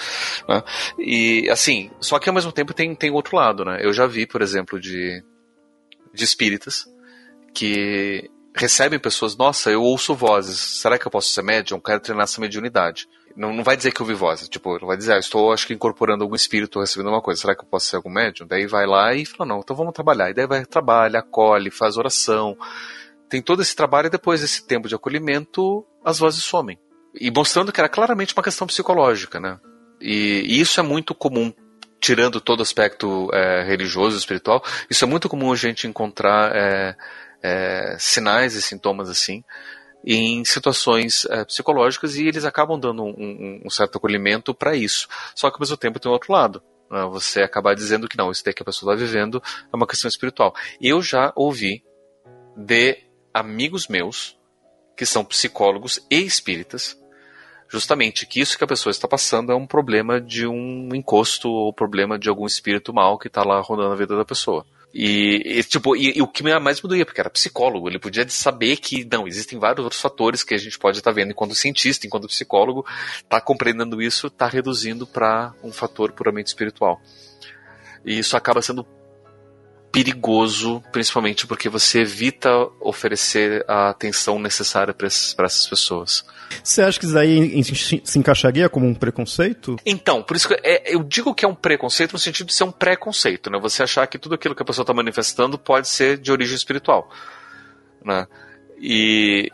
Né? 0.47 0.63
E 0.99 1.49
assim, 1.51 1.91
só 1.99 2.19
que 2.19 2.29
ao 2.29 2.35
mesmo 2.35 2.53
tempo 2.53 2.75
tem, 2.75 2.95
tem 2.95 3.11
outro 3.11 3.37
lado, 3.37 3.65
né? 3.65 3.79
Eu 3.81 3.93
já 3.95 4.07
vi, 4.07 4.27
por 4.27 4.43
exemplo, 4.43 4.79
de, 4.79 5.25
de 6.13 6.25
espíritas 6.25 6.85
que 7.55 8.31
recebem 8.55 8.99
pessoas, 8.99 9.35
nossa, 9.35 9.71
eu 9.71 9.83
ouço 9.83 10.15
vozes, 10.15 10.59
será 10.59 10.99
que 10.99 11.07
eu 11.07 11.11
posso 11.11 11.31
ser 11.31 11.43
médium? 11.43 11.81
Quero 11.81 12.01
treinar 12.01 12.25
essa 12.25 12.39
mediunidade 12.39 13.09
Não, 13.37 13.53
não 13.53 13.65
vai 13.65 13.77
dizer 13.77 13.93
que 13.93 14.01
ouve 14.01 14.15
voz. 14.15 14.49
Tipo, 14.49 14.79
não 14.79 14.87
vai 14.87 14.97
dizer, 14.97 15.15
ah, 15.15 15.19
estou, 15.19 15.53
acho 15.53 15.67
que, 15.67 15.75
incorporando 15.75 16.23
algum 16.23 16.37
espírito, 16.37 16.81
recebendo 16.81 17.07
alguma 17.07 17.23
coisa. 17.23 17.41
Será 17.41 17.55
que 17.55 17.63
eu 17.63 17.69
posso 17.69 17.87
ser 17.87 17.97
algum 17.97 18.11
médium? 18.11 18.47
Daí 18.47 18.67
vai 18.67 18.87
lá 18.87 19.15
e 19.15 19.27
fala, 19.27 19.49
não, 19.49 19.61
então 19.61 19.75
vamos 19.75 19.93
trabalhar. 19.93 20.31
E 20.31 20.35
daí 20.35 20.47
vai, 20.47 20.65
trabalha, 20.65 21.19
acolhe, 21.19 21.71
faz 21.71 21.97
oração. 21.97 22.57
Tem 23.29 23.43
todo 23.43 23.63
esse 23.63 23.75
trabalho 23.75 24.07
e 24.07 24.11
depois 24.11 24.41
desse 24.41 24.65
tempo 24.65 24.89
de 24.89 24.95
acolhimento, 24.95 25.85
as 26.05 26.19
vozes 26.19 26.45
somem. 26.45 26.79
E 27.15 27.31
mostrando 27.31 27.73
que 27.73 27.81
era 27.81 27.89
claramente 27.89 28.35
uma 28.35 28.43
questão 28.43 28.67
psicológica, 28.67 29.41
né? 29.41 29.59
E, 30.01 30.45
e 30.47 30.61
isso 30.61 30.79
é 30.79 30.83
muito 30.83 31.15
comum 31.15 31.53
tirando 32.01 32.39
todo 32.39 32.63
aspecto 32.63 33.31
é, 33.33 33.63
religioso, 33.63 34.19
espiritual, 34.19 34.63
isso 34.91 35.03
é 35.07 35.09
muito 35.09 35.27
comum 35.27 35.51
a 35.51 35.57
gente 35.57 35.87
encontrar 35.87 36.55
é, 36.55 36.95
é, 37.43 37.97
sinais 37.99 38.55
e 38.55 38.61
sintomas 38.61 39.09
assim 39.09 39.43
em 40.07 40.45
situações 40.45 41.25
é, 41.27 41.45
psicológicas 41.45 42.17
e 42.17 42.27
eles 42.27 42.45
acabam 42.45 42.79
dando 42.79 43.03
um, 43.03 43.15
um, 43.17 43.61
um 43.65 43.71
certo 43.71 43.97
acolhimento 43.97 44.55
para 44.55 44.77
isso. 44.77 45.09
Só 45.35 45.51
que 45.51 45.57
ao 45.57 45.61
mesmo 45.61 45.77
tempo 45.77 45.99
tem 45.99 46.11
o 46.11 46.13
outro 46.13 46.33
lado. 46.33 46.63
Né? 46.91 47.05
Você 47.07 47.43
acabar 47.43 47.75
dizendo 47.75 48.09
que 48.09 48.17
não, 48.17 48.31
isso 48.31 48.45
daí 48.45 48.53
que 48.53 48.63
a 48.63 48.67
pessoa 48.67 48.93
está 48.93 49.05
vivendo 49.05 49.43
é 49.73 49.77
uma 49.77 49.87
questão 49.87 50.09
espiritual. 50.09 50.55
Eu 50.81 51.01
já 51.01 51.33
ouvi 51.35 51.83
de 52.57 52.99
amigos 53.33 53.89
meus 53.89 54.39
que 54.97 55.07
são 55.07 55.25
psicólogos 55.25 56.01
e 56.11 56.19
espíritas 56.19 56.97
justamente 57.69 58.27
que 58.27 58.41
isso 58.41 58.57
que 58.57 58.63
a 58.63 58.69
pessoa 58.69 58.91
está 58.91 59.09
passando 59.09 59.51
é 59.51 59.55
um 59.55 59.67
problema 59.67 60.21
de 60.21 60.47
um 60.47 60.91
encosto 60.95 61.49
ou 61.49 61.73
problema 61.73 62.19
de 62.19 62.29
algum 62.29 62.47
espírito 62.47 62.95
mal 62.95 63.19
que 63.19 63.27
está 63.27 63.43
lá 63.43 63.61
rondando 63.61 63.93
a 63.93 63.97
vida 63.97 64.17
da 64.17 64.25
pessoa. 64.25 64.65
E, 64.97 65.59
e 65.59 65.65
tipo, 65.65 65.97
e, 65.97 66.19
e, 66.19 66.23
o 66.23 66.29
que 66.29 66.45
mais 66.45 66.81
me 66.81 66.89
doía, 66.89 67.05
porque 67.05 67.21
era 67.21 67.29
psicólogo, 67.29 67.89
ele 67.89 67.99
podia 67.99 68.29
saber 68.29 68.77
que, 68.77 69.05
não, 69.11 69.27
existem 69.27 69.59
vários 69.59 69.83
outros 69.83 70.01
fatores 70.01 70.45
que 70.45 70.55
a 70.55 70.57
gente 70.59 70.79
pode 70.79 70.99
estar 70.99 71.11
tá 71.11 71.15
vendo 71.15 71.33
enquanto 71.33 71.53
cientista, 71.53 72.07
enquanto 72.07 72.29
psicólogo, 72.29 72.87
está 73.17 73.41
compreendendo 73.41 74.01
isso, 74.01 74.29
está 74.29 74.47
reduzindo 74.47 75.05
para 75.05 75.53
um 75.65 75.73
fator 75.73 76.13
puramente 76.13 76.47
espiritual. 76.47 77.03
E 78.05 78.21
isso 78.21 78.37
acaba 78.37 78.63
sendo 78.63 78.87
perigoso, 79.95 80.83
principalmente 80.91 81.47
porque 81.47 81.69
você 81.69 82.01
evita 82.01 82.51
oferecer 82.81 83.65
a 83.69 83.91
atenção 83.91 84.41
necessária 84.41 84.93
para 84.93 85.07
essas 85.07 85.69
pessoas. 85.69 86.27
Você 86.65 86.83
acha 86.83 86.99
que 86.99 87.07
isso 87.07 87.17
aí 87.17 87.63
se 87.63 88.19
encaixaria 88.19 88.69
como 88.69 88.89
um 88.89 88.95
preconceito? 88.95 89.77
Então, 89.87 90.21
por 90.21 90.37
isso 90.37 90.49
que 90.49 90.55
é, 90.65 90.93
eu 90.93 91.01
digo 91.05 91.33
que 91.33 91.45
é 91.45 91.49
um 91.49 91.55
preconceito 91.55 92.13
no 92.13 92.19
sentido 92.19 92.49
de 92.49 92.55
ser 92.55 92.65
um 92.65 92.73
preconceito, 92.73 93.49
né? 93.49 93.59
Você 93.61 93.85
achar 93.85 94.05
que 94.09 94.19
tudo 94.19 94.35
aquilo 94.35 94.57
que 94.57 94.63
a 94.63 94.67
pessoa 94.67 94.83
está 94.83 94.93
manifestando 94.93 95.57
pode 95.57 95.87
ser 95.87 96.19
de 96.19 96.33
origem 96.33 96.57
espiritual, 96.57 97.09
né? 98.05 98.27
E 98.81 99.49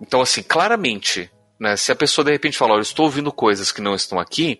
então 0.00 0.22
assim, 0.22 0.42
claramente, 0.42 1.30
né? 1.60 1.76
Se 1.76 1.92
a 1.92 1.96
pessoa 1.96 2.24
de 2.24 2.32
repente 2.32 2.56
fala, 2.56 2.76
eu 2.76 2.80
estou 2.80 3.04
ouvindo 3.04 3.30
coisas 3.30 3.70
que 3.70 3.82
não 3.82 3.94
estão 3.94 4.18
aqui, 4.18 4.58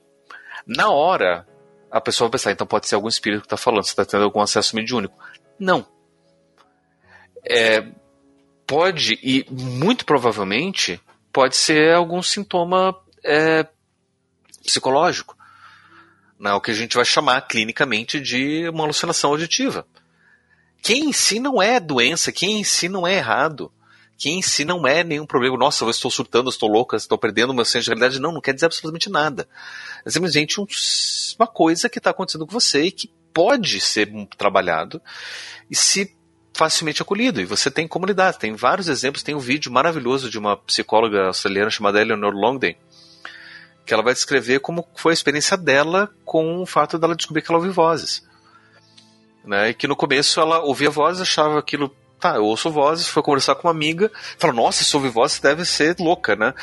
na 0.67 0.91
hora 0.91 1.47
a 1.97 2.01
pessoa 2.01 2.29
vai 2.29 2.33
pensar, 2.33 2.53
então 2.53 2.67
pode 2.67 2.87
ser 2.87 2.95
algum 2.95 3.09
espírito 3.09 3.41
que 3.41 3.47
está 3.47 3.57
falando, 3.57 3.85
você 3.85 3.91
está 3.91 4.05
tendo 4.05 4.25
algum 4.25 4.41
acesso 4.41 4.77
mediúnico. 4.77 5.17
Não. 5.59 5.87
É, 7.49 7.87
pode, 8.67 9.19
e 9.23 9.47
muito 9.51 10.05
provavelmente, 10.05 11.01
pode 11.33 11.57
ser 11.57 11.95
algum 11.95 12.23
sintoma 12.23 12.95
é, 13.25 13.67
psicológico. 14.65 15.37
Né, 16.39 16.53
o 16.53 16.61
que 16.61 16.71
a 16.71 16.75
gente 16.75 16.97
vai 16.97 17.05
chamar 17.05 17.41
clinicamente 17.43 18.21
de 18.21 18.69
uma 18.69 18.85
alucinação 18.85 19.31
auditiva. 19.31 19.87
Que 20.83 20.95
em 20.95 21.13
si 21.13 21.41
não 21.41 21.63
é 21.63 21.81
doença, 21.81 22.31
que 22.31 22.45
em 22.45 22.63
si 22.63 22.89
não 22.89 23.07
é 23.07 23.15
errado 23.15 23.73
que 24.19 24.31
em 24.31 24.41
si 24.41 24.65
não 24.65 24.87
é 24.87 25.05
nenhum 25.05 25.27
problema. 25.27 25.57
Nossa, 25.57 25.85
eu 25.85 25.91
estou 25.91 26.11
surtando, 26.11 26.47
eu 26.47 26.51
estou 26.51 26.71
louca, 26.71 26.97
estou 26.97 27.19
perdendo 27.19 27.53
meu 27.53 27.65
senso 27.65 27.85
de 27.85 27.91
realidade. 27.91 28.21
Não, 28.21 28.33
não 28.33 28.41
quer 28.41 28.55
dizer 28.55 28.67
absolutamente 28.67 29.11
nada. 29.11 29.47
É 30.05 30.11
simplesmente 30.11 30.61
um, 30.61 30.67
uma 31.39 31.47
coisa 31.47 31.89
que 31.89 31.99
está 31.99 32.11
acontecendo 32.11 32.47
com 32.47 32.53
você 32.53 32.85
e 32.85 32.91
que 32.91 33.11
pode 33.33 33.81
ser 33.81 34.11
trabalhado 34.39 35.01
e 35.71 35.77
se 35.77 36.17
facilmente 36.55 37.03
acolhido. 37.03 37.41
E 37.41 37.45
você 37.45 37.71
tem 37.71 37.87
comunidade, 37.87 38.39
tem 38.39 38.55
vários 38.55 38.89
exemplos. 38.89 39.23
Tem 39.23 39.35
um 39.35 39.41
vídeo 39.41 39.71
maravilhoso 39.71 40.31
de 40.31 40.39
uma 40.39 40.57
psicóloga 40.57 41.27
australiana 41.27 41.71
chamada 41.71 42.01
Eleanor 42.01 42.33
Longden, 42.33 42.77
que 43.85 43.93
ela 43.93 44.03
vai 44.03 44.15
descrever 44.15 44.61
como 44.61 44.89
foi 44.97 45.13
a 45.13 45.15
experiência 45.15 45.57
dela 45.59 46.11
com 46.25 46.63
o 46.63 46.67
fato 46.67 46.99
dela 46.99 47.15
descobrir 47.15 47.43
que 47.43 47.51
ela 47.51 47.59
ouve 47.59 47.71
vozes. 47.71 48.27
Né? 49.45 49.69
E 49.69 49.75
que 49.75 49.87
no 49.87 49.95
começo 49.95 50.41
ela 50.41 50.61
ouvia 50.61 50.89
vozes, 50.89 51.21
achava 51.21 51.59
aquilo 51.59 51.95
Tá, 52.19 52.37
eu 52.37 52.45
ouço 52.45 52.71
vozes, 52.71 53.07
foi 53.07 53.23
conversar 53.23 53.55
com 53.57 53.69
uma 53.69 53.75
amiga, 53.75 54.11
falou, 54.39 54.57
nossa, 54.57 54.83
se 54.83 54.97
ouve 54.97 55.11
vozes 55.11 55.39
deve 55.39 55.67
ser 55.67 55.95
louca, 56.01 56.35
né? 56.35 56.55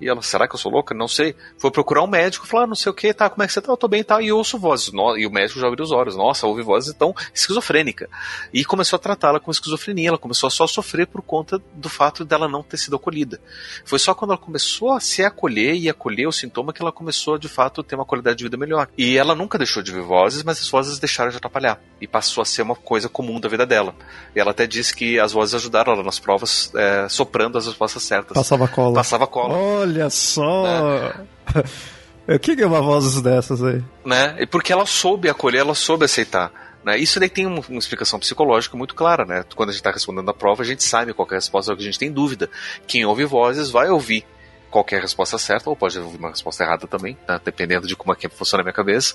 E 0.00 0.08
ela, 0.08 0.22
será 0.22 0.48
que 0.48 0.54
eu 0.54 0.58
sou 0.58 0.72
louca? 0.72 0.94
Não 0.94 1.06
sei. 1.06 1.36
Foi 1.58 1.70
procurar 1.70 2.02
um 2.02 2.06
médico, 2.06 2.46
falou, 2.46 2.64
ah, 2.64 2.66
não 2.66 2.74
sei 2.74 2.90
o 2.90 2.94
que, 2.94 3.12
tá, 3.12 3.28
como 3.28 3.42
é 3.42 3.46
que 3.46 3.52
você 3.52 3.60
tá? 3.60 3.70
Eu 3.70 3.76
tô 3.76 3.86
bem, 3.88 4.02
tá, 4.02 4.22
e 4.22 4.28
eu 4.28 4.38
ouço 4.38 4.58
vozes. 4.58 4.90
E 5.18 5.26
o 5.26 5.30
médico 5.30 5.60
já 5.60 5.68
abriu 5.68 5.84
os 5.84 5.92
olhos, 5.92 6.16
nossa, 6.16 6.46
ouve 6.46 6.62
vozes, 6.62 6.94
então, 6.94 7.14
esquizofrênica. 7.34 8.08
E 8.54 8.64
começou 8.64 8.96
a 8.96 9.00
tratá-la 9.00 9.38
com 9.38 9.50
esquizofrenia, 9.50 10.08
ela 10.08 10.18
começou 10.18 10.46
a 10.46 10.50
só 10.50 10.66
sofrer 10.66 11.06
por 11.06 11.20
conta 11.20 11.60
do 11.74 11.90
fato 11.90 12.24
dela 12.24 12.48
não 12.48 12.62
ter 12.62 12.78
sido 12.78 12.96
acolhida. 12.96 13.38
Foi 13.84 13.98
só 13.98 14.14
quando 14.14 14.30
ela 14.30 14.40
começou 14.40 14.92
a 14.92 15.00
se 15.00 15.22
acolher 15.22 15.74
e 15.74 15.90
acolher 15.90 16.26
o 16.26 16.32
sintoma 16.32 16.72
que 16.72 16.80
ela 16.80 16.90
começou, 16.90 17.36
de 17.36 17.48
fato, 17.48 17.82
ter 17.82 17.96
uma 17.96 18.06
qualidade 18.06 18.38
de 18.38 18.44
vida 18.44 18.56
melhor. 18.56 18.88
E 18.96 19.18
ela 19.18 19.34
nunca 19.34 19.58
deixou 19.58 19.82
de 19.82 19.90
ouvir 19.90 20.06
vozes, 20.06 20.42
mas 20.42 20.58
as 20.58 20.68
vozes 20.70 20.98
deixaram 20.98 21.30
de 21.30 21.36
atrapalhar. 21.36 21.78
E 22.00 22.06
passou 22.06 22.40
a 22.40 22.46
ser 22.46 22.62
uma 22.62 22.74
coisa 22.74 23.10
comum 23.10 23.38
da 23.38 23.48
vida 23.48 23.66
dela. 23.66 23.94
E 24.34 24.40
ela 24.40 24.52
até 24.52 24.66
disse 24.66 24.96
que 24.96 25.01
as 25.18 25.32
vozes 25.32 25.54
ajudaram 25.54 25.92
ela 25.92 26.02
nas 26.02 26.18
provas, 26.18 26.72
é, 26.74 27.08
soprando 27.08 27.58
as 27.58 27.66
respostas 27.66 28.02
certas. 28.02 28.34
Passava 28.34 28.68
cola. 28.68 28.94
Passava 28.94 29.26
cola. 29.26 29.54
Olha 29.54 30.10
só! 30.10 30.66
É. 30.66 31.64
O 32.28 32.38
que 32.38 32.52
é 32.52 32.66
uma 32.66 32.80
voz 32.80 33.20
dessas 33.20 33.62
aí? 33.64 33.82
Né? 34.04 34.36
E 34.38 34.46
porque 34.46 34.72
ela 34.72 34.86
soube 34.86 35.28
acolher, 35.28 35.62
ela 35.62 35.74
soube 35.74 36.04
aceitar. 36.04 36.52
Né? 36.84 36.98
Isso 36.98 37.18
daí 37.18 37.28
tem 37.28 37.46
uma, 37.46 37.60
uma, 37.68 37.78
explicação 37.78 38.18
psicológica 38.18 38.76
muito 38.76 38.94
clara, 38.94 39.24
né? 39.24 39.44
Quando 39.54 39.70
a 39.70 39.72
gente 39.72 39.80
está 39.80 39.90
respondendo 39.90 40.28
a 40.28 40.34
prova, 40.34 40.62
a 40.62 40.66
gente 40.66 40.84
sabe 40.84 41.12
qual 41.12 41.26
é 41.30 41.34
a 41.34 41.38
resposta, 41.38 41.72
é 41.72 41.76
que 41.76 41.82
a 41.82 41.84
gente 41.84 41.98
tem 41.98 42.12
dúvida. 42.12 42.48
Quem 42.86 43.04
ouve 43.04 43.24
vozes 43.24 43.70
vai 43.70 43.88
ouvir 43.90 44.24
qualquer 44.70 45.02
resposta 45.02 45.36
certa, 45.36 45.68
ou 45.68 45.76
pode 45.76 45.98
ouvir 45.98 46.16
uma 46.16 46.30
resposta 46.30 46.64
errada 46.64 46.86
também, 46.86 47.16
né? 47.28 47.40
dependendo 47.44 47.86
de 47.86 47.94
como 47.94 48.12
é 48.12 48.16
que 48.16 48.28
funciona 48.28 48.62
a 48.62 48.64
minha 48.64 48.72
cabeça. 48.72 49.14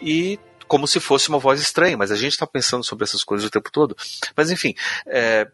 E 0.00 0.38
como 0.66 0.86
se 0.86 1.00
fosse 1.00 1.28
uma 1.28 1.38
voz 1.38 1.60
estranha, 1.60 1.96
mas 1.96 2.10
a 2.10 2.16
gente 2.16 2.32
está 2.32 2.46
pensando 2.46 2.84
sobre 2.84 3.04
essas 3.04 3.22
coisas 3.22 3.46
o 3.46 3.50
tempo 3.50 3.70
todo. 3.70 3.96
Mas 4.36 4.50
enfim, 4.50 4.74
é, 5.06 5.48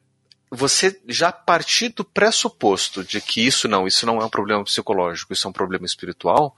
você 0.51 1.01
já 1.07 1.31
partir 1.31 1.91
do 1.91 2.05
pressuposto 2.05 3.05
de 3.05 3.21
que 3.21 3.47
isso 3.47 3.69
não, 3.69 3.87
isso 3.87 4.05
não 4.05 4.21
é 4.21 4.25
um 4.25 4.31
problema 4.31 4.65
psicológico, 4.65 5.33
isso 5.33 5.47
é 5.47 5.51
um 5.51 5.53
problema 5.53 5.87
espiritual, 5.87 6.57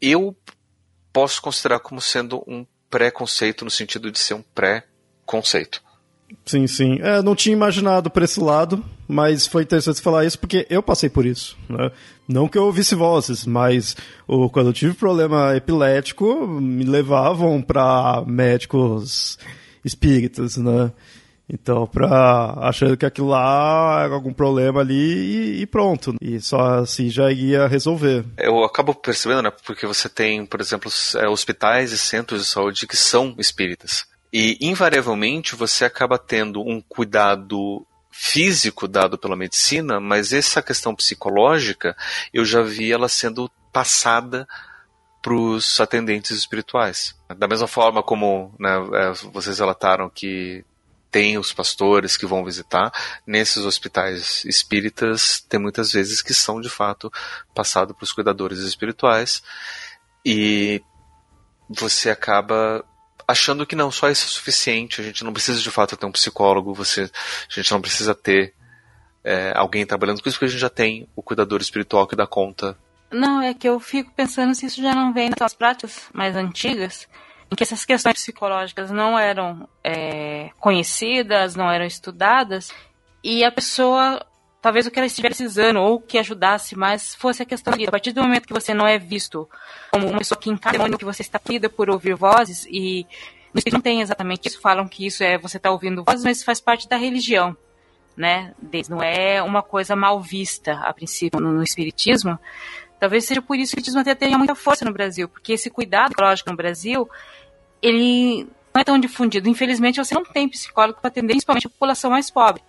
eu 0.00 0.36
posso 1.12 1.42
considerar 1.42 1.80
como 1.80 2.00
sendo 2.00 2.42
um 2.46 2.64
preconceito 2.88 3.64
no 3.64 3.70
sentido 3.70 4.10
de 4.10 4.18
ser 4.18 4.34
um 4.34 4.42
pré-conceito. 4.42 5.82
Sim, 6.44 6.66
sim. 6.66 6.98
É, 7.00 7.22
não 7.22 7.34
tinha 7.34 7.52
imaginado 7.52 8.10
por 8.10 8.22
esse 8.22 8.40
lado, 8.40 8.84
mas 9.08 9.46
foi 9.46 9.62
interessante 9.62 10.02
falar 10.02 10.26
isso 10.26 10.38
porque 10.38 10.66
eu 10.68 10.82
passei 10.82 11.08
por 11.08 11.24
isso. 11.24 11.56
Né? 11.68 11.90
Não 12.28 12.46
que 12.46 12.58
eu 12.58 12.64
ouvisse 12.64 12.94
vozes, 12.94 13.46
mas 13.46 13.96
o, 14.26 14.50
quando 14.50 14.66
eu 14.66 14.72
tive 14.74 14.92
problema 14.92 15.56
epilético, 15.56 16.46
me 16.46 16.84
levavam 16.84 17.62
para 17.62 18.22
médicos 18.26 19.38
espíritas, 19.82 20.58
né? 20.58 20.92
Então, 21.50 21.86
pra, 21.86 22.58
achando 22.60 22.94
que 22.94 23.06
aquilo 23.06 23.28
lá 23.28 24.02
era 24.04 24.12
algum 24.12 24.34
problema 24.34 24.80
ali 24.80 24.94
e, 24.94 25.62
e, 25.62 25.66
pronto. 25.66 26.14
E 26.20 26.38
só 26.40 26.80
assim 26.80 27.08
já 27.08 27.32
ia 27.32 27.66
resolver. 27.66 28.22
Eu 28.36 28.62
acabo 28.64 28.94
percebendo, 28.94 29.40
né? 29.40 29.50
Porque 29.64 29.86
você 29.86 30.10
tem, 30.10 30.44
por 30.44 30.60
exemplo, 30.60 30.90
é, 31.16 31.26
hospitais 31.26 31.90
e 31.92 31.96
centros 31.96 32.42
de 32.42 32.46
saúde 32.46 32.86
que 32.86 32.96
são 32.96 33.34
espíritas. 33.38 34.04
E, 34.30 34.58
invariavelmente, 34.60 35.56
você 35.56 35.86
acaba 35.86 36.18
tendo 36.18 36.60
um 36.60 36.82
cuidado 36.82 37.86
físico 38.20 38.88
dado 38.88 39.16
pela 39.16 39.36
medicina, 39.36 40.00
mas 40.00 40.32
essa 40.32 40.60
questão 40.60 40.92
psicológica, 40.92 41.96
eu 42.34 42.44
já 42.44 42.60
vi 42.62 42.92
ela 42.92 43.08
sendo 43.08 43.48
passada 43.72 44.46
para 45.22 45.32
os 45.32 45.78
atendentes 45.78 46.32
espirituais. 46.32 47.14
Da 47.36 47.46
mesma 47.46 47.68
forma 47.68 48.02
como 48.02 48.52
né, 48.58 48.70
é, 48.92 49.12
vocês 49.30 49.60
relataram 49.60 50.10
que 50.10 50.64
tem 51.12 51.38
os 51.38 51.52
pastores 51.52 52.16
que 52.16 52.26
vão 52.26 52.44
visitar. 52.44 52.92
Nesses 53.24 53.64
hospitais 53.64 54.44
espíritas, 54.44 55.40
tem 55.48 55.60
muitas 55.60 55.92
vezes 55.92 56.20
que 56.20 56.34
são 56.34 56.60
de 56.60 56.68
fato 56.68 57.12
passados 57.54 57.96
para 57.96 58.02
os 58.04 58.12
cuidadores 58.12 58.58
espirituais 58.58 59.44
e 60.26 60.82
você 61.70 62.10
acaba 62.10 62.84
achando 63.28 63.66
que 63.66 63.76
não, 63.76 63.90
só 63.90 64.08
isso 64.08 64.24
é 64.24 64.28
suficiente, 64.28 65.02
a 65.02 65.04
gente 65.04 65.22
não 65.22 65.34
precisa 65.34 65.60
de 65.60 65.70
fato 65.70 65.98
ter 65.98 66.06
um 66.06 66.12
psicólogo, 66.12 66.72
você, 66.72 67.02
a 67.02 67.52
gente 67.52 67.70
não 67.70 67.80
precisa 67.80 68.14
ter 68.14 68.54
é, 69.22 69.52
alguém 69.54 69.84
trabalhando 69.84 70.22
com 70.22 70.28
isso, 70.30 70.38
porque 70.38 70.46
a 70.46 70.48
gente 70.48 70.60
já 70.60 70.70
tem 70.70 71.06
o 71.14 71.22
cuidador 71.22 71.60
espiritual 71.60 72.06
que 72.06 72.16
dá 72.16 72.26
conta. 72.26 72.74
Não, 73.10 73.42
é 73.42 73.52
que 73.52 73.68
eu 73.68 73.78
fico 73.78 74.10
pensando 74.16 74.54
se 74.54 74.64
isso 74.64 74.82
já 74.82 74.94
não 74.94 75.12
vem 75.12 75.30
das 75.30 75.52
práticas 75.52 76.08
mais 76.14 76.34
antigas, 76.34 77.06
em 77.50 77.54
que 77.54 77.62
essas 77.62 77.84
questões 77.84 78.14
psicológicas 78.14 78.90
não 78.90 79.18
eram 79.18 79.68
é, 79.84 80.50
conhecidas, 80.58 81.54
não 81.54 81.70
eram 81.70 81.84
estudadas, 81.84 82.72
e 83.22 83.44
a 83.44 83.52
pessoa 83.52 84.24
talvez 84.68 84.86
o 84.86 84.90
que 84.90 84.98
ela 84.98 85.06
estivesse 85.06 85.42
precisando 85.42 85.80
ou 85.80 85.98
que 85.98 86.18
ajudasse 86.18 86.76
mais 86.76 87.14
fosse 87.14 87.42
a 87.42 87.46
questão 87.46 87.72
ali. 87.72 87.86
A 87.86 87.90
partir 87.90 88.12
do 88.12 88.22
momento 88.22 88.46
que 88.46 88.52
você 88.52 88.74
não 88.74 88.86
é 88.86 88.98
visto 88.98 89.48
como 89.90 90.06
uma 90.06 90.18
pessoa 90.18 90.38
que 90.38 90.50
encara 90.50 90.76
demônio, 90.76 90.98
que 90.98 91.06
você 91.06 91.22
está 91.22 91.40
lida 91.48 91.70
por 91.70 91.88
ouvir 91.88 92.14
vozes 92.14 92.66
e 92.70 93.06
não 93.72 93.80
tem 93.80 94.02
exatamente 94.02 94.46
isso, 94.46 94.60
falam 94.60 94.86
que 94.86 95.06
isso 95.06 95.24
é 95.24 95.38
você 95.38 95.56
está 95.56 95.70
ouvindo 95.70 96.04
vozes, 96.04 96.22
mas 96.22 96.44
faz 96.44 96.60
parte 96.60 96.86
da 96.86 96.98
religião, 96.98 97.56
né? 98.14 98.52
Não 98.90 99.02
é 99.02 99.42
uma 99.42 99.62
coisa 99.62 99.96
mal 99.96 100.20
vista 100.20 100.74
a 100.74 100.92
princípio 100.92 101.40
no, 101.40 101.50
no 101.50 101.62
Espiritismo. 101.62 102.38
Talvez 103.00 103.24
seja 103.24 103.40
por 103.40 103.56
isso 103.56 103.70
que 103.70 103.78
o 103.78 103.80
Espiritismo 103.80 104.00
até 104.00 104.14
tenha 104.14 104.36
muita 104.36 104.54
força 104.54 104.84
no 104.84 104.92
Brasil, 104.92 105.30
porque 105.30 105.54
esse 105.54 105.70
cuidado 105.70 106.12
ecológico 106.12 106.50
no 106.50 106.56
Brasil, 106.58 107.08
ele 107.80 108.46
não 108.74 108.82
é 108.82 108.84
tão 108.84 108.98
difundido. 108.98 109.48
Infelizmente, 109.48 109.96
você 109.96 110.14
não 110.14 110.24
tem 110.24 110.46
psicólogo 110.46 111.00
para 111.00 111.08
atender, 111.08 111.32
principalmente 111.32 111.68
a 111.68 111.70
população 111.70 112.10
mais 112.10 112.30
pobre. 112.30 112.62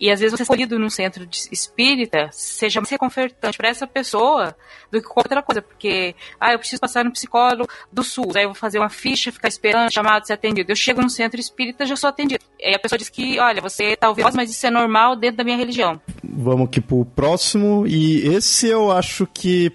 E 0.00 0.10
às 0.10 0.20
vezes 0.20 0.36
você 0.36 0.42
escolhido 0.42 0.78
num 0.78 0.90
centro 0.90 1.26
de 1.26 1.48
espírita 1.50 2.28
seja 2.32 2.80
mais 2.80 2.90
reconfortante 2.90 3.56
para 3.56 3.68
essa 3.68 3.86
pessoa 3.86 4.56
do 4.90 5.00
que 5.00 5.08
qualquer 5.08 5.36
outra 5.36 5.42
coisa, 5.42 5.60
porque 5.60 6.14
ah, 6.40 6.52
eu 6.52 6.58
preciso 6.58 6.80
passar 6.80 7.04
no 7.04 7.12
psicólogo 7.12 7.68
do 7.92 8.02
SUS, 8.02 8.36
aí 8.36 8.44
eu 8.44 8.50
vou 8.50 8.54
fazer 8.54 8.78
uma 8.78 8.88
ficha, 8.88 9.32
ficar 9.32 9.48
esperando, 9.48 9.92
chamado, 9.92 10.26
ser 10.26 10.34
atendido. 10.34 10.70
Eu 10.70 10.76
chego 10.76 11.02
no 11.02 11.10
centro 11.10 11.40
espírita 11.40 11.84
já 11.84 11.96
sou 11.96 12.08
atendido. 12.08 12.44
Aí 12.62 12.74
a 12.74 12.78
pessoa 12.78 12.98
diz 12.98 13.08
que, 13.08 13.38
olha, 13.40 13.60
você 13.60 13.96
tá 13.96 14.08
ouvindo, 14.08 14.30
mas 14.34 14.50
isso 14.50 14.66
é 14.66 14.70
normal 14.70 15.16
dentro 15.16 15.38
da 15.38 15.44
minha 15.44 15.56
religião. 15.56 16.00
Vamos 16.22 16.68
aqui 16.68 16.80
pro 16.80 17.04
próximo, 17.04 17.86
e 17.86 18.26
esse 18.28 18.68
eu 18.68 18.92
acho 18.92 19.26
que 19.26 19.72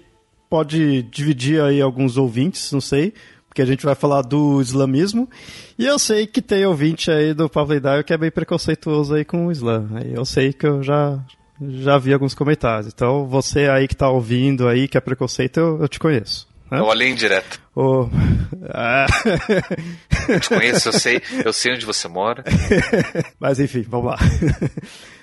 pode 0.48 1.02
dividir 1.04 1.60
aí 1.60 1.80
alguns 1.80 2.16
ouvintes, 2.16 2.72
não 2.72 2.80
sei 2.80 3.12
porque 3.54 3.62
a 3.62 3.66
gente 3.66 3.86
vai 3.86 3.94
falar 3.94 4.22
do 4.22 4.60
islamismo. 4.60 5.30
E 5.78 5.86
eu 5.86 5.96
sei 5.96 6.26
que 6.26 6.42
tem 6.42 6.66
ouvinte 6.66 7.08
aí 7.08 7.32
do 7.32 7.48
Pablo 7.48 7.76
Idaio 7.76 8.02
que 8.02 8.12
é 8.12 8.18
bem 8.18 8.30
preconceituoso 8.30 9.14
aí 9.14 9.24
com 9.24 9.46
o 9.46 9.52
Islã. 9.52 9.88
Eu 10.12 10.24
sei 10.24 10.52
que 10.52 10.66
eu 10.66 10.82
já, 10.82 11.20
já 11.60 11.96
vi 11.96 12.12
alguns 12.12 12.34
comentários. 12.34 12.92
Então, 12.92 13.28
você 13.28 13.68
aí 13.68 13.86
que 13.86 13.94
está 13.94 14.10
ouvindo 14.10 14.66
aí, 14.66 14.88
que 14.88 14.98
é 14.98 15.00
preconceito, 15.00 15.60
eu, 15.60 15.82
eu 15.82 15.88
te 15.88 16.00
conheço. 16.00 16.48
Né? 16.68 16.80
Eu 16.80 16.86
olhei 16.86 17.08
indireto. 17.08 17.60
Oh. 17.76 18.08
Ah. 18.76 19.06
eu 20.28 20.40
te 20.40 20.48
conheço, 20.48 20.88
eu 20.88 20.92
sei, 20.92 21.20
eu 21.44 21.52
sei 21.52 21.74
onde 21.74 21.84
você 21.84 22.08
mora. 22.08 22.42
Mas 23.38 23.60
enfim, 23.60 23.84
vamos 23.86 24.06
lá. 24.06 24.18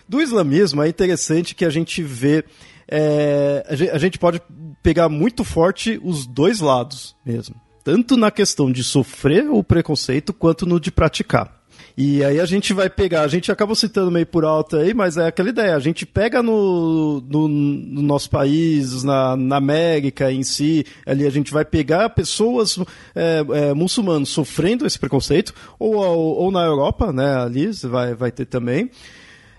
Do 0.07 0.21
islamismo 0.21 0.83
é 0.83 0.87
interessante 0.87 1.55
que 1.55 1.65
a 1.65 1.69
gente 1.69 2.03
vê. 2.03 2.43
É, 2.87 3.65
a 3.91 3.97
gente 3.97 4.19
pode 4.19 4.39
pegar 4.83 5.09
muito 5.09 5.43
forte 5.43 5.99
os 6.03 6.27
dois 6.27 6.59
lados 6.59 7.15
mesmo 7.25 7.55
tanto 7.83 8.15
na 8.17 8.31
questão 8.31 8.71
de 8.71 8.83
sofrer 8.83 9.49
o 9.49 9.63
preconceito 9.63 10.33
quanto 10.33 10.65
no 10.65 10.79
de 10.79 10.91
praticar. 10.91 11.61
E 11.97 12.23
aí 12.23 12.39
a 12.39 12.45
gente 12.45 12.73
vai 12.73 12.89
pegar, 12.89 13.21
a 13.21 13.27
gente 13.27 13.51
acabou 13.51 13.75
citando 13.75 14.11
meio 14.11 14.25
por 14.25 14.45
alto 14.45 14.77
aí, 14.77 14.93
mas 14.93 15.17
é 15.17 15.27
aquela 15.27 15.49
ideia, 15.49 15.75
a 15.75 15.79
gente 15.79 16.05
pega 16.05 16.41
no, 16.41 17.21
no, 17.21 17.47
no, 17.47 18.01
nosso 18.01 18.29
país, 18.29 19.03
na, 19.03 19.35
na 19.35 19.57
América 19.57 20.31
em 20.31 20.43
si, 20.43 20.85
ali 21.05 21.25
a 21.27 21.29
gente 21.29 21.51
vai 21.51 21.65
pegar 21.65 22.09
pessoas 22.11 22.79
é, 23.13 23.43
é, 23.53 23.73
muçulmanos 23.73 24.29
sofrendo 24.29 24.85
esse 24.85 24.97
preconceito, 24.97 25.53
ou, 25.77 25.95
ou, 25.95 26.37
ou, 26.37 26.51
na 26.51 26.63
Europa, 26.63 27.11
né, 27.11 27.35
ali 27.35 27.69
vai, 27.83 28.15
vai 28.15 28.31
ter 28.31 28.45
também, 28.45 28.89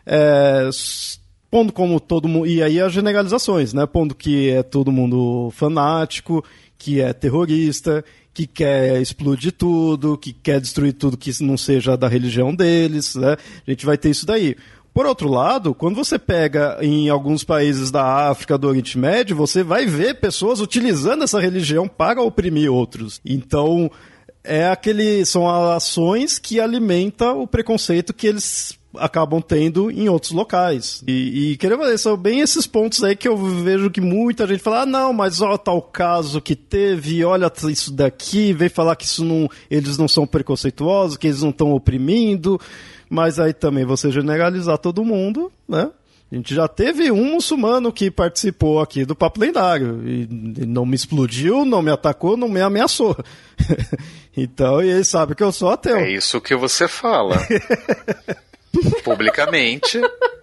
é, 0.06 0.70
pondo 1.50 1.70
como 1.70 2.00
todo 2.00 2.28
mundo, 2.28 2.46
e 2.46 2.62
aí 2.62 2.80
as 2.80 2.92
generalizações, 2.92 3.74
né, 3.74 3.84
pondo 3.84 4.14
que 4.14 4.48
é 4.48 4.62
todo 4.62 4.90
mundo 4.90 5.50
fanático, 5.52 6.42
que 6.82 7.00
é 7.00 7.12
terrorista, 7.12 8.04
que 8.34 8.44
quer 8.44 9.00
explodir 9.00 9.52
tudo, 9.52 10.18
que 10.18 10.32
quer 10.32 10.60
destruir 10.60 10.92
tudo 10.92 11.16
que 11.16 11.30
não 11.40 11.56
seja 11.56 11.96
da 11.96 12.08
religião 12.08 12.52
deles, 12.52 13.14
né? 13.14 13.36
A 13.64 13.70
gente 13.70 13.86
vai 13.86 13.96
ter 13.96 14.10
isso 14.10 14.26
daí. 14.26 14.56
Por 14.92 15.06
outro 15.06 15.28
lado, 15.28 15.74
quando 15.74 15.94
você 15.94 16.18
pega 16.18 16.76
em 16.82 17.08
alguns 17.08 17.44
países 17.44 17.92
da 17.92 18.28
África, 18.28 18.58
do 18.58 18.66
Oriente 18.66 18.98
Médio, 18.98 19.36
você 19.36 19.62
vai 19.62 19.86
ver 19.86 20.18
pessoas 20.18 20.60
utilizando 20.60 21.22
essa 21.22 21.40
religião 21.40 21.86
para 21.86 22.20
oprimir 22.20 22.70
outros. 22.70 23.20
Então, 23.24 23.88
é 24.42 24.66
aquele 24.66 25.24
são 25.24 25.48
ações 25.48 26.36
que 26.36 26.58
alimentam 26.58 27.42
o 27.42 27.46
preconceito 27.46 28.12
que 28.12 28.26
eles 28.26 28.76
acabam 28.98 29.40
tendo 29.40 29.90
em 29.90 30.08
outros 30.08 30.32
locais. 30.32 31.02
E, 31.06 31.52
e 31.52 31.56
queria 31.56 31.76
dizer, 31.76 31.98
são 31.98 32.16
bem 32.16 32.40
esses 32.40 32.66
pontos 32.66 33.02
aí 33.02 33.16
que 33.16 33.28
eu 33.28 33.36
vejo 33.36 33.90
que 33.90 34.00
muita 34.00 34.46
gente 34.46 34.62
fala, 34.62 34.82
ah, 34.82 34.86
não, 34.86 35.12
mas 35.12 35.40
ó, 35.40 35.56
tal 35.56 35.80
caso 35.80 36.40
que 36.40 36.54
teve, 36.54 37.24
olha 37.24 37.50
isso 37.68 37.92
daqui, 37.92 38.52
vem 38.52 38.68
falar 38.68 38.96
que 38.96 39.04
isso 39.04 39.24
não, 39.24 39.48
eles 39.70 39.96
não 39.96 40.08
são 40.08 40.26
preconceituosos, 40.26 41.16
que 41.16 41.26
eles 41.26 41.42
não 41.42 41.50
estão 41.50 41.72
oprimindo, 41.72 42.60
mas 43.08 43.38
aí 43.38 43.52
também 43.52 43.84
você 43.84 44.10
generalizar 44.10 44.78
todo 44.78 45.04
mundo, 45.04 45.50
né? 45.68 45.90
A 46.30 46.34
gente 46.34 46.54
já 46.54 46.66
teve 46.66 47.12
um 47.12 47.34
muçulmano 47.34 47.92
que 47.92 48.10
participou 48.10 48.80
aqui 48.80 49.04
do 49.04 49.14
Papo 49.14 49.38
Lendário 49.38 50.00
e 50.08 50.26
não 50.64 50.86
me 50.86 50.96
explodiu, 50.96 51.62
não 51.66 51.82
me 51.82 51.90
atacou, 51.90 52.38
não 52.38 52.48
me 52.48 52.62
ameaçou. 52.62 53.14
então, 54.34 54.82
e 54.82 54.88
ele 54.88 55.04
sabe 55.04 55.34
que 55.34 55.42
eu 55.42 55.52
sou 55.52 55.68
ateu. 55.68 55.96
É 55.96 56.10
isso 56.10 56.40
que 56.40 56.56
você 56.56 56.88
fala. 56.88 57.36
publicamente, 59.04 60.00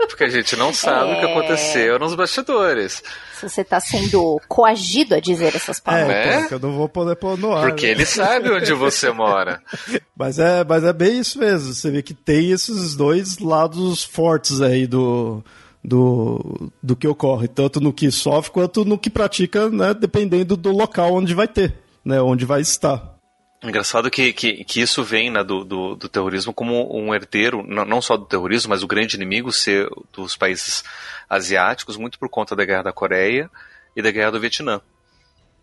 porque 0.07 0.23
a 0.23 0.29
gente 0.29 0.55
não 0.55 0.73
sabe 0.73 1.11
é... 1.11 1.13
o 1.13 1.19
que 1.19 1.25
é. 1.25 1.31
aconteceu 1.31 1.99
nos 1.99 2.15
bastidores. 2.15 3.03
Se 3.33 3.49
você 3.49 3.61
está 3.61 3.79
sendo 3.79 4.39
coagido 4.47 5.15
a 5.15 5.19
dizer 5.19 5.55
essas 5.55 5.79
palavras. 5.79 6.51
É, 6.51 6.53
eu 6.53 6.59
não 6.59 6.73
vou 6.73 6.89
poder 6.89 7.15
pôr 7.15 7.37
no 7.37 7.55
ar. 7.55 7.69
Porque 7.69 7.87
né? 7.87 7.91
ele 7.93 8.05
sabe 8.05 8.51
onde 8.51 8.73
você 8.73 9.11
mora. 9.11 9.61
Mas 10.15 10.37
é, 10.37 10.65
mas 10.65 10.83
é 10.83 10.91
bem 10.91 11.19
isso 11.19 11.39
mesmo. 11.39 11.73
Você 11.73 11.89
vê 11.89 12.01
que 12.01 12.13
tem 12.13 12.51
esses 12.51 12.93
dois 12.93 13.39
lados 13.39 14.03
fortes 14.03 14.59
aí 14.59 14.85
do, 14.85 15.41
do, 15.81 16.69
do 16.83 16.93
que 16.93 17.07
ocorre, 17.07 17.47
tanto 17.47 17.79
no 17.79 17.93
que 17.93 18.11
sofre 18.11 18.51
quanto 18.51 18.83
no 18.83 18.97
que 18.97 19.09
pratica, 19.09 19.69
né, 19.69 19.93
dependendo 19.93 20.57
do 20.57 20.71
local 20.71 21.13
onde 21.13 21.33
vai 21.33 21.47
ter, 21.47 21.73
né, 22.03 22.21
onde 22.21 22.43
vai 22.45 22.59
estar. 22.59 23.18
Engraçado 23.61 24.09
que, 24.09 24.31
que, 24.31 24.63
que 24.63 24.79
isso 24.79 25.03
vem 25.03 25.29
né, 25.29 25.43
do, 25.43 25.65
do, 25.65 25.95
do, 25.95 26.07
terrorismo 26.07 26.53
como 26.53 26.97
um 26.97 27.13
herdeiro, 27.13 27.61
não 27.61 28.01
só 28.01 28.15
do 28.15 28.25
terrorismo, 28.25 28.69
mas 28.69 28.83
o 28.83 28.87
grande 28.87 29.17
inimigo 29.17 29.51
ser 29.51 29.89
dos 30.13 30.37
países 30.37 30.81
asiáticos, 31.29 31.97
muito 31.97 32.17
por 32.17 32.29
conta 32.29 32.55
da 32.55 32.63
guerra 32.63 32.83
da 32.83 32.93
Coreia 32.93 33.51
e 33.93 34.01
da 34.01 34.11
guerra 34.11 34.31
do 34.31 34.39
Vietnã. 34.39 34.81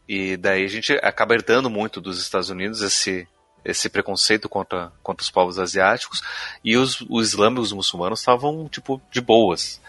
E 0.06 0.36
daí 0.36 0.62
a 0.62 0.68
gente 0.68 0.92
acaba 1.02 1.34
herdando 1.34 1.70
muito 1.70 1.98
dos 1.98 2.20
Estados 2.20 2.50
Unidos 2.50 2.82
esse, 2.82 3.26
esse 3.64 3.88
preconceito 3.88 4.46
contra, 4.46 4.92
contra 5.02 5.22
os 5.22 5.30
povos 5.30 5.58
asiáticos 5.58 6.22
e 6.62 6.76
os, 6.76 7.00
os 7.08 7.28
islâmicos 7.28 7.68
os 7.68 7.72
muçulmanos 7.72 8.20
estavam 8.20 8.68
tipo 8.68 9.00
de 9.10 9.22
boas. 9.22 9.80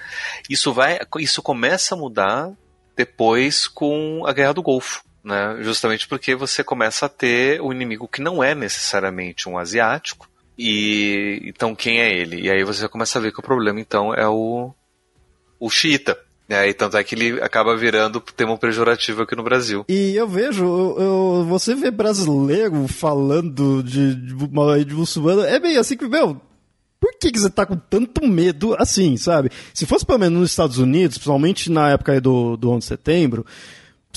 Isso 0.50 0.72
vai, 0.72 0.98
isso 1.20 1.42
começa 1.42 1.94
a 1.94 1.98
mudar 1.98 2.54
depois 2.96 3.68
com 3.68 4.24
a 4.26 4.32
guerra 4.32 4.54
do 4.54 4.64
Golfo 4.64 5.07
né? 5.28 5.58
Justamente 5.62 6.08
porque 6.08 6.34
você 6.34 6.64
começa 6.64 7.06
a 7.06 7.10
ter 7.10 7.62
um 7.62 7.72
inimigo 7.72 8.08
que 8.08 8.22
não 8.22 8.42
é 8.42 8.56
necessariamente 8.56 9.50
um 9.50 9.58
asiático. 9.58 10.28
E 10.58 11.42
então 11.44 11.76
quem 11.76 12.00
é 12.00 12.12
ele? 12.12 12.42
E 12.42 12.50
aí 12.50 12.64
você 12.64 12.88
começa 12.88 13.20
a 13.20 13.22
ver 13.22 13.32
que 13.32 13.40
o 13.40 13.44
problema 13.44 13.80
então 13.80 14.14
é 14.14 14.28
o 14.28 14.74
o 15.60 15.70
xiita. 15.70 16.18
É, 16.50 16.70
e 16.70 16.74
tanto 16.74 16.96
é 16.96 17.04
que 17.04 17.14
ele 17.14 17.42
acaba 17.42 17.76
virando 17.76 18.22
termo 18.22 18.58
pejorativo 18.58 19.22
aqui 19.22 19.36
no 19.36 19.44
Brasil. 19.44 19.84
E 19.90 20.16
eu 20.16 20.26
vejo, 20.26 20.64
eu, 20.98 21.46
você 21.46 21.76
vê 21.76 21.92
brasileiro 21.92 22.88
falando 22.88 23.84
de, 23.84 24.16
de, 24.16 24.86
de 24.86 24.96
muçulmano, 24.96 25.42
é 25.42 25.60
bem 25.60 25.76
assim 25.76 25.98
que, 25.98 26.08
meu, 26.08 26.40
por 27.02 27.20
que, 27.20 27.34
que 27.34 27.40
você 27.40 27.50
tá 27.50 27.66
com 27.66 27.76
tanto 27.76 28.26
medo 28.26 28.74
assim, 28.80 29.18
sabe? 29.18 29.52
Se 29.74 29.86
fosse 29.86 30.06
pelo 30.06 30.20
menos 30.20 30.40
nos 30.40 30.50
Estados 30.52 30.78
Unidos, 30.78 31.18
principalmente 31.18 31.70
na 31.70 31.90
época 31.90 32.22
do, 32.22 32.56
do 32.56 32.72
11 32.72 32.80
de 32.80 32.86
setembro, 32.86 33.46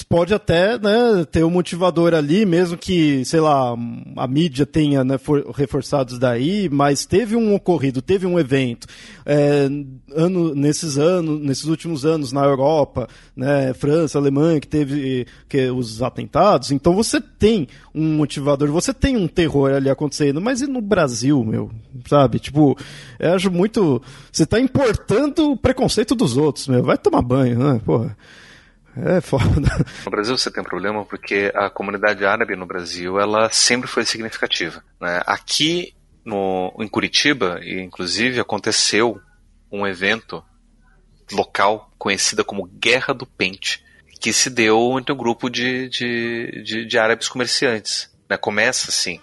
pode 0.04 0.34
até 0.34 0.78
né, 0.78 1.24
ter 1.30 1.44
um 1.44 1.50
motivador 1.50 2.14
ali, 2.14 2.44
mesmo 2.44 2.76
que, 2.76 3.24
sei 3.24 3.40
lá, 3.40 3.74
a 4.16 4.26
mídia 4.26 4.64
tenha 4.66 5.02
né, 5.04 5.18
for, 5.18 5.50
reforçados 5.50 6.18
daí, 6.18 6.68
mas 6.70 7.06
teve 7.06 7.36
um 7.36 7.54
ocorrido, 7.54 8.02
teve 8.02 8.26
um 8.26 8.38
evento 8.38 8.86
é, 9.26 9.68
ano, 10.14 10.54
nesses 10.54 10.98
anos, 10.98 11.40
nesses 11.40 11.64
últimos 11.64 12.04
anos 12.04 12.32
na 12.32 12.44
Europa, 12.44 13.08
né, 13.36 13.72
França, 13.74 14.18
Alemanha, 14.18 14.60
que 14.60 14.68
teve 14.68 15.26
que, 15.48 15.70
os 15.70 16.02
atentados, 16.02 16.70
então 16.70 16.94
você 16.94 17.20
tem 17.20 17.68
um 17.94 18.14
motivador, 18.14 18.70
você 18.70 18.92
tem 18.92 19.16
um 19.16 19.26
terror 19.28 19.72
ali 19.72 19.88
acontecendo, 19.88 20.40
mas 20.40 20.60
e 20.60 20.66
no 20.66 20.80
Brasil, 20.80 21.44
meu, 21.44 21.70
sabe? 22.08 22.38
Tipo, 22.38 22.76
eu 23.18 23.34
acho 23.34 23.50
muito. 23.50 24.02
Você 24.30 24.44
está 24.44 24.60
importando 24.60 25.52
o 25.52 25.56
preconceito 25.56 26.14
dos 26.14 26.36
outros, 26.36 26.68
meu, 26.68 26.82
vai 26.82 26.98
tomar 26.98 27.22
banho, 27.22 27.58
né, 27.58 27.80
porra. 27.84 28.16
É 28.96 29.20
foda. 29.20 29.44
No 30.04 30.10
Brasil 30.10 30.36
você 30.36 30.50
tem 30.50 30.62
um 30.62 30.66
problema 30.66 31.04
porque 31.04 31.52
a 31.54 31.70
comunidade 31.70 32.24
árabe 32.24 32.56
no 32.56 32.66
Brasil 32.66 33.20
ela 33.20 33.50
sempre 33.50 33.88
foi 33.88 34.04
significativa. 34.04 34.82
Né? 35.00 35.20
Aqui 35.26 35.94
no, 36.24 36.74
em 36.78 36.88
Curitiba, 36.88 37.60
inclusive, 37.64 38.40
aconteceu 38.40 39.20
um 39.70 39.86
evento 39.86 40.42
local 41.32 41.92
conhecida 41.98 42.42
como 42.42 42.66
Guerra 42.66 43.14
do 43.14 43.26
Pente, 43.26 43.84
que 44.20 44.32
se 44.32 44.50
deu 44.50 44.98
entre 44.98 45.12
um 45.12 45.16
grupo 45.16 45.48
de, 45.48 45.88
de, 45.88 46.62
de, 46.62 46.86
de 46.86 46.98
árabes 46.98 47.28
comerciantes. 47.28 48.10
Né? 48.28 48.36
Começa 48.36 48.90
assim. 48.90 49.20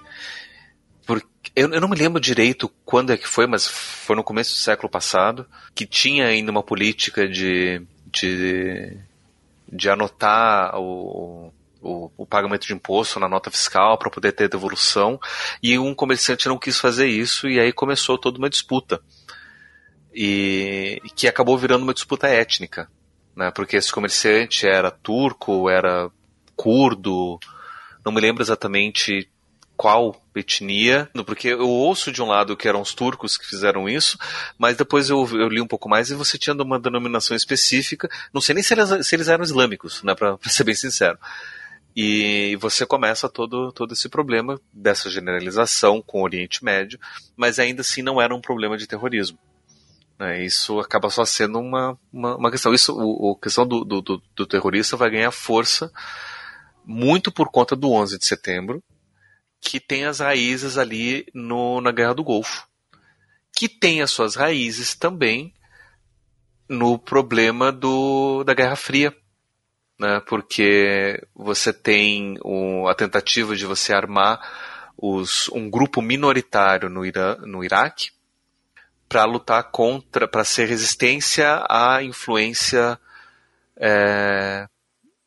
Por, 1.05 1.21
eu, 1.55 1.71
eu, 1.71 1.81
não 1.81 1.89
me 1.89 1.95
lembro 1.95 2.19
direito 2.19 2.69
quando 2.83 3.11
é 3.11 3.17
que 3.17 3.27
foi, 3.27 3.45
mas 3.47 3.67
foi 3.67 4.15
no 4.15 4.23
começo 4.23 4.53
do 4.53 4.59
século 4.59 4.89
passado, 4.89 5.45
que 5.75 5.85
tinha 5.85 6.25
ainda 6.25 6.51
uma 6.51 6.63
política 6.63 7.27
de, 7.27 7.81
de, 8.11 8.97
de 9.71 9.89
anotar 9.89 10.79
o, 10.79 11.53
o, 11.81 12.11
o, 12.17 12.25
pagamento 12.25 12.65
de 12.65 12.73
imposto 12.73 13.19
na 13.19 13.27
nota 13.27 13.51
fiscal 13.51 13.97
para 13.97 14.09
poder 14.09 14.31
ter 14.31 14.49
devolução, 14.49 15.19
e 15.61 15.77
um 15.77 15.93
comerciante 15.93 16.47
não 16.47 16.57
quis 16.57 16.79
fazer 16.79 17.07
isso, 17.07 17.47
e 17.47 17.59
aí 17.59 17.71
começou 17.71 18.17
toda 18.17 18.37
uma 18.37 18.49
disputa. 18.49 19.01
E 20.13 21.01
que 21.15 21.27
acabou 21.27 21.57
virando 21.57 21.83
uma 21.83 21.93
disputa 21.93 22.27
étnica, 22.27 22.89
né? 23.35 23.51
Porque 23.51 23.75
esse 23.75 23.91
comerciante 23.91 24.67
era 24.67 24.89
turco, 24.89 25.69
era 25.69 26.09
curdo, 26.55 27.39
não 28.03 28.11
me 28.11 28.19
lembro 28.19 28.41
exatamente 28.41 29.29
qual 29.75 30.19
etnia, 30.37 31.09
porque 31.25 31.49
eu 31.49 31.69
ouço 31.69 32.11
de 32.11 32.21
um 32.21 32.27
lado 32.27 32.55
que 32.55 32.67
eram 32.67 32.81
os 32.81 32.93
turcos 32.93 33.37
que 33.37 33.45
fizeram 33.45 33.87
isso, 33.87 34.17
mas 34.57 34.77
depois 34.77 35.09
eu, 35.09 35.27
eu 35.33 35.47
li 35.47 35.61
um 35.61 35.67
pouco 35.67 35.89
mais 35.89 36.09
e 36.09 36.15
você 36.15 36.37
tinha 36.37 36.55
uma 36.55 36.79
denominação 36.79 37.35
específica, 37.35 38.09
não 38.33 38.41
sei 38.41 38.55
nem 38.55 38.63
se 38.63 38.73
eles, 38.73 39.07
se 39.07 39.15
eles 39.15 39.27
eram 39.27 39.43
islâmicos, 39.43 40.03
né, 40.03 40.15
para 40.15 40.37
ser 40.47 40.63
bem 40.63 40.75
sincero. 40.75 41.17
E 41.99 42.55
você 42.57 42.85
começa 42.85 43.27
todo, 43.27 43.71
todo 43.71 43.93
esse 43.93 44.07
problema 44.07 44.61
dessa 44.71 45.09
generalização 45.09 45.99
com 45.99 46.19
o 46.19 46.23
Oriente 46.23 46.63
Médio, 46.63 46.99
mas 47.35 47.57
ainda 47.57 47.81
assim 47.81 48.03
não 48.03 48.21
era 48.21 48.35
um 48.35 48.41
problema 48.41 48.77
de 48.77 48.85
terrorismo. 48.85 49.39
Né? 50.19 50.43
Isso 50.43 50.79
acaba 50.79 51.09
só 51.09 51.25
sendo 51.25 51.59
uma, 51.59 51.97
uma, 52.11 52.35
uma 52.37 52.51
questão. 52.51 52.73
Isso, 52.73 52.95
o, 52.95 53.35
a 53.37 53.43
questão 53.43 53.65
do, 53.65 53.83
do, 53.83 54.21
do 54.35 54.45
terrorista 54.45 54.95
vai 54.95 55.09
ganhar 55.09 55.31
força 55.31 55.91
muito 56.85 57.31
por 57.31 57.49
conta 57.49 57.75
do 57.75 57.91
11 57.91 58.17
de 58.17 58.25
setembro, 58.25 58.81
que 59.67 59.81
tem 59.81 60.05
as 60.05 60.19
raízes 60.19 60.77
ali 60.77 61.27
no, 61.33 61.81
na 61.81 61.91
Guerra 61.91 62.13
do 62.13 62.23
Golfo, 62.23 62.65
que 63.53 63.67
tem 63.67 64.01
as 64.01 64.11
suas 64.11 64.33
raízes 64.33 64.95
também 64.95 65.53
no 66.69 66.97
problema 66.97 67.69
do, 67.69 68.45
da 68.45 68.53
Guerra 68.53 68.77
Fria, 68.77 69.13
né? 69.99 70.21
porque 70.25 71.21
você 71.35 71.73
tem 71.73 72.37
o, 72.45 72.87
a 72.87 72.95
tentativa 72.95 73.57
de 73.57 73.65
você 73.65 73.93
armar 73.93 74.39
os, 74.97 75.49
um 75.49 75.69
grupo 75.69 76.01
minoritário 76.01 76.89
no, 76.89 77.05
Irã, 77.05 77.35
no 77.39 77.61
Iraque 77.61 78.11
para 79.09 79.25
lutar 79.25 79.69
contra, 79.69 80.29
para 80.29 80.45
ser 80.45 80.69
resistência 80.69 81.65
à 81.69 82.01
influência 82.01 82.97
é, 83.75 84.65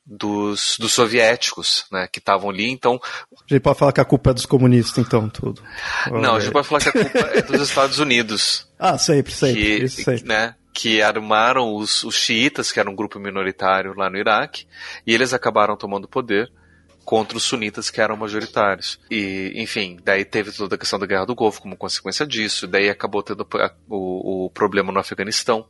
dos, 0.07 0.77
dos 0.79 0.93
soviéticos, 0.93 1.87
né, 1.91 2.09
que 2.11 2.19
estavam 2.19 2.51
ali, 2.51 2.71
então... 2.71 3.01
A 3.33 3.55
gente 3.55 3.63
pode 3.63 3.79
falar 3.79 3.93
que 3.93 4.01
a 4.01 4.05
culpa 4.05 4.31
é 4.31 4.35
dos 4.35 4.47
comunistas, 4.47 4.99
então, 4.99 5.29
tudo. 5.29 5.63
Não, 6.11 6.37
a 6.37 6.41
gente 6.41 6.53
pode 6.53 6.67
falar 6.67 6.81
que 6.81 6.89
a 6.89 6.93
culpa 6.93 7.19
é 7.19 7.43
dos 7.43 7.69
Estados 7.69 7.99
Unidos. 7.99 8.69
Ah, 8.83 8.97
sempre, 8.97 9.31
sempre. 9.31 9.61
Que, 9.61 9.85
isso 9.85 10.03
sempre. 10.03 10.27
Né, 10.27 10.55
que 10.73 11.03
armaram 11.03 11.75
os, 11.75 12.03
os 12.03 12.15
xiitas, 12.15 12.73
que 12.73 12.81
era 12.81 12.89
um 12.89 12.95
grupo 12.95 13.21
minoritário 13.21 13.93
lá 13.95 14.09
no 14.09 14.17
Iraque, 14.17 14.67
e 15.07 15.13
eles 15.13 15.35
acabaram 15.35 15.77
tomando 15.77 16.09
poder 16.09 16.51
contra 17.05 17.37
os 17.37 17.43
sunitas 17.43 17.91
que 17.91 18.01
eram 18.01 18.17
majoritários. 18.17 18.99
E, 19.11 19.53
enfim, 19.57 19.99
daí 20.03 20.25
teve 20.25 20.53
toda 20.53 20.77
a 20.77 20.79
questão 20.79 20.99
da 20.99 21.07
Guerra 21.07 21.27
do 21.27 21.35
Golfo 21.35 21.61
como 21.61 21.77
consequência 21.77 22.27
disso, 22.27 22.67
daí 22.67 22.89
acabou 22.89 23.23
tendo 23.23 23.47
o, 23.89 24.47
o 24.47 24.51
problema 24.51 24.93
no 24.93 25.01
Afeganistão, 25.01 25.67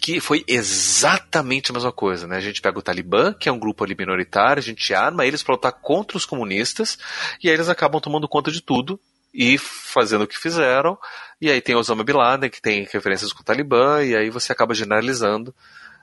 que 0.00 0.20
foi 0.20 0.44
exatamente 0.46 1.70
a 1.70 1.74
mesma 1.74 1.92
coisa, 1.92 2.26
né? 2.26 2.36
A 2.36 2.40
gente 2.40 2.60
pega 2.60 2.78
o 2.78 2.82
Talibã, 2.82 3.32
que 3.32 3.48
é 3.48 3.52
um 3.52 3.58
grupo 3.58 3.84
ali 3.84 3.94
minoritário, 3.98 4.60
a 4.60 4.64
gente 4.64 4.92
arma 4.92 5.24
eles 5.24 5.42
para 5.42 5.54
lutar 5.54 5.72
contra 5.72 6.16
os 6.16 6.26
comunistas, 6.26 6.98
e 7.42 7.48
aí 7.48 7.54
eles 7.54 7.68
acabam 7.68 8.00
tomando 8.00 8.28
conta 8.28 8.50
de 8.50 8.60
tudo 8.60 9.00
e 9.32 9.58
fazendo 9.58 10.24
o 10.24 10.26
que 10.26 10.38
fizeram. 10.38 10.98
E 11.40 11.50
aí 11.50 11.60
tem 11.60 11.74
Osama 11.74 12.04
Bin 12.04 12.12
Laden, 12.12 12.50
que 12.50 12.62
tem 12.62 12.86
referências 12.92 13.32
com 13.32 13.42
o 13.42 13.44
Talibã, 13.44 14.02
e 14.02 14.14
aí 14.14 14.30
você 14.30 14.52
acaba 14.52 14.74
generalizando, 14.74 15.54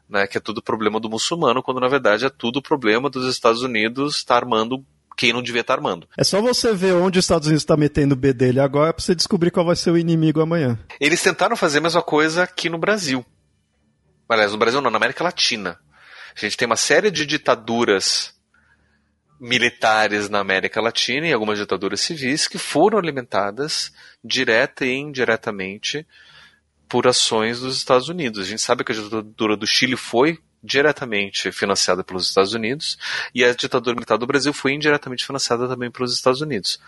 né, 0.09 0.27
que 0.27 0.38
é 0.38 0.41
tudo 0.41 0.61
problema 0.61 0.99
do 0.99 1.09
muçulmano, 1.09 1.63
quando 1.63 1.80
na 1.80 1.88
verdade 1.88 2.26
é 2.26 2.30
tudo 2.30 2.61
problema 2.61 3.09
dos 3.09 3.27
Estados 3.27 3.61
Unidos 3.61 4.18
estar 4.18 4.35
tá 4.35 4.41
armando 4.41 4.84
quem 5.15 5.31
não 5.31 5.41
devia 5.41 5.61
estar 5.61 5.76
tá 5.76 5.80
armando. 5.80 6.07
É 6.18 6.23
só 6.23 6.41
você 6.41 6.73
ver 6.73 6.93
onde 6.93 7.19
os 7.19 7.26
Estados 7.26 7.47
Unidos 7.47 7.63
está 7.63 7.77
metendo 7.77 8.13
o 8.13 8.18
B 8.18 8.34
dele 8.34 8.59
agora 8.59 8.91
para 8.91 9.03
você 9.03 9.13
descobrir 9.13 9.51
qual 9.51 9.65
vai 9.65 9.76
ser 9.76 9.91
o 9.91 9.97
inimigo 9.97 10.41
amanhã. 10.41 10.80
Eles 10.99 11.22
tentaram 11.22 11.55
fazer 11.55 11.77
a 11.77 11.81
mesma 11.81 12.01
coisa 12.01 12.43
aqui 12.43 12.69
no 12.69 12.77
Brasil. 12.77 13.26
Aliás, 14.31 14.53
no 14.53 14.57
Brasil 14.57 14.79
não, 14.79 14.89
na 14.89 14.97
América 14.97 15.23
Latina. 15.23 15.77
A 16.33 16.39
gente 16.39 16.55
tem 16.55 16.65
uma 16.65 16.77
série 16.77 17.11
de 17.11 17.25
ditaduras 17.25 18.33
militares 19.37 20.29
na 20.29 20.39
América 20.39 20.79
Latina 20.79 21.27
e 21.27 21.33
algumas 21.33 21.59
ditaduras 21.59 21.99
civis 21.99 22.47
que 22.47 22.57
foram 22.57 22.97
alimentadas 22.97 23.91
direta 24.23 24.85
e 24.85 24.93
indiretamente 24.93 26.07
por 26.87 27.07
ações 27.07 27.59
dos 27.59 27.75
Estados 27.75 28.07
Unidos. 28.07 28.45
A 28.45 28.49
gente 28.49 28.61
sabe 28.61 28.85
que 28.85 28.93
a 28.93 28.95
ditadura 28.95 29.57
do 29.57 29.67
Chile 29.67 29.97
foi 29.97 30.39
diretamente 30.63 31.51
financiada 31.51 32.01
pelos 32.01 32.29
Estados 32.29 32.53
Unidos 32.53 32.97
e 33.35 33.43
a 33.43 33.53
ditadura 33.53 33.95
militar 33.95 34.17
do 34.17 34.27
Brasil 34.27 34.53
foi 34.53 34.73
indiretamente 34.73 35.25
financiada 35.25 35.67
também 35.67 35.91
pelos 35.91 36.13
Estados 36.13 36.39
Unidos. 36.39 36.79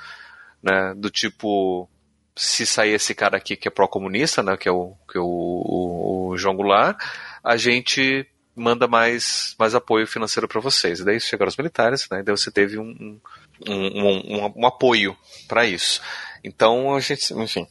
Né? 0.62 0.94
Do 0.96 1.10
tipo, 1.10 1.90
se 2.36 2.66
sair 2.66 2.94
esse 2.94 3.14
cara 3.14 3.38
aqui 3.38 3.56
que 3.56 3.68
é 3.68 3.72
pró-comunista, 3.72 4.42
né, 4.42 4.58
que 4.58 4.68
é 4.68 4.72
o, 4.72 4.96
que 5.10 5.18
é 5.18 5.22
o, 5.22 5.26
o, 5.26 6.30
o 6.30 6.38
João 6.38 6.56
Goulart, 6.56 6.98
a 7.44 7.58
gente 7.58 8.26
manda 8.56 8.88
mais, 8.88 9.56
mais 9.58 9.74
apoio 9.74 10.08
financeiro 10.08 10.48
para 10.48 10.62
vocês. 10.62 11.00
E 11.00 11.06
daí 11.06 11.20
chegaram 11.20 11.50
os 11.50 11.58
militares, 11.58 12.08
né? 12.10 12.20
E 12.20 12.24
daí 12.24 12.36
você 12.36 12.52
teve 12.52 12.78
um, 12.78 12.90
um, 12.90 13.20
um, 13.68 14.46
um, 14.46 14.54
um 14.58 14.68
apoio 14.68 15.18
para 15.48 15.66
isso. 15.66 16.02
Então 16.44 16.96
a 16.96 17.00
gente, 17.00 17.34
enfim, 17.34 17.68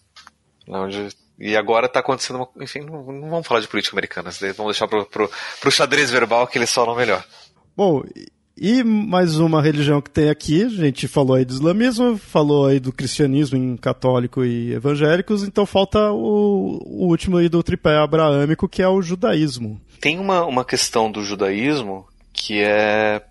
onde 0.69 1.09
e 1.39 1.57
agora 1.57 1.87
está 1.87 2.01
acontecendo 2.01 2.37
uma. 2.37 2.49
Enfim, 2.61 2.81
não, 2.81 3.03
não, 3.05 3.31
vamos 3.31 3.47
falar 3.47 3.61
de 3.61 3.69
política 3.69 3.95
americana, 3.95 4.31
vamos 4.57 4.77
deixar 4.77 4.87
pro, 4.87 5.07
pro 5.07 5.71
xadrez 5.71 6.11
verbal 6.11 6.47
que 6.47 6.57
eles 6.57 6.73
falam 6.73 6.95
melhor. 6.95 7.25
Bom, 7.77 8.05
e 8.57 8.83
mais 8.85 9.39
uma 9.39 9.63
religião 9.63 10.01
que 10.01 10.11
tem 10.11 10.29
aqui, 10.29 10.65
a 10.65 10.69
gente 10.69 11.09
falou 11.09 11.37
aí 11.37 11.45
do 11.45 11.55
islamismo, 11.55 12.17
falou 12.19 12.67
aí 12.67 12.79
do 12.79 12.93
cristianismo 12.93 13.57
em 13.57 13.77
católico 13.77 14.45
e 14.45 14.73
evangélicos, 14.73 15.43
então 15.43 15.65
falta 15.65 16.11
o, 16.13 16.79
o 16.85 17.07
último 17.09 17.39
aí 17.39 17.49
do 17.49 17.63
tripé 17.63 17.97
abraâmico, 17.97 18.69
que 18.69 18.83
é 18.83 18.89
o 18.89 19.01
judaísmo. 19.01 19.81
Tem 20.01 20.19
uma, 20.19 20.45
uma 20.45 20.65
questão 20.65 21.11
do 21.11 21.25
judaísmo 21.25 22.07
que 22.33 22.61
é 22.61 23.23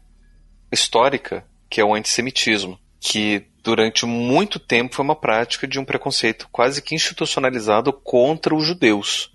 histórica, 0.72 1.46
que 1.70 1.80
é 1.80 1.86
o 1.86 1.94
antissemitismo, 1.94 2.80
que 3.00 3.46
durante 3.64 4.06
muito 4.06 4.60
tempo 4.60 4.96
foi 4.96 5.06
uma 5.06 5.16
prática 5.16 5.68
de 5.68 5.80
um 5.80 5.86
preconceito 5.86 6.48
quase 6.52 6.82
que 6.82 6.96
institucionalizado 6.96 7.94
contra 7.94 8.56
os 8.56 8.66
judeus. 8.66 9.32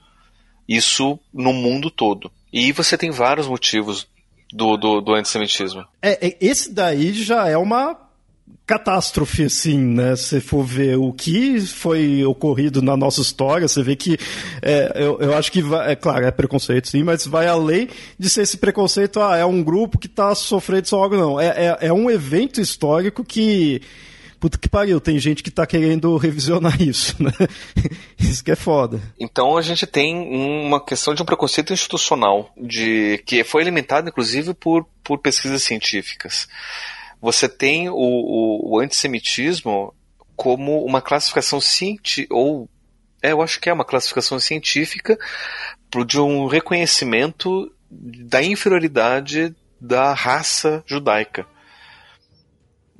Isso 0.68 1.18
no 1.32 1.52
mundo 1.52 1.90
todo. 1.90 2.30
E 2.52 2.72
você 2.72 2.98
tem 2.98 3.10
vários 3.10 3.46
motivos 3.46 4.08
do, 4.56 4.76
do, 4.76 5.00
do 5.00 5.14
antissemitismo. 5.14 5.84
É, 6.00 6.28
é, 6.28 6.36
esse 6.40 6.72
daí 6.72 7.12
já 7.12 7.46
é 7.46 7.56
uma 7.56 7.96
catástrofe, 8.66 9.44
assim, 9.44 9.78
né? 9.78 10.16
Se 10.16 10.40
for 10.40 10.64
ver 10.64 10.96
o 10.96 11.12
que 11.12 11.60
foi 11.60 12.24
ocorrido 12.24 12.82
na 12.82 12.96
nossa 12.96 13.20
história, 13.20 13.68
você 13.68 13.82
vê 13.82 13.94
que 13.94 14.18
é, 14.60 14.92
eu, 14.96 15.18
eu 15.20 15.36
acho 15.36 15.52
que, 15.52 15.62
vai, 15.62 15.92
é 15.92 15.94
claro, 15.94 16.26
é 16.26 16.30
preconceito, 16.30 16.88
sim, 16.88 17.04
mas 17.04 17.26
vai 17.26 17.46
além 17.46 17.88
de 18.18 18.28
ser 18.28 18.42
esse 18.42 18.56
preconceito, 18.56 19.20
ah, 19.20 19.36
é 19.36 19.44
um 19.44 19.62
grupo 19.62 19.98
que 19.98 20.08
está 20.08 20.34
sofrendo 20.34 20.88
só 20.88 21.02
algo, 21.02 21.16
não. 21.16 21.40
É, 21.40 21.46
é, 21.46 21.78
é 21.88 21.92
um 21.92 22.10
evento 22.10 22.60
histórico 22.60 23.22
que 23.22 23.82
puta 24.40 24.58
que 24.58 24.68
pariu, 24.68 25.00
tem 25.00 25.18
gente 25.18 25.42
que 25.42 25.50
tá 25.50 25.66
querendo 25.66 26.16
revisionar 26.16 26.80
isso, 26.80 27.22
né? 27.22 27.32
Isso 28.18 28.42
que 28.42 28.50
é 28.50 28.56
foda. 28.56 29.00
Então 29.18 29.56
a 29.56 29.62
gente 29.62 29.86
tem 29.86 30.16
uma 30.16 30.84
questão 30.84 31.14
de 31.14 31.22
um 31.22 31.26
preconceito 31.26 31.72
institucional, 31.72 32.50
de 32.56 33.22
que 33.26 33.44
foi 33.44 33.62
alimentado 33.62 34.08
inclusive 34.08 34.54
por, 34.54 34.86
por 35.02 35.18
pesquisas 35.18 35.62
científicas. 35.62 36.48
Você 37.20 37.48
tem 37.48 37.88
o, 37.88 37.94
o, 37.94 38.74
o 38.74 38.80
antissemitismo 38.80 39.94
como 40.34 40.84
uma 40.84 41.00
classificação 41.00 41.60
científica, 41.60 42.34
ou 42.34 42.68
é, 43.22 43.32
eu 43.32 43.42
acho 43.42 43.60
que 43.60 43.70
é 43.70 43.72
uma 43.72 43.84
classificação 43.84 44.38
científica 44.38 45.18
de 46.06 46.20
um 46.20 46.46
reconhecimento 46.46 47.72
da 47.90 48.42
inferioridade 48.42 49.54
da 49.80 50.12
raça 50.12 50.82
judaica. 50.86 51.46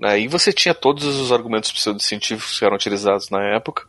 Aí 0.03 0.29
você 0.29 0.53
tinha 0.53 0.75
todos 0.75 1.05
os 1.05 1.33
argumentos 1.33 1.73
pseudocientíficos 1.73 2.59
que 2.59 2.65
eram 2.65 2.77
utilizados 2.77 3.31
na 3.31 3.43
época. 3.55 3.87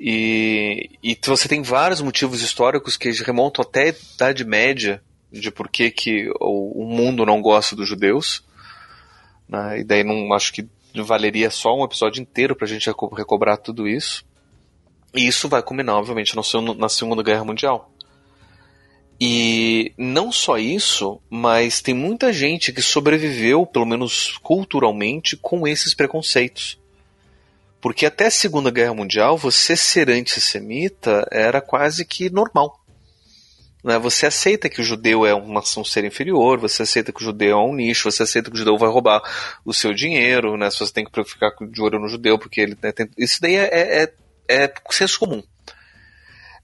E, 0.00 0.90
e 1.02 1.18
você 1.24 1.48
tem 1.48 1.62
vários 1.62 2.00
motivos 2.00 2.42
históricos 2.42 2.96
que 2.96 3.10
remontam 3.22 3.62
até 3.62 3.84
a 3.84 3.88
Idade 3.88 4.44
Média 4.44 5.02
de 5.30 5.50
por 5.50 5.68
que, 5.68 5.90
que 5.90 6.30
o, 6.40 6.82
o 6.82 6.86
mundo 6.86 7.24
não 7.24 7.40
gosta 7.40 7.76
dos 7.76 7.88
judeus. 7.88 8.42
Né? 9.48 9.80
E 9.80 9.84
daí 9.84 10.02
não 10.02 10.32
acho 10.32 10.52
que 10.52 10.66
valeria 10.94 11.50
só 11.50 11.78
um 11.78 11.84
episódio 11.84 12.20
inteiro 12.20 12.56
para 12.56 12.66
a 12.66 12.68
gente 12.68 12.90
recobrar 13.16 13.58
tudo 13.58 13.86
isso. 13.86 14.24
E 15.14 15.26
isso 15.26 15.48
vai 15.48 15.62
culminar, 15.62 15.96
obviamente, 15.96 16.34
na 16.34 16.88
Segunda 16.88 17.22
Guerra 17.22 17.44
Mundial. 17.44 17.91
E 19.24 19.94
não 19.96 20.32
só 20.32 20.58
isso, 20.58 21.20
mas 21.30 21.80
tem 21.80 21.94
muita 21.94 22.32
gente 22.32 22.72
que 22.72 22.82
sobreviveu, 22.82 23.64
pelo 23.64 23.86
menos 23.86 24.36
culturalmente, 24.42 25.36
com 25.36 25.64
esses 25.64 25.94
preconceitos. 25.94 26.76
Porque 27.80 28.04
até 28.04 28.26
a 28.26 28.30
Segunda 28.32 28.68
Guerra 28.68 28.94
Mundial, 28.94 29.38
você 29.38 29.76
ser 29.76 30.10
antissemita 30.10 31.24
era 31.30 31.60
quase 31.60 32.04
que 32.04 32.30
normal. 32.30 32.84
Né? 33.84 33.96
Você 33.96 34.26
aceita 34.26 34.68
que 34.68 34.80
o 34.80 34.84
judeu 34.84 35.24
é 35.24 35.32
uma, 35.32 35.60
um 35.60 35.84
ser 35.84 36.04
inferior, 36.04 36.58
você 36.58 36.82
aceita 36.82 37.12
que 37.12 37.22
o 37.22 37.24
judeu 37.24 37.56
é 37.56 37.64
um 37.64 37.76
nicho, 37.76 38.10
você 38.10 38.24
aceita 38.24 38.50
que 38.50 38.56
o 38.56 38.58
judeu 38.58 38.76
vai 38.76 38.90
roubar 38.90 39.22
o 39.64 39.72
seu 39.72 39.94
dinheiro, 39.94 40.56
né? 40.56 40.68
Se 40.68 40.80
você 40.80 40.92
tem 40.92 41.04
que 41.04 41.22
ficar 41.22 41.52
de 41.70 41.80
olho 41.80 42.00
no 42.00 42.08
judeu, 42.08 42.40
porque 42.40 42.60
ele 42.60 42.76
né, 42.82 42.90
tem... 42.90 43.08
Isso 43.16 43.40
daí 43.40 43.54
é, 43.54 43.68
é, 43.72 44.02
é, 44.02 44.64
é 44.64 44.72
senso 44.90 45.20
comum. 45.20 45.44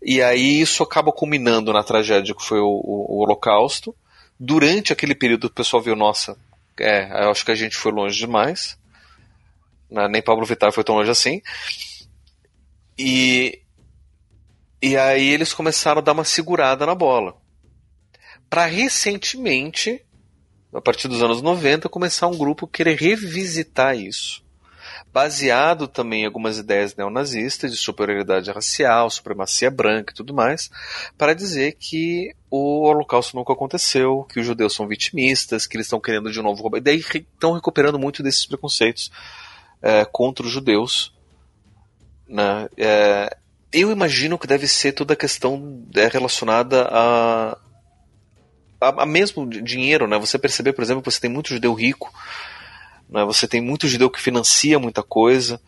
E 0.02 0.22
aí 0.22 0.60
isso 0.60 0.82
acaba 0.82 1.12
culminando 1.12 1.72
na 1.72 1.82
tragédia 1.82 2.34
que 2.34 2.44
foi 2.44 2.60
o, 2.60 2.66
o, 2.66 3.16
o 3.16 3.22
Holocausto. 3.22 3.94
Durante 4.38 4.92
aquele 4.92 5.14
período 5.14 5.44
o 5.46 5.50
pessoal 5.50 5.82
viu, 5.82 5.96
nossa, 5.96 6.36
é, 6.78 7.24
eu 7.24 7.30
acho 7.30 7.44
que 7.44 7.50
a 7.50 7.56
gente 7.56 7.76
foi 7.76 7.90
longe 7.90 8.16
demais. 8.16 8.78
Né? 9.90 10.06
Nem 10.08 10.22
Pablo 10.22 10.46
Vittar 10.46 10.72
foi 10.72 10.84
tão 10.84 10.94
longe 10.94 11.10
assim. 11.10 11.42
E, 12.96 13.60
e 14.80 14.96
aí 14.96 15.28
eles 15.28 15.52
começaram 15.52 16.00
a 16.00 16.04
dar 16.04 16.12
uma 16.12 16.24
segurada 16.24 16.86
na 16.86 16.94
bola. 16.94 17.36
Para 18.48 18.66
recentemente, 18.66 20.04
a 20.72 20.80
partir 20.80 21.08
dos 21.08 21.22
anos 21.22 21.42
90, 21.42 21.88
começar 21.88 22.28
um 22.28 22.38
grupo 22.38 22.66
querer 22.66 22.96
revisitar 22.96 23.96
isso 23.96 24.47
baseado 25.12 25.88
também 25.88 26.22
em 26.22 26.26
algumas 26.26 26.58
ideias 26.58 26.94
neonazistas 26.94 27.72
de 27.72 27.76
superioridade 27.76 28.50
racial, 28.50 29.10
supremacia 29.10 29.70
branca 29.70 30.12
e 30.12 30.16
tudo 30.16 30.34
mais, 30.34 30.70
para 31.16 31.34
dizer 31.34 31.76
que 31.78 32.34
o 32.50 32.86
Holocausto 32.86 33.36
nunca 33.36 33.52
aconteceu, 33.52 34.24
que 34.24 34.40
os 34.40 34.46
judeus 34.46 34.74
são 34.74 34.86
vitimistas, 34.86 35.66
que 35.66 35.76
eles 35.76 35.86
estão 35.86 36.00
querendo 36.00 36.30
de 36.30 36.40
novo. 36.40 36.76
E 36.76 36.80
daí 36.80 36.98
estão 36.98 37.52
recuperando 37.52 37.98
muito 37.98 38.22
desses 38.22 38.46
preconceitos 38.46 39.10
é, 39.82 40.04
contra 40.04 40.46
os 40.46 40.52
judeus. 40.52 41.14
Né? 42.28 42.68
É, 42.76 43.36
eu 43.72 43.90
imagino 43.90 44.38
que 44.38 44.46
deve 44.46 44.66
ser 44.68 44.92
toda 44.92 45.14
a 45.14 45.16
questão 45.16 45.84
é, 45.94 46.06
relacionada 46.08 46.88
a, 46.90 47.58
a, 48.80 49.02
a 49.02 49.06
mesmo 49.06 49.46
dinheiro, 49.48 50.06
né? 50.06 50.18
Você 50.18 50.38
perceber, 50.38 50.72
por 50.72 50.82
exemplo, 50.82 51.02
que 51.02 51.10
você 51.10 51.20
tem 51.20 51.30
muito 51.30 51.50
judeu 51.50 51.74
rico 51.74 52.12
né? 53.10 53.24
Você 53.24 53.48
tem 53.48 53.60
muito 53.60 53.88
judeu 53.88 54.10
que 54.10 54.20
financia 54.20 54.78
muita 54.78 55.02
coisa. 55.02 55.60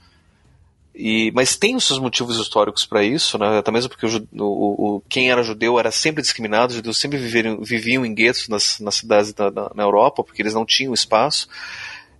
E, 0.94 1.30
mas 1.32 1.56
tem 1.56 1.76
os 1.76 1.84
seus 1.84 1.98
motivos 1.98 2.36
históricos 2.36 2.84
para 2.84 3.02
isso, 3.02 3.38
né? 3.38 3.58
até 3.58 3.70
mesmo 3.70 3.88
porque 3.88 4.04
o, 4.04 4.28
o, 4.38 4.96
o, 4.96 5.00
quem 5.08 5.30
era 5.30 5.42
judeu 5.42 5.78
era 5.78 5.90
sempre 5.90 6.20
discriminado, 6.20 6.70
os 6.70 6.76
judeus 6.76 6.98
sempre 6.98 7.16
viviam, 7.16 7.62
viviam 7.62 8.04
em 8.04 8.12
guetos 8.12 8.48
nas, 8.48 8.80
nas 8.80 8.96
cidades 8.96 9.32
da, 9.32 9.50
na, 9.50 9.70
na, 9.74 9.82
Europa, 9.82 10.22
porque 10.22 10.42
eles 10.42 10.52
não 10.52 10.66
tinham 10.66 10.92
espaço, 10.92 11.48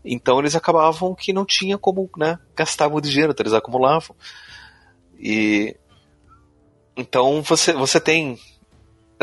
então 0.04 0.38
eles 0.38 0.54
acabavam 0.54 1.14
que 1.14 1.32
não 1.32 1.44
tinha 1.44 1.76
como 1.76 2.08
né, 2.16 2.38
gastar 2.56 2.88
muito 2.88 3.08
dinheiro, 3.08 3.32
então 3.32 3.42
eles 3.42 3.52
acumulavam. 3.52 4.16
E 5.18 5.76
então 6.96 7.42
você, 7.42 7.72
você 7.72 8.00
tem 8.00 8.38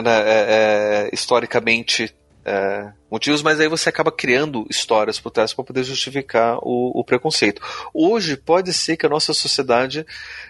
né, 0.04 0.20
é, 0.20 0.46
é, 0.50 1.10
historicamente 1.12 2.14
é, 2.48 2.94
motivos, 3.12 3.44
mas 3.44 3.60
aí 3.60 3.68
você 3.68 3.90
acaba 3.90 4.10
criando 4.10 4.66
histórias 4.70 5.20
por 5.20 5.32
trás 5.32 5.54
para 5.54 5.66
poder 5.66 5.84
justificar 5.84 6.58
o, 6.62 6.98
o, 6.98 7.04
preconceito. 7.04 7.62
Hoje 7.94 8.38
pode 8.38 8.74
ser 8.74 8.96
que 8.96 9.06
a 9.06 9.10
nossa 9.10 9.34
sociedade 9.34 10.06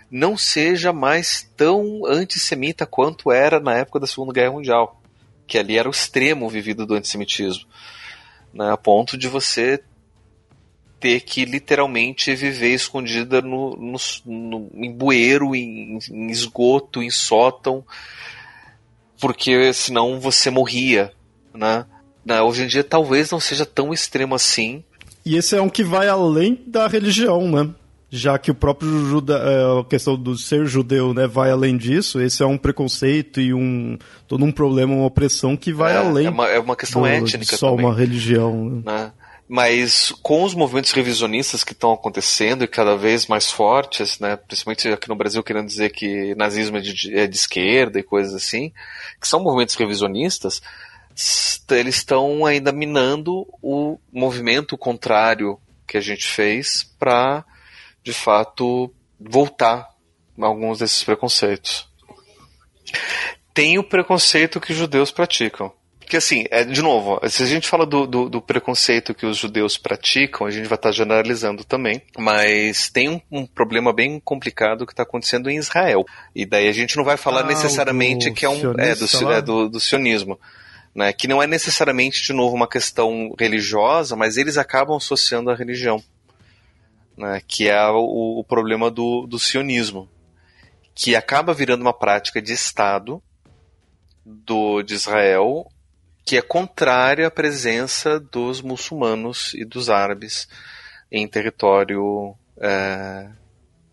não 0.10 0.38
seja 0.38 0.94
mais 0.94 1.52
tão 1.58 2.06
antissemita 2.06 2.86
quanto 2.86 3.32
era 3.32 3.60
na 3.60 3.74
época 3.74 4.00
da 4.00 4.06
Segunda 4.06 4.32
Guerra 4.32 4.52
Mundial, 4.52 5.02
que 5.48 5.58
ali 5.58 5.76
era 5.76 5.88
o 5.88 5.92
extremo 5.92 6.48
vivido 6.48 6.86
do 6.86 6.94
antissemitismo, 6.94 7.66
né, 8.54 8.72
a 8.72 8.78
ponto 8.78 9.18
de 9.18 9.28
você 9.28 9.84
ter 11.00 11.22
que 11.22 11.46
literalmente 11.46 12.36
viver 12.36 12.76
escondida 12.76 13.42
no, 13.42 13.76
no, 13.76 13.98
no 14.24 14.70
em 14.76 14.92
bueiro, 14.92 15.56
em, 15.56 15.98
em 16.12 16.28
esgoto, 16.30 17.02
em 17.02 17.10
sótão, 17.10 17.84
porque 19.20 19.74
senão 19.74 20.20
você 20.20 20.52
morria 20.52 21.17
né? 21.58 22.42
Hoje 22.42 22.64
em 22.64 22.68
dia 22.68 22.84
talvez 22.84 23.32
não 23.32 23.40
seja 23.40 23.66
tão 23.66 23.94
extremo 23.94 24.36
assim. 24.36 24.84
E 25.26 25.36
esse 25.36 25.56
é 25.56 25.62
um 25.62 25.70
que 25.70 25.84
vai 25.84 26.08
além 26.08 26.62
da 26.68 26.88
religião, 26.88 27.50
né? 27.50 27.70
Já 28.10 28.38
que 28.38 28.50
o 28.50 28.56
próprio 28.56 29.06
juda, 29.06 29.38
é, 29.38 29.82
a 29.82 29.84
questão 29.84 30.16
do 30.16 30.38
ser 30.38 30.66
judeu, 30.66 31.14
né, 31.14 31.28
vai 31.28 31.52
além 31.52 31.76
disso, 31.76 32.22
esse 32.22 32.42
é 32.42 32.46
um 32.46 32.58
preconceito 32.58 33.42
e 33.42 33.54
um 33.54 33.98
todo 34.26 34.46
um 34.46 34.52
problema, 34.52 34.94
uma 34.94 35.06
opressão 35.06 35.58
que 35.58 35.74
vai 35.74 35.94
é, 35.94 35.98
além. 35.98 36.28
É 36.28 36.30
uma, 36.30 36.48
é 36.48 36.58
uma 36.58 36.76
questão 36.76 37.02
do, 37.02 37.08
étnica 37.08 37.58
só 37.58 37.72
também. 37.72 37.86
uma 37.86 37.94
religião. 37.94 38.82
Né? 38.86 39.12
Mas 39.50 40.14
com 40.22 40.44
os 40.44 40.54
movimentos 40.54 40.94
revisionistas 40.94 41.66
que 41.66 41.74
estão 41.74 41.92
acontecendo 41.92 42.64
e 42.64 42.68
cada 42.68 42.96
vez 42.96 43.28
mais 43.28 43.52
fortes, 43.52 44.20
né, 44.20 44.38
principalmente 44.38 44.88
aqui 44.88 45.10
no 45.10 45.16
Brasil 45.16 45.44
querendo 45.44 45.68
dizer 45.68 45.92
que 45.92 46.34
nazismo 46.36 46.78
é 46.78 46.82
de, 46.82 47.14
é 47.14 47.28
de 47.28 47.36
esquerda 47.36 48.00
e 48.00 48.04
coisas 48.04 48.34
assim, 48.34 48.72
que 49.20 49.28
são 49.28 49.44
movimentos 49.44 49.76
revisionistas, 49.76 50.62
eles 51.72 51.96
estão 51.96 52.46
ainda 52.46 52.72
minando 52.72 53.48
o 53.62 53.98
movimento 54.12 54.78
contrário 54.78 55.60
que 55.88 55.98
a 55.98 56.02
gente 56.02 56.28
fez 56.28 56.84
para, 57.00 57.44
de 58.04 58.14
fato, 58.14 58.94
voltar 59.20 59.88
alguns 60.40 60.80
desses 60.80 61.04
preconceitos. 61.04 61.88
Tem 63.54 63.80
o 63.80 63.84
preconceito 63.84 64.60
que 64.60 64.72
os 64.72 64.78
judeus 64.78 65.10
praticam. 65.10 65.72
Porque, 66.00 66.16
assim, 66.16 66.46
é, 66.52 66.64
de 66.64 66.82
novo, 66.82 67.20
se 67.28 67.44
a 67.44 67.46
gente 67.46 67.68
fala 67.68 67.86
do, 67.86 68.08
do, 68.08 68.30
do, 68.30 68.42
preconceito 68.42 69.14
que 69.14 69.26
os 69.26 69.36
judeus 69.36 69.78
praticam, 69.78 70.48
a 70.48 70.52
gente 70.52 70.68
vai 70.68 70.78
estar 70.78 70.92
generalizando 70.92 71.66
também, 71.66 72.02
mas 72.18 72.90
tem 72.90 73.10
um, 73.10 73.20
um 73.30 73.46
problema 73.46 73.92
bem 73.92 74.18
complicado 74.24 74.86
que 74.86 74.94
está 74.94 75.04
acontecendo 75.04 75.50
em 75.50 75.58
Israel. 75.58 76.06
E 76.34 76.46
daí 76.46 76.70
a 76.70 76.72
gente 76.72 76.96
não 76.96 77.04
vai 77.04 77.18
falar 77.18 77.42
ah, 77.42 77.48
necessariamente 77.48 78.32
que 78.32 78.46
é 78.46 78.50
um. 78.50 78.80
É, 78.80 78.96
do, 78.96 79.32
é 79.34 79.42
do, 79.42 79.68
do 79.68 79.80
sionismo 79.82 80.40
né, 80.98 81.14
que 81.14 81.28
não 81.28 81.44
é 81.44 81.46
necessariamente, 81.46 82.24
de 82.24 82.34
novo, 82.34 82.56
uma 82.56 82.68
questão 82.68 83.36
religiosa, 83.40 84.16
mas 84.16 84.36
eles 84.36 84.58
acabam 84.58 84.98
associando 84.98 85.52
a 85.52 85.56
religião, 85.56 86.04
né, 87.16 87.40
que 87.48 87.70
é 87.70 87.88
o, 87.92 88.40
o 88.40 88.44
problema 88.44 88.90
do, 88.90 89.28
do 89.28 89.38
sionismo, 89.38 90.10
que 90.96 91.16
acaba 91.16 91.54
virando 91.54 91.82
uma 91.82 91.94
prática 91.94 92.42
de 92.42 92.52
Estado 92.52 93.22
do, 94.26 94.82
de 94.82 94.96
Israel 94.96 95.72
que 96.26 96.36
é 96.36 96.42
contrária 96.42 97.28
à 97.28 97.32
presença 97.32 98.20
dos 98.20 98.60
muçulmanos 98.60 99.54
e 99.54 99.64
dos 99.64 99.92
árabes 99.92 100.50
em 101.12 101.26
território 101.28 102.36
é, 102.60 103.30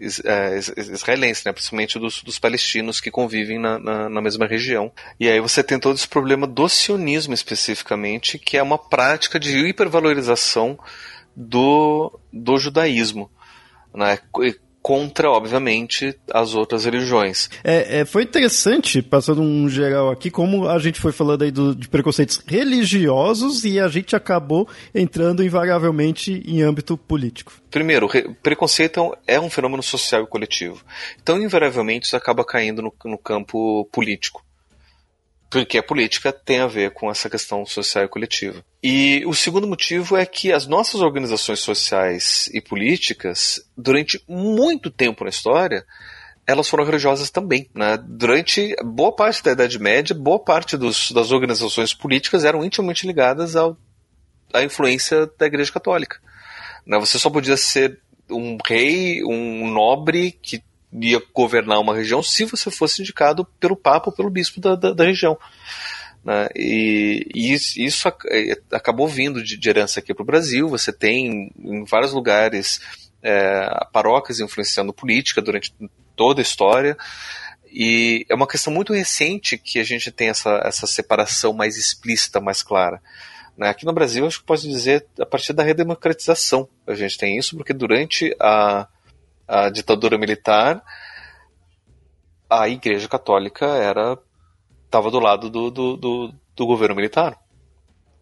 israelense, 0.00 1.42
né? 1.46 1.52
principalmente 1.52 1.98
dos, 1.98 2.22
dos 2.22 2.38
palestinos 2.38 3.00
que 3.00 3.10
convivem 3.10 3.58
na, 3.58 3.78
na, 3.78 4.08
na, 4.08 4.20
mesma 4.20 4.46
região. 4.46 4.92
E 5.18 5.28
aí 5.28 5.40
você 5.40 5.62
tem 5.62 5.78
todo 5.78 5.96
esse 5.96 6.08
problema 6.08 6.46
do 6.46 6.68
sionismo 6.68 7.32
especificamente, 7.32 8.38
que 8.38 8.56
é 8.56 8.62
uma 8.62 8.78
prática 8.78 9.38
de 9.38 9.56
hipervalorização 9.56 10.78
do, 11.34 12.18
do 12.32 12.58
judaísmo. 12.58 13.30
Né? 13.94 14.18
Contra, 14.84 15.30
obviamente, 15.30 16.14
as 16.30 16.54
outras 16.54 16.84
religiões. 16.84 17.48
É, 17.64 18.00
é, 18.00 18.04
foi 18.04 18.24
interessante, 18.24 19.00
passando 19.00 19.40
um 19.40 19.66
geral 19.66 20.10
aqui, 20.10 20.30
como 20.30 20.68
a 20.68 20.78
gente 20.78 21.00
foi 21.00 21.10
falando 21.10 21.40
aí 21.40 21.50
do, 21.50 21.74
de 21.74 21.88
preconceitos 21.88 22.42
religiosos 22.46 23.64
e 23.64 23.80
a 23.80 23.88
gente 23.88 24.14
acabou 24.14 24.68
entrando 24.94 25.42
invariavelmente 25.42 26.42
em 26.46 26.60
âmbito 26.60 26.98
político. 26.98 27.50
Primeiro, 27.70 28.10
preconceito 28.42 29.16
é 29.26 29.40
um 29.40 29.48
fenômeno 29.48 29.82
social 29.82 30.24
e 30.24 30.26
coletivo. 30.26 30.84
Então, 31.22 31.40
invariavelmente, 31.40 32.04
isso 32.04 32.16
acaba 32.16 32.44
caindo 32.44 32.82
no, 32.82 32.92
no 33.06 33.16
campo 33.16 33.88
político 33.90 34.44
porque 35.54 35.78
a 35.78 35.82
política 35.84 36.32
tem 36.32 36.58
a 36.58 36.66
ver 36.66 36.90
com 36.90 37.08
essa 37.08 37.30
questão 37.30 37.64
social 37.64 38.04
e 38.04 38.08
coletiva. 38.08 38.64
E 38.82 39.22
o 39.24 39.32
segundo 39.32 39.68
motivo 39.68 40.16
é 40.16 40.26
que 40.26 40.52
as 40.52 40.66
nossas 40.66 41.00
organizações 41.00 41.60
sociais 41.60 42.50
e 42.52 42.60
políticas, 42.60 43.64
durante 43.76 44.20
muito 44.28 44.90
tempo 44.90 45.22
na 45.22 45.30
história, 45.30 45.86
elas 46.44 46.68
foram 46.68 46.84
religiosas 46.84 47.30
também. 47.30 47.70
Né? 47.72 47.96
Durante 48.04 48.74
boa 48.82 49.14
parte 49.14 49.44
da 49.44 49.52
Idade 49.52 49.78
Média, 49.78 50.12
boa 50.12 50.40
parte 50.40 50.76
dos, 50.76 51.12
das 51.12 51.30
organizações 51.30 51.94
políticas 51.94 52.44
eram 52.44 52.64
intimamente 52.64 53.06
ligadas 53.06 53.54
ao, 53.54 53.76
à 54.52 54.60
influência 54.64 55.30
da 55.38 55.46
Igreja 55.46 55.70
Católica. 55.70 56.18
Né? 56.84 56.98
Você 56.98 57.16
só 57.16 57.30
podia 57.30 57.56
ser 57.56 58.00
um 58.28 58.58
rei, 58.66 59.22
um 59.24 59.70
nobre 59.70 60.32
que 60.32 60.64
ia 61.00 61.20
governar 61.32 61.80
uma 61.80 61.94
região 61.94 62.22
se 62.22 62.44
você 62.44 62.70
fosse 62.70 63.02
indicado 63.02 63.44
pelo 63.58 63.76
Papa 63.76 64.10
ou 64.10 64.16
pelo 64.16 64.30
Bispo 64.30 64.60
da, 64.60 64.74
da, 64.74 64.92
da 64.92 65.04
região. 65.04 65.36
Né? 66.24 66.48
E, 66.56 67.28
e, 67.34 67.52
isso 67.52 68.08
é, 68.08 68.56
acabou 68.72 69.06
vindo 69.06 69.42
de, 69.42 69.56
de 69.56 69.68
herança 69.68 70.00
aqui 70.00 70.14
para 70.14 70.22
o 70.22 70.26
Brasil. 70.26 70.68
Você 70.68 70.92
tem 70.92 71.52
em 71.58 71.84
vários 71.84 72.12
lugares 72.12 72.80
é, 73.22 73.68
paróquias 73.92 74.40
influenciando 74.40 74.92
política 74.92 75.42
durante 75.42 75.74
toda 76.16 76.40
a 76.40 76.42
história. 76.42 76.96
E 77.70 78.24
é 78.28 78.34
uma 78.34 78.46
questão 78.46 78.72
muito 78.72 78.92
recente 78.92 79.58
que 79.58 79.80
a 79.80 79.84
gente 79.84 80.10
tem 80.12 80.28
essa, 80.28 80.60
essa 80.64 80.86
separação 80.86 81.52
mais 81.52 81.76
explícita, 81.76 82.40
mais 82.40 82.62
clara. 82.62 83.02
Né? 83.56 83.68
Aqui 83.68 83.84
no 83.84 83.92
Brasil, 83.92 84.26
acho 84.26 84.40
que 84.40 84.46
posso 84.46 84.68
dizer, 84.68 85.04
a 85.20 85.26
partir 85.26 85.52
da 85.52 85.62
redemocratização, 85.62 86.68
a 86.86 86.94
gente 86.94 87.18
tem 87.18 87.36
isso, 87.36 87.56
porque 87.56 87.72
durante 87.72 88.34
a, 88.40 88.86
a 89.46 89.68
ditadura 89.68 90.18
militar, 90.18 90.82
a 92.48 92.68
Igreja 92.68 93.08
Católica 93.08 93.66
era 93.66 94.18
estava 94.84 95.10
do 95.10 95.18
lado 95.18 95.50
do, 95.50 95.70
do, 95.70 95.96
do, 95.96 96.34
do 96.54 96.66
governo 96.66 96.94
militar. 96.94 97.36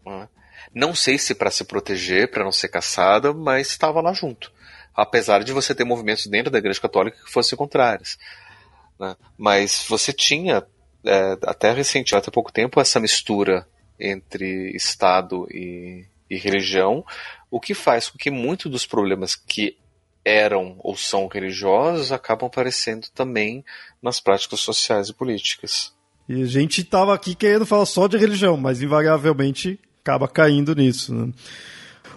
Né? 0.07 0.28
Não 0.74 0.94
sei 0.94 1.19
se 1.19 1.35
para 1.35 1.51
se 1.51 1.65
proteger, 1.65 2.31
para 2.31 2.44
não 2.44 2.53
ser 2.53 2.69
caçada, 2.69 3.32
mas 3.35 3.69
estava 3.69 4.01
lá 4.01 4.12
junto. 4.15 4.51
Apesar 4.94 5.44
de 5.44 5.53
você 5.53 5.74
ter 5.74 5.85
movimentos 5.85 6.27
dentro 6.27 6.51
da 6.51 6.59
Igreja 6.59 6.81
Católica 6.81 7.19
que 7.23 7.31
fossem 7.31 7.59
contrários. 7.59 8.19
Né? 8.99 9.15
Mas 9.36 9.85
você 9.86 10.12
tinha, 10.12 10.65
é, 11.05 11.39
até 11.47 11.73
recentemente, 11.73 12.16
até 12.16 12.31
pouco 12.31 12.53
tempo, 12.53 12.81
essa 12.81 12.99
mistura 12.99 13.66
entre 14.01 14.74
Estado 14.74 15.47
e, 15.51 16.07
e 16.31 16.36
religião, 16.36 17.05
o 17.51 17.61
que 17.61 17.74
faz 17.74 18.09
com 18.09 18.16
que 18.16 18.31
muitos 18.31 18.70
dos 18.70 18.86
problemas 18.86 19.35
que 19.35 19.77
eram 20.24 20.77
ou 20.81 20.97
são 20.97 21.27
religiosos 21.27 22.12
acabam 22.12 22.47
aparecendo 22.47 23.07
também 23.15 23.65
nas 24.03 24.20
práticas 24.20 24.61
sociais 24.61 25.09
e 25.09 25.15
políticas. 25.15 25.93
E 26.28 26.43
a 26.43 26.47
gente 26.47 26.81
estava 26.81 27.15
aqui 27.15 27.35
querendo 27.35 27.66
falar 27.66 27.86
só 27.86 28.07
de 28.07 28.16
religião, 28.16 28.57
mas 28.57 28.81
invariavelmente 28.81 29.78
acaba 30.01 30.28
caindo 30.28 30.74
nisso. 30.74 31.15
Né? 31.15 31.32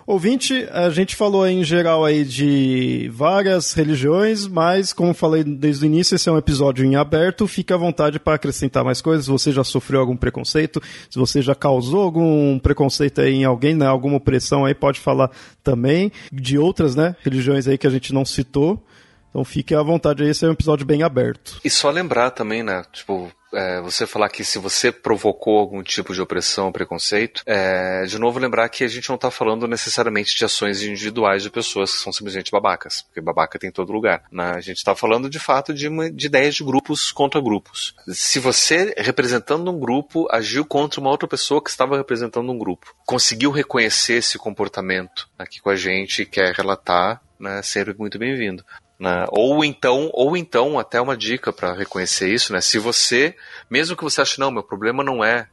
Ouvinte, 0.07 0.67
a 0.71 0.91
gente 0.91 1.15
falou 1.15 1.47
em 1.47 1.63
geral 1.63 2.05
aí 2.05 2.23
de 2.23 3.09
várias 3.11 3.73
religiões, 3.73 4.45
mas 4.45 4.93
como 4.93 5.15
falei 5.15 5.43
desde 5.43 5.83
o 5.83 5.87
início, 5.87 6.13
esse 6.13 6.29
é 6.29 6.31
um 6.31 6.37
episódio 6.37 6.85
em 6.85 6.95
aberto, 6.95 7.47
fique 7.47 7.73
à 7.73 7.77
vontade 7.77 8.19
para 8.19 8.35
acrescentar 8.35 8.83
mais 8.83 9.01
coisas. 9.01 9.25
Se 9.25 9.31
você 9.31 9.51
já 9.51 9.63
sofreu 9.63 9.99
algum 9.99 10.15
preconceito, 10.15 10.79
se 11.09 11.17
você 11.17 11.41
já 11.41 11.55
causou 11.55 12.03
algum 12.03 12.59
preconceito 12.59 13.19
aí 13.19 13.33
em 13.33 13.45
alguém, 13.45 13.73
né, 13.73 13.87
alguma 13.87 14.17
opressão 14.17 14.63
aí, 14.63 14.75
pode 14.75 14.99
falar 14.99 15.31
também 15.63 16.11
de 16.31 16.55
outras, 16.55 16.95
né, 16.95 17.15
religiões 17.23 17.67
aí 17.67 17.75
que 17.75 17.87
a 17.87 17.89
gente 17.91 18.13
não 18.13 18.23
citou. 18.23 18.85
Então 19.31 19.43
fique 19.43 19.73
à 19.73 19.81
vontade 19.81 20.21
aí, 20.21 20.29
esse 20.29 20.45
é 20.45 20.47
um 20.47 20.53
episódio 20.53 20.85
bem 20.85 21.01
aberto. 21.01 21.59
E 21.65 21.69
só 21.69 21.89
lembrar 21.89 22.29
também, 22.29 22.61
né, 22.61 22.83
tipo, 22.93 23.31
é, 23.55 23.81
você 23.81 24.05
falar 24.05 24.29
que 24.29 24.43
se 24.43 24.59
você 24.59 24.91
provocou 24.91 25.59
algum 25.59 25.81
tipo 25.81 26.13
de 26.13 26.21
opressão 26.21 26.71
preconceito, 26.71 27.41
é, 27.45 28.03
de 28.03 28.19
novo 28.19 28.39
lembrar 28.39 28.69
que 28.69 28.83
a 28.83 28.87
gente 28.87 29.09
não 29.09 29.15
está 29.15 29.31
falando 29.31 29.67
necessariamente 29.67 30.35
de 30.35 30.45
ações 30.45 30.83
individuais 30.83 31.43
de 31.43 31.49
pessoas 31.49 31.93
que 31.93 31.99
são 32.01 32.11
simplesmente 32.11 32.51
babacas, 32.51 33.03
porque 33.03 33.21
babaca 33.21 33.57
tem 33.57 33.69
em 33.69 33.73
todo 33.73 33.91
lugar. 33.93 34.23
Né? 34.31 34.51
A 34.55 34.61
gente 34.61 34.77
está 34.77 34.95
falando 34.95 35.29
de 35.29 35.39
fato 35.39 35.73
de, 35.73 35.87
uma, 35.87 36.11
de 36.11 36.27
ideias 36.27 36.55
de 36.55 36.63
grupos 36.63 37.11
contra 37.11 37.41
grupos. 37.41 37.95
Se 38.09 38.39
você, 38.39 38.93
representando 38.97 39.71
um 39.71 39.79
grupo, 39.79 40.27
agiu 40.31 40.65
contra 40.65 40.99
uma 40.99 41.09
outra 41.09 41.27
pessoa 41.27 41.63
que 41.63 41.69
estava 41.69 41.97
representando 41.97 42.51
um 42.51 42.57
grupo, 42.57 42.95
conseguiu 43.05 43.51
reconhecer 43.51 44.15
esse 44.15 44.37
comportamento 44.37 45.29
aqui 45.37 45.61
com 45.61 45.69
a 45.69 45.75
gente 45.75 46.21
e 46.21 46.25
quer 46.25 46.53
relatar, 46.53 47.21
né, 47.39 47.61
sempre 47.61 47.93
muito 47.97 48.17
bem-vindo. 48.17 48.63
Né? 48.99 49.25
Ou 49.29 49.63
então, 49.63 50.09
ou 50.13 50.37
então 50.37 50.79
até 50.79 51.01
uma 51.01 51.17
dica 51.17 51.51
para 51.51 51.73
reconhecer 51.73 52.33
isso, 52.33 52.53
né? 52.53 52.61
Se 52.61 52.79
você, 52.79 53.35
mesmo 53.69 53.95
que 53.95 54.03
você 54.03 54.21
ache 54.21 54.39
não, 54.39 54.51
meu 54.51 54.63
problema 54.63 55.03
não 55.03 55.23
é 55.23 55.49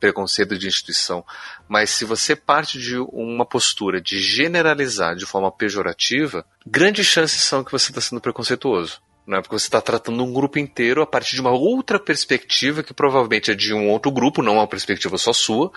preconceito 0.00 0.58
de 0.58 0.66
instituição, 0.66 1.24
mas 1.68 1.90
se 1.90 2.04
você 2.04 2.34
parte 2.34 2.78
de 2.78 2.98
uma 2.98 3.46
postura 3.46 4.00
de 4.00 4.18
generalizar 4.18 5.14
de 5.14 5.24
forma 5.24 5.50
pejorativa, 5.50 6.44
grandes 6.66 7.06
chances 7.06 7.42
são 7.42 7.62
que 7.62 7.72
você 7.72 7.90
está 7.90 8.00
sendo 8.00 8.20
preconceituoso. 8.20 9.00
Né? 9.26 9.40
Porque 9.40 9.58
você 9.58 9.66
está 9.66 9.80
tratando 9.80 10.22
um 10.22 10.32
grupo 10.32 10.58
inteiro 10.58 11.00
a 11.00 11.06
partir 11.06 11.36
de 11.36 11.40
uma 11.40 11.52
outra 11.52 11.98
perspectiva 11.98 12.82
que 12.82 12.92
provavelmente 12.92 13.50
é 13.50 13.54
de 13.54 13.72
um 13.72 13.88
outro 13.88 14.10
grupo, 14.10 14.42
não 14.42 14.56
é 14.56 14.58
uma 14.58 14.68
perspectiva 14.68 15.16
só 15.16 15.32
sua, 15.32 15.72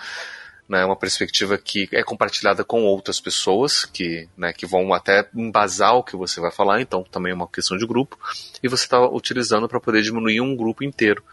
né, 0.68 0.84
uma 0.84 0.96
perspectiva 0.96 1.56
que 1.56 1.88
é 1.92 2.02
compartilhada 2.02 2.62
com 2.62 2.82
outras 2.82 3.20
pessoas 3.20 3.86
que, 3.86 4.28
né, 4.36 4.52
que 4.52 4.66
vão 4.66 4.92
até 4.92 5.26
embasar 5.34 5.94
o 5.94 6.02
que 6.02 6.14
você 6.14 6.40
vai 6.40 6.50
falar, 6.50 6.80
então 6.80 7.02
também 7.04 7.32
é 7.32 7.34
uma 7.34 7.48
questão 7.48 7.76
de 7.76 7.86
grupo, 7.86 8.18
e 8.62 8.68
você 8.68 8.84
está 8.84 9.00
utilizando 9.00 9.68
para 9.68 9.80
poder 9.80 10.02
diminuir 10.02 10.40
um 10.40 10.54
grupo 10.54 10.84
inteiro. 10.84 11.24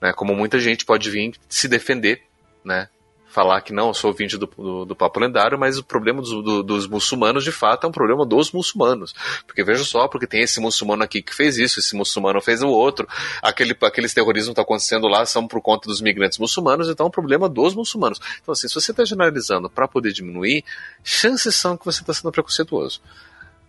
Né, 0.00 0.12
como 0.12 0.34
muita 0.34 0.60
gente 0.60 0.84
pode 0.84 1.10
vir 1.10 1.34
se 1.48 1.66
defender, 1.66 2.22
né, 2.64 2.88
falar 3.28 3.60
que 3.60 3.72
não, 3.72 3.88
eu 3.88 3.94
sou 3.94 4.10
ouvinte 4.10 4.36
do, 4.36 4.46
do, 4.46 4.84
do 4.86 4.96
Papo 4.96 5.20
Lendário, 5.20 5.58
mas 5.58 5.78
o 5.78 5.84
problema 5.84 6.20
dos, 6.20 6.30
do, 6.30 6.62
dos 6.62 6.86
muçulmanos, 6.86 7.44
de 7.44 7.52
fato, 7.52 7.86
é 7.86 7.88
um 7.88 7.92
problema 7.92 8.24
dos 8.24 8.50
muçulmanos. 8.50 9.14
Porque 9.46 9.62
veja 9.62 9.84
só, 9.84 10.08
porque 10.08 10.26
tem 10.26 10.42
esse 10.42 10.60
muçulmano 10.60 11.02
aqui 11.02 11.22
que 11.22 11.34
fez 11.34 11.58
isso, 11.58 11.78
esse 11.78 11.94
muçulmano 11.94 12.40
fez 12.40 12.62
o 12.62 12.68
outro, 12.68 13.06
aquele, 13.42 13.76
aqueles 13.82 14.14
terrorismos 14.14 14.48
que 14.48 14.52
estão 14.52 14.64
acontecendo 14.64 15.06
lá 15.06 15.24
são 15.26 15.46
por 15.46 15.60
conta 15.60 15.88
dos 15.88 16.00
migrantes 16.00 16.38
muçulmanos, 16.38 16.88
então 16.88 17.04
é 17.04 17.08
um 17.08 17.12
problema 17.12 17.48
dos 17.48 17.74
muçulmanos. 17.74 18.20
Então, 18.42 18.52
assim, 18.52 18.66
se 18.66 18.74
você 18.74 18.90
está 18.90 19.04
generalizando 19.04 19.68
para 19.68 19.86
poder 19.86 20.12
diminuir, 20.12 20.64
chances 21.04 21.54
são 21.54 21.76
que 21.76 21.84
você 21.84 22.00
está 22.00 22.12
sendo 22.14 22.32
preconceituoso. 22.32 23.00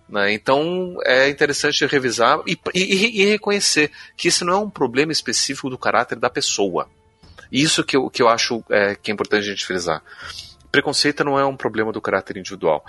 Né? 0.08 0.34
Então 0.34 0.98
é 1.04 1.30
interessante 1.30 1.86
revisar 1.86 2.42
e, 2.48 2.58
e, 2.74 3.22
e 3.22 3.26
reconhecer 3.26 3.92
que 4.18 4.28
isso 4.28 4.44
não 4.44 4.54
é 4.54 4.58
um 4.58 4.70
problema 4.70 5.12
específico 5.12 5.70
do 5.70 5.78
caráter 5.78 6.18
da 6.18 6.30
pessoa. 6.30 6.90
Isso 7.52 7.84
que 7.84 7.98
eu, 7.98 8.10
que 8.10 8.22
eu 8.22 8.30
acho 8.30 8.64
é, 8.70 8.96
que 8.96 9.12
é 9.12 9.14
importante 9.14 9.42
a 9.42 9.50
gente 9.50 9.66
frisar. 9.66 10.04
Preconceito 10.72 11.24
não 11.24 11.40
é 11.40 11.46
um 11.46 11.58
problema 11.58 11.92
do 11.92 12.02
caráter 12.02 12.38
individual. 12.38 12.86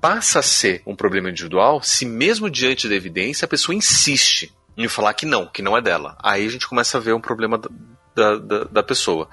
Passa 0.00 0.40
a 0.40 0.42
ser 0.42 0.82
um 0.86 0.94
problema 0.94 1.30
individual 1.30 1.82
se, 1.82 2.04
mesmo 2.04 2.50
diante 2.50 2.88
da 2.88 2.94
evidência, 2.94 3.46
a 3.46 3.48
pessoa 3.48 3.74
insiste 3.74 4.54
em 4.76 4.86
falar 4.86 5.14
que 5.14 5.26
não, 5.26 5.46
que 5.46 5.62
não 5.62 5.76
é 5.76 5.80
dela. 5.80 6.16
Aí 6.22 6.46
a 6.46 6.50
gente 6.50 6.68
começa 6.68 6.98
a 6.98 7.00
ver 7.00 7.12
um 7.12 7.20
problema 7.20 7.60
da, 8.14 8.36
da, 8.36 8.64
da, 8.64 8.82
pessoa. 8.82 9.28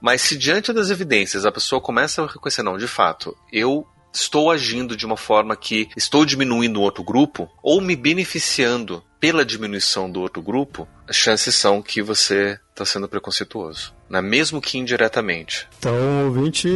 Mas 0.00 0.22
se 0.22 0.36
diante 0.36 0.72
das 0.72 0.90
evidências 0.90 1.44
a 1.44 1.52
pessoa 1.52 1.80
começa 1.80 2.22
a 2.22 2.26
reconhecer, 2.26 2.62
não, 2.62 2.78
de 2.78 2.86
fato, 2.86 3.36
eu 3.52 3.86
estou 4.12 4.50
agindo 4.50 4.96
de 4.96 5.04
uma 5.04 5.16
forma 5.16 5.54
que 5.56 5.88
estou 5.96 6.24
diminuindo 6.24 6.80
outro 6.80 7.04
grupo 7.04 7.50
ou 7.62 7.80
me 7.80 7.94
beneficiando 7.94 9.02
pela 9.20 9.44
diminuição 9.44 10.10
do 10.10 10.20
outro 10.20 10.42
grupo, 10.42 10.88
as 11.06 11.16
chances 11.16 11.54
são 11.54 11.82
que 11.82 12.02
você 12.02 12.58
está 12.70 12.84
sendo 12.84 13.08
preconceituoso, 13.08 13.94
né? 14.08 14.20
mesmo 14.20 14.60
que 14.60 14.78
indiretamente. 14.78 15.66
Então, 15.78 16.26
ouvinte, 16.26 16.68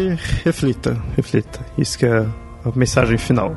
reflita, 0.45 1.01
reflita. 1.17 1.65
Isso 1.79 1.99
que 1.99 2.07
é 2.07 2.19
a 2.19 2.73
mensagem 2.75 3.17
final. 3.17 3.57